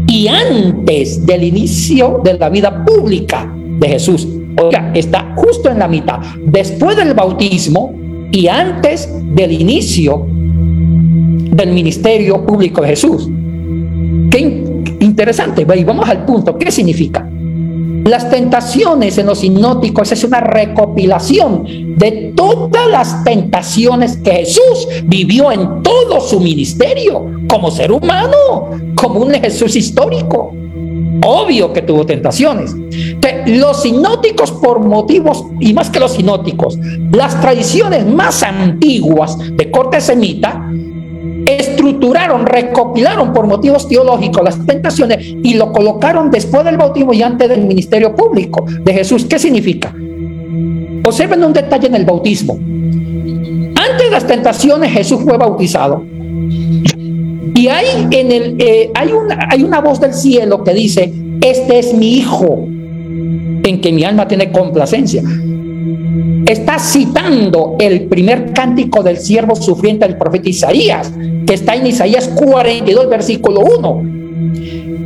y 0.06 0.28
antes 0.28 1.26
del 1.26 1.46
inicio 1.46 2.20
de 2.26 2.34
la 2.34 2.50
vida 2.50 2.84
pública 2.84 3.50
de 3.56 3.88
Jesús. 3.88 4.28
Oiga, 4.62 4.92
está 4.94 5.34
justo 5.38 5.70
en 5.70 5.80
la 5.80 5.88
mitad. 5.88 6.20
Después 6.44 6.98
del 6.98 7.14
bautismo 7.14 8.07
y 8.32 8.48
antes 8.48 9.10
del 9.36 9.52
inicio 9.52 10.26
del 10.28 11.72
ministerio 11.72 12.46
público 12.46 12.82
de 12.82 12.90
Jesús. 12.90 13.30
Qué 14.30 14.64
interesante. 15.00 15.66
Vamos 15.66 16.08
al 16.08 16.26
punto. 16.26 16.58
¿Qué 16.58 16.72
significa? 16.72 17.28
Las 18.08 18.30
tentaciones 18.30 19.18
en 19.18 19.26
los 19.26 19.40
sinóticos 19.40 20.12
es 20.12 20.24
una 20.24 20.40
recopilación 20.40 21.66
de 21.98 22.34
todas 22.36 22.88
las 22.90 23.24
tentaciones 23.26 24.18
que 24.18 24.32
Jesús 24.32 24.88
vivió 25.04 25.52
en 25.52 25.84
todo 25.84 26.22
su 26.22 26.40
ministerio, 26.40 27.30
como 27.50 27.70
ser 27.70 27.92
humano, 27.92 28.70
como 28.96 29.20
un 29.20 29.32
Jesús 29.34 29.76
histórico. 29.76 30.54
Obvio 31.26 31.74
que 31.74 31.82
tuvo 31.82 32.06
tentaciones. 32.06 32.74
Los 33.48 33.84
sinóticos 33.84 34.52
por 34.52 34.80
motivos, 34.80 35.46
y 35.60 35.74
más 35.74 35.90
que 35.90 36.00
los 36.00 36.14
sinóticos, 36.14 36.78
las 37.12 37.40
tradiciones 37.42 38.06
más 38.06 38.44
antiguas 38.44 39.38
de 39.38 39.72
corte 39.72 40.02
semita, 40.02 40.70
estructuraron, 41.46 42.46
recopilaron 42.46 43.32
por 43.32 43.48
motivos 43.48 43.88
teológicos 43.88 44.44
las 44.44 44.66
tentaciones 44.66 45.26
y 45.44 45.54
lo 45.54 45.72
colocaron 45.72 46.30
después 46.30 46.66
del 46.66 46.78
bautismo 46.78 47.14
y 47.14 47.24
antes 47.24 47.48
del 47.48 47.66
ministerio 47.66 48.14
público 48.16 48.66
de 48.68 48.94
Jesús. 48.94 49.26
¿Qué 49.26 49.40
significa? 49.40 49.94
Observen 51.06 51.44
un 51.44 51.54
detalle 51.54 51.88
en 51.88 51.96
el 51.96 52.06
bautismo. 52.06 52.56
Antes 52.56 54.06
de 54.06 54.12
las 54.12 54.28
tentaciones 54.28 54.92
Jesús 54.92 55.22
fue 55.24 55.38
bautizado 55.38 56.04
y 57.58 57.70
hay, 57.70 58.08
en 58.12 58.32
el, 58.32 58.56
eh, 58.60 58.92
hay, 58.94 59.12
una, 59.12 59.48
hay 59.50 59.64
una 59.64 59.80
voz 59.80 60.00
del 60.00 60.14
cielo 60.14 60.64
que 60.64 60.74
dice, 60.74 61.12
este 61.42 61.80
es 61.80 61.94
mi 61.94 62.18
hijo, 62.18 62.68
que 63.80 63.92
mi 63.92 64.04
alma 64.04 64.28
tiene 64.28 64.52
complacencia. 64.52 65.24
está 66.46 66.80
citando 66.80 67.76
el 67.80 68.06
primer 68.06 68.54
cántico 68.54 69.04
del 69.04 69.18
siervo 69.18 69.56
sufriente 69.56 70.08
del 70.08 70.18
profeta 70.18 70.50
Isaías, 70.50 71.12
que 71.46 71.54
está 71.54 71.76
en 71.76 71.88
Isaías 71.88 72.30
42, 72.30 73.10
versículo 73.10 73.62
1. 73.62 74.18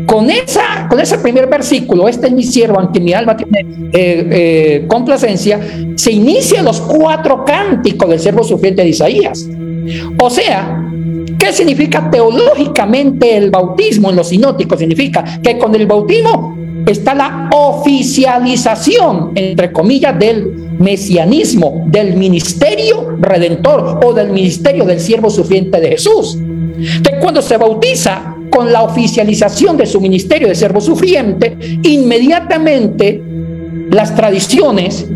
Con, 0.06 0.30
esa, 0.30 0.88
con 0.90 1.00
ese 1.00 1.18
primer 1.20 1.48
versículo, 1.48 2.08
este 2.08 2.28
es 2.28 2.34
mi 2.34 2.44
siervo, 2.44 2.80
ante 2.80 3.00
mi 3.00 3.14
alma 3.14 3.38
tiene 3.38 3.60
eh, 3.94 4.28
eh, 4.32 4.86
complacencia, 4.88 5.60
se 5.96 6.12
inician 6.12 6.66
los 6.66 6.82
cuatro 6.82 7.46
cánticos 7.46 8.10
del 8.10 8.20
siervo 8.20 8.44
sufriente 8.44 8.84
de 8.84 8.90
Isaías. 8.90 9.48
O 10.22 10.30
sea, 10.30 10.84
¿qué 11.40 11.54
significa 11.54 12.10
teológicamente 12.10 13.38
el 13.38 13.52
bautismo 13.52 14.10
en 14.10 14.18
los 14.18 14.30
sinóticos? 14.30 14.80
Significa 14.80 15.24
que 15.42 15.58
con 15.58 15.74
el 15.76 15.88
bautismo 15.88 16.58
está 16.88 17.14
la 17.14 17.50
oficialización, 17.54 19.32
entre 19.36 19.72
comillas, 19.72 20.18
del 20.18 20.72
mesianismo, 20.80 21.86
del 21.88 22.16
ministerio 22.16 23.18
redentor 23.20 24.00
o 24.04 24.14
del 24.14 24.30
ministerio 24.30 24.86
del 24.86 25.00
siervo 25.00 25.30
sufriente 25.30 25.80
de 25.80 25.90
Jesús. 25.90 26.38
Que 27.04 27.20
cuando 27.20 27.42
se 27.42 27.58
bautiza 27.58 28.36
con 28.50 28.72
la 28.72 28.84
oficialización 28.84 29.78
de 29.78 29.86
su 29.86 30.02
ministerio 30.02 30.48
de 30.48 30.56
siervo 30.56 30.82
sufriente, 30.82 31.58
inmediatamente 31.84 33.22
las 33.90 34.16
tradiciones 34.16 35.08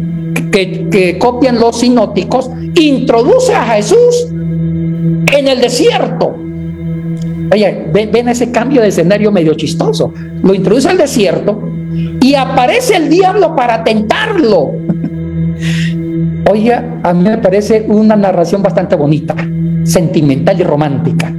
que, 0.51 1.17
copian 1.19 1.59
los 1.59 1.79
sinóticos 1.79 2.49
introduce 2.75 3.53
a 3.53 3.75
Jesús 3.75 4.27
en 4.31 5.47
el 5.47 5.59
desierto. 5.59 6.35
Oye, 7.51 7.85
ven, 7.93 8.27
ese 8.29 8.51
cambio 8.51 8.81
de 8.81 8.89
escenario 8.89 9.31
medio 9.31 9.53
chistoso. 9.53 10.13
Lo 10.41 10.53
introduce 10.53 10.89
al 10.89 10.97
desierto 10.97 11.61
y 12.21 12.35
aparece 12.35 12.95
el 12.97 13.09
diablo 13.09 13.55
para 13.55 13.83
tentarlo. 13.83 14.71
Oiga, 16.51 16.99
a 17.03 17.13
mí 17.13 17.23
me 17.23 17.37
parece 17.37 17.85
una 17.87 18.15
narración 18.15 18.61
bastante 18.61 18.95
bonita, 18.95 19.35
sentimental 19.83 20.59
y 20.59 20.63
romántica. 20.63 21.33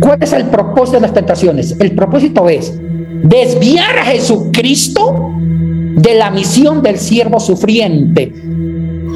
¿Cuál 0.00 0.18
es 0.20 0.32
el 0.32 0.44
propósito 0.46 0.96
de 0.96 1.02
las 1.02 1.14
tentaciones? 1.14 1.76
El 1.78 1.92
propósito 1.92 2.48
es 2.48 2.78
desviar 3.22 3.98
a 3.98 4.04
Jesucristo 4.04 5.30
de 5.38 6.14
la 6.14 6.30
misión 6.30 6.82
del 6.82 6.98
siervo 6.98 7.38
sufriente, 7.38 8.32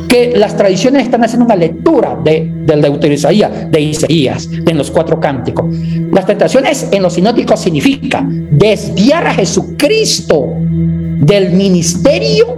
que 0.09 0.32
las 0.36 0.56
tradiciones 0.56 1.02
están 1.04 1.22
haciendo 1.22 1.44
una 1.44 1.56
lectura 1.56 2.18
de, 2.24 2.50
del 2.64 2.80
de 2.80 3.12
Isaías, 3.12 3.70
de 3.70 3.80
Isaías, 3.80 4.48
en 4.66 4.78
los 4.78 4.90
cuatro 4.90 5.20
cánticos. 5.20 5.66
Las 6.12 6.26
tentaciones 6.26 6.88
en 6.90 7.02
los 7.02 7.12
sinóticos 7.12 7.61
significa 7.61 8.26
desviar 8.26 9.26
a 9.26 9.34
Jesucristo 9.34 10.54
del 10.61 11.52
ministerio 11.52 12.56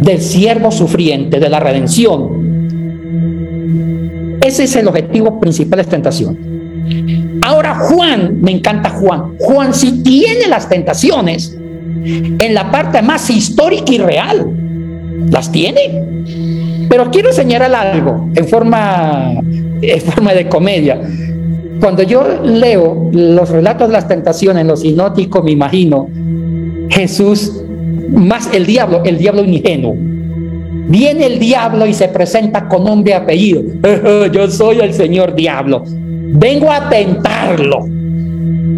del 0.00 0.20
siervo 0.20 0.70
sufriente, 0.70 1.40
de 1.40 1.48
la 1.48 1.58
redención. 1.58 2.44
Ese 4.40 4.64
es 4.64 4.76
el 4.76 4.86
objetivo 4.86 5.40
principal 5.40 5.78
de 5.78 5.84
tentación. 5.84 7.40
Ahora 7.42 7.74
Juan, 7.74 8.40
me 8.40 8.52
encanta 8.52 8.90
Juan, 8.90 9.36
Juan 9.38 9.74
sí 9.74 10.02
tiene 10.02 10.46
las 10.48 10.68
tentaciones 10.68 11.56
en 12.04 12.54
la 12.54 12.70
parte 12.70 13.02
más 13.02 13.28
histórica 13.30 13.92
y 13.92 13.98
real. 13.98 14.63
Las 15.30 15.50
tiene. 15.50 16.86
Pero 16.88 17.10
quiero 17.10 17.32
señalar 17.32 17.74
algo 17.74 18.28
en 18.34 18.46
forma, 18.46 19.32
en 19.80 20.00
forma 20.00 20.34
de 20.34 20.48
comedia. 20.48 21.00
Cuando 21.80 22.02
yo 22.02 22.42
leo 22.42 23.10
los 23.12 23.48
relatos 23.50 23.88
de 23.88 23.92
las 23.92 24.08
tentaciones 24.08 24.62
en 24.62 24.68
los 24.68 24.80
sinóticos, 24.80 25.42
me 25.44 25.50
imagino 25.50 26.08
Jesús 26.88 27.62
más 28.10 28.48
el 28.54 28.66
diablo, 28.66 29.02
el 29.04 29.18
diablo 29.18 29.44
ingenuo. 29.44 29.96
Viene 30.86 31.26
el 31.26 31.38
diablo 31.38 31.86
y 31.86 31.94
se 31.94 32.08
presenta 32.08 32.68
con 32.68 32.84
nombre 32.84 33.12
y 33.12 33.14
apellido. 33.14 33.62
Yo 34.32 34.50
soy 34.50 34.80
el 34.80 34.92
Señor 34.92 35.34
Diablo 35.34 35.84
vengo 36.34 36.70
a 36.70 36.88
tentarlo. 36.88 37.86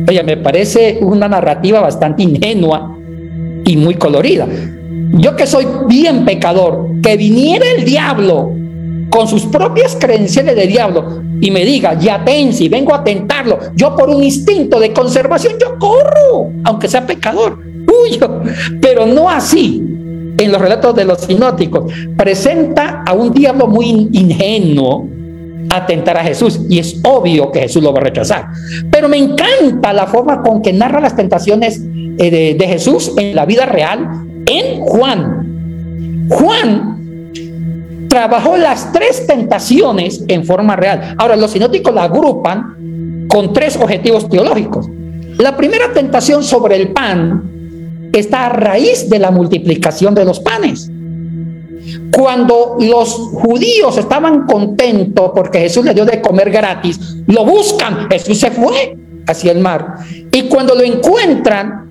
Oye, 0.08 0.22
me 0.22 0.36
parece 0.36 0.98
una 1.00 1.28
narrativa 1.28 1.80
bastante 1.80 2.22
ingenua 2.22 2.96
y 3.64 3.76
muy 3.76 3.94
colorida. 3.94 4.46
Yo 5.12 5.36
que 5.36 5.46
soy 5.46 5.66
bien 5.88 6.24
pecador, 6.24 6.88
que 7.02 7.16
viniera 7.16 7.64
el 7.76 7.84
diablo 7.84 8.52
con 9.10 9.28
sus 9.28 9.46
propias 9.46 9.96
credenciales 9.98 10.56
de 10.56 10.66
diablo 10.66 11.22
y 11.40 11.50
me 11.50 11.64
diga, 11.64 11.98
ya 11.98 12.24
si 12.52 12.68
vengo 12.68 12.94
a 12.94 13.04
tentarlo, 13.04 13.58
yo 13.74 13.94
por 13.94 14.08
un 14.10 14.22
instinto 14.22 14.80
de 14.80 14.92
conservación, 14.92 15.54
yo 15.60 15.78
corro, 15.78 16.50
aunque 16.64 16.88
sea 16.88 17.06
pecador, 17.06 17.58
huyo, 17.86 18.42
pero 18.80 19.06
no 19.06 19.28
así. 19.28 19.82
En 20.38 20.52
los 20.52 20.60
relatos 20.60 20.94
de 20.94 21.06
los 21.06 21.22
sinóticos, 21.22 21.90
presenta 22.14 23.02
a 23.06 23.14
un 23.14 23.32
diablo 23.32 23.68
muy 23.68 24.10
ingenuo, 24.12 25.08
atentar 25.70 26.18
a 26.18 26.22
Jesús 26.22 26.60
y 26.68 26.78
es 26.78 27.00
obvio 27.04 27.50
que 27.50 27.60
Jesús 27.60 27.82
lo 27.82 27.92
va 27.92 28.00
a 28.00 28.04
rechazar. 28.04 28.48
Pero 28.90 29.08
me 29.08 29.16
encanta 29.16 29.94
la 29.94 30.06
forma 30.06 30.42
con 30.42 30.60
que 30.60 30.74
narra 30.74 31.00
las 31.00 31.16
tentaciones 31.16 31.80
eh, 32.18 32.54
de, 32.58 32.68
Jesús 32.68 33.12
en 33.16 33.34
la 33.34 33.46
vida 33.46 33.66
real 33.66 34.26
en 34.46 34.80
Juan. 34.80 36.26
Juan 36.30 36.96
trabajó 38.08 38.56
las 38.56 38.92
tres 38.92 39.26
tentaciones 39.26 40.24
en 40.28 40.44
forma 40.44 40.76
real. 40.76 41.14
Ahora 41.18 41.36
los 41.36 41.50
sinóticos 41.50 41.92
la 41.94 42.04
agrupan 42.04 43.26
con 43.28 43.52
tres 43.52 43.76
objetivos 43.76 44.28
teológicos. 44.28 44.88
La 45.38 45.56
primera 45.56 45.92
tentación 45.92 46.42
sobre 46.42 46.76
el 46.76 46.92
pan 46.92 48.08
está 48.12 48.46
a 48.46 48.48
raíz 48.48 49.10
de 49.10 49.18
la 49.18 49.30
multiplicación 49.30 50.14
de 50.14 50.24
los 50.24 50.40
panes. 50.40 50.90
Cuando 52.10 52.76
los 52.80 53.12
judíos 53.14 53.98
estaban 53.98 54.46
contentos 54.46 55.32
porque 55.34 55.60
Jesús 55.60 55.84
les 55.84 55.94
dio 55.94 56.04
de 56.04 56.20
comer 56.20 56.50
gratis, 56.50 57.18
lo 57.26 57.44
buscan, 57.44 58.08
Jesús 58.10 58.38
se 58.38 58.50
fue 58.50 58.96
hacia 59.26 59.52
el 59.52 59.60
mar. 59.60 59.96
Y 60.32 60.42
cuando 60.44 60.74
lo 60.74 60.82
encuentran, 60.82 61.85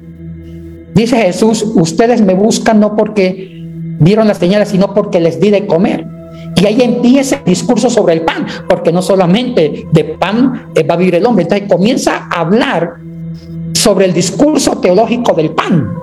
dice 0.95 1.17
Jesús, 1.17 1.63
ustedes 1.75 2.21
me 2.21 2.33
buscan 2.33 2.79
no 2.79 2.95
porque 2.95 3.51
vieron 3.99 4.27
las 4.27 4.37
señales, 4.37 4.69
sino 4.69 4.93
porque 4.93 5.19
les 5.19 5.39
di 5.39 5.51
de 5.51 5.67
comer. 5.67 6.07
Y 6.55 6.65
ahí 6.65 6.81
empieza 6.81 7.37
el 7.37 7.43
discurso 7.43 7.89
sobre 7.89 8.13
el 8.13 8.21
pan, 8.21 8.47
porque 8.67 8.91
no 8.91 9.01
solamente 9.01 9.87
de 9.91 10.03
pan 10.03 10.71
va 10.89 10.93
a 10.93 10.97
vivir 10.97 11.15
el 11.15 11.25
hombre, 11.25 11.43
entonces 11.43 11.67
comienza 11.69 12.27
a 12.31 12.41
hablar 12.41 12.95
sobre 13.73 14.05
el 14.05 14.13
discurso 14.13 14.77
teológico 14.77 15.33
del 15.33 15.51
pan. 15.51 15.93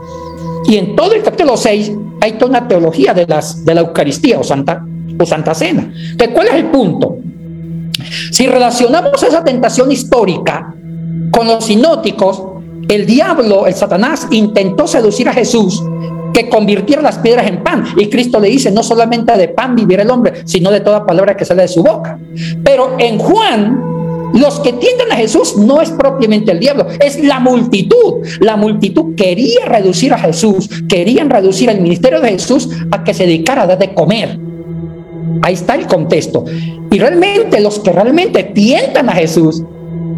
Y 0.66 0.76
en 0.76 0.94
todo 0.94 1.14
el 1.14 1.22
capítulo 1.22 1.56
6 1.56 1.92
hay 2.20 2.32
toda 2.32 2.50
una 2.50 2.68
teología 2.68 3.14
de, 3.14 3.26
las, 3.26 3.64
de 3.64 3.74
la 3.74 3.80
Eucaristía 3.80 4.38
o 4.38 4.44
Santa, 4.44 4.84
o 5.18 5.26
Santa 5.26 5.54
Cena. 5.54 5.92
¿Cuál 6.32 6.48
es 6.48 6.54
el 6.54 6.66
punto? 6.66 7.16
Si 8.30 8.46
relacionamos 8.46 9.22
esa 9.22 9.42
tentación 9.42 9.90
histórica 9.90 10.74
con 11.30 11.46
los 11.46 11.64
sinóticos, 11.64 12.42
el 12.88 13.06
diablo, 13.06 13.66
el 13.66 13.74
Satanás, 13.74 14.26
intentó 14.30 14.86
seducir 14.86 15.28
a 15.28 15.32
Jesús 15.32 15.82
que 16.32 16.48
convirtiera 16.48 17.02
las 17.02 17.18
piedras 17.18 17.46
en 17.46 17.62
pan. 17.62 17.84
Y 17.96 18.08
Cristo 18.08 18.40
le 18.40 18.48
dice, 18.48 18.70
no 18.70 18.82
solamente 18.82 19.36
de 19.36 19.48
pan 19.48 19.76
vivirá 19.76 20.02
el 20.02 20.10
hombre, 20.10 20.42
sino 20.44 20.70
de 20.70 20.80
toda 20.80 21.06
palabra 21.06 21.36
que 21.36 21.44
sale 21.44 21.62
de 21.62 21.68
su 21.68 21.82
boca. 21.82 22.18
Pero 22.64 22.96
en 22.98 23.18
Juan 23.18 23.92
los 24.34 24.60
que 24.60 24.72
tienden 24.72 25.12
a 25.12 25.16
Jesús 25.16 25.56
no 25.58 25.80
es 25.80 25.90
propiamente 25.90 26.52
el 26.52 26.60
diablo, 26.60 26.86
es 27.00 27.22
la 27.22 27.38
multitud. 27.38 28.26
La 28.40 28.56
multitud 28.56 29.14
quería 29.14 29.66
reducir 29.66 30.12
a 30.12 30.18
Jesús, 30.18 30.68
querían 30.88 31.28
reducir 31.28 31.68
el 31.68 31.80
ministerio 31.80 32.20
de 32.20 32.30
Jesús 32.30 32.68
a 32.90 33.04
que 33.04 33.14
se 33.14 33.26
dedicara 33.26 33.62
a 33.62 33.66
dar 33.66 33.78
de 33.78 33.92
comer. 33.92 34.38
Ahí 35.42 35.54
está 35.54 35.74
el 35.74 35.86
contexto. 35.86 36.44
Y 36.90 36.98
realmente 36.98 37.60
los 37.60 37.78
que 37.80 37.92
realmente 37.92 38.44
tientan 38.44 39.08
a 39.10 39.12
Jesús 39.12 39.62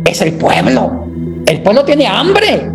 es 0.04 0.20
el 0.20 0.34
pueblo. 0.34 1.03
El 1.46 1.62
pueblo 1.62 1.84
tiene 1.84 2.06
hambre. 2.06 2.70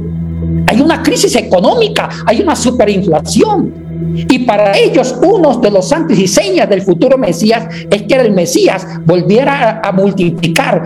Hay 0.68 0.82
una 0.82 1.02
crisis 1.02 1.36
económica, 1.36 2.10
hay 2.26 2.42
una 2.42 2.56
superinflación. 2.56 3.90
Y 4.16 4.40
para 4.40 4.78
ellos, 4.78 5.16
uno 5.22 5.58
de 5.58 5.72
los 5.72 5.90
santos 5.90 6.18
y 6.18 6.28
señas 6.28 6.70
del 6.70 6.82
futuro 6.82 7.18
Mesías 7.18 7.68
es 7.90 8.04
que 8.04 8.16
el 8.16 8.32
Mesías 8.32 8.86
volviera 9.06 9.82
a, 9.84 9.92
multiplicar 9.92 10.84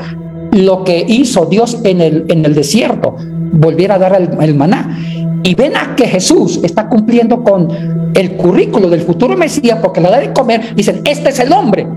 lo 0.51 0.83
que 0.83 1.03
hizo 1.07 1.45
Dios 1.45 1.79
en 1.83 2.01
el, 2.01 2.25
en 2.29 2.45
el 2.45 2.53
desierto, 2.53 3.15
volviera 3.53 3.95
a 3.95 3.99
dar 3.99 4.21
el, 4.39 4.55
maná. 4.55 4.97
Y 5.43 5.55
ven 5.55 5.75
a 5.75 5.95
que 5.95 6.07
Jesús 6.07 6.59
está 6.63 6.87
cumpliendo 6.87 7.43
con 7.43 8.11
el 8.13 8.35
currículo 8.35 8.89
del 8.89 9.01
futuro 9.01 9.35
Mesías 9.35 9.79
porque 9.81 9.99
la 9.99 10.09
da 10.09 10.19
de 10.19 10.31
comer. 10.31 10.75
Dicen, 10.75 11.01
este 11.05 11.29
es 11.29 11.39
el 11.39 11.51
hombre. 11.51 11.87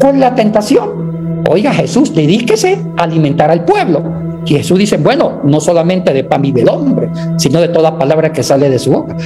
con 0.00 0.20
la 0.20 0.34
tentación? 0.34 1.42
Oiga, 1.48 1.72
Jesús, 1.72 2.14
dedíquese 2.14 2.78
a 2.96 3.04
alimentar 3.04 3.50
al 3.50 3.64
pueblo. 3.64 4.02
Y 4.46 4.54
Jesús 4.56 4.78
dice, 4.78 4.96
bueno, 4.98 5.40
no 5.44 5.60
solamente 5.60 6.12
de 6.12 6.24
pan 6.24 6.42
vive 6.42 6.62
el 6.62 6.68
hombre, 6.68 7.10
sino 7.36 7.60
de 7.60 7.68
toda 7.68 7.98
palabra 7.98 8.32
que 8.32 8.42
sale 8.42 8.68
de 8.68 8.78
su 8.78 8.92
boca. 8.92 9.16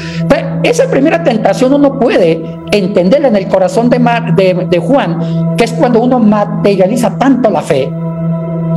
esa 0.63 0.89
primera 0.91 1.23
tentación 1.23 1.73
uno 1.73 1.99
puede 1.99 2.43
entenderla 2.71 3.29
en 3.29 3.37
el 3.37 3.49
corazón 3.49 3.91
de, 3.91 4.79
Juan, 4.79 5.57
que 5.57 5.65
es 5.65 5.73
cuando 5.73 6.01
uno 6.01 6.19
materializa 6.19 7.19
tanto 7.19 7.51
la 7.51 7.63
fe, 7.63 7.91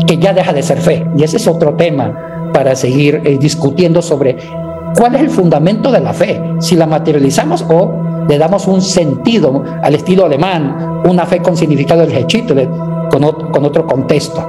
que 0.08 0.18
ya 0.18 0.34
deja 0.34 0.54
de 0.54 0.64
ser 0.64 0.80
fe. 0.80 1.06
Y 1.18 1.24
ese 1.24 1.38
es 1.38 1.48
otro 1.48 1.76
tema 1.76 2.50
para 2.54 2.76
seguir 2.76 3.22
eh, 3.24 3.38
discutiendo 3.40 4.02
sobre 4.02 4.38
cuál 4.98 5.16
es 5.16 5.22
el 5.22 5.30
fundamento 5.30 5.92
de 5.92 6.00
la 6.00 6.14
fe, 6.14 6.42
si 6.60 6.76
la 6.76 6.88
materializamos 6.88 7.66
o 7.70 8.26
le 8.28 8.38
damos 8.38 8.68
un 8.68 8.82
sentido 8.82 9.64
al 9.82 9.96
estilo 9.96 10.26
alemán, 10.26 11.02
una 11.08 11.26
fe 11.26 11.40
con 11.40 11.56
significado 11.56 12.06
del 12.06 12.26
con 13.10 13.24
con 13.52 13.66
otro 13.66 13.86
contexto. 13.86 14.48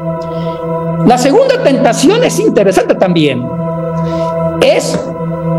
La 1.07 1.19
segunda 1.19 1.63
tentación 1.63 2.23
es 2.23 2.39
interesante 2.39 2.95
también. 2.95 3.49
Es 4.61 4.99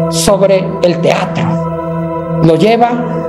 sobre 0.10 0.66
el 0.84 1.00
teatro. 1.02 2.41
Lo 2.44 2.56
lleva 2.56 3.24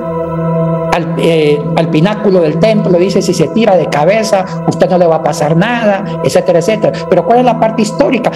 eh, 1.19 1.61
al, 1.77 1.89
pináculo 1.89 2.41
del 2.41 2.59
templo, 2.59 2.99
dice, 2.99 3.21
si 3.21 3.35
se 3.35 3.49
tira 3.49 3.77
de 3.77 3.87
cabeza, 3.87 4.45
usted 4.69 4.89
no 4.89 4.99
le 4.99 5.07
va 5.07 5.17
a 5.17 5.23
pasar 5.23 5.57
nada, 5.57 6.05
etcétera, 6.23 6.61
etcétera. 6.61 7.07
Pero 7.09 7.25
¿cuál 7.25 7.41
es 7.41 7.45
la 7.45 7.59
parte 7.59 7.83
histórica? 7.83 8.31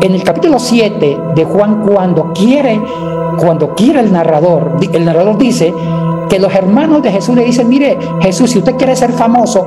En 0.00 0.14
el 0.14 0.22
capítulo 0.22 0.58
7 0.58 1.18
de 1.34 1.44
Juan, 1.44 1.86
cuando 1.86 2.32
quiere, 2.32 2.80
cuando 3.38 3.74
quiere 3.74 4.00
el 4.00 4.12
narrador, 4.12 4.78
el 4.90 5.04
narrador 5.04 5.36
dice 5.36 5.74
que 6.30 6.38
los 6.38 6.54
hermanos 6.54 7.02
de 7.02 7.12
Jesús 7.12 7.34
le 7.34 7.44
dicen, 7.44 7.68
mire, 7.68 7.98
Jesús, 8.20 8.50
si 8.50 8.58
usted 8.58 8.76
quiere 8.76 8.96
ser 8.96 9.12
famoso, 9.12 9.66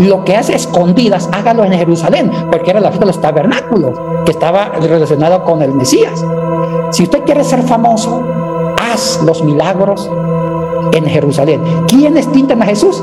lo 0.00 0.24
que 0.24 0.36
hace 0.36 0.54
escondidas, 0.54 1.28
hágalo 1.32 1.64
en 1.64 1.72
Jerusalén, 1.72 2.30
porque 2.50 2.70
era 2.70 2.80
la 2.80 2.88
fiesta 2.88 3.06
de 3.06 3.12
los 3.12 3.20
tabernáculos, 3.20 3.98
que 4.24 4.30
estaba 4.30 4.72
relacionado 4.80 5.44
con 5.44 5.62
el 5.62 5.74
Mesías. 5.74 6.24
Si 6.90 7.02
usted 7.02 7.24
quiere 7.24 7.44
ser 7.44 7.62
famoso, 7.62 8.22
haz 8.80 9.20
los 9.24 9.42
milagros 9.42 10.08
en 10.92 11.04
Jerusalén. 11.04 11.62
¿Quiénes 11.86 12.30
tintan 12.32 12.62
a 12.62 12.66
Jesús? 12.66 13.02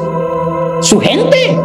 Su 0.82 1.00
gente. 1.00 1.60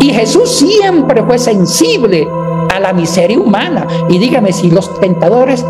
Y 0.00 0.10
Jesús 0.10 0.50
siempre 0.50 1.22
fue 1.22 1.38
sensible 1.38 2.28
a 2.74 2.80
la 2.80 2.92
miseria 2.92 3.38
humana. 3.38 3.86
Y 4.08 4.18
dígame 4.18 4.52
si 4.52 4.70
los 4.70 4.98
tentadores 5.00 5.64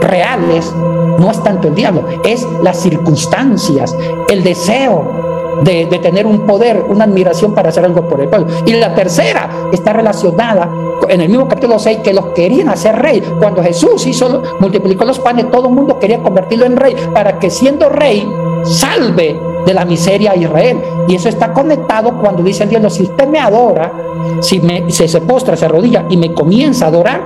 reales 0.00 0.72
no 1.18 1.30
es 1.30 1.42
tanto 1.42 1.68
el 1.68 1.74
diablo, 1.74 2.04
es 2.24 2.46
las 2.62 2.78
circunstancias, 2.78 3.94
el 4.28 4.42
deseo 4.42 5.29
de, 5.62 5.86
tener 6.00 6.26
un 6.26 6.46
poder, 6.46 6.84
una 6.88 7.04
admiración 7.04 7.54
para 7.54 7.68
hacer 7.68 7.84
algo 7.84 8.08
por 8.08 8.20
el 8.20 8.28
pueblo. 8.28 8.46
Y 8.66 8.72
la 8.72 8.94
tercera 8.94 9.48
está 9.72 9.92
relacionada 9.92 10.68
en 11.08 11.20
el 11.20 11.28
mismo 11.28 11.48
capítulo 11.48 11.78
6 11.78 11.98
que 11.98 12.12
los 12.12 12.26
querían 12.26 12.68
hacer 12.68 12.96
rey. 12.96 13.22
Cuando 13.38 13.62
Jesús 13.62 14.06
hizo, 14.06 14.42
multiplicó 14.58 15.04
los 15.04 15.18
panes, 15.18 15.50
todo 15.50 15.68
el 15.68 15.74
mundo 15.74 15.98
quería 15.98 16.22
convertirlo 16.22 16.66
en 16.66 16.76
rey 16.76 16.94
para 17.12 17.38
que 17.38 17.50
siendo 17.50 17.88
rey 17.88 18.28
salve 18.64 19.38
de 19.66 19.74
la 19.74 19.84
miseria 19.84 20.32
a 20.32 20.36
Israel. 20.36 20.80
Y 21.08 21.14
eso 21.14 21.28
está 21.28 21.52
conectado 21.52 22.18
cuando 22.18 22.42
dice 22.42 22.64
el 22.64 22.70
Dios, 22.70 22.94
si 22.94 23.04
usted 23.04 23.28
me 23.28 23.38
adora, 23.38 23.92
si, 24.40 24.60
me, 24.60 24.90
se 24.90 25.20
postra, 25.20 25.56
se 25.56 25.66
arrodilla 25.66 26.06
y 26.08 26.16
me 26.16 26.32
comienza 26.32 26.86
a 26.86 26.88
adorar, 26.88 27.20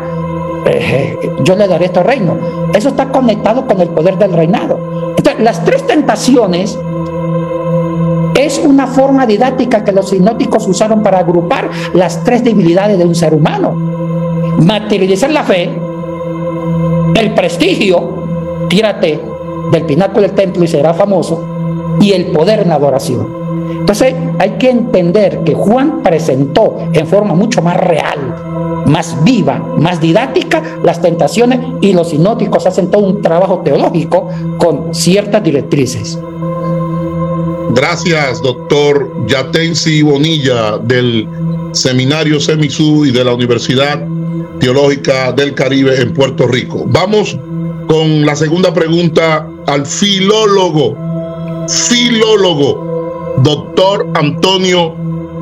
eh, 0.67 1.19
yo 1.43 1.55
le 1.55 1.69
daré 1.69 1.87
este 1.87 2.03
reino. 2.03 2.37
Eso 2.73 2.89
está 2.89 3.11
conectado 3.11 3.67
con 3.67 3.81
el 3.81 3.89
poder 3.89 4.17
del 4.19 4.33
reinado. 4.33 4.79
Entonces, 5.17 5.43
las 5.43 5.65
tres 5.65 5.87
tentaciones 5.87 6.79
es 8.37 8.59
una 8.59 8.87
forma 8.87 9.27
didáctica 9.27 9.85
que 9.85 9.93
los 9.93 10.11
sinóticos 10.11 10.67
usaron 10.67 11.03
para 11.03 11.19
agrupar 11.19 11.71
las 11.93 12.23
tres 12.25 12.43
debilidades 12.45 12.99
de 12.99 13.05
un 13.05 13.15
ser 13.15 13.35
humano. 13.35 13.73
Materializar 14.59 15.31
la 15.31 15.43
fe, 15.43 15.71
el 17.15 17.35
prestigio, 17.35 18.67
tírate 18.69 19.21
del 19.71 19.85
pináculo 19.85 20.23
del 20.23 20.33
templo 20.33 20.65
y 20.65 20.69
será 20.69 20.95
famoso, 20.95 21.97
y 22.01 22.13
el 22.13 22.27
poder 22.27 22.61
en 22.61 22.69
la 22.69 22.75
adoración. 22.77 23.45
Entonces 23.81 24.15
hay 24.39 24.51
que 24.53 24.71
entender 24.71 25.41
que 25.45 25.55
Juan 25.55 26.03
presentó 26.03 26.77
en 26.93 27.07
forma 27.07 27.35
mucho 27.35 27.63
más 27.63 27.77
real, 27.77 28.83
más 28.87 29.17
viva, 29.25 29.59
más 29.79 30.01
didáctica 30.01 30.63
las 30.83 31.01
tentaciones 31.01 31.61
y 31.81 31.93
los 31.93 32.11
sinóticos 32.11 32.67
hacen 32.67 32.91
todo 32.91 33.07
un 33.07 33.23
trabajo 33.23 33.61
teológico 33.61 34.29
con 34.59 34.95
ciertas 34.95 35.43
directrices. 35.43 36.19
Gracias, 37.75 38.41
doctor 38.41 39.27
Yatensi 39.27 40.03
Bonilla 40.03 40.79
del 40.79 41.27
Seminario 41.73 42.39
Semisú 42.39 43.05
y 43.05 43.11
de 43.11 43.25
la 43.25 43.35
Universidad 43.35 44.01
Teológica 44.61 45.33
del 45.33 45.55
Caribe 45.55 46.01
en 46.01 46.15
Puerto 46.15 46.47
Rico. 46.47 46.85
Vamos 46.87 47.37
con 47.89 48.25
la 48.25 48.37
segunda 48.37 48.73
pregunta 48.73 49.49
al 49.67 49.85
filólogo, 49.85 50.97
filólogo, 51.69 53.35
doctor 53.43 54.07
Antonio 54.15 54.95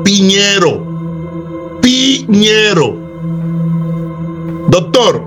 Piñero. 0.03 1.79
Piñero. 1.83 2.95
Doctor, 4.69 5.23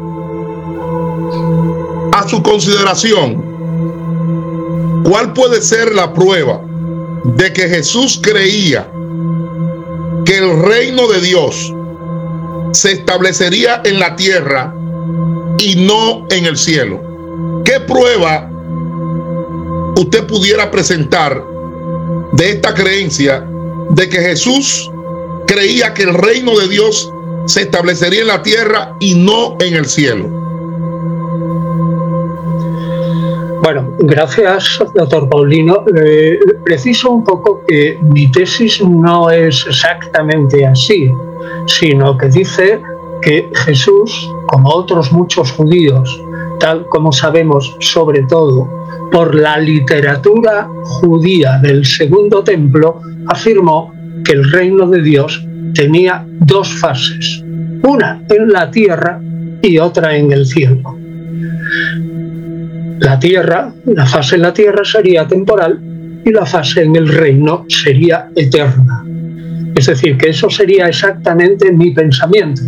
a 2.13 2.29
su 2.29 2.43
consideración, 2.43 3.45
¿cuál 5.05 5.33
puede 5.35 5.63
ser 5.63 5.95
la 5.95 6.13
prueba 6.13 6.61
de 7.25 7.53
que 7.53 7.69
Jesús 7.69 8.21
creía 8.23 8.91
que 10.25 10.39
el 10.39 10.63
reino 10.63 11.07
de 11.09 11.21
Dios 11.21 11.73
se 12.73 12.93
establecería 12.93 13.81
en 13.85 14.01
la 14.01 14.17
tierra 14.17 14.75
y 15.59 15.77
no 15.77 16.27
en 16.31 16.47
el 16.47 16.57
cielo? 16.57 17.01
¿Qué 17.65 17.81
prueba 17.81 18.51
usted 19.97 20.27
pudiera 20.27 20.71
presentar 20.71 21.43
de 22.33 22.51
esta 22.51 22.75
creencia 22.75 23.47
de 23.91 24.09
que 24.09 24.19
Jesús 24.19 24.91
creía 25.47 25.95
que 25.95 26.03
el 26.03 26.15
reino 26.15 26.59
de 26.59 26.69
Dios 26.69 27.11
se 27.47 27.63
establecería 27.63 28.23
en 28.23 28.29
la 28.29 28.43
tierra 28.43 28.95
y 29.01 29.15
no 29.15 29.57
en 29.61 29.75
el 29.75 29.87
cielo? 29.87 30.46
Bueno, 33.63 33.97
gracias, 33.99 34.79
doctor 34.95 35.29
Paulino. 35.29 35.85
Eh, 35.97 36.39
preciso 36.65 37.11
un 37.11 37.25
poco 37.25 37.63
que 37.67 37.99
mi 38.03 38.31
tesis 38.31 38.83
no 38.83 39.31
es 39.31 39.67
exactamente 39.67 40.67
así, 40.67 41.11
sino 41.67 42.17
que 42.17 42.29
dice 42.29 42.81
que 43.23 43.49
Jesús, 43.65 44.31
como 44.49 44.69
otros 44.69 45.13
muchos 45.13 45.51
judíos, 45.53 46.21
tal 46.61 46.87
como 46.87 47.13
sabemos 47.13 47.77
sobre 47.81 48.23
todo 48.25 48.69
por 49.11 49.35
la 49.35 49.59
literatura 49.59 50.69
judía 50.85 51.59
del 51.59 51.85
Segundo 51.85 52.45
Templo, 52.45 53.01
afirmó 53.29 53.93
que 54.25 54.33
el 54.33 54.51
reino 54.51 54.87
de 54.87 55.03
Dios 55.03 55.45
tenía 55.75 56.25
dos 56.41 56.69
fases, 56.69 57.43
una 57.83 58.23
en 58.29 58.49
la 58.49 58.71
tierra 58.71 59.21
y 59.63 59.79
otra 59.79 60.17
en 60.17 60.33
el 60.33 60.47
cielo. 60.47 60.97
La 62.99 63.19
tierra, 63.19 63.73
la 63.85 64.07
fase 64.07 64.37
en 64.37 64.43
la 64.43 64.53
tierra 64.53 64.85
sería 64.85 65.27
temporal 65.27 65.79
y 66.25 66.31
la 66.31 66.47
fase 66.47 66.83
en 66.83 66.97
el 66.97 67.09
reino 67.09 67.65
sería 67.69 68.31
eterna. 68.35 69.05
Es 69.75 69.87
decir, 69.87 70.17
que 70.17 70.31
eso 70.31 70.49
sería 70.49 70.89
exactamente 70.89 71.71
mi 71.71 71.91
pensamiento. 71.91 72.63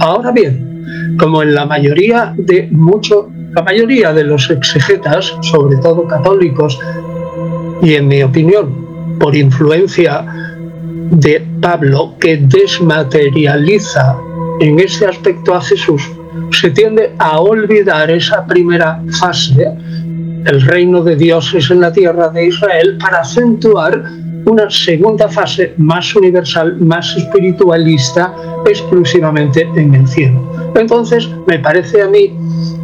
Ahora 0.00 0.32
bien, 0.32 1.16
como 1.18 1.42
en 1.42 1.54
la 1.54 1.66
mayoría 1.66 2.34
de 2.36 2.68
mucho, 2.70 3.30
la 3.54 3.62
mayoría 3.62 4.12
de 4.12 4.24
los 4.24 4.50
exegetas, 4.50 5.36
sobre 5.42 5.76
todo 5.76 6.06
católicos, 6.06 6.78
y 7.82 7.94
en 7.94 8.08
mi 8.08 8.22
opinión, 8.22 9.18
por 9.20 9.36
influencia 9.36 10.24
de 11.10 11.46
Pablo, 11.60 12.14
que 12.18 12.38
desmaterializa 12.38 14.18
en 14.60 14.80
ese 14.80 15.06
aspecto 15.06 15.54
a 15.54 15.60
Jesús, 15.60 16.10
se 16.52 16.70
tiende 16.70 17.12
a 17.18 17.40
olvidar 17.40 18.10
esa 18.10 18.46
primera 18.46 19.02
fase, 19.18 19.72
el 20.46 20.62
reino 20.62 21.02
de 21.02 21.16
Dios 21.16 21.52
es 21.54 21.70
en 21.70 21.80
la 21.80 21.92
tierra 21.92 22.28
de 22.28 22.46
Israel, 22.46 22.96
para 23.00 23.20
acentuar 23.20 24.02
una 24.46 24.70
segunda 24.70 25.28
fase 25.28 25.74
más 25.76 26.14
universal, 26.14 26.76
más 26.78 27.16
espiritualista, 27.16 28.32
exclusivamente 28.64 29.68
en 29.74 29.94
el 29.94 30.06
cielo. 30.06 30.72
Entonces, 30.76 31.28
me 31.48 31.58
parece 31.58 32.02
a 32.02 32.08
mí 32.08 32.32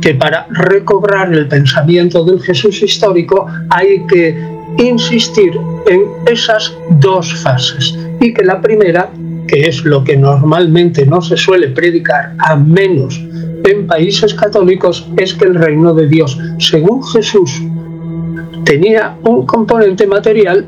que 0.01 0.15
para 0.15 0.47
recobrar 0.51 1.33
el 1.33 1.47
pensamiento 1.47 2.25
del 2.25 2.41
Jesús 2.43 2.83
histórico 2.83 3.47
hay 3.71 4.05
que 4.07 4.37
insistir 4.79 5.53
en 5.87 6.03
esas 6.27 6.77
dos 6.99 7.33
fases 7.43 7.97
y 8.21 8.35
que 8.35 8.43
la 8.43 8.61
primera, 8.61 9.11
que 9.47 9.69
es 9.69 9.85
lo 9.85 10.03
que 10.03 10.17
normalmente 10.17 11.07
no 11.07 11.23
se 11.23 11.37
suele 11.37 11.69
predicar, 11.69 12.35
a 12.39 12.57
menos 12.57 13.21
en 13.65 13.87
países 13.87 14.35
católicos, 14.35 15.07
es 15.17 15.35
que 15.35 15.45
el 15.45 15.55
reino 15.55 15.95
de 15.95 16.09
Dios, 16.09 16.39
según 16.59 17.03
Jesús, 17.05 17.63
tenía 18.65 19.17
un 19.25 19.47
componente 19.47 20.07
material 20.07 20.67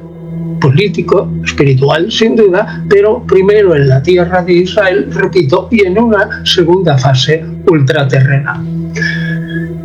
político, 0.61 1.29
espiritual, 1.45 2.11
sin 2.11 2.37
duda, 2.37 2.85
pero 2.89 3.23
primero 3.27 3.75
en 3.75 3.89
la 3.89 4.03
tierra 4.03 4.43
de 4.43 4.53
Israel, 4.55 5.09
repito, 5.11 5.69
y 5.71 5.85
en 5.85 5.99
una 5.99 6.45
segunda 6.45 6.97
fase 6.97 7.45
ultraterrena. 7.67 8.63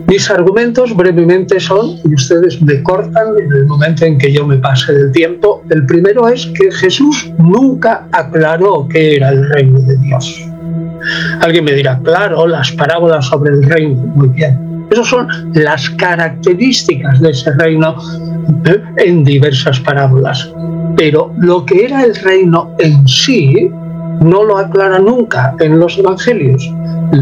Mis 0.07 0.29
argumentos 0.31 0.95
brevemente 0.95 1.59
son, 1.59 1.97
y 2.03 2.15
ustedes 2.15 2.61
me 2.61 2.81
cortan 2.81 3.27
en 3.37 3.51
el 3.51 3.65
momento 3.67 4.05
en 4.05 4.17
que 4.17 4.31
yo 4.31 4.47
me 4.47 4.57
pase 4.57 4.91
del 4.91 5.11
tiempo, 5.11 5.63
el 5.69 5.85
primero 5.85 6.27
es 6.27 6.47
que 6.47 6.71
Jesús 6.71 7.31
nunca 7.37 8.07
aclaró 8.11 8.87
qué 8.89 9.17
era 9.17 9.29
el 9.29 9.47
reino 9.49 9.79
de 9.81 9.97
Dios. 9.97 10.48
Alguien 11.41 11.65
me 11.65 11.73
dirá, 11.73 11.99
claro, 12.03 12.47
las 12.47 12.71
parábolas 12.71 13.25
sobre 13.25 13.51
el 13.51 13.63
reino, 13.63 13.95
muy 14.15 14.29
bien. 14.29 14.87
Esas 14.89 15.07
son 15.07 15.27
las 15.53 15.89
características 15.91 17.19
de 17.19 17.29
ese 17.29 17.51
reino 17.53 17.95
¿eh? 18.65 18.81
en 18.97 19.23
diversas 19.23 19.79
parábolas. 19.79 20.51
Pero 20.97 21.31
lo 21.37 21.65
que 21.65 21.85
era 21.85 22.03
el 22.03 22.15
reino 22.15 22.75
en 22.79 23.07
sí 23.07 23.69
no 24.21 24.43
lo 24.43 24.57
aclara 24.57 24.99
nunca 24.99 25.55
en 25.59 25.79
los 25.79 25.97
evangelios. 25.97 26.69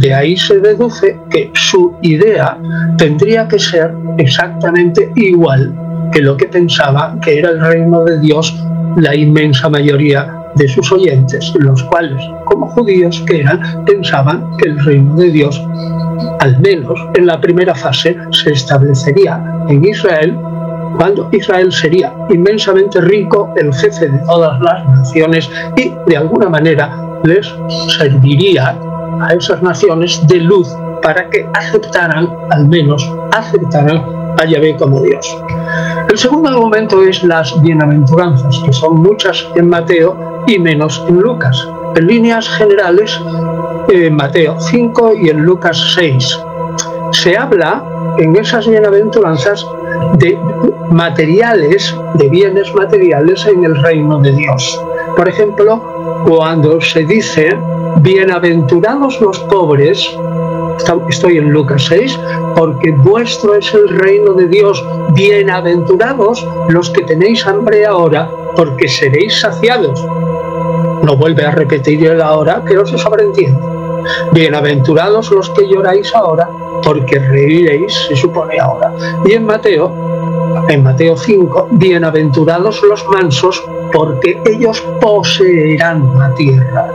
De 0.01 0.13
ahí 0.13 0.35
se 0.35 0.59
deduce 0.59 1.17
que 1.29 1.51
su 1.53 1.95
idea 2.01 2.57
tendría 2.97 3.47
que 3.47 3.59
ser 3.59 3.93
exactamente 4.17 5.11
igual 5.15 5.73
que 6.11 6.21
lo 6.21 6.37
que 6.37 6.47
pensaba 6.47 7.17
que 7.21 7.39
era 7.39 7.49
el 7.49 7.59
reino 7.59 8.03
de 8.03 8.19
Dios 8.19 8.55
la 8.97 9.15
inmensa 9.15 9.69
mayoría 9.69 10.33
de 10.57 10.67
sus 10.67 10.91
oyentes, 10.91 11.53
los 11.59 11.83
cuales, 11.83 12.21
como 12.45 12.67
judíos 12.67 13.23
que 13.27 13.41
eran, 13.41 13.85
pensaban 13.85 14.55
que 14.57 14.69
el 14.69 14.83
reino 14.83 15.15
de 15.15 15.31
Dios, 15.31 15.61
al 16.39 16.59
menos 16.59 16.99
en 17.15 17.25
la 17.25 17.39
primera 17.39 17.75
fase, 17.75 18.17
se 18.31 18.51
establecería 18.51 19.41
en 19.69 19.85
Israel 19.85 20.37
cuando 20.97 21.29
Israel 21.31 21.71
sería 21.71 22.11
inmensamente 22.29 22.99
rico, 23.01 23.53
el 23.55 23.73
jefe 23.73 24.09
de 24.09 24.17
todas 24.19 24.59
las 24.61 24.85
naciones 24.87 25.49
y 25.75 25.93
de 26.07 26.17
alguna 26.17 26.49
manera 26.49 26.91
les 27.23 27.47
serviría 27.97 28.75
a 29.21 29.33
esas 29.33 29.61
naciones 29.61 30.25
de 30.27 30.37
luz 30.37 30.67
para 31.03 31.29
que 31.29 31.47
aceptaran, 31.53 32.27
al 32.49 32.67
menos 32.67 33.07
aceptaran 33.31 34.01
a 34.39 34.45
Yahvé 34.45 34.75
como 34.77 35.01
Dios. 35.01 35.37
El 36.09 36.17
segundo 36.17 36.49
argumento 36.49 37.03
es 37.03 37.21
las 37.23 37.61
bienaventuranzas, 37.61 38.61
que 38.65 38.71
son 38.71 39.01
muchas 39.01 39.45
en 39.55 39.67
Mateo 39.67 40.43
y 40.47 40.57
menos 40.57 41.03
en 41.09 41.19
Lucas. 41.19 41.67
En 41.95 42.07
líneas 42.07 42.47
generales, 42.49 43.19
en 43.89 44.15
Mateo 44.15 44.57
5 44.59 45.13
y 45.15 45.29
en 45.29 45.41
Lucas 45.41 45.93
6. 45.95 46.39
Se 47.11 47.37
habla 47.37 47.83
en 48.17 48.35
esas 48.37 48.67
bienaventuranzas 48.67 49.67
de 50.17 50.39
materiales, 50.89 51.95
de 52.15 52.29
bienes 52.29 52.73
materiales 52.73 53.45
en 53.45 53.65
el 53.65 53.81
reino 53.81 54.19
de 54.19 54.31
Dios. 54.31 54.81
Por 55.15 55.27
ejemplo, 55.27 56.23
cuando 56.27 56.79
se 56.79 57.03
dice, 57.03 57.57
bienaventurados 57.97 59.19
los 59.19 59.39
pobres, 59.41 60.17
estoy 61.09 61.37
en 61.37 61.51
Lucas 61.51 61.85
6, 61.87 62.19
porque 62.55 62.91
vuestro 62.91 63.55
es 63.55 63.73
el 63.73 63.89
reino 63.89 64.33
de 64.33 64.47
Dios, 64.47 64.83
bienaventurados 65.13 66.47
los 66.69 66.89
que 66.89 67.03
tenéis 67.03 67.45
hambre 67.45 67.85
ahora, 67.85 68.29
porque 68.55 68.87
seréis 68.87 69.39
saciados. 69.39 70.03
No 71.03 71.15
vuelve 71.17 71.45
a 71.45 71.51
repetir 71.51 72.05
el 72.05 72.21
ahora, 72.21 72.61
pero 72.65 72.85
se 72.85 72.97
sobreentiende. 72.97 73.59
Bienaventurados 74.31 75.31
los 75.31 75.49
que 75.51 75.67
lloráis 75.67 76.13
ahora, 76.13 76.49
porque 76.83 77.19
reiréis, 77.19 77.93
se 78.07 78.15
supone 78.15 78.59
ahora. 78.59 78.91
Y 79.25 79.33
en 79.33 79.45
Mateo, 79.45 79.91
en 80.69 80.83
Mateo 80.83 81.17
5, 81.17 81.69
bienaventurados 81.71 82.81
los 82.83 83.05
mansos, 83.07 83.63
porque 83.91 84.39
ellos 84.45 84.81
poseerán 85.01 86.17
la 86.17 86.33
tierra. 86.35 86.91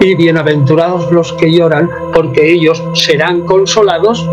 Y 0.00 0.14
bienaventurados 0.14 1.10
los 1.12 1.32
que 1.34 1.52
lloran, 1.52 1.90
porque 2.12 2.52
ellos 2.52 2.82
serán 2.94 3.42
consolados. 3.42 4.28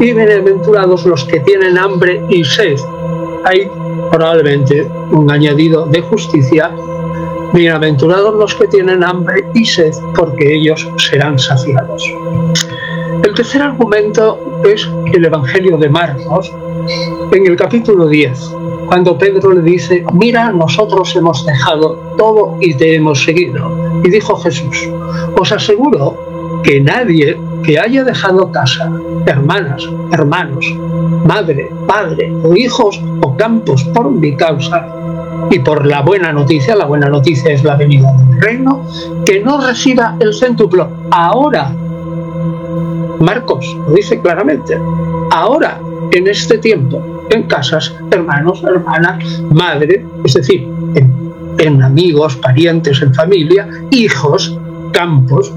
Y 0.00 0.12
bienaventurados 0.12 1.04
los 1.06 1.24
que 1.24 1.40
tienen 1.40 1.78
hambre 1.78 2.22
y 2.28 2.44
sed. 2.44 2.78
Hay 3.44 3.70
probablemente 4.10 4.88
un 5.10 5.30
añadido 5.30 5.86
de 5.86 6.00
justicia. 6.00 6.70
Bienaventurados 7.52 8.34
los 8.34 8.54
que 8.54 8.66
tienen 8.68 9.04
hambre 9.04 9.44
y 9.54 9.64
sed, 9.64 9.92
porque 10.14 10.54
ellos 10.54 10.88
serán 10.96 11.38
saciados. 11.38 12.02
El 13.22 13.34
tercer 13.34 13.62
argumento 13.62 14.60
es 14.64 14.88
el 15.12 15.24
Evangelio 15.24 15.78
de 15.78 15.88
Marcos, 15.88 16.52
en 17.32 17.46
el 17.46 17.56
capítulo 17.56 18.08
10, 18.08 18.52
cuando 18.86 19.16
Pedro 19.16 19.52
le 19.52 19.62
dice, 19.62 20.04
mira, 20.12 20.50
nosotros 20.50 21.14
hemos 21.14 21.46
dejado 21.46 22.14
todo 22.18 22.56
y 22.60 22.74
te 22.74 22.96
hemos 22.96 23.22
seguido. 23.22 24.02
Y 24.02 24.10
dijo 24.10 24.36
Jesús, 24.36 24.88
os 25.38 25.52
aseguro 25.52 26.60
que 26.64 26.80
nadie 26.80 27.38
que 27.62 27.78
haya 27.78 28.02
dejado 28.02 28.50
casa, 28.50 28.90
hermanas, 29.26 29.88
hermanos, 30.10 30.66
madre, 31.24 31.70
padre 31.86 32.32
o 32.42 32.56
hijos 32.56 33.00
o 33.22 33.36
campos 33.36 33.84
por 33.94 34.10
mi 34.10 34.34
causa 34.36 34.88
y 35.48 35.60
por 35.60 35.86
la 35.86 36.02
buena 36.02 36.32
noticia, 36.32 36.74
la 36.74 36.86
buena 36.86 37.08
noticia 37.08 37.52
es 37.52 37.62
la 37.62 37.76
venida 37.76 38.12
del 38.12 38.40
reino, 38.40 38.84
que 39.24 39.40
no 39.40 39.64
reciba 39.64 40.16
el 40.18 40.34
céntuplo 40.34 40.88
ahora 41.10 41.72
Marcos 43.20 43.76
lo 43.88 43.94
dice 43.94 44.20
claramente. 44.20 44.78
Ahora, 45.30 45.80
en 46.12 46.28
este 46.28 46.58
tiempo, 46.58 47.26
en 47.30 47.44
casas, 47.44 47.94
hermanos, 48.10 48.62
hermanas, 48.64 49.42
madre, 49.50 50.04
es 50.24 50.34
decir, 50.34 50.68
en, 51.58 51.82
amigos, 51.82 52.36
parientes, 52.36 53.00
en 53.02 53.14
familia, 53.14 53.68
hijos, 53.90 54.58
campos, 54.92 55.52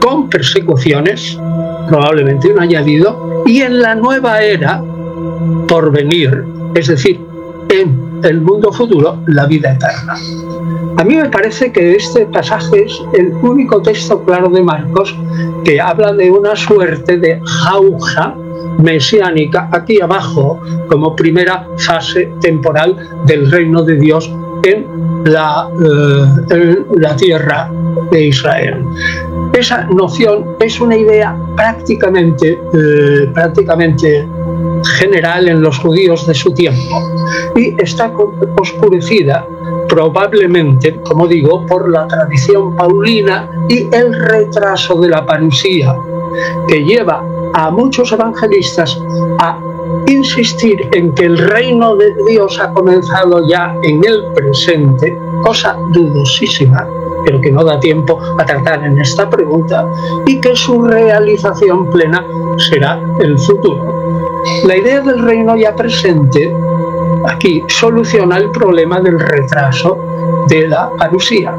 con 0.00 0.28
persecuciones, 0.28 1.38
probablemente 1.88 2.52
un 2.52 2.60
añadido, 2.60 3.42
y 3.44 3.62
en 3.62 3.80
la 3.80 3.94
nueva 3.94 4.40
era 4.42 4.82
por 5.66 5.90
venir, 5.90 6.44
es 6.74 6.88
decir, 6.88 7.20
en 7.68 8.20
el 8.22 8.40
mundo 8.40 8.72
futuro, 8.72 9.22
la 9.26 9.46
vida 9.46 9.72
eterna. 9.72 10.14
A 10.96 11.04
mí 11.04 11.14
me 11.16 11.28
parece 11.28 11.72
que 11.72 11.94
este 11.94 12.26
pasaje 12.26 12.84
es 12.84 13.00
el 13.14 13.32
único 13.42 13.80
texto 13.82 14.22
claro 14.24 14.48
de 14.48 14.62
Marcos 14.62 15.16
que 15.64 15.80
habla 15.80 16.12
de 16.12 16.30
una 16.30 16.56
suerte 16.56 17.18
de 17.18 17.40
jauja 17.44 18.34
mesiánica 18.78 19.68
aquí 19.72 20.00
abajo 20.00 20.60
como 20.88 21.14
primera 21.14 21.66
fase 21.78 22.32
temporal 22.40 22.96
del 23.26 23.50
reino 23.50 23.82
de 23.82 23.96
Dios 23.96 24.32
en 24.64 24.86
la, 25.24 25.68
eh, 26.50 26.84
la 26.96 27.16
tierra 27.16 27.70
de 28.10 28.26
Israel. 28.26 28.84
Esa 29.52 29.84
noción 29.84 30.56
es 30.60 30.80
una 30.80 30.96
idea 30.96 31.36
prácticamente, 31.56 32.58
eh, 32.74 33.30
prácticamente 33.34 34.26
general 34.98 35.48
en 35.48 35.62
los 35.62 35.78
judíos 35.78 36.26
de 36.26 36.34
su 36.34 36.52
tiempo 36.52 37.02
y 37.56 37.74
está 37.82 38.12
oscurecida 38.56 39.44
probablemente, 39.88 41.00
como 41.02 41.26
digo, 41.26 41.64
por 41.66 41.90
la 41.90 42.06
tradición 42.06 42.76
paulina 42.76 43.48
y 43.68 43.88
el 43.94 44.14
retraso 44.28 45.00
de 45.00 45.08
la 45.08 45.24
parusía, 45.24 45.96
que 46.68 46.84
lleva 46.84 47.24
a 47.54 47.70
muchos 47.70 48.12
evangelistas 48.12 49.00
a 49.38 49.58
insistir 50.06 50.88
en 50.92 51.12
que 51.12 51.24
el 51.24 51.38
reino 51.38 51.96
de 51.96 52.14
Dios 52.28 52.60
ha 52.60 52.72
comenzado 52.72 53.46
ya 53.48 53.74
en 53.82 54.04
el 54.04 54.24
presente, 54.34 55.18
cosa 55.42 55.76
dudosísima, 55.92 56.86
pero 57.24 57.40
que 57.40 57.50
no 57.50 57.64
da 57.64 57.80
tiempo 57.80 58.18
a 58.38 58.44
tratar 58.44 58.84
en 58.84 58.98
esta 58.98 59.28
pregunta, 59.28 59.86
y 60.26 60.40
que 60.40 60.54
su 60.54 60.82
realización 60.82 61.90
plena 61.90 62.24
será 62.58 63.00
el 63.20 63.38
futuro. 63.38 64.42
La 64.64 64.76
idea 64.76 65.00
del 65.00 65.22
reino 65.22 65.56
ya 65.56 65.74
presente 65.74 66.54
aquí 67.28 67.62
soluciona 67.68 68.38
el 68.38 68.50
problema 68.50 69.00
del 69.00 69.18
retraso 69.18 69.98
de 70.48 70.68
la 70.68 70.90
parusía. 70.96 71.54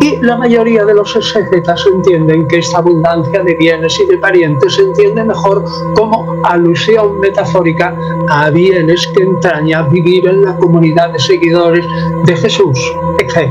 Y 0.00 0.16
la 0.16 0.36
mayoría 0.36 0.84
de 0.84 0.94
los 0.94 1.14
exegetas 1.14 1.84
entienden 1.86 2.48
que 2.48 2.58
esta 2.58 2.78
abundancia 2.78 3.42
de 3.42 3.54
bienes 3.54 4.00
y 4.00 4.06
de 4.06 4.18
parientes 4.18 4.74
se 4.74 4.82
entiende 4.82 5.24
mejor 5.24 5.64
como 5.94 6.40
alusión 6.44 7.20
metafórica 7.20 7.94
a 8.28 8.50
bienes 8.50 9.06
que 9.08 9.24
entraña 9.24 9.82
vivir 9.82 10.26
en 10.26 10.44
la 10.44 10.56
comunidad 10.56 11.10
de 11.10 11.18
seguidores 11.18 11.84
de 12.24 12.36
Jesús, 12.36 12.78
etc. 13.18 13.50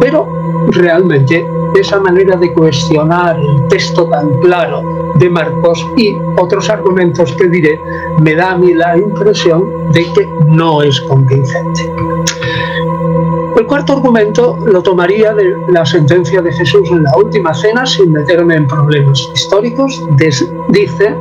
Pero 0.00 0.28
realmente 0.68 1.46
esa 1.80 2.00
manera 2.00 2.36
de 2.36 2.52
cuestionar 2.52 3.38
el 3.38 3.68
texto 3.68 4.06
tan 4.08 4.30
claro 4.40 4.82
de 5.16 5.28
Marcos 5.28 5.86
y 5.96 6.16
otros 6.38 6.68
argumentos 6.68 7.32
que 7.32 7.48
diré, 7.48 7.80
me 8.20 8.34
da 8.34 8.52
a 8.52 8.58
mí 8.58 8.74
la 8.74 8.96
impresión 8.96 9.92
de 9.92 10.04
que 10.12 10.28
no 10.46 10.82
es 10.82 11.00
convincente. 11.02 11.82
El 13.56 13.66
cuarto 13.66 13.92
argumento 13.92 14.58
lo 14.64 14.82
tomaría 14.82 15.34
de 15.34 15.54
la 15.68 15.84
sentencia 15.84 16.42
de 16.42 16.52
Jesús 16.52 16.90
en 16.90 17.04
la 17.04 17.16
última 17.16 17.54
cena 17.54 17.86
sin 17.86 18.12
meterme 18.12 18.56
en 18.56 18.66
problemas 18.66 19.20
históricos. 19.34 20.02
dice 20.70 21.14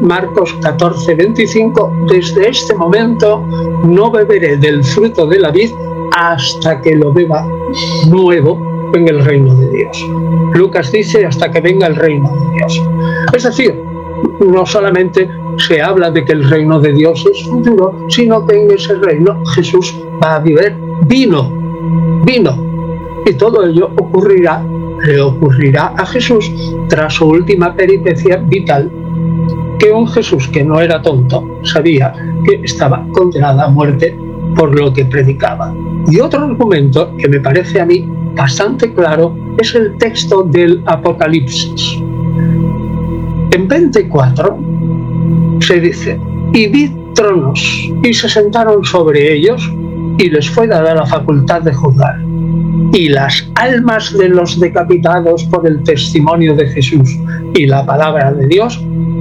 Marcos 0.00 0.54
14, 0.60 1.14
25, 1.14 1.92
desde 2.08 2.50
este 2.50 2.74
momento 2.74 3.44
no 3.84 4.10
beberé 4.10 4.56
del 4.56 4.84
fruto 4.84 5.26
de 5.26 5.38
la 5.38 5.50
vid 5.50 5.72
hasta 6.12 6.80
que 6.80 6.96
lo 6.96 7.12
beba 7.12 7.46
nuevo 8.08 8.75
en 8.94 9.08
el 9.08 9.24
reino 9.24 9.54
de 9.54 9.70
Dios. 9.70 10.06
Lucas 10.54 10.92
dice 10.92 11.26
hasta 11.26 11.50
que 11.50 11.60
venga 11.60 11.86
el 11.86 11.96
reino 11.96 12.28
de 12.28 12.58
Dios. 12.58 12.82
Es 13.32 13.42
decir, 13.44 13.74
no 14.46 14.66
solamente 14.66 15.28
se 15.58 15.80
habla 15.80 16.10
de 16.10 16.24
que 16.24 16.32
el 16.32 16.48
reino 16.48 16.80
de 16.80 16.92
Dios 16.92 17.24
es 17.30 17.44
futuro, 17.44 18.06
sino 18.08 18.46
que 18.46 18.62
en 18.62 18.70
ese 18.70 18.94
reino 18.94 19.42
Jesús 19.54 19.94
va 20.22 20.36
a 20.36 20.38
vivir 20.40 20.76
vino, 21.06 21.50
vino. 22.24 22.64
Y 23.26 23.32
todo 23.34 23.66
ello 23.66 23.90
ocurrirá, 23.98 24.62
le 25.04 25.20
ocurrirá 25.20 25.92
a 25.96 26.06
Jesús 26.06 26.50
tras 26.88 27.14
su 27.14 27.26
última 27.26 27.74
peripecia 27.74 28.36
vital 28.36 28.90
que 29.78 29.92
un 29.92 30.08
Jesús 30.08 30.48
que 30.48 30.64
no 30.64 30.80
era 30.80 31.02
tonto 31.02 31.60
sabía 31.62 32.12
que 32.44 32.60
estaba 32.62 33.06
condenada 33.12 33.64
a 33.64 33.68
muerte 33.68 34.16
por 34.54 34.78
lo 34.78 34.92
que 34.92 35.04
predicaba. 35.04 35.74
Y 36.08 36.20
otro 36.20 36.44
argumento 36.44 37.14
que 37.16 37.28
me 37.28 37.40
parece 37.40 37.80
a 37.80 37.86
mí 37.86 38.08
bastante 38.36 38.92
claro 38.92 39.36
es 39.58 39.74
el 39.74 39.96
texto 39.98 40.42
del 40.42 40.82
Apocalipsis. 40.86 41.96
En 43.52 43.66
24 43.66 44.58
se 45.60 45.80
dice, 45.80 46.20
y 46.52 46.68
vi 46.68 46.94
tronos 47.14 47.90
y 48.02 48.12
se 48.12 48.28
sentaron 48.28 48.84
sobre 48.84 49.32
ellos 49.32 49.68
y 50.18 50.30
les 50.30 50.48
fue 50.50 50.66
dada 50.66 50.94
la 50.94 51.06
facultad 51.06 51.62
de 51.62 51.72
juzgar. 51.72 52.20
Y 52.92 53.08
las 53.08 53.48
almas 53.54 54.16
de 54.16 54.28
los 54.28 54.60
decapitados 54.60 55.44
por 55.44 55.66
el 55.66 55.82
testimonio 55.82 56.54
de 56.54 56.68
Jesús 56.68 57.10
y 57.54 57.66
la 57.66 57.84
palabra 57.84 58.32
de 58.32 58.46
Dios, 58.46 58.78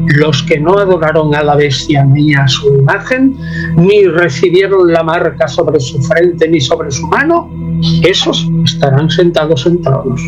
los 0.07 0.43
que 0.43 0.59
no 0.59 0.77
adoraron 0.77 1.33
a 1.35 1.43
la 1.43 1.55
bestia 1.55 2.03
ni 2.03 2.33
a 2.33 2.47
su 2.47 2.67
imagen, 2.75 3.35
ni 3.75 4.05
recibieron 4.05 4.91
la 4.91 5.03
marca 5.03 5.47
sobre 5.47 5.79
su 5.79 6.01
frente 6.01 6.47
ni 6.47 6.61
sobre 6.61 6.91
su 6.91 7.07
mano, 7.07 7.49
esos 8.03 8.47
estarán 8.63 9.09
sentados 9.09 9.65
en 9.65 9.81
tronos. 9.81 10.21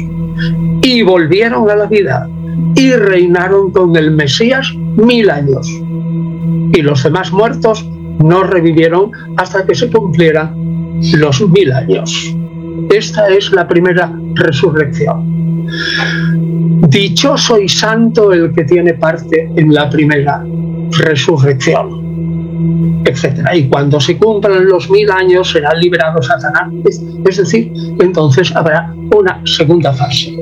Y 0.82 1.01
volvieron 1.01 1.69
a 1.69 1.75
la 1.75 1.86
vida 1.86 2.28
y 2.75 2.91
reinaron 2.93 3.71
con 3.71 3.95
el 3.95 4.11
Mesías 4.11 4.71
mil 4.75 5.30
años. 5.30 5.67
Y 6.73 6.82
los 6.82 7.03
demás 7.03 7.32
muertos 7.32 7.88
no 8.23 8.43
revivieron 8.43 9.11
hasta 9.38 9.65
que 9.65 9.75
se 9.75 9.89
cumplieran 9.89 11.01
los 11.17 11.47
mil 11.49 11.71
años. 11.71 12.36
Esta 12.89 13.28
es 13.30 13.51
la 13.51 13.67
primera 13.67 14.11
resurrección. 14.36 15.67
Dichoso 16.89 17.59
y 17.59 17.67
santo 17.67 18.32
el 18.32 18.53
que 18.53 18.63
tiene 18.63 18.93
parte 18.93 19.49
en 19.55 19.73
la 19.73 19.89
primera 19.89 20.43
resurrección 20.91 22.07
etcétera. 23.05 23.55
Y 23.55 23.67
cuando 23.67 23.99
se 23.99 24.17
cumplan 24.17 24.65
los 24.65 24.89
mil 24.89 25.09
años 25.11 25.51
será 25.51 25.73
liberado 25.73 26.21
Satanás. 26.21 26.71
Es 27.25 27.38
decir, 27.38 27.71
entonces 27.99 28.55
habrá 28.55 28.93
una 29.15 29.41
segunda 29.45 29.93
fase. 29.93 30.36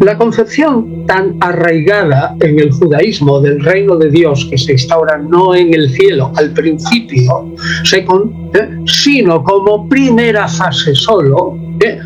La 0.00 0.16
concepción 0.16 1.06
tan 1.06 1.36
arraigada 1.40 2.36
en 2.40 2.58
el 2.60 2.70
judaísmo 2.70 3.40
del 3.40 3.60
reino 3.60 3.96
de 3.96 4.10
Dios 4.10 4.46
que 4.50 4.58
se 4.58 4.72
instaura 4.72 5.18
no 5.18 5.54
en 5.54 5.74
el 5.74 5.90
cielo 5.90 6.32
al 6.36 6.50
principio, 6.50 7.52
¿eh? 7.92 8.68
sino 8.86 9.42
como 9.42 9.88
primera 9.88 10.46
fase 10.46 10.94
solo, 10.94 11.56
¿eh? 11.80 11.98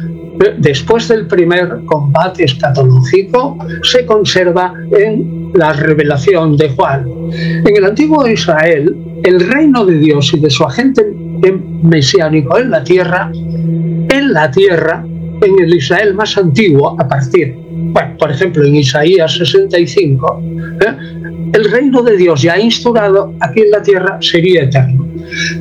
Después 0.59 1.09
del 1.09 1.27
primer 1.27 1.85
combate 1.87 2.45
escatológico, 2.45 3.59
se 3.83 4.05
conserva 4.05 4.75
en 4.91 5.51
la 5.55 5.73
revelación 5.73 6.57
de 6.57 6.71
Juan. 6.71 7.07
En 7.33 7.77
el 7.77 7.85
antiguo 7.85 8.27
Israel, 8.27 8.95
el 9.23 9.41
reino 9.49 9.85
de 9.87 9.99
Dios 9.99 10.33
y 10.35 10.41
de 10.41 10.51
su 10.51 10.65
agente 10.65 11.05
mesiánico 11.83 12.59
en 12.59 12.71
la 12.71 12.83
tierra, 12.83 13.31
en 13.33 14.33
la 14.33 14.51
tierra, 14.51 15.05
en 15.43 15.63
el 15.63 15.75
Israel 15.75 16.15
más 16.15 16.37
antiguo, 16.37 16.97
a 16.99 17.09
partir, 17.09 17.55
bueno, 17.71 18.17
por 18.19 18.31
ejemplo, 18.31 18.65
en 18.65 18.77
Isaías 18.77 19.37
65, 19.37 20.43
¿eh? 20.81 20.97
el 21.53 21.71
reino 21.71 22.03
de 22.03 22.17
Dios 22.17 22.43
ya 22.43 22.59
instaurado 22.59 23.35
aquí 23.41 23.61
en 23.61 23.71
la 23.71 23.83
tierra 23.83 24.19
sería 24.21 24.65
eterno. 24.65 25.07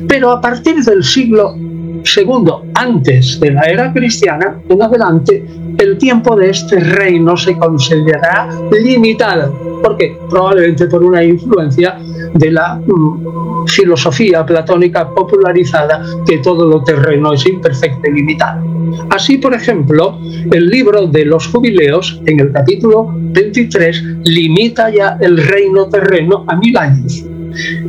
Pero 0.08 0.30
a 0.30 0.40
partir 0.40 0.76
del 0.76 1.02
siglo 1.02 1.56
segundo, 2.04 2.64
antes 2.74 3.40
de 3.40 3.50
la 3.52 3.62
era 3.62 3.92
cristiana, 3.92 4.60
en 4.68 4.82
adelante, 4.82 5.44
el 5.78 5.98
tiempo 5.98 6.36
de 6.36 6.50
este 6.50 6.78
reino 6.78 7.36
se 7.36 7.56
considerará 7.56 8.48
limitado. 8.70 9.52
¿Por 9.82 9.96
qué? 9.96 10.16
Probablemente 10.30 10.86
por 10.86 11.02
una 11.02 11.22
influencia 11.24 11.98
de 12.34 12.50
la 12.50 12.76
mm, 12.76 13.66
filosofía 13.66 14.44
platónica 14.44 15.08
popularizada 15.08 16.02
que 16.26 16.38
todo 16.38 16.68
lo 16.68 16.82
terreno 16.84 17.32
es 17.32 17.46
imperfecto 17.46 18.08
y 18.08 18.12
limitado. 18.12 18.64
Así, 19.10 19.38
por 19.38 19.54
ejemplo, 19.54 20.18
el 20.52 20.66
libro 20.68 21.06
de 21.06 21.24
los 21.24 21.48
jubileos, 21.48 22.20
en 22.26 22.40
el 22.40 22.52
capítulo 22.52 23.08
23, 23.12 24.02
limita 24.24 24.90
ya 24.90 25.16
el 25.20 25.38
reino 25.38 25.88
terreno 25.88 26.44
a 26.46 26.56
mil 26.56 26.76
años. 26.76 27.24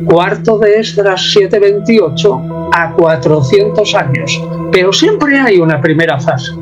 Cuarto 0.04 0.58
de 0.58 0.80
Esdras 0.80 1.32
728 1.32 2.70
a 2.72 2.92
400 2.92 3.94
años. 3.94 4.42
Pero 4.72 4.92
siempre 4.92 5.38
hay 5.38 5.58
una 5.58 5.80
primera 5.80 6.18
fase. 6.20 6.52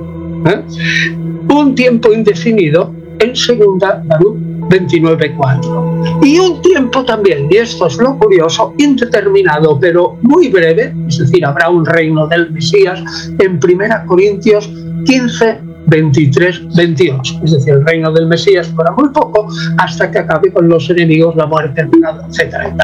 ¿eh? 0.46 0.62
Un 1.48 1.74
tiempo 1.74 2.12
indefinido 2.12 2.92
en 3.18 3.36
segunda 3.36 4.02
Baruch 4.05 4.36
29.4. 4.68 6.24
Y 6.24 6.38
un 6.38 6.62
tiempo 6.62 7.05
también, 7.05 7.48
y 7.50 7.57
esto 7.57 7.86
es 7.86 7.96
lo 7.98 8.18
curioso, 8.18 8.74
indeterminado, 8.78 9.78
pero 9.78 10.16
muy 10.22 10.48
breve, 10.48 10.94
es 11.09 11.18
decir, 11.18 11.44
habrá 11.44 11.68
un 11.68 11.84
reino 11.84 12.26
del 12.26 12.50
Mesías 12.50 13.30
en 13.38 13.61
1 13.62 14.07
Corintios 14.07 14.70
15, 15.05 15.61
23, 15.87 16.74
28. 16.74 17.41
Es 17.45 17.53
decir, 17.53 17.74
el 17.74 17.85
reino 17.85 18.12
del 18.12 18.26
Mesías 18.26 18.68
para 18.68 18.93
muy 18.93 19.09
poco 19.11 19.47
hasta 19.78 20.11
que 20.11 20.18
acabe 20.18 20.53
con 20.53 20.68
los 20.68 20.89
enemigos, 20.91 21.37
la 21.37 21.47
muerte, 21.47 21.82
el 21.82 21.91
etcétera 22.28 22.74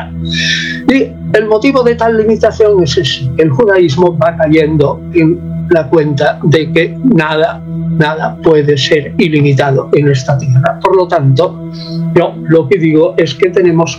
y 0.89 0.95
Y 0.95 1.13
el 1.33 1.47
motivo 1.47 1.83
de 1.83 1.95
tal 1.95 2.17
limitación 2.17 2.83
es 2.83 2.97
ese, 2.97 3.31
el 3.39 3.51
judaísmo 3.51 4.17
va 4.19 4.37
cayendo 4.37 5.01
en 5.15 5.39
la 5.71 5.87
cuenta 5.89 6.39
de 6.43 6.73
que 6.73 6.97
nada, 7.15 7.63
nada 7.91 8.37
puede 8.43 8.77
ser 8.77 9.15
ilimitado 9.19 9.89
en 9.93 10.09
esta 10.09 10.37
tierra. 10.37 10.79
Por 10.81 10.97
lo 10.97 11.07
tanto, 11.07 11.71
yo 12.15 12.35
lo 12.49 12.69
que 12.69 12.79
digo 12.79 13.15
es 13.17 13.35
que 13.35 13.51
tenemos 13.51 13.99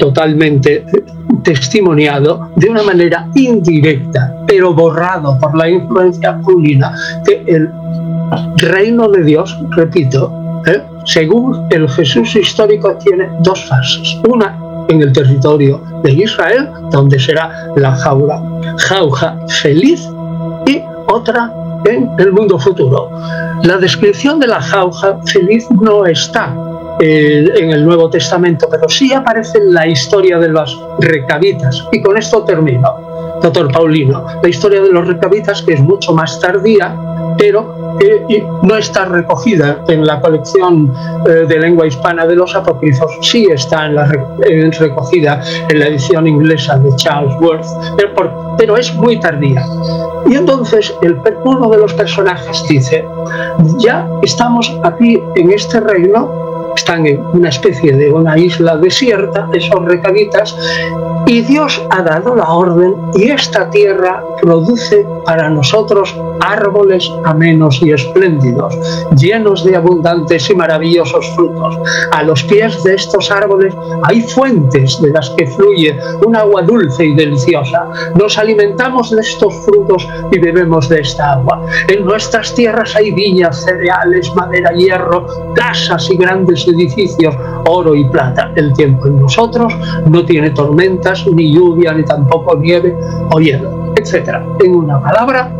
totalmente 0.00 0.84
testimoniado 1.44 2.50
de 2.56 2.68
una 2.68 2.82
manera 2.82 3.28
indirecta, 3.34 4.34
pero 4.46 4.74
borrado 4.74 5.38
por 5.38 5.56
la 5.56 5.68
influencia 5.68 6.38
pública, 6.38 6.92
que 7.24 7.44
el 7.46 7.70
reino 8.56 9.08
de 9.08 9.22
Dios, 9.22 9.56
repito, 9.70 10.32
¿eh? 10.66 10.82
según 11.04 11.66
el 11.70 11.88
Jesús 11.88 12.34
histórico, 12.34 12.96
tiene 12.96 13.28
dos 13.40 13.64
fases. 13.64 14.18
Una 14.28 14.58
en 14.88 15.02
el 15.02 15.12
territorio 15.12 15.80
de 16.02 16.12
Israel, 16.12 16.68
donde 16.90 17.18
será 17.18 17.68
la 17.76 17.94
jauja 17.94 19.38
feliz, 19.62 20.08
y 20.66 20.82
otra 21.06 21.52
en 21.84 22.10
el 22.18 22.32
mundo 22.32 22.58
futuro. 22.58 23.10
La 23.62 23.78
descripción 23.78 24.40
de 24.40 24.48
la 24.48 24.60
jauja 24.60 25.18
feliz 25.26 25.66
no 25.70 26.06
está 26.06 26.54
eh, 27.00 27.44
en 27.56 27.70
el 27.70 27.84
Nuevo 27.84 28.10
Testamento, 28.10 28.68
pero 28.70 28.88
sí 28.88 29.12
aparece 29.12 29.58
en 29.58 29.74
la 29.74 29.86
historia 29.86 30.38
de 30.38 30.52
las 30.52 30.76
recabitas. 31.00 31.86
Y 31.92 32.02
con 32.02 32.16
esto 32.16 32.44
termino 32.44 33.10
doctor 33.40 33.72
Paulino. 33.72 34.24
La 34.42 34.48
historia 34.48 34.82
de 34.82 34.90
los 34.90 35.06
recabitas, 35.06 35.62
que 35.62 35.74
es 35.74 35.80
mucho 35.80 36.12
más 36.12 36.38
tardía, 36.40 36.96
pero 37.38 37.96
que 37.98 38.46
no 38.62 38.76
está 38.76 39.04
recogida 39.04 39.82
en 39.88 40.06
la 40.06 40.20
colección 40.20 40.92
eh, 41.26 41.46
de 41.46 41.58
lengua 41.58 41.86
hispana 41.86 42.26
de 42.26 42.36
los 42.36 42.54
apócrifos, 42.54 43.10
sí 43.22 43.46
está 43.50 43.86
en 43.86 43.94
la, 43.94 44.06
recogida 44.78 45.42
en 45.68 45.78
la 45.78 45.86
edición 45.86 46.26
inglesa 46.26 46.78
de 46.78 46.94
Charles 46.96 47.34
Worth, 47.40 47.66
pero, 47.96 48.56
pero 48.56 48.76
es 48.76 48.94
muy 48.94 49.18
tardía. 49.20 49.64
Y 50.26 50.34
entonces 50.34 50.94
el, 51.02 51.18
uno 51.44 51.68
de 51.70 51.78
los 51.78 51.92
personajes 51.94 52.64
dice, 52.68 53.04
ya 53.78 54.08
estamos 54.22 54.72
aquí 54.84 55.20
en 55.36 55.50
este 55.50 55.80
reino, 55.80 56.49
están 56.90 57.06
en 57.06 57.24
una 57.34 57.50
especie 57.50 57.96
de 57.96 58.12
una 58.12 58.36
isla 58.36 58.76
desierta, 58.76 59.48
esos 59.52 59.84
recabitas, 59.84 60.56
y 61.24 61.42
Dios 61.42 61.80
ha 61.90 62.02
dado 62.02 62.34
la 62.34 62.50
orden 62.50 62.96
y 63.14 63.30
esta 63.30 63.70
tierra 63.70 64.24
produce 64.42 65.06
para 65.24 65.48
nosotros 65.48 66.12
árboles 66.40 67.08
amenos 67.24 67.80
y 67.82 67.92
espléndidos, 67.92 68.76
llenos 69.16 69.62
de 69.64 69.76
abundantes 69.76 70.50
y 70.50 70.54
maravillosos 70.54 71.30
frutos. 71.36 71.78
A 72.10 72.24
los 72.24 72.42
pies 72.44 72.82
de 72.82 72.94
estos 72.94 73.30
árboles 73.30 73.74
hay 74.02 74.22
fuentes 74.22 75.00
de 75.00 75.10
las 75.10 75.30
que 75.30 75.46
fluye 75.46 75.96
un 76.26 76.34
agua 76.34 76.62
dulce 76.62 77.04
y 77.04 77.14
deliciosa. 77.14 77.86
Nos 78.16 78.36
alimentamos 78.38 79.10
de 79.10 79.20
estos 79.20 79.54
frutos 79.64 80.08
y 80.32 80.38
bebemos 80.40 80.88
de 80.88 81.00
esta 81.00 81.34
agua. 81.34 81.64
En 81.88 82.04
nuestras 82.04 82.54
tierras 82.54 82.96
hay 82.96 83.12
viñas, 83.12 83.62
cereales, 83.62 84.34
madera, 84.34 84.72
hierro, 84.72 85.26
casas 85.54 86.10
y 86.10 86.16
grandes 86.16 86.66
edificios, 86.66 86.79
oro 87.66 87.94
y 87.94 88.04
plata. 88.04 88.52
El 88.56 88.72
tiempo 88.72 89.06
en 89.06 89.20
nosotros 89.20 89.72
no 90.06 90.24
tiene 90.24 90.50
tormenta 90.50 91.14
ni 91.34 91.52
lluvia, 91.52 91.92
ni 91.92 92.04
tampoco 92.04 92.56
nieve 92.56 92.96
o 93.32 93.40
hielo, 93.40 93.94
etc. 93.96 94.38
En 94.62 94.74
una 94.74 95.00
palabra, 95.00 95.52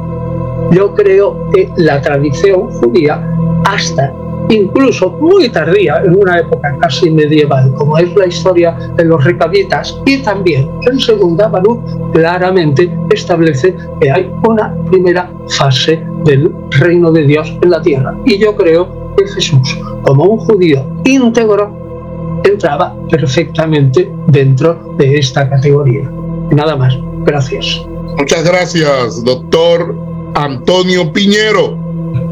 yo 0.70 0.94
creo 0.94 1.50
que 1.52 1.70
la 1.76 2.00
tradición 2.00 2.70
judía, 2.70 3.22
hasta 3.64 4.12
incluso 4.48 5.10
muy 5.20 5.48
tardía, 5.48 6.02
en 6.04 6.16
una 6.20 6.38
época 6.38 6.76
casi 6.80 7.10
medieval, 7.10 7.72
como 7.74 7.96
es 7.98 8.14
la 8.16 8.26
historia 8.26 8.76
de 8.96 9.04
los 9.04 9.22
recabitas, 9.24 10.00
y 10.06 10.18
también 10.22 10.68
en 10.90 10.98
segunda 10.98 11.48
Baruch 11.48 11.80
claramente 12.12 12.92
establece 13.10 13.76
que 14.00 14.10
hay 14.10 14.30
una 14.48 14.74
primera 14.90 15.30
fase 15.48 16.04
del 16.24 16.52
reino 16.70 17.12
de 17.12 17.22
Dios 17.22 17.56
en 17.62 17.70
la 17.70 17.80
tierra. 17.80 18.14
Y 18.24 18.38
yo 18.38 18.56
creo 18.56 18.99
Jesús, 19.34 19.78
como 20.02 20.24
un 20.24 20.38
judío 20.38 20.84
íntegro, 21.04 22.40
entraba 22.44 22.94
perfectamente 23.10 24.10
dentro 24.28 24.94
de 24.98 25.18
esta 25.18 25.48
categoría. 25.48 26.10
Nada 26.50 26.76
más. 26.76 26.96
Gracias. 27.24 27.82
Muchas 28.16 28.44
gracias, 28.44 29.24
doctor 29.24 29.94
Antonio 30.34 31.12
Piñero, 31.12 31.78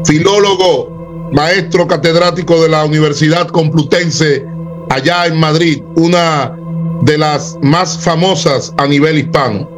filólogo, 0.03 1.29
maestro 1.31 1.87
catedrático 1.87 2.61
de 2.61 2.69
la 2.69 2.85
Universidad 2.85 3.47
Complutense 3.47 4.45
allá 4.89 5.27
en 5.27 5.39
Madrid, 5.39 5.83
una 5.95 6.57
de 7.01 7.17
las 7.17 7.57
más 7.61 7.97
famosas 7.99 8.73
a 8.77 8.87
nivel 8.87 9.19
hispano. 9.19 9.69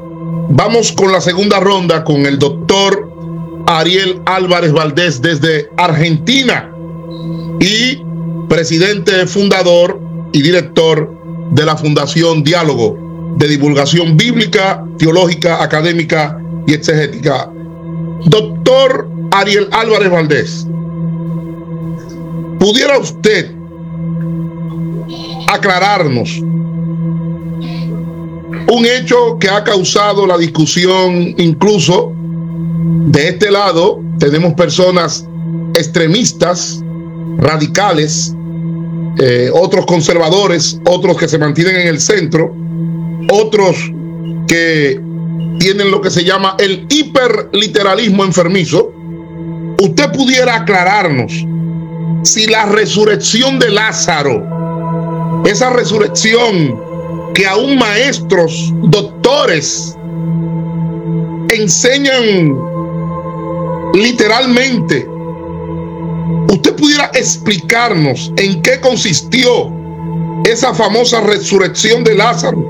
Vamos 0.50 0.92
con 0.92 1.12
la 1.12 1.22
segunda 1.22 1.60
ronda 1.60 2.04
con 2.04 2.26
el 2.26 2.40
doctor 2.40 3.10
Ariel 3.68 4.22
Álvarez 4.26 4.72
Valdés 4.72 5.22
desde 5.22 5.70
Argentina 5.78 6.71
y 7.62 8.04
presidente 8.50 9.26
fundador 9.28 10.02
y 10.34 10.42
director 10.42 11.16
de 11.52 11.64
la 11.64 11.78
Fundación 11.78 12.44
Diálogo 12.44 12.98
de 13.38 13.48
Divulgación 13.48 14.18
Bíblica, 14.18 14.84
Teológica, 14.98 15.64
Académica 15.64 16.42
y 16.68 16.74
Exegética. 16.74 17.50
Doctor 18.26 19.10
Ariel 19.32 19.68
Álvarez 19.72 20.10
Valdés, 20.10 20.68
¿pudiera 22.60 22.98
usted 22.98 23.52
aclararnos 25.48 26.40
un 28.72 28.86
hecho 28.86 29.38
que 29.40 29.50
ha 29.50 29.64
causado 29.64 30.26
la 30.26 30.38
discusión 30.38 31.36
incluso 31.38 32.14
de 33.08 33.30
este 33.30 33.52
lado 33.52 34.02
tenemos 34.20 34.54
personas 34.54 35.28
extremistas, 35.76 36.81
radicales, 37.38 38.36
eh, 39.20 39.50
otros 39.54 39.86
conservadores, 39.86 40.80
otros 40.86 41.18
que 41.18 41.28
se 41.28 41.38
mantienen 41.38 41.76
en 41.78 41.88
el 41.88 42.00
centro, 42.00 42.56
otros 43.32 43.78
que 44.48 45.00
tienen 45.60 45.92
lo 45.92 46.02
que 46.02 46.10
se 46.10 46.24
llama 46.24 46.56
el 46.60 46.86
hiperliteralismo 46.90 48.24
enfermizo. 48.24 48.92
Usted 49.82 50.12
pudiera 50.12 50.56
aclararnos 50.56 51.46
si 52.24 52.48
la 52.48 52.66
resurrección 52.66 53.60
de 53.60 53.70
Lázaro, 53.70 55.42
esa 55.46 55.72
resurrección 55.72 56.80
que 57.34 57.46
aún 57.48 57.78
maestros, 57.78 58.74
doctores, 58.84 59.96
enseñan 61.50 62.58
literalmente. 63.94 65.08
¿Usted 66.52 66.76
pudiera 66.76 67.10
explicarnos 67.14 68.30
en 68.36 68.62
qué 68.62 68.82
consistió 68.82 69.72
esa 70.44 70.74
famosa 70.74 71.22
resurrección 71.22 72.04
de 72.04 72.14
Lázaro? 72.14 72.62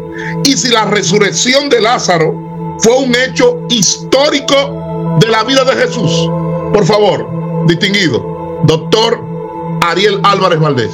Y 0.44 0.56
si 0.56 0.70
la 0.70 0.86
resurrección 0.86 1.68
de 1.68 1.82
Lázaro 1.82 2.78
fue 2.78 2.95
un 2.99 3.16
hecho 3.16 3.60
histórico 3.70 5.18
de 5.20 5.28
la 5.30 5.44
vida 5.44 5.64
de 5.64 5.74
Jesús. 5.74 6.30
Por 6.72 6.86
favor, 6.86 7.28
distinguido, 7.66 8.62
doctor 8.66 9.20
Ariel 9.82 10.20
Álvarez 10.22 10.60
Valdés. 10.60 10.94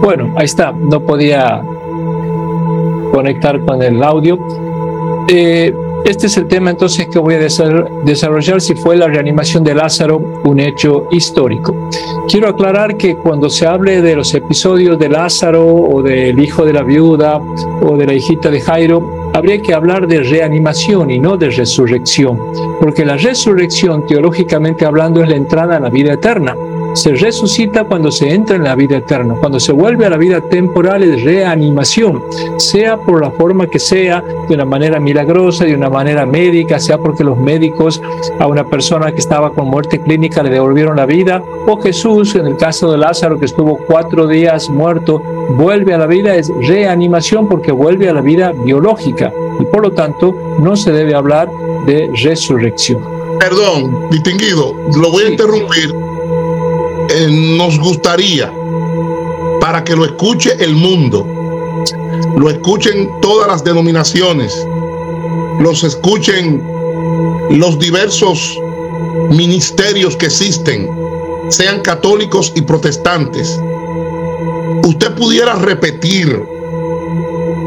Bueno, 0.00 0.32
ahí 0.36 0.46
está, 0.46 0.72
no 0.72 1.00
podía 1.00 1.62
conectar 3.12 3.62
con 3.66 3.82
el 3.82 4.02
audio. 4.02 4.38
Eh, 5.28 5.74
este 6.04 6.28
es 6.28 6.36
el 6.36 6.46
tema 6.46 6.70
entonces 6.70 7.08
que 7.08 7.18
voy 7.18 7.34
a 7.34 7.38
desarrollar 7.38 8.60
si 8.60 8.76
fue 8.76 8.96
la 8.96 9.08
reanimación 9.08 9.64
de 9.64 9.74
Lázaro 9.74 10.18
un 10.44 10.60
hecho 10.60 11.08
histórico. 11.10 11.90
Quiero 12.28 12.48
aclarar 12.48 12.96
que 12.96 13.16
cuando 13.16 13.50
se 13.50 13.66
hable 13.66 14.00
de 14.02 14.14
los 14.14 14.32
episodios 14.34 14.98
de 15.00 15.08
Lázaro 15.08 15.66
o 15.66 16.02
del 16.02 16.38
hijo 16.38 16.64
de 16.64 16.72
la 16.72 16.84
viuda 16.84 17.40
o 17.82 17.96
de 17.96 18.06
la 18.06 18.14
hijita 18.14 18.50
de 18.50 18.60
Jairo, 18.60 19.30
habría 19.34 19.60
que 19.60 19.74
hablar 19.74 20.06
de 20.06 20.20
reanimación 20.20 21.10
y 21.10 21.18
no 21.18 21.36
de 21.36 21.50
resurrección, 21.50 22.38
porque 22.80 23.04
la 23.04 23.16
resurrección 23.16 24.06
teológicamente 24.06 24.86
hablando 24.86 25.22
es 25.24 25.28
la 25.28 25.36
entrada 25.36 25.76
a 25.76 25.80
la 25.80 25.90
vida 25.90 26.12
eterna 26.12 26.54
se 26.96 27.14
resucita 27.14 27.84
cuando 27.84 28.10
se 28.10 28.32
entra 28.32 28.56
en 28.56 28.64
la 28.64 28.74
vida 28.74 28.96
eterna. 28.96 29.34
Cuando 29.38 29.60
se 29.60 29.70
vuelve 29.72 30.06
a 30.06 30.10
la 30.10 30.16
vida 30.16 30.40
temporal 30.40 31.02
es 31.02 31.22
reanimación, 31.22 32.22
sea 32.56 32.96
por 32.96 33.20
la 33.20 33.30
forma 33.30 33.66
que 33.66 33.78
sea, 33.78 34.24
de 34.48 34.54
una 34.54 34.64
manera 34.64 34.98
milagrosa, 34.98 35.66
de 35.66 35.74
una 35.74 35.90
manera 35.90 36.24
médica, 36.24 36.80
sea 36.80 36.96
porque 36.96 37.22
los 37.22 37.36
médicos 37.36 38.00
a 38.38 38.46
una 38.46 38.64
persona 38.64 39.12
que 39.12 39.18
estaba 39.18 39.52
con 39.52 39.68
muerte 39.68 40.00
clínica 40.00 40.42
le 40.42 40.48
devolvieron 40.48 40.96
la 40.96 41.04
vida, 41.04 41.42
o 41.66 41.78
Jesús, 41.80 42.34
en 42.34 42.46
el 42.46 42.56
caso 42.56 42.90
de 42.90 42.98
Lázaro, 42.98 43.38
que 43.38 43.44
estuvo 43.44 43.76
cuatro 43.76 44.26
días 44.26 44.70
muerto, 44.70 45.22
vuelve 45.50 45.92
a 45.92 45.98
la 45.98 46.06
vida, 46.06 46.34
es 46.34 46.50
reanimación 46.62 47.46
porque 47.46 47.72
vuelve 47.72 48.08
a 48.08 48.14
la 48.14 48.22
vida 48.22 48.52
biológica 48.52 49.30
y 49.60 49.64
por 49.66 49.82
lo 49.82 49.92
tanto 49.92 50.34
no 50.60 50.76
se 50.76 50.92
debe 50.92 51.14
hablar 51.14 51.50
de 51.84 52.10
resurrección. 52.22 53.02
Perdón, 53.38 54.08
distinguido, 54.10 54.74
lo 54.96 55.10
voy 55.10 55.24
a 55.24 55.30
interrumpir 55.30 56.05
eh, 57.16 57.28
nos 57.30 57.78
gustaría 57.78 58.52
para 59.58 59.82
que 59.82 59.96
lo 59.96 60.04
escuche 60.04 60.54
el 60.62 60.74
mundo, 60.74 61.26
lo 62.36 62.50
escuchen 62.50 63.10
todas 63.22 63.48
las 63.48 63.64
denominaciones, 63.64 64.54
los 65.58 65.82
escuchen 65.82 66.62
los 67.50 67.78
diversos 67.78 68.60
ministerios 69.30 70.14
que 70.16 70.26
existen, 70.26 70.90
sean 71.48 71.80
católicos 71.80 72.52
y 72.54 72.60
protestantes. 72.60 73.58
Usted 74.84 75.14
pudiera 75.14 75.54
repetir 75.54 76.44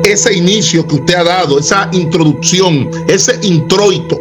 ese 0.04 0.38
inicio 0.38 0.86
que 0.86 0.96
usted 0.96 1.16
ha 1.16 1.24
dado, 1.24 1.58
esa 1.58 1.90
introducción, 1.92 2.90
ese 3.08 3.40
introito 3.42 4.20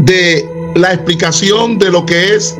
de 0.00 0.46
la 0.74 0.92
explicación 0.92 1.78
de 1.78 1.90
lo 1.90 2.04
que 2.04 2.34
es 2.34 2.58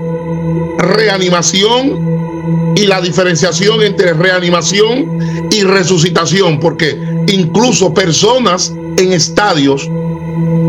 reanimación 0.84 2.74
y 2.76 2.86
la 2.86 3.00
diferenciación 3.00 3.82
entre 3.82 4.12
reanimación 4.12 5.18
y 5.50 5.62
resucitación, 5.62 6.60
porque 6.60 6.98
incluso 7.28 7.94
personas 7.94 8.72
en 8.96 9.12
estadios 9.12 9.88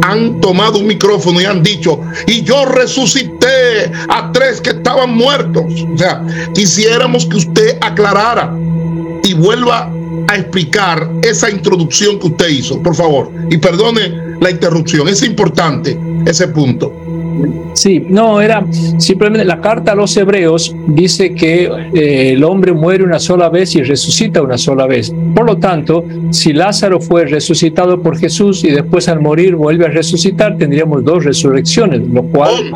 han 0.03 0.39
tomado 0.39 0.79
un 0.79 0.87
micrófono 0.87 1.41
y 1.41 1.45
han 1.45 1.63
dicho, 1.63 1.99
y 2.27 2.43
yo 2.43 2.65
resucité 2.65 3.91
a 4.07 4.31
tres 4.31 4.61
que 4.61 4.71
estaban 4.71 5.15
muertos. 5.15 5.65
O 5.93 5.97
sea, 5.97 6.23
quisiéramos 6.53 7.25
que 7.25 7.37
usted 7.37 7.77
aclarara 7.81 8.55
y 9.23 9.33
vuelva 9.33 9.91
a 10.27 10.35
explicar 10.35 11.09
esa 11.23 11.49
introducción 11.49 12.19
que 12.19 12.27
usted 12.27 12.49
hizo, 12.49 12.81
por 12.81 12.95
favor. 12.95 13.31
Y 13.49 13.57
perdone 13.57 14.37
la 14.39 14.51
interrupción, 14.51 15.07
es 15.07 15.23
importante 15.23 15.97
ese 16.25 16.47
punto. 16.49 17.04
Sí, 17.73 18.05
no, 18.07 18.39
era 18.41 18.65
simplemente 18.97 19.45
la 19.45 19.59
carta 19.59 19.91
a 19.91 19.95
los 19.95 20.15
hebreos 20.15 20.75
dice 20.87 21.33
que 21.33 21.69
eh, 21.93 22.31
el 22.31 22.43
hombre 22.43 22.71
muere 22.73 23.03
una 23.03 23.19
sola 23.19 23.49
vez 23.49 23.75
y 23.75 23.83
resucita 23.83 24.41
una 24.41 24.57
sola 24.57 24.87
vez. 24.87 25.13
Por 25.35 25.45
lo 25.45 25.57
tanto, 25.57 26.05
si 26.31 26.53
Lázaro 26.53 26.99
fue 26.99 27.25
resucitado 27.25 28.01
por 28.01 28.17
Jesús 28.17 28.63
y 28.63 28.71
después 28.71 29.09
al 29.09 29.19
morir 29.19 29.55
vuelve 29.55 29.85
a 29.85 29.89
resucitar, 29.89 30.57
tendríamos 30.57 31.03
dos 31.03 31.25
resurrecciones, 31.25 32.01
lo 32.07 32.23
cual 32.23 32.71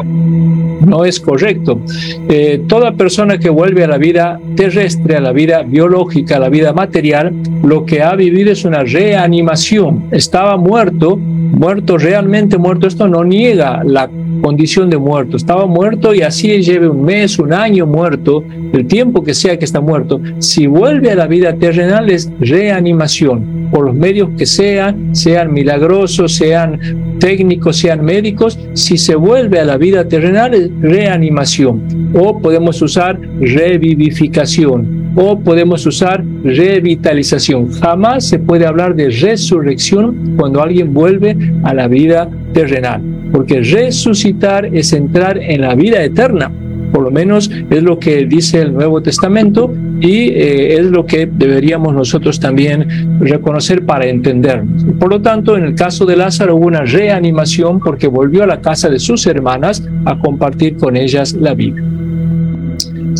no 0.85 1.05
es 1.05 1.19
correcto. 1.19 1.79
Eh, 2.27 2.61
toda 2.67 2.93
persona 2.93 3.37
que 3.37 3.49
vuelve 3.49 3.83
a 3.83 3.87
la 3.87 3.97
vida 3.97 4.39
terrestre, 4.55 5.15
a 5.15 5.21
la 5.21 5.31
vida 5.31 5.63
biológica, 5.63 6.37
a 6.37 6.39
la 6.39 6.49
vida 6.49 6.73
material, 6.73 7.33
lo 7.63 7.85
que 7.85 8.01
ha 8.01 8.15
vivido 8.15 8.51
es 8.51 8.65
una 8.65 8.83
reanimación. 8.83 10.05
Estaba 10.11 10.57
muerto, 10.57 11.15
muerto, 11.17 11.97
realmente 11.97 12.57
muerto. 12.57 12.87
Esto 12.87 13.07
no 13.07 13.23
niega 13.23 13.83
la 13.83 14.09
condición 14.41 14.89
de 14.89 14.97
muerto. 14.97 15.37
Estaba 15.37 15.65
muerto 15.65 16.13
y 16.13 16.21
así 16.21 16.61
lleve 16.61 16.89
un 16.89 17.03
mes, 17.03 17.39
un 17.39 17.53
año 17.53 17.85
muerto, 17.85 18.43
el 18.73 18.85
tiempo 18.87 19.23
que 19.23 19.33
sea 19.33 19.57
que 19.57 19.65
está 19.65 19.81
muerto. 19.81 20.21
Si 20.39 20.67
vuelve 20.67 21.11
a 21.11 21.15
la 21.15 21.27
vida 21.27 21.53
terrenal 21.53 22.09
es 22.09 22.31
reanimación, 22.39 23.69
por 23.71 23.85
los 23.85 23.95
medios 23.95 24.29
que 24.37 24.45
sean, 24.45 25.15
sean 25.15 25.53
milagrosos, 25.53 26.33
sean 26.33 26.79
técnicos, 27.19 27.77
sean 27.77 28.03
médicos. 28.03 28.57
Si 28.73 28.97
se 28.97 29.15
vuelve 29.15 29.59
a 29.59 29.65
la 29.65 29.77
vida 29.77 30.07
terrenal 30.07 30.53
es 30.53 30.69
reanimación. 30.81 32.11
O 32.13 32.39
podemos 32.39 32.81
usar 32.81 33.19
revivificación. 33.39 35.11
O 35.15 35.39
podemos 35.39 35.85
usar 35.85 36.23
revitalización. 36.43 37.71
Jamás 37.71 38.27
se 38.27 38.39
puede 38.39 38.65
hablar 38.65 38.95
de 38.95 39.09
resurrección 39.09 40.35
cuando 40.37 40.61
alguien 40.61 40.93
vuelve 40.93 41.35
a 41.63 41.73
la 41.73 41.87
vida 41.87 42.29
terrenal 42.53 43.18
porque 43.31 43.61
resucitar 43.61 44.65
es 44.65 44.93
entrar 44.93 45.37
en 45.37 45.61
la 45.61 45.75
vida 45.75 46.03
eterna. 46.03 46.51
Por 46.91 47.03
lo 47.03 47.11
menos 47.11 47.51
es 47.69 47.83
lo 47.83 47.99
que 47.99 48.25
dice 48.25 48.61
el 48.61 48.73
Nuevo 48.73 49.01
Testamento 49.01 49.71
y 50.01 50.29
eh, 50.29 50.79
es 50.79 50.85
lo 50.85 51.05
que 51.05 51.27
deberíamos 51.27 51.93
nosotros 51.93 52.39
también 52.39 53.19
reconocer 53.19 53.85
para 53.85 54.07
entender. 54.07 54.63
Por 54.99 55.09
lo 55.09 55.21
tanto, 55.21 55.55
en 55.55 55.65
el 55.65 55.75
caso 55.75 56.05
de 56.05 56.15
Lázaro 56.15 56.55
hubo 56.55 56.65
una 56.65 56.81
reanimación 56.81 57.79
porque 57.79 58.07
volvió 58.07 58.43
a 58.43 58.47
la 58.47 58.59
casa 58.59 58.89
de 58.89 58.97
sus 58.97 59.27
hermanas 59.27 59.87
a 60.05 60.17
compartir 60.17 60.77
con 60.77 60.97
ellas 60.97 61.33
la 61.33 61.53
vida. 61.53 61.81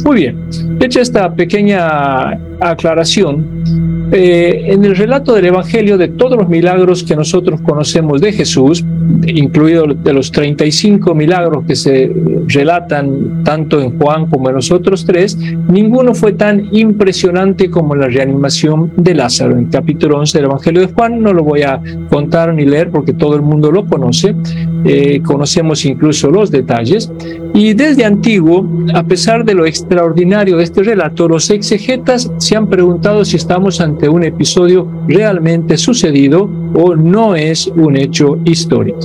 Muy 0.06 0.16
bien, 0.16 0.38
hecha 0.80 1.02
esta 1.02 1.34
pequeña 1.34 2.40
aclaración, 2.62 3.99
eh, 4.12 4.64
en 4.68 4.84
el 4.86 4.96
relato 4.96 5.34
del 5.34 5.46
Evangelio 5.46 5.98
de 5.98 6.08
todos 6.08 6.38
los 6.38 6.50
milagros 6.50 7.04
que 7.04 7.16
nosotros 7.16 7.62
conocemos 7.62 8.22
de 8.22 8.34
Jesús, 8.34 8.84
incluidos 9.28 10.04
de 10.04 10.14
los 10.14 10.32
35 10.32 11.14
milagros 11.14 11.64
que 11.66 11.76
se 11.76 12.12
relatan 12.48 13.44
tanto 13.44 13.82
en 13.82 13.98
Juan 14.00 14.28
como 14.28 14.50
en 14.50 14.56
los 14.56 14.72
otros 14.72 15.06
tres, 15.06 15.38
ninguno 15.68 16.14
fue 16.16 16.34
tan 16.34 16.70
impresionante 16.72 17.70
como 17.70 17.96
la 17.96 18.08
reanimación 18.08 18.92
de 18.98 19.14
Lázaro. 19.14 19.58
En 19.58 19.66
capítulo 19.66 20.18
11 20.20 20.38
del 20.38 20.46
Evangelio 20.46 20.82
de 20.82 20.94
Juan 20.94 21.22
no 21.22 21.34
lo 21.34 21.44
voy 21.44 21.62
a 21.62 21.82
contar 22.10 22.54
ni 22.54 22.66
leer 22.66 22.90
porque 22.90 23.14
todo 23.14 23.36
el 23.36 23.42
mundo 23.42 23.72
lo 23.72 23.86
conoce, 23.86 24.36
eh, 24.86 25.22
conocemos 25.24 25.86
incluso 25.86 26.30
los 26.32 26.52
detalles, 26.52 27.12
y 27.54 27.74
desde 27.74 28.06
antiguo, 28.06 28.66
a 28.94 29.04
pesar 29.04 29.44
de 29.44 29.54
lo 29.54 29.66
extraordinario 29.66 30.58
de 30.58 30.64
este 30.64 30.84
relato, 30.84 31.28
los 31.28 31.50
exegetas 31.50 32.32
se 32.38 32.56
han 32.56 32.68
preguntado 32.68 33.26
si 33.26 33.36
estamos 33.36 33.82
ante 33.82 33.99
un 34.08 34.24
episodio 34.24 34.88
realmente 35.08 35.78
sucedido 35.78 36.50
o 36.74 36.96
no 36.96 37.36
es 37.36 37.68
un 37.68 37.98
hecho 37.98 38.38
histórico. 38.46 39.00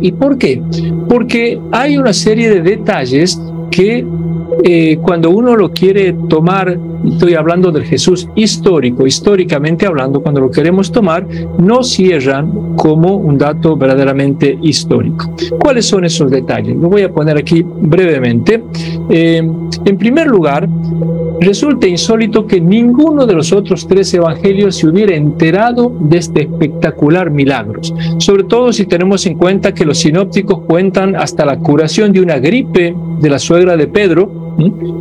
¿Y 0.00 0.12
por 0.12 0.36
qué? 0.36 0.60
Porque 1.08 1.58
hay 1.70 1.96
una 1.96 2.12
serie 2.12 2.50
de 2.50 2.60
detalles 2.60 3.40
que 3.70 4.04
eh, 4.64 4.98
cuando 5.02 5.30
uno 5.30 5.56
lo 5.56 5.70
quiere 5.72 6.12
tomar, 6.28 6.78
estoy 7.06 7.34
hablando 7.34 7.70
del 7.70 7.84
Jesús 7.84 8.28
histórico, 8.34 9.06
históricamente 9.06 9.86
hablando, 9.86 10.20
cuando 10.20 10.40
lo 10.40 10.50
queremos 10.50 10.92
tomar, 10.92 11.26
no 11.58 11.82
cierran 11.82 12.76
como 12.76 13.16
un 13.16 13.38
dato 13.38 13.76
verdaderamente 13.76 14.58
histórico. 14.62 15.34
¿Cuáles 15.58 15.86
son 15.86 16.04
esos 16.04 16.30
detalles? 16.30 16.76
Lo 16.76 16.88
voy 16.88 17.02
a 17.02 17.12
poner 17.12 17.36
aquí 17.36 17.64
brevemente. 17.64 18.62
Eh, 19.10 19.42
en 19.84 19.98
primer 19.98 20.26
lugar, 20.26 20.68
Resulta 21.42 21.88
insólito 21.88 22.46
que 22.46 22.60
ninguno 22.60 23.26
de 23.26 23.34
los 23.34 23.52
otros 23.52 23.88
tres 23.88 24.14
evangelios 24.14 24.76
se 24.76 24.86
hubiera 24.86 25.16
enterado 25.16 25.92
de 25.98 26.18
este 26.18 26.42
espectacular 26.42 27.30
milagro, 27.30 27.80
sobre 28.18 28.44
todo 28.44 28.72
si 28.72 28.86
tenemos 28.86 29.26
en 29.26 29.36
cuenta 29.36 29.74
que 29.74 29.84
los 29.84 29.98
sinópticos 29.98 30.60
cuentan 30.68 31.16
hasta 31.16 31.44
la 31.44 31.58
curación 31.58 32.12
de 32.12 32.20
una 32.20 32.38
gripe 32.38 32.94
de 33.20 33.28
la 33.28 33.40
suegra 33.40 33.76
de 33.76 33.88
Pedro, 33.88 34.51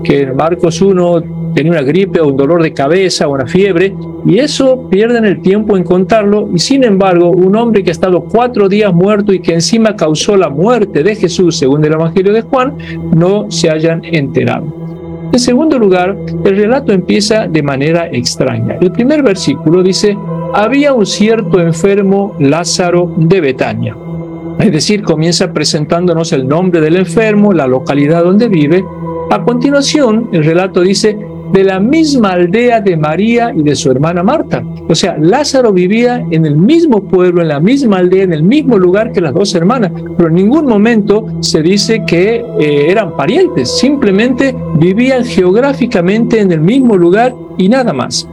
que 0.03 0.21
en 0.21 0.35
Marcos 0.35 0.81
1 0.81 1.51
tenía 1.53 1.71
una 1.71 1.81
gripe 1.81 2.19
o 2.19 2.27
un 2.27 2.37
dolor 2.37 2.63
de 2.63 2.73
cabeza 2.73 3.27
o 3.27 3.33
una 3.33 3.45
fiebre, 3.45 3.93
y 4.25 4.39
eso 4.39 4.87
pierden 4.89 5.25
el 5.25 5.41
tiempo 5.41 5.75
en 5.77 5.83
contarlo, 5.83 6.49
y 6.53 6.59
sin 6.59 6.83
embargo, 6.83 7.29
un 7.29 7.55
hombre 7.55 7.83
que 7.83 7.89
ha 7.89 7.93
estado 7.93 8.23
cuatro 8.23 8.69
días 8.69 8.93
muerto 8.93 9.33
y 9.33 9.39
que 9.39 9.53
encima 9.53 9.95
causó 9.95 10.37
la 10.37 10.49
muerte 10.49 11.03
de 11.03 11.15
Jesús, 11.15 11.57
según 11.57 11.83
el 11.83 11.93
Evangelio 11.93 12.33
de 12.33 12.41
Juan, 12.41 12.77
no 13.15 13.49
se 13.49 13.69
hayan 13.69 14.03
enterado. 14.03 14.81
En 15.33 15.39
segundo 15.39 15.79
lugar, 15.79 16.17
el 16.43 16.57
relato 16.57 16.91
empieza 16.91 17.47
de 17.47 17.63
manera 17.63 18.09
extraña. 18.11 18.77
El 18.81 18.91
primer 18.91 19.23
versículo 19.23 19.81
dice, 19.81 20.17
había 20.53 20.93
un 20.93 21.05
cierto 21.05 21.61
enfermo 21.61 22.35
Lázaro 22.39 23.13
de 23.15 23.39
Betania. 23.39 23.95
Es 24.59 24.71
decir, 24.71 25.01
comienza 25.01 25.53
presentándonos 25.53 26.33
el 26.33 26.47
nombre 26.47 26.81
del 26.81 26.97
enfermo, 26.97 27.53
la 27.53 27.65
localidad 27.65 28.23
donde 28.23 28.49
vive. 28.49 28.83
A 29.31 29.41
continuación, 29.45 30.27
el 30.33 30.43
relato 30.43 30.81
dice, 30.81 31.17
de 31.53 31.63
la 31.63 31.79
misma 31.79 32.31
aldea 32.31 32.81
de 32.81 32.97
María 32.97 33.53
y 33.55 33.63
de 33.63 33.77
su 33.77 33.89
hermana 33.89 34.23
Marta. 34.23 34.61
O 34.89 34.93
sea, 34.93 35.17
Lázaro 35.17 35.71
vivía 35.71 36.25
en 36.31 36.45
el 36.45 36.57
mismo 36.57 37.01
pueblo, 37.01 37.41
en 37.41 37.47
la 37.47 37.61
misma 37.61 37.99
aldea, 37.99 38.23
en 38.23 38.33
el 38.33 38.43
mismo 38.43 38.77
lugar 38.77 39.13
que 39.13 39.21
las 39.21 39.33
dos 39.33 39.55
hermanas, 39.55 39.93
pero 40.17 40.27
en 40.27 40.35
ningún 40.35 40.65
momento 40.65 41.27
se 41.39 41.61
dice 41.61 42.03
que 42.05 42.43
eh, 42.59 42.91
eran 42.91 43.15
parientes, 43.15 43.77
simplemente 43.77 44.53
vivían 44.77 45.23
geográficamente 45.23 46.41
en 46.41 46.51
el 46.51 46.59
mismo 46.59 46.97
lugar 46.97 47.33
y 47.57 47.69
nada 47.69 47.93
más. 47.93 48.27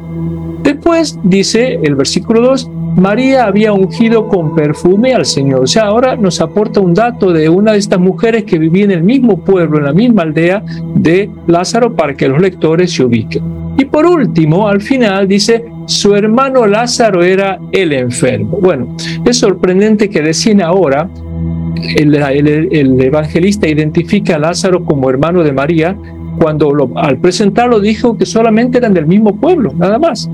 Después 0.65 1.17
dice 1.23 1.79
el 1.81 1.95
versículo 1.95 2.41
2, 2.41 2.71
María 2.99 3.47
había 3.47 3.73
ungido 3.73 4.29
con 4.29 4.55
perfume 4.55 5.15
al 5.15 5.25
Señor. 5.25 5.61
O 5.61 5.67
sea, 5.67 5.85
ahora 5.85 6.17
nos 6.17 6.41
aporta 6.41 6.81
un 6.81 6.95
dato 6.95 7.33
de 7.33 7.49
una 7.49 7.73
de 7.73 7.79
estas 7.79 8.01
mujeres 8.01 8.45
que 8.45 8.59
vivía 8.59 8.85
en 8.85 8.91
el 8.91 9.03
mismo 9.03 9.39
pueblo, 9.39 9.79
en 9.79 9.85
la 9.85 9.93
misma 9.93 10.23
aldea 10.23 10.63
de 10.95 11.31
Lázaro, 11.47 11.95
para 11.95 12.15
que 12.15 12.29
los 12.29 12.41
lectores 12.41 12.93
se 12.93 13.05
ubiquen. 13.05 13.43
Y 13.79 13.85
por 13.85 14.05
último, 14.05 14.67
al 14.67 14.81
final 14.81 15.29
dice, 15.29 15.65
su 15.87 16.15
hermano 16.17 16.67
Lázaro 16.67 17.23
era 17.23 17.61
el 17.71 17.93
enfermo. 17.93 18.59
Bueno, 18.61 18.97
es 19.25 19.39
sorprendente 19.39 20.11
que 20.11 20.21
decían 20.21 20.61
ahora, 20.61 21.09
el, 21.97 22.15
el, 22.17 23.01
evangelista 23.01 23.69
identifica 23.69 24.35
a 24.35 24.39
Lázaro 24.41 24.85
como 24.85 25.09
hermano 25.09 25.45
de 25.45 25.53
María, 25.53 25.97
cuando 26.39 26.93
al 26.97 27.19
presentarlo 27.19 27.81
dijo 27.81 28.17
que 28.17 28.27
solamente 28.27 28.79
eran 28.79 28.95
del 28.95 29.07
mismo 29.07 29.37
pueblo, 29.41 29.73
nada 29.77 29.99
más. 29.99 30.31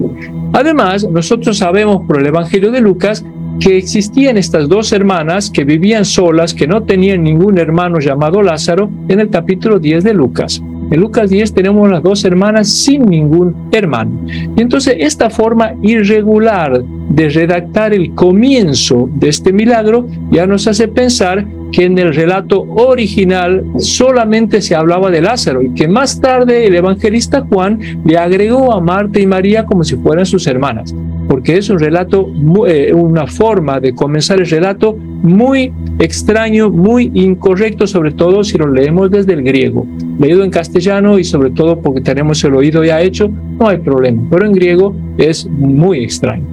Además, 0.53 1.09
nosotros 1.11 1.59
sabemos 1.59 2.03
por 2.07 2.21
el 2.21 2.27
Evangelio 2.27 2.71
de 2.71 2.81
Lucas 2.81 3.25
que 3.61 3.77
existían 3.77 4.37
estas 4.37 4.69
dos 4.69 4.93
hermanas 4.93 5.51
que 5.51 5.65
vivían 5.65 6.05
solas, 6.05 6.55
que 6.55 6.67
no 6.67 6.83
tenían 6.83 7.23
ningún 7.23 7.59
hermano 7.59 7.99
llamado 7.99 8.43
Lázaro, 8.43 8.91
en 9.09 9.21
el 9.21 9.31
capítulo 9.31 9.79
10 9.79 10.05
de 10.05 10.15
Lucas. 10.15 10.63
En 10.91 11.01
Lucas 11.01 11.31
10 11.31 11.55
tenemos 11.55 11.91
las 11.91 12.03
dos 12.03 12.25
hermanas 12.25 12.69
sin 12.69 13.07
ningún 13.07 13.55
hermano. 13.73 14.27
Y 14.57 14.61
entonces 14.61 14.97
esta 14.99 15.31
forma 15.31 15.75
irregular 15.83 16.83
de 17.09 17.29
redactar 17.29 17.95
el 17.95 18.15
comienzo 18.15 19.09
de 19.15 19.29
este 19.29 19.53
milagro 19.53 20.07
ya 20.31 20.47
nos 20.47 20.67
hace 20.67 20.89
pensar 20.89 21.47
que 21.73 21.85
en 21.85 21.99
el 21.99 22.15
relato 22.15 22.63
original 22.63 23.65
solamente 23.79 24.63
se 24.63 24.77
hablaba 24.77 25.11
de 25.11 25.21
Lázaro 25.21 25.61
y 25.61 25.75
que 25.75 25.89
más 25.89 26.21
tarde 26.21 26.67
el 26.67 26.77
evangelista 26.77 27.45
Juan 27.49 27.81
le 28.05 28.17
agregó 28.17 28.73
a 28.73 28.81
Marta 28.81 29.19
y 29.19 29.27
María 29.27 29.67
como 29.67 29.83
si 29.83 29.97
fueran 29.97 30.25
sus 30.25 30.47
hermanas, 30.47 30.95
porque 31.29 31.57
es 31.57 31.71
un 31.71 31.81
relato, 31.81 32.29
eh, 32.69 32.93
una 32.95 33.27
forma 33.27 33.81
de 33.81 33.93
comenzar 33.93 34.39
el 34.39 34.49
relato 34.49 34.97
muy 34.97 35.73
extraño, 35.99 36.71
muy 36.71 37.11
incorrecto, 37.15 37.87
sobre 37.87 38.13
todo 38.13 38.45
si 38.45 38.59
lo 38.59 38.69
leemos 38.69 39.11
desde 39.11 39.35
el 39.35 39.43
griego. 39.43 39.87
Leído 40.19 40.45
en 40.45 40.51
castellano 40.51 41.19
y 41.19 41.25
sobre 41.25 41.51
todo 41.51 41.81
porque 41.81 42.01
tenemos 42.01 42.43
el 42.45 42.55
oído 42.55 42.85
ya 42.85 43.01
hecho, 43.01 43.29
no 43.29 43.69
hay 43.69 43.79
problema, 43.79 44.23
pero 44.31 44.47
en 44.47 44.53
griego 44.53 44.95
es 45.19 45.47
muy 45.47 46.05
extraño. 46.05 46.45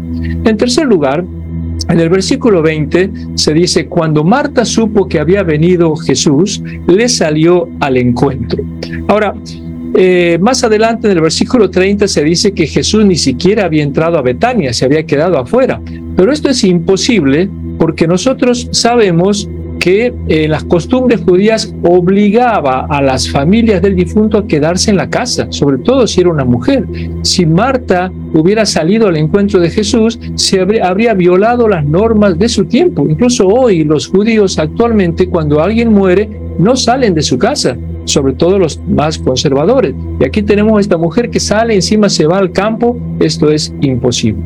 En 0.43 0.57
tercer 0.57 0.85
lugar, 0.85 1.23
en 1.89 1.99
el 1.99 2.09
versículo 2.09 2.61
20 2.61 3.11
se 3.35 3.53
dice, 3.53 3.88
cuando 3.88 4.23
Marta 4.23 4.65
supo 4.65 5.07
que 5.07 5.19
había 5.19 5.43
venido 5.43 5.95
Jesús, 5.95 6.61
le 6.88 7.09
salió 7.09 7.68
al 7.80 7.97
encuentro. 7.97 8.63
Ahora, 9.07 9.34
eh, 9.93 10.38
más 10.39 10.63
adelante 10.63 11.07
en 11.07 11.18
el 11.18 11.22
versículo 11.22 11.69
30 11.69 12.07
se 12.07 12.23
dice 12.23 12.53
que 12.53 12.65
Jesús 12.65 13.03
ni 13.03 13.18
siquiera 13.18 13.65
había 13.65 13.84
entrado 13.84 14.18
a 14.18 14.22
Betania, 14.22 14.73
se 14.73 14.85
había 14.85 15.05
quedado 15.05 15.38
afuera. 15.38 15.81
Pero 16.15 16.31
esto 16.31 16.49
es 16.49 16.63
imposible 16.63 17.49
porque 17.82 18.06
nosotros 18.06 18.70
sabemos 18.70 19.49
que 19.80 20.14
eh, 20.28 20.48
las 20.48 20.64
costumbres 20.66 21.22
judías 21.22 21.74
obligaba 21.82 22.86
a 22.86 23.02
las 23.02 23.28
familias 23.28 23.82
del 23.82 23.95
difunto 23.95 24.38
a 24.38 24.45
quedarse 24.45 24.91
en 24.91 24.98
la 24.98 25.10
casa, 25.10 25.48
sobre 25.49 25.80
todo 25.80 26.06
si 26.06 26.22
era 26.22 26.30
una 26.30 26.45
mujer. 26.45 26.86
Si 27.24 27.44
Marta 27.48 28.12
hubiera 28.36 28.68
salido 28.68 29.08
al 29.08 29.18
encuentro 29.18 29.60
de 29.60 29.72
Jesús, 29.72 30.20
se 30.36 30.62
habría, 30.62 31.16
violado 31.16 31.68
las 31.68 31.84
normas 31.84 32.38
de 32.38 32.49
su 32.49 32.66
tiempo. 32.66 33.08
Incluso 33.10 33.48
hoy 33.48 33.84
los 33.84 34.08
judíos 34.08 34.60
actualmente 34.60 35.28
cuando 35.28 35.60
alguien 35.60 35.91
muere 35.91 36.30
no 36.60 36.76
salen 36.76 37.16
de 37.16 37.24
su 37.24 37.40
casa, 37.40 37.76
sobre 38.06 38.34
todo 38.34 38.60
los 38.60 38.80
más 38.88 39.18
conservadores. 39.18 39.95
Y 40.20 40.24
aquí 40.24 40.44
tenemos 40.44 40.80
esta 40.80 40.98
mujer 40.98 41.32
que 41.32 41.40
sale, 41.40 41.74
encima 41.74 42.10
se 42.10 42.28
va 42.28 42.38
al 42.38 42.52
campo, 42.52 42.95
esto 43.20 43.49
es 43.49 43.74
imposible. 43.82 44.44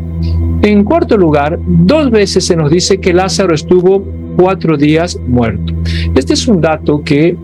En 0.61 0.83
cuarto 0.83 1.17
lugar, 1.17 1.59
dos 1.65 2.09
veces 2.09 2.45
se 2.45 2.55
nos 2.55 2.71
dice 2.71 2.99
que 2.99 3.13
Lázaro 3.13 3.53
estuvo 3.53 4.03
cuatro 4.35 4.77
días 4.77 5.19
muerto. 5.27 5.73
Este 6.15 6.33
es 6.33 6.47
un 6.47 6.61
dato 6.61 7.03
que 7.03 7.37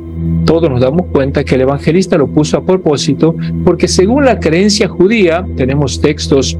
todos 0.45 0.69
nos 0.69 0.81
damos 0.81 1.07
cuenta 1.07 1.43
que 1.43 1.55
el 1.55 1.61
evangelista 1.61 2.17
lo 2.17 2.27
puso 2.27 2.57
a 2.57 2.65
propósito 2.65 3.35
porque 3.63 3.87
según 3.87 4.25
la 4.25 4.39
creencia 4.39 4.87
judía, 4.87 5.45
tenemos 5.55 5.99
textos 6.01 6.57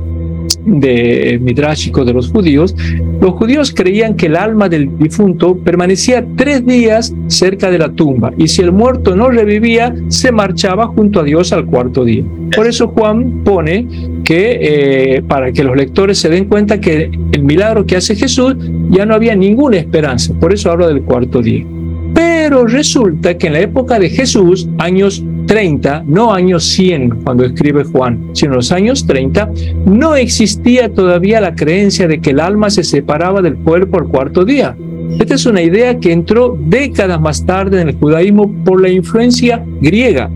de 0.66 1.40
midráshico 1.42 2.06
de 2.06 2.14
los 2.14 2.30
judíos, 2.30 2.76
los 3.20 3.32
judíos 3.32 3.74
creían 3.76 4.16
que 4.16 4.28
el 4.28 4.36
alma 4.36 4.70
del 4.70 4.98
difunto 4.98 5.56
permanecía 5.58 6.26
tres 6.36 6.66
días 6.66 7.14
cerca 7.28 7.72
de 7.72 7.80
la 7.80 7.90
tumba 7.90 8.32
y 8.38 8.48
si 8.48 8.62
el 8.62 8.72
muerto 8.72 9.16
no 9.16 9.30
revivía, 9.30 9.94
se 10.08 10.32
marchaba 10.32 10.88
junto 10.88 11.20
a 11.20 11.24
Dios 11.24 11.54
al 11.54 11.66
cuarto 11.66 12.04
día. 12.04 12.24
Por 12.56 12.68
eso 12.68 12.90
Juan 12.90 13.44
pone 13.44 13.88
que 14.24 14.60
eh, 14.62 15.22
para 15.24 15.52
que 15.52 15.64
los 15.64 15.76
lectores 15.76 16.18
se 16.18 16.30
den 16.30 16.46
cuenta 16.46 16.80
que 16.80 17.10
el 17.32 17.44
milagro 17.44 17.86
que 17.86 17.98
hace 17.98 18.16
Jesús 18.16 18.56
ya 18.90 19.06
no 19.06 19.16
había 19.16 19.36
ninguna 19.36 19.78
esperanza. 19.78 20.34
Por 20.40 20.54
eso 20.54 20.72
habla 20.72 20.88
del 20.88 21.02
cuarto 21.02 21.42
día. 21.42 21.66
Pero 22.14 22.66
resulta 22.66 23.38
que 23.38 23.48
en 23.48 23.54
la 23.54 23.62
época 23.62 23.98
de 24.00 24.10
Jesús, 24.10 24.68
años 24.78 25.24
30, 25.52 26.06
no 26.08 26.34
años 26.34 26.64
100 26.64 27.24
cuando 27.26 27.44
escribe 27.44 27.84
Juan, 27.84 28.30
sino 28.32 28.54
los 28.54 28.72
años 28.72 29.06
30, 29.06 29.52
no 29.86 30.16
existía 30.16 30.88
todavía 30.94 31.42
la 31.42 31.56
creencia 31.56 32.08
de 32.08 32.22
que 32.22 32.30
el 32.30 32.40
alma 32.40 32.70
se 32.70 32.86
separaba 32.86 33.42
del 33.42 33.58
cuerpo 33.58 33.98
al 33.98 34.08
cuarto 34.08 34.46
día. 34.46 34.78
Esta 35.20 35.36
es 35.36 35.46
una 35.46 35.62
idea 35.62 36.00
que 36.00 36.14
entró 36.14 36.58
décadas 36.58 37.20
más 37.20 37.46
tarde 37.46 37.82
en 37.82 37.90
el 37.90 37.96
judaísmo 37.96 38.50
por 38.64 38.82
la 38.82 38.88
influencia 38.88 39.62
griega. 39.82 40.30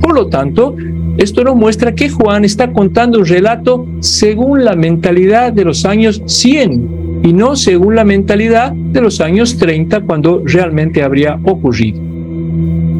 Por 0.00 0.14
lo 0.14 0.28
tanto, 0.28 0.74
esto 1.18 1.44
nos 1.44 1.54
muestra 1.54 1.94
que 1.94 2.08
Juan 2.08 2.46
está 2.46 2.72
contando 2.72 3.18
un 3.18 3.26
relato 3.26 3.86
según 4.00 4.64
la 4.64 4.74
mentalidad 4.74 5.52
de 5.52 5.66
los 5.66 5.84
años 5.84 6.22
100 6.24 7.20
y 7.24 7.34
no 7.34 7.56
según 7.56 7.94
la 7.94 8.04
mentalidad 8.04 8.72
de 8.72 9.02
los 9.02 9.20
años 9.20 9.58
30 9.58 10.00
cuando 10.00 10.42
realmente 10.46 11.02
habría 11.02 11.38
ocurrido. 11.44 12.11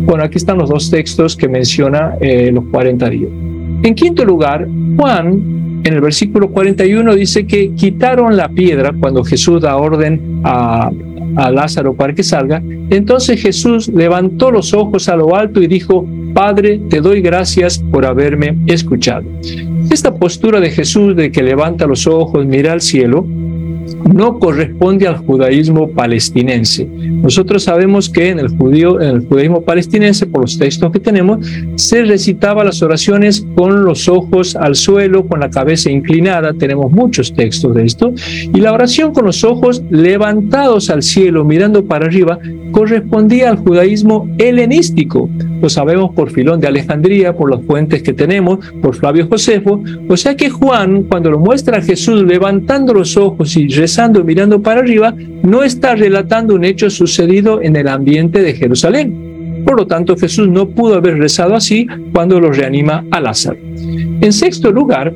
Bueno, 0.05 0.25
aquí 0.25 0.37
están 0.37 0.59
los 0.59 0.69
dos 0.69 0.91
textos 0.91 1.37
que 1.37 1.49
menciona 1.49 2.17
los 2.21 2.65
40 2.71 3.11
días. 3.11 3.31
En 3.83 3.95
quinto 3.95 4.25
lugar, 4.25 4.69
Juan 4.97 5.63
en 5.85 5.95
el 5.95 6.01
versículo 6.01 6.49
41 6.51 7.15
dice 7.17 7.45
que 7.45 7.73
quitaron 7.75 8.37
la 8.37 8.49
piedra 8.49 8.93
cuando 8.99 9.25
Jesús 9.25 9.63
da 9.63 9.77
orden 9.77 10.41
a, 10.45 10.91
a 11.37 11.51
Lázaro 11.51 11.95
para 11.95 12.15
que 12.15 12.23
salga. 12.23 12.63
Entonces 12.91 13.41
Jesús 13.41 13.89
levantó 13.89 14.51
los 14.51 14.75
ojos 14.75 15.09
a 15.09 15.17
lo 15.17 15.35
alto 15.35 15.61
y 15.61 15.67
dijo, 15.67 16.07
Padre, 16.35 16.81
te 16.89 17.01
doy 17.01 17.21
gracias 17.21 17.79
por 17.79 18.07
haberme 18.07 18.59
escuchado. 18.67 19.25
Esta 19.91 20.15
postura 20.15 20.61
de 20.61 20.71
Jesús 20.71 21.17
de 21.17 21.33
que 21.33 21.43
levanta 21.43 21.87
los 21.87 22.07
ojos, 22.07 22.47
mira 22.47 22.73
al 22.73 22.81
cielo, 22.81 23.27
no 24.13 24.39
corresponde 24.39 25.07
al 25.07 25.19
judaísmo 25.19 25.91
palestinense. 25.91 26.87
Nosotros 26.87 27.65
sabemos 27.65 28.09
que 28.09 28.31
en 28.31 28.39
el, 28.39 28.49
judío, 28.49 29.01
en 29.01 29.17
el 29.17 29.27
judaísmo 29.27 29.63
palestinense, 29.63 30.27
por 30.27 30.43
los 30.43 30.59
textos 30.59 30.93
que 30.93 31.01
tenemos, 31.01 31.47
se 31.77 32.05
recitaba 32.05 32.65
las 32.65 32.83
oraciones 32.83 33.47
con 33.55 33.85
los 33.85 34.09
ojos 34.09 34.57
al 34.57 34.75
suelo, 34.75 35.27
con 35.27 35.41
la 35.41 35.51
cabeza 35.51 35.91
inclinada. 35.91 36.53
Tenemos 36.53 36.91
muchos 36.91 37.33
textos 37.33 37.75
de 37.75 37.85
esto. 37.85 38.13
Y 38.55 38.61
la 38.61 38.73
oración 38.73 39.13
con 39.13 39.27
los 39.27 39.45
ojos 39.45 39.83
levantados 39.91 40.91
al 40.91 41.03
cielo, 41.03 41.45
mirando 41.45 41.85
para 41.85 42.07
arriba, 42.07 42.39
correspondía 42.73 43.51
al 43.51 43.59
judaísmo 43.59 44.29
helenístico. 44.39 45.29
Lo 45.61 45.69
sabemos 45.69 46.13
por 46.15 46.31
Filón 46.31 46.59
de 46.59 46.67
Alejandría, 46.67 47.37
por 47.37 47.51
las 47.51 47.65
fuentes 47.65 48.03
que 48.03 48.13
tenemos, 48.13 48.59
por 48.83 48.97
Flavio 48.97 49.29
Josefo. 49.29 49.81
O 50.09 50.17
sea 50.17 50.37
que 50.37 50.51
Juan, 50.51 51.05
cuando 51.05 51.31
lo 51.31 51.39
muestra 51.39 51.79
a 51.79 51.83
Jesús 51.83 52.25
levantando 52.25 52.93
los 52.93 53.17
ojos 53.17 53.57
y 53.57 53.69
rezando, 53.69 54.02
mirando 54.25 54.61
para 54.61 54.81
arriba, 54.81 55.15
no 55.43 55.63
está 55.63 55.95
relatando 55.95 56.55
un 56.55 56.65
hecho 56.65 56.91
sucedido 56.91 57.63
en 57.63 57.77
el 57.77 57.89
ambiente 57.89 58.43
de 58.43 58.55
Jerusalén. 58.55 59.63
Por 59.65 59.77
lo 59.77 59.87
tanto, 59.87 60.17
Jesús 60.17 60.49
no 60.49 60.69
pudo 60.69 60.97
haber 60.97 61.19
rezado 61.19 61.55
así 61.55 61.87
cuando 62.13 62.41
lo 62.41 62.51
reanima 62.51 63.05
a 63.11 63.21
Lázaro. 63.21 63.59
En 63.77 64.33
sexto 64.33 64.73
lugar, 64.73 65.13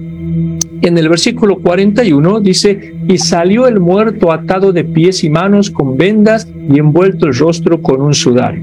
en 0.83 0.99
el 0.99 1.09
versículo 1.09 1.59
41 1.59 2.41
dice, 2.41 2.95
y 3.09 3.19
salió 3.19 3.67
el 3.67 3.81
muerto 3.81 4.31
atado 4.31 4.73
de 4.73 4.85
pies 4.85 5.25
y 5.25 5.31
manos 5.31 5.71
con 5.71 5.97
vendas 5.97 6.47
y 6.71 6.79
envuelto 6.79 7.27
el 7.27 7.35
rostro 7.35 7.83
con 7.83 8.01
un 8.01 8.15
sudario, 8.15 8.63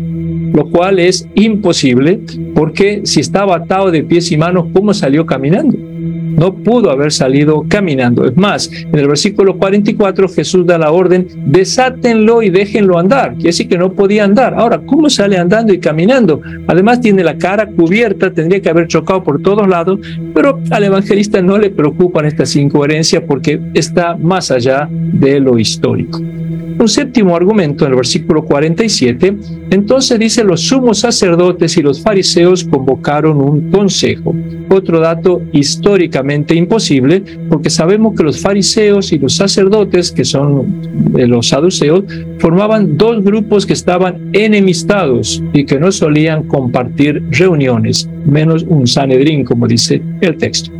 lo 0.53 0.69
cual 0.69 0.99
es 0.99 1.27
imposible 1.35 2.21
porque 2.53 3.01
si 3.03 3.19
estaba 3.19 3.57
atado 3.57 3.91
de 3.91 4.03
pies 4.03 4.31
y 4.31 4.37
manos, 4.37 4.67
¿cómo 4.73 4.93
salió 4.93 5.25
caminando? 5.25 5.92
No 6.35 6.53
pudo 6.53 6.91
haber 6.91 7.11
salido 7.11 7.65
caminando. 7.67 8.25
Es 8.25 8.35
más, 8.35 8.69
en 8.71 8.97
el 8.97 9.07
versículo 9.07 9.57
44 9.57 10.27
Jesús 10.29 10.65
da 10.65 10.77
la 10.77 10.91
orden, 10.91 11.27
desátenlo 11.45 12.41
y 12.41 12.49
déjenlo 12.49 12.97
andar. 12.97 13.33
Quiere 13.33 13.49
decir 13.49 13.67
que 13.67 13.77
no 13.77 13.93
podía 13.93 14.23
andar. 14.23 14.53
Ahora, 14.55 14.81
¿cómo 14.85 15.09
sale 15.09 15.37
andando 15.37 15.73
y 15.73 15.79
caminando? 15.79 16.41
Además 16.67 17.01
tiene 17.01 17.23
la 17.23 17.37
cara 17.37 17.67
cubierta, 17.67 18.31
tendría 18.31 18.61
que 18.61 18.69
haber 18.69 18.87
chocado 18.87 19.23
por 19.23 19.41
todos 19.41 19.67
lados, 19.67 19.99
pero 20.33 20.59
al 20.71 20.83
evangelista 20.83 21.41
no 21.41 21.57
le 21.57 21.69
preocupan 21.69 22.25
estas 22.25 22.55
incoherencias 22.55 23.23
porque 23.27 23.59
está 23.73 24.15
más 24.15 24.51
allá 24.51 24.87
de 24.89 25.39
lo 25.39 25.57
histórico. 25.57 26.19
Un 26.19 26.87
séptimo 26.87 27.35
argumento 27.35 27.85
en 27.85 27.91
el 27.91 27.97
versículo 27.97 28.43
47, 28.43 29.37
entonces 29.69 30.19
dice 30.19 30.43
los 30.43 30.61
sumos 30.61 30.99
sacerdotes 30.99 31.77
y 31.77 31.81
los 31.81 32.01
fariseos 32.01 32.63
convocaron 32.63 33.39
un 33.39 33.69
consejo. 33.69 34.35
Otro 34.73 34.99
dato 34.99 35.39
históricamente 35.51 36.55
imposible, 36.55 37.23
porque 37.47 37.69
sabemos 37.69 38.15
que 38.15 38.23
los 38.23 38.41
fariseos 38.41 39.13
y 39.13 39.19
los 39.19 39.35
sacerdotes, 39.35 40.11
que 40.11 40.25
son 40.25 40.81
los 41.13 41.49
saduceos, 41.49 42.05
formaban 42.39 42.97
dos 42.97 43.23
grupos 43.23 43.67
que 43.67 43.73
estaban 43.73 44.31
enemistados 44.33 45.43
y 45.53 45.63
que 45.65 45.79
no 45.79 45.91
solían 45.91 46.47
compartir 46.47 47.23
reuniones, 47.29 48.09
menos 48.25 48.65
un 48.67 48.87
Sanedrín, 48.87 49.45
como 49.45 49.67
dice 49.67 50.01
el 50.21 50.37
texto. 50.37 50.71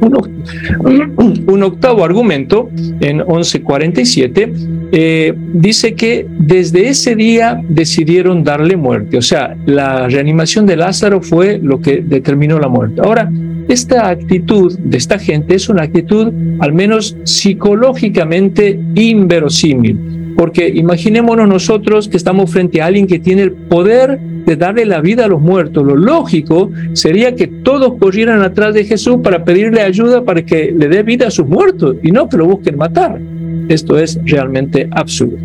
Un, 0.00 1.62
octavo 1.62 2.04
argumento, 2.04 2.68
en 3.00 3.18
1147, 3.18 4.52
eh, 4.92 5.34
dice 5.54 5.94
que 5.94 6.26
desde 6.38 6.88
ese 6.88 7.16
día 7.16 7.60
decidieron 7.68 8.44
darle 8.44 8.76
muerte. 8.76 9.16
O 9.16 9.22
sea, 9.22 9.56
la 9.66 10.08
reanimación 10.08 10.66
de 10.66 10.76
Lázaro 10.76 11.20
fue 11.22 11.58
lo 11.62 11.80
que 11.80 12.02
determinó 12.02 12.58
la 12.58 12.68
muerte. 12.68 13.00
Ahora, 13.02 13.30
esta 13.68 14.10
actitud 14.10 14.78
de 14.78 14.96
esta 14.98 15.18
gente 15.18 15.54
es 15.54 15.68
una 15.68 15.84
actitud 15.84 16.32
al 16.60 16.72
menos 16.72 17.16
psicológicamente 17.24 18.78
inverosímil, 18.94 20.13
porque 20.36 20.68
imaginémonos 20.68 21.48
nosotros 21.48 22.08
que 22.08 22.16
estamos 22.16 22.50
frente 22.50 22.80
a 22.80 22.86
alguien 22.86 23.06
que 23.06 23.18
tiene 23.18 23.42
el 23.42 23.52
poder 23.52 24.18
de 24.18 24.56
darle 24.56 24.84
la 24.84 25.00
vida 25.00 25.24
a 25.24 25.28
los 25.28 25.40
muertos. 25.40 25.84
Lo 25.84 25.96
lógico 25.96 26.70
sería 26.92 27.34
que 27.34 27.46
todos 27.46 27.94
corrieran 27.98 28.42
atrás 28.42 28.74
de 28.74 28.84
Jesús 28.84 29.18
para 29.22 29.44
pedirle 29.44 29.80
ayuda 29.80 30.22
para 30.24 30.42
que 30.44 30.72
le 30.76 30.88
dé 30.88 31.02
vida 31.02 31.28
a 31.28 31.30
sus 31.30 31.46
muertos 31.46 31.96
y 32.02 32.10
no 32.10 32.28
que 32.28 32.36
lo 32.36 32.46
busquen 32.46 32.76
matar. 32.76 33.20
Esto 33.68 33.98
es 33.98 34.18
realmente 34.24 34.88
absurdo. 34.90 35.38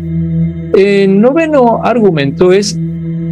El 0.76 1.20
noveno 1.20 1.80
argumento 1.82 2.52
es 2.52 2.78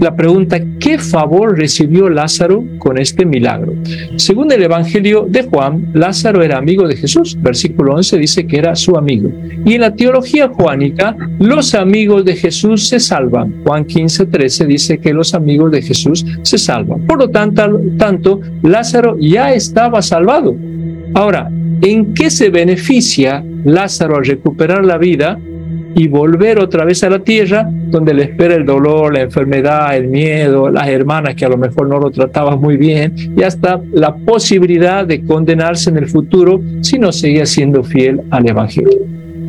la 0.00 0.14
pregunta, 0.14 0.60
¿qué 0.78 0.98
favor 0.98 1.58
recibió 1.58 2.08
Lázaro 2.08 2.64
con 2.78 2.98
este 2.98 3.24
milagro? 3.24 3.74
Según 4.16 4.52
el 4.52 4.62
Evangelio 4.62 5.26
de 5.28 5.42
Juan, 5.42 5.90
Lázaro 5.92 6.42
era 6.42 6.58
amigo 6.58 6.86
de 6.86 6.96
Jesús. 6.96 7.36
Versículo 7.40 7.94
11 7.94 8.18
dice 8.18 8.46
que 8.46 8.58
era 8.58 8.76
su 8.76 8.96
amigo. 8.96 9.30
Y 9.64 9.74
en 9.74 9.80
la 9.80 9.94
teología 9.94 10.48
juánica, 10.48 11.16
los 11.40 11.74
amigos 11.74 12.24
de 12.24 12.36
Jesús 12.36 12.86
se 12.86 13.00
salvan. 13.00 13.54
Juan 13.64 13.84
15, 13.84 14.26
13 14.26 14.66
dice 14.66 14.98
que 14.98 15.12
los 15.12 15.34
amigos 15.34 15.72
de 15.72 15.82
Jesús 15.82 16.24
se 16.42 16.58
salvan. 16.58 17.04
Por 17.06 17.18
lo 17.18 17.28
tanto, 17.28 17.80
tanto 17.96 18.40
Lázaro 18.62 19.16
ya 19.18 19.52
estaba 19.52 20.00
salvado. 20.00 20.54
Ahora, 21.14 21.50
¿en 21.82 22.14
qué 22.14 22.30
se 22.30 22.50
beneficia 22.50 23.44
Lázaro 23.64 24.16
al 24.16 24.24
recuperar 24.24 24.84
la 24.84 24.98
vida 24.98 25.38
y 25.98 26.06
volver 26.06 26.60
otra 26.60 26.84
vez 26.84 27.02
a 27.02 27.10
la 27.10 27.18
tierra 27.18 27.68
donde 27.68 28.14
le 28.14 28.22
espera 28.22 28.54
el 28.54 28.64
dolor, 28.64 29.12
la 29.14 29.22
enfermedad, 29.22 29.96
el 29.96 30.06
miedo, 30.06 30.70
las 30.70 30.86
hermanas 30.86 31.34
que 31.34 31.44
a 31.44 31.48
lo 31.48 31.56
mejor 31.56 31.88
no 31.88 31.98
lo 31.98 32.12
trataban 32.12 32.60
muy 32.60 32.76
bien 32.76 33.12
y 33.36 33.42
hasta 33.42 33.80
la 33.92 34.14
posibilidad 34.14 35.04
de 35.04 35.24
condenarse 35.24 35.90
en 35.90 35.96
el 35.96 36.06
futuro 36.06 36.60
si 36.82 37.00
no 37.00 37.10
seguía 37.10 37.46
siendo 37.46 37.82
fiel 37.82 38.20
al 38.30 38.48
Evangelio. 38.48 38.96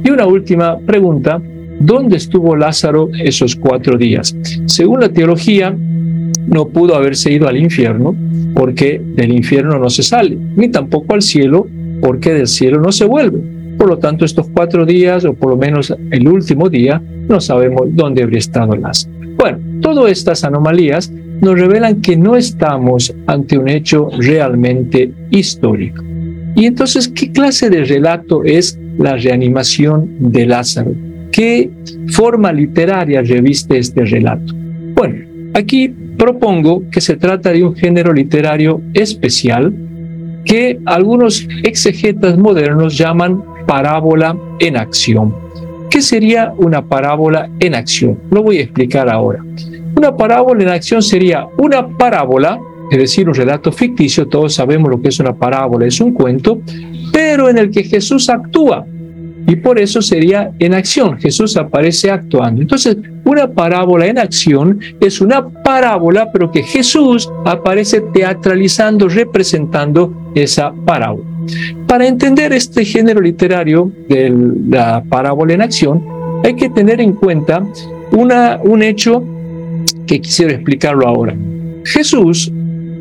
Y 0.04 0.10
una 0.10 0.26
última 0.26 0.80
pregunta, 0.80 1.40
¿dónde 1.80 2.18
estuvo 2.18 2.56
Lázaro 2.56 3.10
esos 3.24 3.56
cuatro 3.56 3.96
días? 3.96 4.36
Según 4.66 5.02
la 5.02 5.10
teología, 5.10 5.78
no 6.48 6.68
pudo 6.70 6.96
haberse 6.96 7.32
ido 7.32 7.48
al 7.48 7.58
infierno 7.58 8.16
porque 8.56 9.00
del 9.00 9.34
infierno 9.34 9.78
no 9.78 9.92
se 9.92 10.02
sale, 10.02 10.36
ni 10.56 10.70
tampoco 10.70 11.14
al 11.14 11.22
cielo 11.22 11.68
porque 12.02 12.34
del 12.34 12.48
cielo 12.48 12.82
no 12.82 12.92
se 12.92 13.06
vuelve. 13.06 13.59
Por 13.80 13.88
lo 13.88 13.98
tanto, 13.98 14.26
estos 14.26 14.50
cuatro 14.50 14.86
días, 14.86 15.24
o 15.24 15.34
por 15.34 15.52
lo 15.52 15.58
menos 15.58 15.96
el 16.12 16.28
último 16.28 16.70
día, 16.70 17.02
no 17.30 17.40
sabemos 17.40 17.84
dónde 17.92 18.22
habría 18.22 18.40
estado 18.40 18.76
Lázaro. 18.76 19.16
Bueno, 19.38 19.58
todas 19.80 20.12
estas 20.12 20.44
anomalías 20.44 21.10
nos 21.10 21.58
revelan 21.58 22.02
que 22.02 22.18
no 22.18 22.36
estamos 22.36 23.16
ante 23.26 23.58
un 23.58 23.70
hecho 23.70 24.10
realmente 24.20 25.14
histórico. 25.32 26.04
Y 26.56 26.66
entonces, 26.66 27.08
¿qué 27.08 27.32
clase 27.32 27.70
de 27.70 27.86
relato 27.86 28.44
es 28.44 28.78
la 28.98 29.16
reanimación 29.16 30.10
de 30.20 30.46
Lázaro? 30.46 30.92
¿Qué 31.32 31.72
forma 32.10 32.52
literaria 32.52 33.22
reviste 33.22 33.78
este 33.78 34.04
relato? 34.04 34.54
Bueno, 34.94 35.26
aquí 35.54 35.88
propongo 36.18 36.84
que 36.92 37.00
se 37.00 37.16
trata 37.16 37.54
de 37.54 37.64
un 37.64 37.78
género 37.78 38.12
literario 38.12 38.82
especial 38.94 39.74
que 40.44 40.80
algunos 40.86 41.48
exegetas 41.64 42.38
modernos 42.38 42.98
llaman 42.98 43.42
parábola 43.70 44.36
en 44.58 44.78
acción. 44.78 45.32
¿Qué 45.92 46.02
sería 46.02 46.52
una 46.58 46.82
parábola 46.84 47.52
en 47.60 47.76
acción? 47.76 48.18
Lo 48.32 48.42
voy 48.42 48.58
a 48.58 48.62
explicar 48.62 49.08
ahora. 49.08 49.46
Una 49.96 50.18
parábola 50.18 50.64
en 50.64 50.70
acción 50.70 51.04
sería 51.04 51.48
una 51.56 51.88
parábola, 51.88 52.60
es 52.90 52.98
decir, 52.98 53.30
un 53.30 53.36
relato 53.36 53.72
ficticio, 53.72 54.28
todos 54.28 54.56
sabemos 54.56 54.90
lo 54.90 55.00
que 55.00 55.10
es 55.10 55.20
una 55.20 55.36
parábola, 55.36 55.86
es 55.86 56.02
un 56.02 56.14
cuento, 56.14 56.62
pero 57.14 57.48
en 57.48 57.60
el 57.60 57.70
que 57.70 57.84
Jesús 57.84 58.28
actúa. 58.30 58.86
y 59.48 59.56
por 59.56 59.80
eso 59.80 60.02
sería 60.02 60.52
en 60.60 60.74
acción. 60.76 61.18
Jesús 61.20 61.58
aparece 61.58 62.12
actuando. 62.12 62.62
Entonces, 62.62 62.98
una 63.26 63.48
parábola 63.48 64.08
en 64.08 64.18
acción 64.18 64.80
es 65.00 65.22
una 65.22 65.48
parábola, 65.48 66.32
pero 66.32 66.52
que 66.52 66.64
Jesús 66.64 67.30
aparece 67.46 68.02
teatralizando, 68.02 69.08
representando 69.08 70.14
esa 70.36 70.72
parábola. 70.86 71.26
Para 71.88 72.08
entender 72.08 72.54
este 72.54 72.86
género 72.86 73.22
literario 73.22 73.92
de 74.08 74.34
la 74.70 75.04
parábola 75.10 75.54
en 75.54 75.62
acción, 75.62 76.04
hay 76.44 76.56
que 76.56 76.70
tener 76.70 77.02
en 77.02 77.14
cuenta 77.14 77.66
una, 78.12 78.60
un 78.64 78.84
hecho 78.84 79.24
que 80.06 80.22
quisiera 80.22 80.54
explicarlo 80.54 81.08
ahora. 81.08 81.36
Jesús 81.86 82.52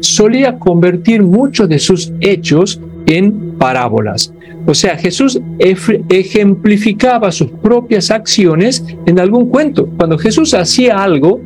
solía 0.01 0.59
convertir 0.59 1.23
muchos 1.23 1.69
de 1.69 1.79
sus 1.79 2.13
hechos 2.21 2.81
en 3.07 3.57
parábolas. 3.59 4.33
O 4.69 4.75
sea, 4.75 4.99
Jesús 4.99 5.41
ejemplificaba 5.59 7.33
sus 7.33 7.49
propias 7.49 8.11
acciones 8.11 8.85
en 9.07 9.19
algún 9.19 9.49
cuento. 9.49 9.89
Cuando 9.97 10.19
Jesús 10.19 10.53
hacía 10.53 11.03
algo, 11.03 11.41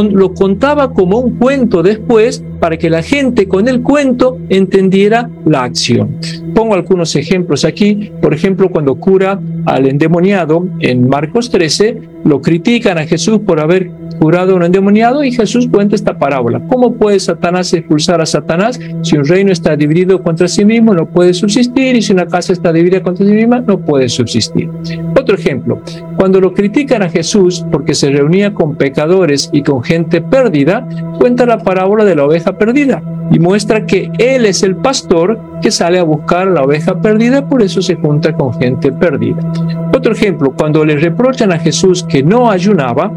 lo 0.00 0.32
contaba 0.32 0.92
como 0.92 1.18
un 1.18 1.36
cuento 1.36 1.82
después 1.82 2.42
para 2.60 2.78
que 2.78 2.88
la 2.88 3.02
gente 3.02 3.48
con 3.48 3.68
el 3.68 3.82
cuento 3.82 4.38
entendiera 4.48 5.28
la 5.44 5.64
acción. 5.64 6.16
Pongo 6.54 6.74
algunos 6.74 7.16
ejemplos 7.16 7.64
aquí. 7.64 8.12
Por 8.22 8.32
ejemplo, 8.32 8.70
cuando 8.70 8.94
cura 8.94 9.40
al 9.66 9.86
endemoniado 9.86 10.66
en 10.80 11.08
Marcos 11.08 11.50
13, 11.50 12.00
lo 12.24 12.40
critican 12.40 12.96
a 12.96 13.06
Jesús 13.06 13.40
por 13.40 13.60
haber 13.60 13.90
curado 14.14 14.52
a 14.52 14.56
un 14.56 14.64
endemoniado 14.64 15.22
y 15.24 15.32
Jesús 15.32 15.68
cuenta 15.70 15.94
esta 15.94 16.18
parábola. 16.18 16.60
¿Cómo 16.68 16.94
puede 16.94 17.20
Satanás 17.20 17.72
expulsar 17.72 18.20
a 18.20 18.26
Satanás 18.26 18.78
si 19.02 19.16
un 19.16 19.24
reino 19.24 19.52
está 19.52 19.76
dividido 19.76 20.22
contra 20.22 20.48
sí 20.48 20.64
mismo? 20.64 20.94
No 20.94 21.06
puede 21.06 21.34
subsistir 21.34 21.96
y 21.96 22.02
si 22.02 22.12
una 22.12 22.26
casa 22.26 22.52
está 22.52 22.72
dividida 22.72 23.02
contra 23.02 23.26
sí 23.26 23.32
misma, 23.32 23.60
no 23.60 23.78
puede 23.78 24.08
subsistir. 24.08 24.70
Otro 25.18 25.34
ejemplo, 25.34 25.80
cuando 26.16 26.40
lo 26.40 26.52
critican 26.52 27.02
a 27.02 27.08
Jesús 27.08 27.64
porque 27.70 27.94
se 27.94 28.10
reunía 28.10 28.54
con 28.54 28.76
pecadores 28.76 29.50
y 29.52 29.62
con 29.62 29.82
gente 29.82 30.20
perdida, 30.20 30.86
cuenta 31.18 31.46
la 31.46 31.58
parábola 31.58 32.04
de 32.04 32.16
la 32.16 32.24
oveja 32.24 32.58
perdida 32.58 33.02
y 33.30 33.38
muestra 33.38 33.86
que 33.86 34.10
Él 34.18 34.44
es 34.44 34.62
el 34.62 34.76
pastor 34.76 35.38
que 35.62 35.70
sale 35.70 35.98
a 35.98 36.02
buscar 36.02 36.48
la 36.48 36.62
oveja 36.62 37.00
perdida, 37.00 37.48
por 37.48 37.62
eso 37.62 37.80
se 37.80 37.96
junta 37.96 38.32
con 38.34 38.52
gente 38.54 38.92
perdida. 38.92 39.40
Otro 39.96 40.12
ejemplo, 40.12 40.52
cuando 40.56 40.84
le 40.84 40.96
reprochan 40.96 41.52
a 41.52 41.58
Jesús 41.58 42.02
que 42.02 42.22
no 42.22 42.50
ayunaba, 42.50 43.10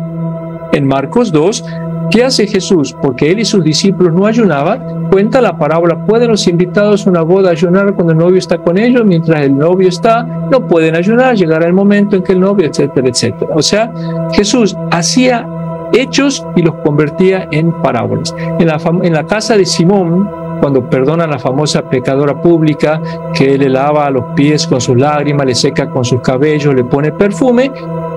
en 0.76 0.86
Marcos 0.86 1.32
2, 1.32 1.64
¿qué 2.12 2.24
hace 2.24 2.46
Jesús? 2.48 2.96
Porque 3.02 3.32
él 3.32 3.40
y 3.40 3.46
sus 3.46 3.64
discípulos 3.64 4.14
no 4.14 4.26
ayunaban, 4.26 5.10
cuenta 5.10 5.42
la 5.42 5.58
parábola, 5.58 6.06
¿pueden 6.06 6.30
los 6.30 6.48
invitados 6.48 7.08
a 7.08 7.10
una 7.10 7.22
boda 7.22 7.52
ayunar 7.52 7.94
cuando 7.94 8.14
el 8.14 8.20
novio 8.20 8.38
está 8.38 8.58
con 8.58 8.78
ellos? 8.78 9.06
Mientras 9.06 9.42
el 9.42 9.58
novio 9.58 9.88
está, 9.88 10.24
no 10.24 10.68
pueden 10.68 10.96
ayunar, 10.96 11.36
llegará 11.36 11.66
el 11.66 11.74
momento 11.74 12.16
en 12.16 12.24
que 12.24 12.34
el 12.34 12.42
novio, 12.42 12.68
etcétera, 12.68 13.08
etcétera. 13.08 13.52
O 13.56 13.62
sea, 13.62 13.92
Jesús 14.34 14.76
hacía 14.92 15.48
hechos 15.94 16.46
y 16.56 16.62
los 16.62 16.76
convertía 16.76 17.48
en 17.52 17.72
parábolas. 17.82 18.36
En 18.60 18.68
la, 18.68 18.80
en 19.04 19.14
la 19.14 19.26
casa 19.26 19.56
de 19.56 19.66
Simón, 19.66 20.45
cuando 20.60 20.90
perdona 20.90 21.26
a 21.26 21.28
la 21.28 21.40
famosa 21.40 21.82
pecadora 21.84 22.42
pública, 22.42 23.02
que 23.34 23.58
le 23.58 23.70
lava 23.70 24.10
los 24.10 24.26
pies 24.36 24.68
con 24.68 24.82
sus 24.82 24.98
lágrimas, 24.98 25.46
le 25.46 25.56
seca 25.56 25.90
con 25.90 26.04
sus 26.04 26.22
cabellos, 26.22 26.74
le 26.74 26.84
pone 26.84 27.12
perfume, 27.12 27.72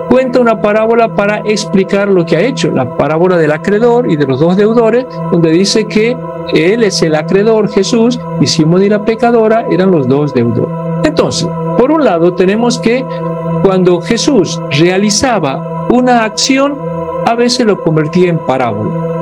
cuenta 0.08 0.40
una 0.40 0.60
parábola 0.60 1.14
para 1.14 1.38
explicar 1.44 2.08
lo 2.08 2.24
que 2.24 2.36
ha 2.36 2.40
hecho, 2.40 2.70
la 2.70 2.96
parábola 2.96 3.36
del 3.36 3.52
acreedor 3.52 4.10
y 4.10 4.16
de 4.16 4.26
los 4.26 4.40
dos 4.40 4.56
deudores, 4.56 5.06
donde 5.30 5.50
dice 5.50 5.86
que 5.86 6.16
él 6.54 6.82
es 6.82 7.02
el 7.02 7.14
acreedor, 7.14 7.68
Jesús, 7.68 8.18
y 8.40 8.46
Simón 8.46 8.82
y 8.82 8.88
la 8.88 9.04
pecadora 9.04 9.66
eran 9.70 9.90
los 9.90 10.08
dos 10.08 10.32
deudores. 10.32 10.74
Entonces, 11.04 11.48
por 11.76 11.92
un 11.92 12.04
lado 12.04 12.34
tenemos 12.34 12.78
que 12.78 13.04
cuando 13.62 14.00
Jesús 14.00 14.60
realizaba 14.70 15.86
una 15.90 16.24
acción, 16.24 16.76
a 17.26 17.34
veces 17.34 17.66
lo 17.66 17.80
convertía 17.82 18.30
en 18.30 18.38
parábola. 18.38 19.17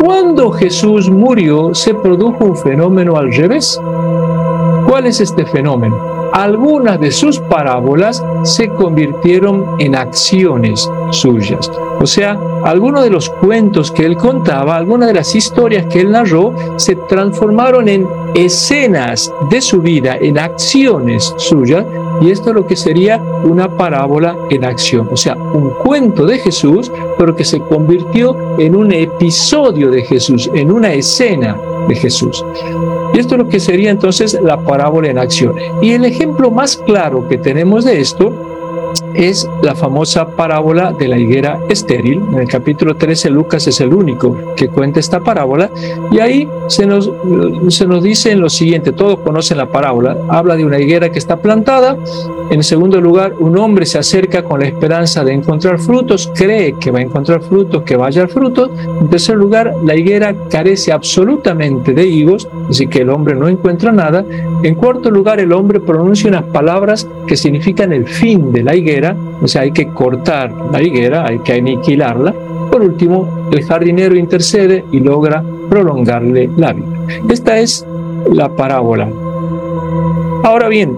Cuando 0.00 0.50
Jesús 0.50 1.10
murió, 1.10 1.74
se 1.74 1.94
produjo 1.94 2.44
un 2.44 2.56
fenómeno 2.56 3.16
al 3.16 3.32
revés. 3.32 3.80
¿Cuál 4.86 5.06
es 5.06 5.20
este 5.20 5.44
fenómeno? 5.46 6.15
Algunas 6.36 7.00
de 7.00 7.12
sus 7.12 7.38
parábolas 7.38 8.22
se 8.42 8.68
convirtieron 8.68 9.64
en 9.78 9.96
acciones 9.96 10.86
suyas. 11.10 11.72
O 11.98 12.04
sea, 12.04 12.38
algunos 12.62 13.04
de 13.04 13.08
los 13.08 13.30
cuentos 13.30 13.90
que 13.90 14.04
él 14.04 14.18
contaba, 14.18 14.76
algunas 14.76 15.08
de 15.08 15.14
las 15.14 15.34
historias 15.34 15.86
que 15.86 16.02
él 16.02 16.10
narró, 16.10 16.54
se 16.76 16.94
transformaron 16.94 17.88
en 17.88 18.06
escenas 18.34 19.32
de 19.48 19.62
su 19.62 19.80
vida, 19.80 20.18
en 20.20 20.38
acciones 20.38 21.32
suyas, 21.38 21.86
y 22.20 22.30
esto 22.30 22.50
es 22.50 22.54
lo 22.54 22.66
que 22.66 22.76
sería 22.76 23.18
una 23.44 23.74
parábola 23.74 24.36
en 24.50 24.66
acción, 24.66 25.08
o 25.10 25.16
sea, 25.16 25.36
un 25.36 25.70
cuento 25.70 26.26
de 26.26 26.38
Jesús, 26.38 26.92
pero 27.16 27.34
que 27.34 27.46
se 27.46 27.60
convirtió 27.60 28.36
en 28.58 28.76
un 28.76 28.92
episodio 28.92 29.90
de 29.90 30.02
Jesús, 30.02 30.50
en 30.52 30.70
una 30.70 30.92
escena 30.92 31.58
de 31.88 31.94
Jesús. 31.94 32.44
Y 33.14 33.18
esto 33.18 33.34
es 33.34 33.38
lo 33.38 33.48
que 33.48 33.60
sería 33.60 33.90
entonces 33.90 34.38
la 34.42 34.58
parábola 34.58 35.08
en 35.08 35.18
acción. 35.18 35.54
Y 35.82 35.92
el 35.92 36.04
ejemplo 36.04 36.50
más 36.50 36.76
claro 36.76 37.26
que 37.28 37.38
tenemos 37.38 37.84
de 37.84 38.00
esto 38.00 38.32
es 39.16 39.48
la 39.62 39.74
famosa 39.74 40.28
parábola 40.28 40.92
de 40.92 41.08
la 41.08 41.18
higuera 41.18 41.58
estéril. 41.68 42.22
En 42.32 42.40
el 42.40 42.48
capítulo 42.48 42.96
13 42.96 43.30
Lucas 43.30 43.66
es 43.66 43.80
el 43.80 43.92
único 43.92 44.54
que 44.56 44.68
cuenta 44.68 45.00
esta 45.00 45.20
parábola. 45.20 45.70
Y 46.10 46.20
ahí 46.20 46.48
se 46.68 46.86
nos, 46.86 47.10
se 47.68 47.86
nos 47.86 48.02
dice 48.02 48.32
en 48.32 48.40
lo 48.40 48.50
siguiente, 48.50 48.92
todos 48.92 49.20
conocen 49.20 49.58
la 49.58 49.66
parábola, 49.66 50.16
habla 50.28 50.56
de 50.56 50.64
una 50.64 50.78
higuera 50.78 51.10
que 51.10 51.18
está 51.18 51.36
plantada, 51.36 51.96
en 52.50 52.62
segundo 52.62 53.00
lugar 53.00 53.34
un 53.38 53.58
hombre 53.58 53.86
se 53.86 53.98
acerca 53.98 54.42
con 54.42 54.60
la 54.60 54.66
esperanza 54.66 55.24
de 55.24 55.32
encontrar 55.32 55.78
frutos, 55.78 56.30
cree 56.34 56.74
que 56.74 56.90
va 56.90 57.00
a 57.00 57.02
encontrar 57.02 57.42
frutos, 57.42 57.82
que 57.82 57.96
vaya 57.96 58.22
al 58.22 58.28
fruto, 58.28 58.70
en 59.00 59.08
tercer 59.08 59.36
lugar 59.36 59.74
la 59.84 59.96
higuera 59.96 60.34
carece 60.48 60.92
absolutamente 60.92 61.92
de 61.92 62.06
higos, 62.06 62.48
así 62.68 62.86
que 62.86 63.00
el 63.00 63.10
hombre 63.10 63.34
no 63.34 63.48
encuentra 63.48 63.92
nada, 63.92 64.24
en 64.62 64.74
cuarto 64.74 65.10
lugar 65.10 65.40
el 65.40 65.52
hombre 65.52 65.80
pronuncia 65.80 66.28
unas 66.28 66.44
palabras 66.44 67.08
que 67.26 67.36
significan 67.36 67.92
el 67.92 68.06
fin 68.06 68.52
de 68.52 68.62
la 68.62 68.74
higuera, 68.74 69.05
o 69.42 69.46
sea, 69.46 69.62
hay 69.62 69.72
que 69.72 69.88
cortar 69.88 70.52
la 70.72 70.82
higuera, 70.82 71.26
hay 71.26 71.38
que 71.40 71.52
aniquilarla. 71.52 72.34
Por 72.70 72.82
último, 72.82 73.48
el 73.52 73.62
jardinero 73.64 74.16
intercede 74.16 74.84
y 74.92 75.00
logra 75.00 75.44
prolongarle 75.68 76.50
la 76.56 76.72
vida. 76.72 76.96
Esta 77.28 77.58
es 77.58 77.86
la 78.32 78.48
parábola. 78.48 79.08
Ahora 80.42 80.68
bien, 80.68 80.96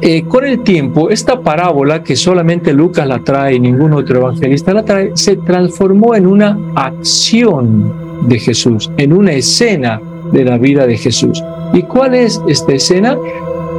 eh, 0.00 0.24
con 0.24 0.44
el 0.44 0.64
tiempo, 0.64 1.10
esta 1.10 1.40
parábola, 1.40 2.02
que 2.02 2.16
solamente 2.16 2.72
Lucas 2.72 3.06
la 3.06 3.20
trae 3.20 3.54
y 3.54 3.60
ningún 3.60 3.92
otro 3.92 4.18
evangelista 4.18 4.74
la 4.74 4.84
trae, 4.84 5.12
se 5.14 5.36
transformó 5.36 6.14
en 6.16 6.26
una 6.26 6.58
acción 6.74 7.92
de 8.22 8.38
Jesús, 8.38 8.90
en 8.96 9.12
una 9.12 9.32
escena 9.32 10.00
de 10.32 10.44
la 10.44 10.58
vida 10.58 10.86
de 10.86 10.96
Jesús. 10.96 11.42
¿Y 11.72 11.82
cuál 11.82 12.14
es 12.14 12.40
esta 12.48 12.72
escena? 12.72 13.16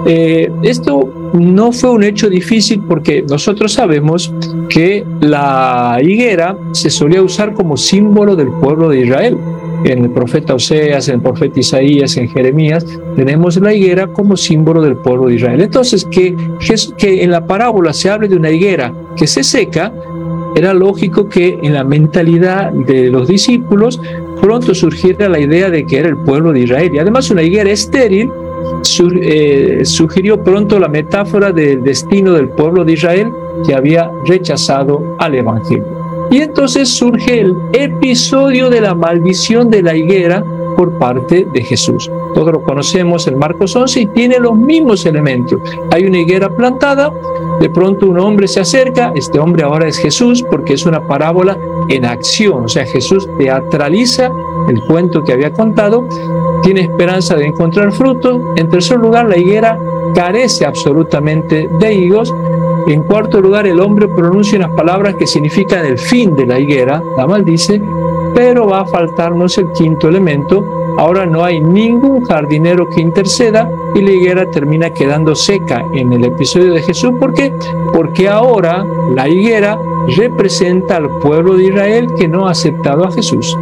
Eh, 0.05 0.51
esto 0.63 1.31
no 1.33 1.71
fue 1.71 1.91
un 1.91 2.03
hecho 2.03 2.29
difícil 2.29 2.81
porque 2.87 3.23
nosotros 3.27 3.73
sabemos 3.73 4.33
que 4.69 5.05
la 5.21 5.97
higuera 6.01 6.57
se 6.73 6.89
solía 6.89 7.21
usar 7.21 7.53
como 7.53 7.77
símbolo 7.77 8.35
del 8.35 8.49
pueblo 8.49 8.89
de 8.89 9.01
Israel. 9.01 9.37
En 9.85 10.05
el 10.05 10.11
profeta 10.11 10.55
Oseas, 10.55 11.09
en 11.09 11.15
el 11.15 11.21
profeta 11.21 11.59
Isaías, 11.59 12.15
en 12.15 12.29
Jeremías, 12.29 12.85
tenemos 13.17 13.57
la 13.57 13.73
higuera 13.73 14.07
como 14.07 14.37
símbolo 14.37 14.81
del 14.81 14.95
pueblo 14.95 15.27
de 15.27 15.35
Israel. 15.35 15.61
Entonces, 15.61 16.05
que, 16.09 16.35
que 16.97 17.23
en 17.23 17.31
la 17.31 17.45
parábola 17.45 17.91
se 17.91 18.09
hable 18.09 18.29
de 18.29 18.37
una 18.37 18.49
higuera 18.49 18.93
que 19.17 19.27
se 19.27 19.43
seca, 19.43 19.91
era 20.55 20.73
lógico 20.73 21.27
que 21.27 21.57
en 21.63 21.73
la 21.73 21.83
mentalidad 21.83 22.71
de 22.71 23.09
los 23.09 23.27
discípulos 23.27 23.99
pronto 24.39 24.73
surgiera 24.75 25.27
la 25.27 25.39
idea 25.39 25.69
de 25.69 25.85
que 25.85 25.97
era 25.97 26.09
el 26.09 26.17
pueblo 26.17 26.53
de 26.53 26.61
Israel. 26.61 26.91
Y 26.93 26.99
además 26.99 27.29
una 27.31 27.43
higuera 27.43 27.71
estéril 27.71 28.29
eh, 29.21 29.81
sugirió 29.83 30.43
pronto 30.43 30.79
la 30.79 30.87
metáfora 30.87 31.51
del 31.51 31.83
destino 31.83 32.33
del 32.33 32.49
pueblo 32.49 32.83
de 32.83 32.93
Israel 32.93 33.31
que 33.65 33.75
había 33.75 34.11
rechazado 34.25 35.15
al 35.19 35.35
Evangelio. 35.35 35.85
Y 36.31 36.41
entonces 36.41 36.89
surge 36.89 37.41
el 37.41 37.55
episodio 37.73 38.69
de 38.69 38.81
la 38.81 38.95
maldición 38.95 39.69
de 39.69 39.83
la 39.83 39.95
higuera 39.95 40.43
por 40.75 40.97
parte 40.97 41.47
de 41.51 41.63
Jesús. 41.63 42.09
Todos 42.33 42.53
lo 42.53 42.63
conocemos 42.63 43.27
en 43.27 43.37
Marcos 43.37 43.75
11 43.75 44.01
y 44.01 44.05
tiene 44.07 44.39
los 44.39 44.55
mismos 44.55 45.05
elementos. 45.05 45.59
Hay 45.91 46.05
una 46.05 46.19
higuera 46.19 46.49
plantada, 46.49 47.13
de 47.59 47.69
pronto 47.69 48.07
un 48.07 48.19
hombre 48.19 48.47
se 48.47 48.59
acerca, 48.59 49.11
este 49.15 49.39
hombre 49.39 49.63
ahora 49.63 49.87
es 49.87 49.97
Jesús 49.97 50.43
porque 50.49 50.73
es 50.73 50.85
una 50.85 51.05
parábola 51.05 51.57
en 51.89 52.05
acción, 52.05 52.65
o 52.65 52.67
sea, 52.67 52.85
Jesús 52.85 53.27
teatraliza 53.37 54.31
el 54.67 54.81
cuento 54.81 55.23
que 55.23 55.33
había 55.33 55.51
contado, 55.51 56.07
tiene 56.63 56.81
esperanza 56.81 57.35
de 57.35 57.47
encontrar 57.47 57.91
frutos. 57.91 58.41
En 58.55 58.69
tercer 58.69 58.97
lugar, 58.97 59.27
la 59.27 59.37
higuera 59.37 59.77
carece 60.15 60.65
absolutamente 60.65 61.69
de 61.79 61.93
higos. 61.93 62.33
En 62.87 63.03
cuarto 63.03 63.41
lugar, 63.41 63.67
el 63.67 63.79
hombre 63.79 64.07
pronuncia 64.07 64.57
unas 64.57 64.71
palabras 64.71 65.15
que 65.15 65.27
significan 65.27 65.85
el 65.85 65.97
fin 65.97 66.35
de 66.35 66.45
la 66.45 66.59
higuera, 66.59 67.01
la 67.17 67.27
maldice, 67.27 67.81
pero 68.33 68.67
va 68.67 68.81
a 68.81 68.85
faltarnos 68.85 69.57
el 69.57 69.71
quinto 69.71 70.09
elemento. 70.09 70.65
Ahora 70.97 71.25
no 71.25 71.43
hay 71.43 71.59
ningún 71.59 72.23
jardinero 72.23 72.87
que 72.87 73.01
interceda, 73.01 73.69
y 73.95 74.01
la 74.01 74.11
higuera 74.11 74.49
termina 74.49 74.89
quedando 74.91 75.35
seca 75.35 75.85
en 75.93 76.13
el 76.13 76.25
episodio 76.25 76.73
de 76.73 76.81
Jesús. 76.81 77.13
¿Por 77.19 77.33
qué? 77.33 77.53
Porque 77.93 78.27
ahora 78.27 78.85
la 79.15 79.27
higuera 79.27 79.79
representa 80.15 80.97
al 80.97 81.09
pueblo 81.19 81.55
de 81.55 81.65
Israel 81.65 82.07
que 82.17 82.27
no 82.27 82.47
ha 82.47 82.51
aceptado 82.51 83.05
a 83.05 83.11
Jesús. 83.11 83.57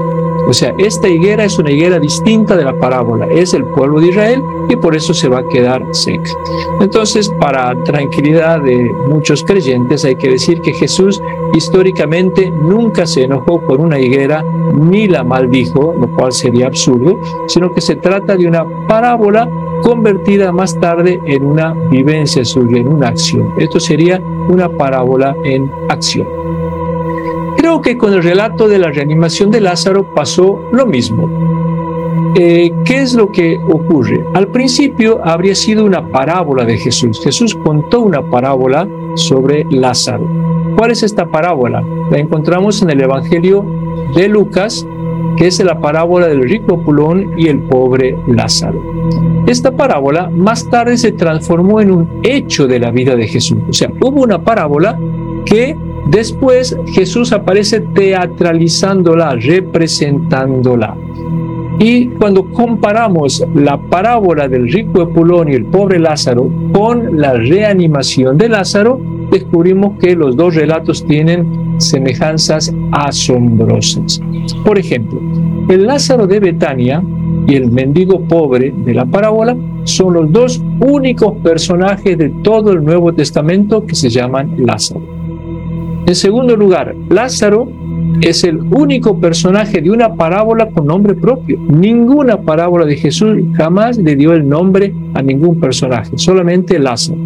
O 0.47 0.53
sea, 0.53 0.73
esta 0.77 1.07
higuera 1.07 1.45
es 1.45 1.57
una 1.59 1.71
higuera 1.71 1.99
distinta 1.99 2.55
de 2.57 2.65
la 2.65 2.77
parábola, 2.77 3.27
es 3.27 3.53
el 3.53 3.63
pueblo 3.65 3.99
de 3.99 4.09
Israel 4.09 4.43
y 4.69 4.75
por 4.75 4.95
eso 4.95 5.13
se 5.13 5.29
va 5.29 5.39
a 5.39 5.47
quedar 5.47 5.83
seca. 5.91 6.31
Entonces, 6.79 7.29
para 7.39 7.75
tranquilidad 7.83 8.61
de 8.61 8.91
muchos 9.07 9.43
creyentes, 9.43 10.03
hay 10.05 10.15
que 10.15 10.29
decir 10.29 10.61
que 10.61 10.73
Jesús 10.73 11.21
históricamente 11.53 12.51
nunca 12.51 13.05
se 13.05 13.23
enojó 13.23 13.61
con 13.61 13.81
una 13.81 13.99
higuera 13.99 14.43
ni 14.73 15.07
la 15.07 15.23
maldijo, 15.23 15.93
lo 15.99 16.07
cual 16.15 16.31
sería 16.31 16.67
absurdo, 16.67 17.19
sino 17.47 17.73
que 17.73 17.81
se 17.81 17.95
trata 17.95 18.35
de 18.35 18.47
una 18.47 18.65
parábola 18.87 19.49
convertida 19.81 20.51
más 20.51 20.79
tarde 20.79 21.19
en 21.25 21.45
una 21.45 21.73
vivencia 21.89 22.45
suya, 22.45 22.79
en 22.79 22.87
una 22.87 23.09
acción. 23.09 23.53
Esto 23.57 23.79
sería 23.79 24.21
una 24.47 24.69
parábola 24.69 25.35
en 25.43 25.71
acción. 25.89 26.27
Creo 27.71 27.81
que 27.81 27.97
con 27.97 28.11
el 28.11 28.21
relato 28.21 28.67
de 28.67 28.79
la 28.79 28.91
reanimación 28.91 29.49
de 29.49 29.61
Lázaro 29.61 30.13
pasó 30.13 30.59
lo 30.73 30.85
mismo. 30.85 31.29
Eh, 32.35 32.69
¿Qué 32.83 32.97
es 32.97 33.13
lo 33.13 33.31
que 33.31 33.61
ocurre? 33.65 34.25
Al 34.33 34.49
principio 34.49 35.21
habría 35.23 35.55
sido 35.55 35.85
una 35.85 36.05
parábola 36.05 36.65
de 36.65 36.77
Jesús. 36.77 37.21
Jesús 37.23 37.55
contó 37.55 38.01
una 38.01 38.29
parábola 38.29 38.89
sobre 39.15 39.65
Lázaro. 39.69 40.27
¿Cuál 40.77 40.91
es 40.91 41.01
esta 41.01 41.27
parábola? 41.27 41.81
La 42.11 42.17
encontramos 42.17 42.81
en 42.81 42.89
el 42.89 42.99
Evangelio 42.99 43.65
de 44.17 44.27
Lucas, 44.27 44.85
que 45.37 45.47
es 45.47 45.63
la 45.63 45.79
parábola 45.79 46.27
del 46.27 46.43
rico 46.43 46.77
Pulón 46.77 47.39
y 47.39 47.47
el 47.47 47.59
pobre 47.59 48.17
Lázaro. 48.27 48.83
Esta 49.47 49.71
parábola 49.71 50.29
más 50.29 50.69
tarde 50.69 50.97
se 50.97 51.13
transformó 51.13 51.79
en 51.79 51.91
un 51.91 52.19
hecho 52.23 52.67
de 52.67 52.79
la 52.79 52.91
vida 52.91 53.15
de 53.15 53.29
Jesús. 53.29 53.59
O 53.69 53.71
sea, 53.71 53.89
hubo 54.01 54.23
una 54.23 54.43
parábola 54.43 54.99
que 55.45 55.77
después 56.11 56.77
Jesús 56.93 57.31
aparece 57.31 57.81
teatralizándola, 57.95 59.35
representándola. 59.35 60.95
Y 61.79 62.07
cuando 62.09 62.45
comparamos 62.51 63.43
la 63.55 63.77
parábola 63.77 64.47
del 64.47 64.71
rico 64.71 65.01
Epulón 65.01 65.49
y 65.49 65.55
el 65.55 65.65
pobre 65.65 65.97
Lázaro 65.97 66.51
con 66.73 67.19
la 67.19 67.33
reanimación 67.33 68.37
de 68.37 68.49
Lázaro, 68.49 68.99
descubrimos 69.31 69.97
que 69.99 70.15
los 70.15 70.35
dos 70.35 70.53
relatos 70.53 71.03
tienen 71.07 71.79
semejanzas 71.79 72.71
asombrosas. 72.91 74.21
Por 74.63 74.77
ejemplo, 74.77 75.19
el 75.69 75.87
Lázaro 75.87 76.27
de 76.27 76.39
Betania 76.39 77.01
y 77.47 77.55
el 77.55 77.71
mendigo 77.71 78.21
pobre 78.21 78.71
de 78.85 78.93
la 78.93 79.05
parábola 79.05 79.57
son 79.85 80.13
los 80.13 80.31
dos 80.31 80.61
únicos 80.81 81.33
personajes 81.43 82.17
de 82.17 82.29
todo 82.43 82.73
el 82.73 82.83
Nuevo 82.83 83.13
Testamento 83.13 83.85
que 83.85 83.95
se 83.95 84.09
llaman 84.09 84.53
Lázaro. 84.57 85.01
En 86.05 86.15
segundo 86.15 86.55
lugar, 86.55 86.95
Lázaro 87.09 87.71
es 88.21 88.43
el 88.43 88.59
único 88.59 89.19
personaje 89.19 89.81
de 89.81 89.89
una 89.89 90.13
parábola 90.15 90.69
con 90.69 90.87
nombre 90.87 91.15
propio. 91.15 91.59
Ninguna 91.69 92.41
parábola 92.41 92.85
de 92.85 92.95
Jesús 92.95 93.37
jamás 93.55 93.97
le 93.97 94.15
dio 94.15 94.33
el 94.33 94.47
nombre 94.47 94.93
a 95.13 95.21
ningún 95.21 95.59
personaje, 95.59 96.11
solamente 96.15 96.77
Lázaro. 96.79 97.19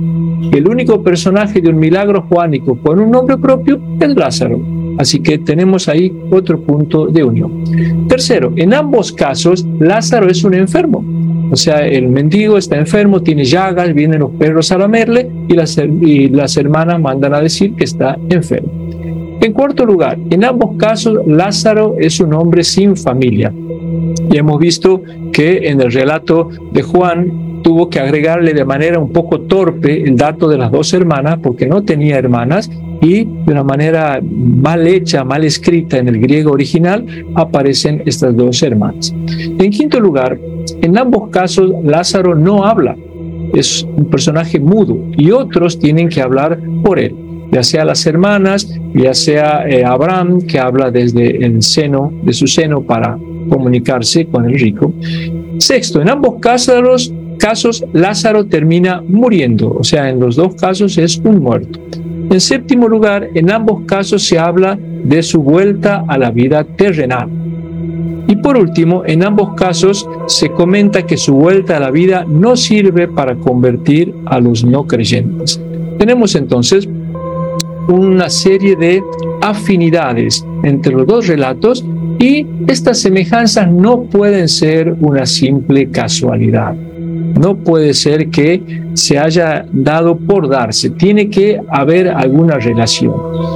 El 0.52 0.68
único 0.68 1.02
personaje 1.02 1.61
de 1.61 1.69
un 1.69 1.77
milagro 1.77 2.22
juánico 2.30 2.77
con 2.77 2.99
un 2.99 3.11
nombre 3.11 3.38
propio 3.38 3.80
es 3.99 4.15
Lázaro. 4.15 4.60
Así 4.97 5.19
que 5.19 5.38
tenemos 5.39 5.89
ahí 5.89 6.14
otro 6.31 6.60
punto 6.61 7.07
de 7.07 7.23
unión. 7.23 7.64
Tercero, 8.07 8.53
en 8.56 8.73
ambos 8.73 9.11
casos, 9.11 9.65
Lázaro 9.80 10.30
es 10.30 10.43
un 10.43 10.53
enfermo. 10.53 11.03
O 11.51 11.55
sea, 11.55 11.85
el 11.85 12.07
mendigo 12.09 12.57
está 12.57 12.77
enfermo, 12.77 13.22
tiene 13.22 13.43
llagas, 13.43 13.93
vienen 13.93 14.19
los 14.19 14.31
perros 14.31 14.72
a 14.72 14.77
lamerle 14.77 15.30
y 15.47 15.53
las, 15.53 15.77
y 15.77 16.30
las 16.30 16.57
hermanas 16.57 16.99
mandan 16.99 17.34
a 17.34 17.41
decir 17.41 17.76
que 17.76 17.84
está 17.84 18.17
enfermo. 18.30 18.72
En 19.41 19.53
cuarto 19.53 19.85
lugar, 19.85 20.17
en 20.30 20.43
ambos 20.43 20.76
casos 20.77 21.19
Lázaro 21.27 21.95
es 21.99 22.19
un 22.19 22.34
hombre 22.34 22.63
sin 22.63 22.95
familia. 22.95 23.53
Y 24.31 24.38
hemos 24.38 24.59
visto 24.59 25.01
que 25.31 25.69
en 25.69 25.81
el 25.81 25.91
relato 25.91 26.49
de 26.72 26.81
Juan 26.81 27.61
tuvo 27.61 27.89
que 27.89 27.99
agregarle 27.99 28.53
de 28.53 28.65
manera 28.65 28.99
un 28.99 29.11
poco 29.11 29.41
torpe 29.41 30.03
el 30.03 30.15
dato 30.15 30.47
de 30.47 30.57
las 30.57 30.72
dos 30.72 30.93
hermanas 30.93 31.39
porque 31.41 31.67
no 31.67 31.84
tenía 31.84 32.17
hermanas 32.17 32.69
y 33.01 33.23
de 33.23 33.51
una 33.51 33.63
manera 33.63 34.19
mal 34.22 34.88
hecha, 34.88 35.23
mal 35.23 35.43
escrita 35.43 35.97
en 35.97 36.07
el 36.07 36.19
griego 36.19 36.51
original 36.51 37.05
aparecen 37.35 38.03
estas 38.05 38.35
dos 38.35 38.61
hermanas. 38.63 39.13
En 39.59 39.69
quinto 39.72 39.99
lugar, 39.99 40.39
en 40.81 40.97
ambos 40.97 41.29
casos 41.29 41.71
Lázaro 41.83 42.35
no 42.35 42.65
habla, 42.65 42.95
es 43.53 43.83
un 43.83 44.05
personaje 44.09 44.59
mudo 44.59 44.97
y 45.17 45.31
otros 45.31 45.79
tienen 45.79 46.09
que 46.09 46.21
hablar 46.21 46.59
por 46.83 46.99
él 46.99 47.15
ya 47.51 47.63
sea 47.63 47.85
las 47.85 48.05
hermanas, 48.05 48.69
ya 48.93 49.13
sea 49.13 49.65
eh, 49.67 49.85
Abraham, 49.85 50.41
que 50.41 50.59
habla 50.59 50.91
desde 50.91 51.45
el 51.45 51.61
seno, 51.63 52.11
de 52.23 52.33
su 52.33 52.47
seno 52.47 52.81
para 52.81 53.17
comunicarse 53.49 54.25
con 54.25 54.45
el 54.45 54.59
rico. 54.59 54.93
Sexto, 55.59 56.01
en 56.01 56.09
ambos 56.09 56.41
casos, 56.41 57.13
casos 57.39 57.85
Lázaro 57.93 58.45
termina 58.45 59.01
muriendo, 59.01 59.73
o 59.73 59.83
sea, 59.83 60.09
en 60.09 60.19
los 60.19 60.35
dos 60.35 60.55
casos 60.55 60.97
es 60.97 61.17
un 61.19 61.41
muerto. 61.41 61.79
En 62.29 62.41
séptimo 62.41 62.87
lugar, 62.89 63.29
en 63.35 63.51
ambos 63.51 63.83
casos 63.85 64.23
se 64.23 64.37
habla 64.37 64.77
de 64.77 65.21
su 65.21 65.41
vuelta 65.41 66.03
a 66.07 66.17
la 66.17 66.31
vida 66.31 66.63
terrenal. 66.63 67.29
Y 68.27 68.38
por 68.38 68.57
último, 68.57 69.03
en 69.06 69.23
ambos 69.23 69.53
casos 69.56 70.07
se 70.27 70.49
comenta 70.49 71.06
que 71.06 71.18
su 71.18 71.34
vuelta 71.34 71.77
a 71.77 71.80
la 71.80 71.91
vida 71.91 72.26
no 72.27 72.56
sirve 72.56 73.07
para 73.07 73.35
convertir 73.35 74.15
a 74.26 74.39
los 74.39 74.64
no 74.64 74.85
creyentes. 74.88 75.61
Tenemos 75.99 76.35
entonces 76.35 76.89
una 77.88 78.30
serie 78.30 78.76
de 78.76 79.03
afinidades 79.41 80.45
entre 80.64 80.93
los 80.93 81.06
dos 81.06 81.27
relatos 81.27 81.85
y 82.19 82.47
estas 82.68 82.99
semejanzas 82.99 83.72
no 83.72 84.03
pueden 84.03 84.47
ser 84.47 84.95
una 84.99 85.26
simple 85.26 85.89
casualidad. 85.91 86.73
No 86.73 87.56
puede 87.56 87.93
ser 87.93 88.30
que 88.30 88.84
se 88.93 89.19
haya 89.19 89.65
dado 89.72 90.18
por 90.18 90.47
darse, 90.47 90.89
tiene 90.91 91.30
que 91.30 91.61
haber 91.68 92.07
alguna 92.07 92.57
relación. 92.57 93.14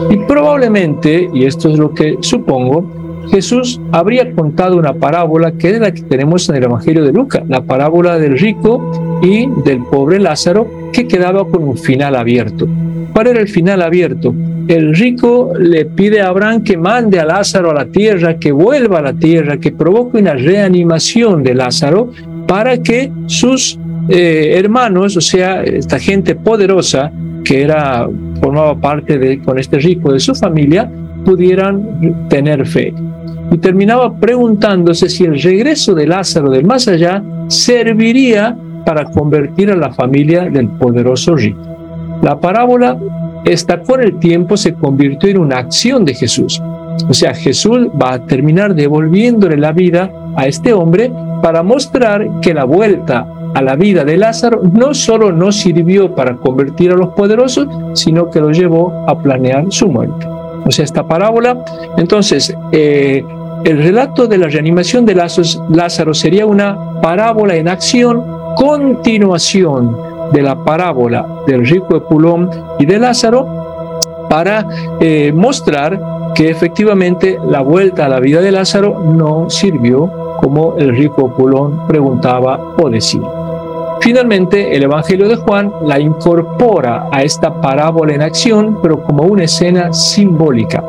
Y 0.09 0.17
probablemente, 0.27 1.29
y 1.33 1.45
esto 1.45 1.69
es 1.69 1.79
lo 1.79 1.93
que 1.93 2.17
supongo, 2.19 2.98
Jesús 3.31 3.79
habría 3.91 4.31
contado 4.33 4.77
una 4.77 4.93
parábola 4.93 5.51
que 5.51 5.69
es 5.71 5.79
la 5.79 5.91
que 5.91 6.01
tenemos 6.01 6.49
en 6.49 6.55
el 6.55 6.63
Evangelio 6.63 7.03
de 7.03 7.13
Lucas, 7.13 7.43
la 7.47 7.61
parábola 7.61 8.17
del 8.17 8.37
rico 8.37 9.19
y 9.21 9.47
del 9.63 9.83
pobre 9.85 10.19
Lázaro, 10.19 10.67
que 10.91 11.07
quedaba 11.07 11.47
con 11.47 11.63
un 11.63 11.77
final 11.77 12.15
abierto. 12.15 12.67
¿Cuál 13.13 13.27
era 13.27 13.41
el 13.41 13.47
final 13.47 13.81
abierto? 13.81 14.33
El 14.67 14.95
rico 14.95 15.51
le 15.57 15.85
pide 15.85 16.21
a 16.21 16.29
Abraham 16.29 16.63
que 16.63 16.77
mande 16.77 17.19
a 17.19 17.25
Lázaro 17.25 17.71
a 17.71 17.73
la 17.73 17.85
tierra, 17.85 18.37
que 18.37 18.51
vuelva 18.51 18.99
a 18.99 19.01
la 19.01 19.13
tierra, 19.13 19.57
que 19.57 19.71
provoque 19.71 20.17
una 20.17 20.33
reanimación 20.33 21.43
de 21.43 21.55
Lázaro 21.55 22.11
para 22.47 22.77
que 22.81 23.11
sus 23.27 23.79
eh, 24.09 24.55
hermanos, 24.57 25.17
o 25.17 25.21
sea, 25.21 25.63
esta 25.63 25.99
gente 25.99 26.35
poderosa 26.35 27.11
que 27.43 27.61
era 27.61 28.07
formaba 28.41 28.79
parte 28.79 29.17
de 29.17 29.39
con 29.39 29.57
este 29.59 29.79
rico 29.79 30.13
de 30.13 30.19
su 30.19 30.35
familia, 30.35 30.89
pudieran 31.25 32.27
tener 32.29 32.65
fe. 32.65 32.93
Y 33.51 33.57
terminaba 33.57 34.13
preguntándose 34.15 35.09
si 35.09 35.25
el 35.25 35.41
regreso 35.41 35.93
de 35.95 36.07
Lázaro 36.07 36.49
del 36.49 36.65
más 36.65 36.87
allá 36.87 37.23
serviría 37.47 38.55
para 38.85 39.05
convertir 39.05 39.71
a 39.71 39.75
la 39.75 39.91
familia 39.91 40.49
del 40.49 40.67
poderoso 40.67 41.35
rico. 41.35 41.59
La 42.21 42.39
parábola 42.39 42.97
esta 43.45 43.81
con 43.81 44.01
el 44.01 44.19
tiempo 44.19 44.57
se 44.57 44.73
convirtió 44.73 45.29
en 45.29 45.39
una 45.39 45.57
acción 45.57 46.05
de 46.05 46.13
Jesús. 46.13 46.61
O 47.07 47.13
sea, 47.13 47.33
Jesús 47.33 47.87
va 48.01 48.13
a 48.13 48.25
terminar 48.25 48.75
devolviéndole 48.75 49.57
la 49.57 49.71
vida 49.71 50.11
a 50.35 50.45
este 50.45 50.73
hombre 50.73 51.11
para 51.41 51.63
mostrar 51.63 52.27
que 52.41 52.53
la 52.53 52.65
vuelta 52.65 53.25
a 53.53 53.61
la 53.61 53.75
vida 53.75 54.03
de 54.03 54.17
Lázaro 54.17 54.61
no 54.63 54.93
solo 54.93 55.31
no 55.31 55.51
sirvió 55.51 56.13
para 56.13 56.35
convertir 56.35 56.91
a 56.91 56.95
los 56.95 57.09
poderosos, 57.09 57.67
sino 57.93 58.29
que 58.29 58.41
lo 58.41 58.51
llevó 58.51 59.05
a 59.07 59.17
planear 59.17 59.65
su 59.69 59.87
muerte. 59.87 60.27
O 60.65 60.71
sea, 60.71 60.85
esta 60.85 61.07
parábola, 61.07 61.63
entonces, 61.97 62.53
eh, 62.71 63.23
el 63.65 63.77
relato 63.77 64.27
de 64.27 64.37
la 64.37 64.47
reanimación 64.47 65.05
de 65.05 65.15
Lázaro 65.15 66.13
sería 66.13 66.45
una 66.45 67.01
parábola 67.01 67.55
en 67.55 67.67
acción, 67.67 68.23
continuación 68.55 69.95
de 70.31 70.41
la 70.41 70.55
parábola 70.63 71.25
del 71.47 71.65
rico 71.65 71.97
Epulón 71.97 72.49
y 72.79 72.85
de 72.85 72.99
Lázaro 72.99 74.27
para 74.29 74.65
eh, 74.99 75.33
mostrar 75.35 75.99
que 76.35 76.49
efectivamente 76.49 77.39
la 77.47 77.61
vuelta 77.61 78.05
a 78.05 78.09
la 78.09 78.19
vida 78.19 78.39
de 78.41 78.51
Lázaro 78.51 78.99
no 78.99 79.49
sirvió 79.49 80.37
como 80.37 80.75
el 80.77 80.95
rico 80.95 81.31
Epulón 81.33 81.87
preguntaba 81.87 82.59
o 82.81 82.89
decía. 82.89 83.27
Finalmente, 84.01 84.75
el 84.75 84.83
Evangelio 84.83 85.27
de 85.27 85.35
Juan 85.35 85.73
la 85.85 85.99
incorpora 85.99 87.07
a 87.11 87.23
esta 87.23 87.59
parábola 87.59 88.13
en 88.13 88.21
acción, 88.21 88.79
pero 88.81 89.03
como 89.03 89.23
una 89.23 89.43
escena 89.43 89.91
simbólica. 89.91 90.83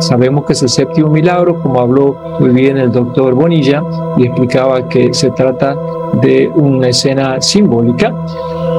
Sabemos 0.00 0.44
que 0.44 0.52
es 0.52 0.62
el 0.62 0.68
séptimo 0.68 1.08
milagro, 1.08 1.60
como 1.60 1.80
habló 1.80 2.16
muy 2.40 2.50
bien 2.50 2.76
el 2.78 2.92
doctor 2.92 3.34
Bonilla, 3.34 3.82
y 4.16 4.26
explicaba 4.26 4.88
que 4.88 5.14
se 5.14 5.30
trata 5.30 5.76
de 6.20 6.50
una 6.54 6.88
escena 6.88 7.40
simbólica. 7.40 8.14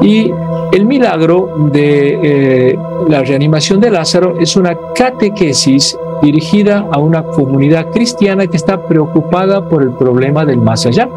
Y 0.02 0.32
el 0.72 0.86
milagro 0.86 1.50
de 1.72 2.20
eh, 2.72 2.80
la 3.08 3.24
reanimación 3.24 3.80
de 3.80 3.92
Lázaro 3.92 4.36
es 4.40 4.56
una 4.56 4.78
catequesis 4.94 5.98
dirigida 6.22 6.86
a 6.92 7.00
una 7.00 7.24
comunidad 7.24 7.92
cristiana 7.92 8.48
que 8.48 8.58
está 8.58 8.86
preocupada 8.86 9.68
por 9.68 9.84
el 9.84 9.92
problema 9.92 10.46
del 10.46 10.58
más 10.58 10.86
allá. 10.86 11.10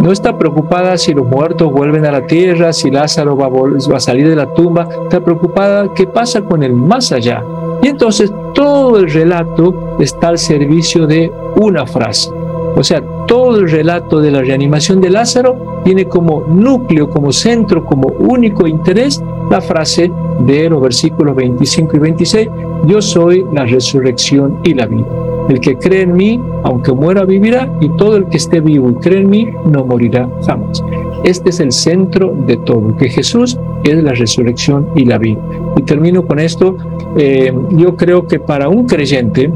No 0.00 0.12
está 0.12 0.38
preocupada 0.38 0.96
si 0.96 1.12
los 1.12 1.26
muertos 1.26 1.72
vuelven 1.72 2.06
a 2.06 2.12
la 2.12 2.26
tierra, 2.26 2.72
si 2.72 2.90
Lázaro 2.90 3.36
va 3.36 3.46
a, 3.46 3.50
va 3.50 3.96
a 3.96 4.00
salir 4.00 4.28
de 4.28 4.36
la 4.36 4.52
tumba, 4.52 4.88
está 5.04 5.20
preocupada 5.20 5.92
qué 5.94 6.06
pasa 6.06 6.42
con 6.42 6.62
el 6.62 6.72
más 6.72 7.12
allá. 7.12 7.42
Y 7.82 7.88
entonces 7.88 8.32
todo 8.54 8.98
el 8.98 9.10
relato 9.10 9.96
está 10.00 10.28
al 10.28 10.38
servicio 10.38 11.06
de 11.06 11.32
una 11.56 11.86
frase. 11.86 12.30
O 12.76 12.82
sea, 12.82 13.02
todo 13.26 13.58
el 13.58 13.70
relato 13.70 14.20
de 14.20 14.30
la 14.30 14.42
reanimación 14.42 15.00
de 15.00 15.10
Lázaro 15.10 15.80
tiene 15.84 16.06
como 16.06 16.42
núcleo, 16.42 17.08
como 17.08 17.32
centro, 17.32 17.84
como 17.84 18.08
único 18.18 18.66
interés 18.66 19.22
la 19.50 19.60
frase 19.60 20.10
de 20.40 20.68
los 20.68 20.80
versículos 20.80 21.34
25 21.34 21.96
y 21.96 21.98
26, 21.98 22.48
yo 22.86 23.00
soy 23.00 23.46
la 23.52 23.64
resurrección 23.64 24.58
y 24.62 24.74
la 24.74 24.86
vida. 24.86 25.06
El 25.48 25.60
que 25.60 25.76
cree 25.76 26.02
en 26.02 26.14
mí, 26.14 26.40
aunque 26.64 26.92
muera, 26.92 27.24
vivirá, 27.24 27.68
y 27.80 27.88
todo 27.96 28.16
el 28.16 28.26
que 28.26 28.36
esté 28.36 28.60
vivo 28.60 28.90
y 28.90 28.94
cree 28.94 29.20
en 29.20 29.30
mí, 29.30 29.48
no 29.64 29.84
morirá 29.84 30.28
jamás. 30.46 30.84
Este 31.24 31.50
es 31.50 31.60
el 31.60 31.72
centro 31.72 32.34
de 32.46 32.56
todo, 32.58 32.96
que 32.96 33.08
Jesús 33.08 33.58
es 33.84 34.02
la 34.02 34.12
resurrección 34.12 34.88
y 34.94 35.04
la 35.04 35.18
vida. 35.18 35.40
Y 35.76 35.82
termino 35.82 36.26
con 36.26 36.38
esto. 36.38 36.76
Eh, 37.16 37.52
yo 37.70 37.96
creo 37.96 38.26
que 38.26 38.38
para 38.40 38.68
un 38.68 38.86
creyente, 38.86 39.50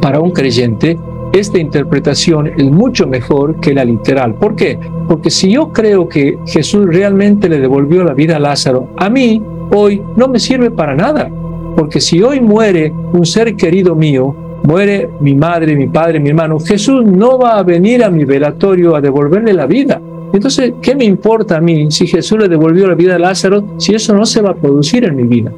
para 0.00 0.20
un 0.20 0.30
creyente, 0.30 0.98
esta 1.32 1.58
interpretación 1.58 2.46
es 2.46 2.70
mucho 2.70 3.06
mejor 3.06 3.60
que 3.60 3.74
la 3.74 3.84
literal. 3.84 4.34
¿Por 4.34 4.56
qué? 4.56 4.78
Porque 5.08 5.30
si 5.30 5.50
yo 5.50 5.72
creo 5.72 6.08
que 6.08 6.38
Jesús 6.46 6.86
realmente 6.86 7.48
le 7.48 7.60
devolvió 7.60 8.04
la 8.04 8.14
vida 8.14 8.36
a 8.36 8.40
Lázaro, 8.40 8.88
a 8.96 9.10
mí 9.10 9.42
hoy 9.74 10.02
no 10.16 10.28
me 10.28 10.38
sirve 10.38 10.70
para 10.70 10.94
nada. 10.94 11.30
Porque 11.76 12.00
si 12.00 12.22
hoy 12.22 12.40
muere 12.40 12.92
un 13.12 13.26
ser 13.26 13.54
querido 13.54 13.94
mío, 13.94 14.34
muere 14.64 15.10
mi 15.20 15.34
madre, 15.34 15.76
mi 15.76 15.88
padre, 15.88 16.20
mi 16.20 16.30
hermano, 16.30 16.58
Jesús 16.58 17.04
no 17.04 17.38
va 17.38 17.58
a 17.58 17.62
venir 17.62 18.02
a 18.02 18.10
mi 18.10 18.24
velatorio 18.24 18.96
a 18.96 19.00
devolverle 19.00 19.52
la 19.52 19.66
vida. 19.66 20.00
Entonces, 20.32 20.74
¿qué 20.82 20.94
me 20.94 21.04
importa 21.04 21.56
a 21.56 21.60
mí 21.60 21.90
si 21.90 22.06
Jesús 22.06 22.38
le 22.38 22.48
devolvió 22.48 22.86
la 22.86 22.94
vida 22.94 23.16
a 23.16 23.18
Lázaro 23.18 23.64
si 23.78 23.94
eso 23.94 24.14
no 24.14 24.26
se 24.26 24.42
va 24.42 24.50
a 24.50 24.54
producir 24.54 25.04
en 25.04 25.16
mi 25.16 25.24
vida? 25.24 25.52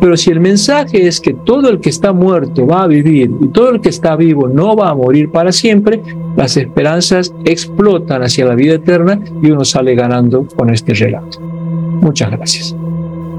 Pero 0.00 0.16
si 0.16 0.30
el 0.30 0.40
mensaje 0.40 1.06
es 1.06 1.20
que 1.20 1.32
todo 1.32 1.68
el 1.68 1.78
que 1.78 1.90
está 1.90 2.12
muerto 2.12 2.66
va 2.66 2.82
a 2.82 2.86
vivir 2.88 3.30
y 3.40 3.48
todo 3.48 3.70
el 3.70 3.80
que 3.80 3.88
está 3.88 4.16
vivo 4.16 4.48
no 4.48 4.74
va 4.74 4.90
a 4.90 4.94
morir 4.94 5.30
para 5.30 5.52
siempre, 5.52 6.02
las 6.36 6.56
esperanzas 6.56 7.32
explotan 7.44 8.22
hacia 8.22 8.46
la 8.46 8.56
vida 8.56 8.74
eterna 8.74 9.20
y 9.40 9.50
uno 9.50 9.64
sale 9.64 9.94
ganando 9.94 10.44
con 10.56 10.70
este 10.70 10.92
relato. 10.94 11.40
Muchas 11.40 12.32
gracias. 12.32 12.74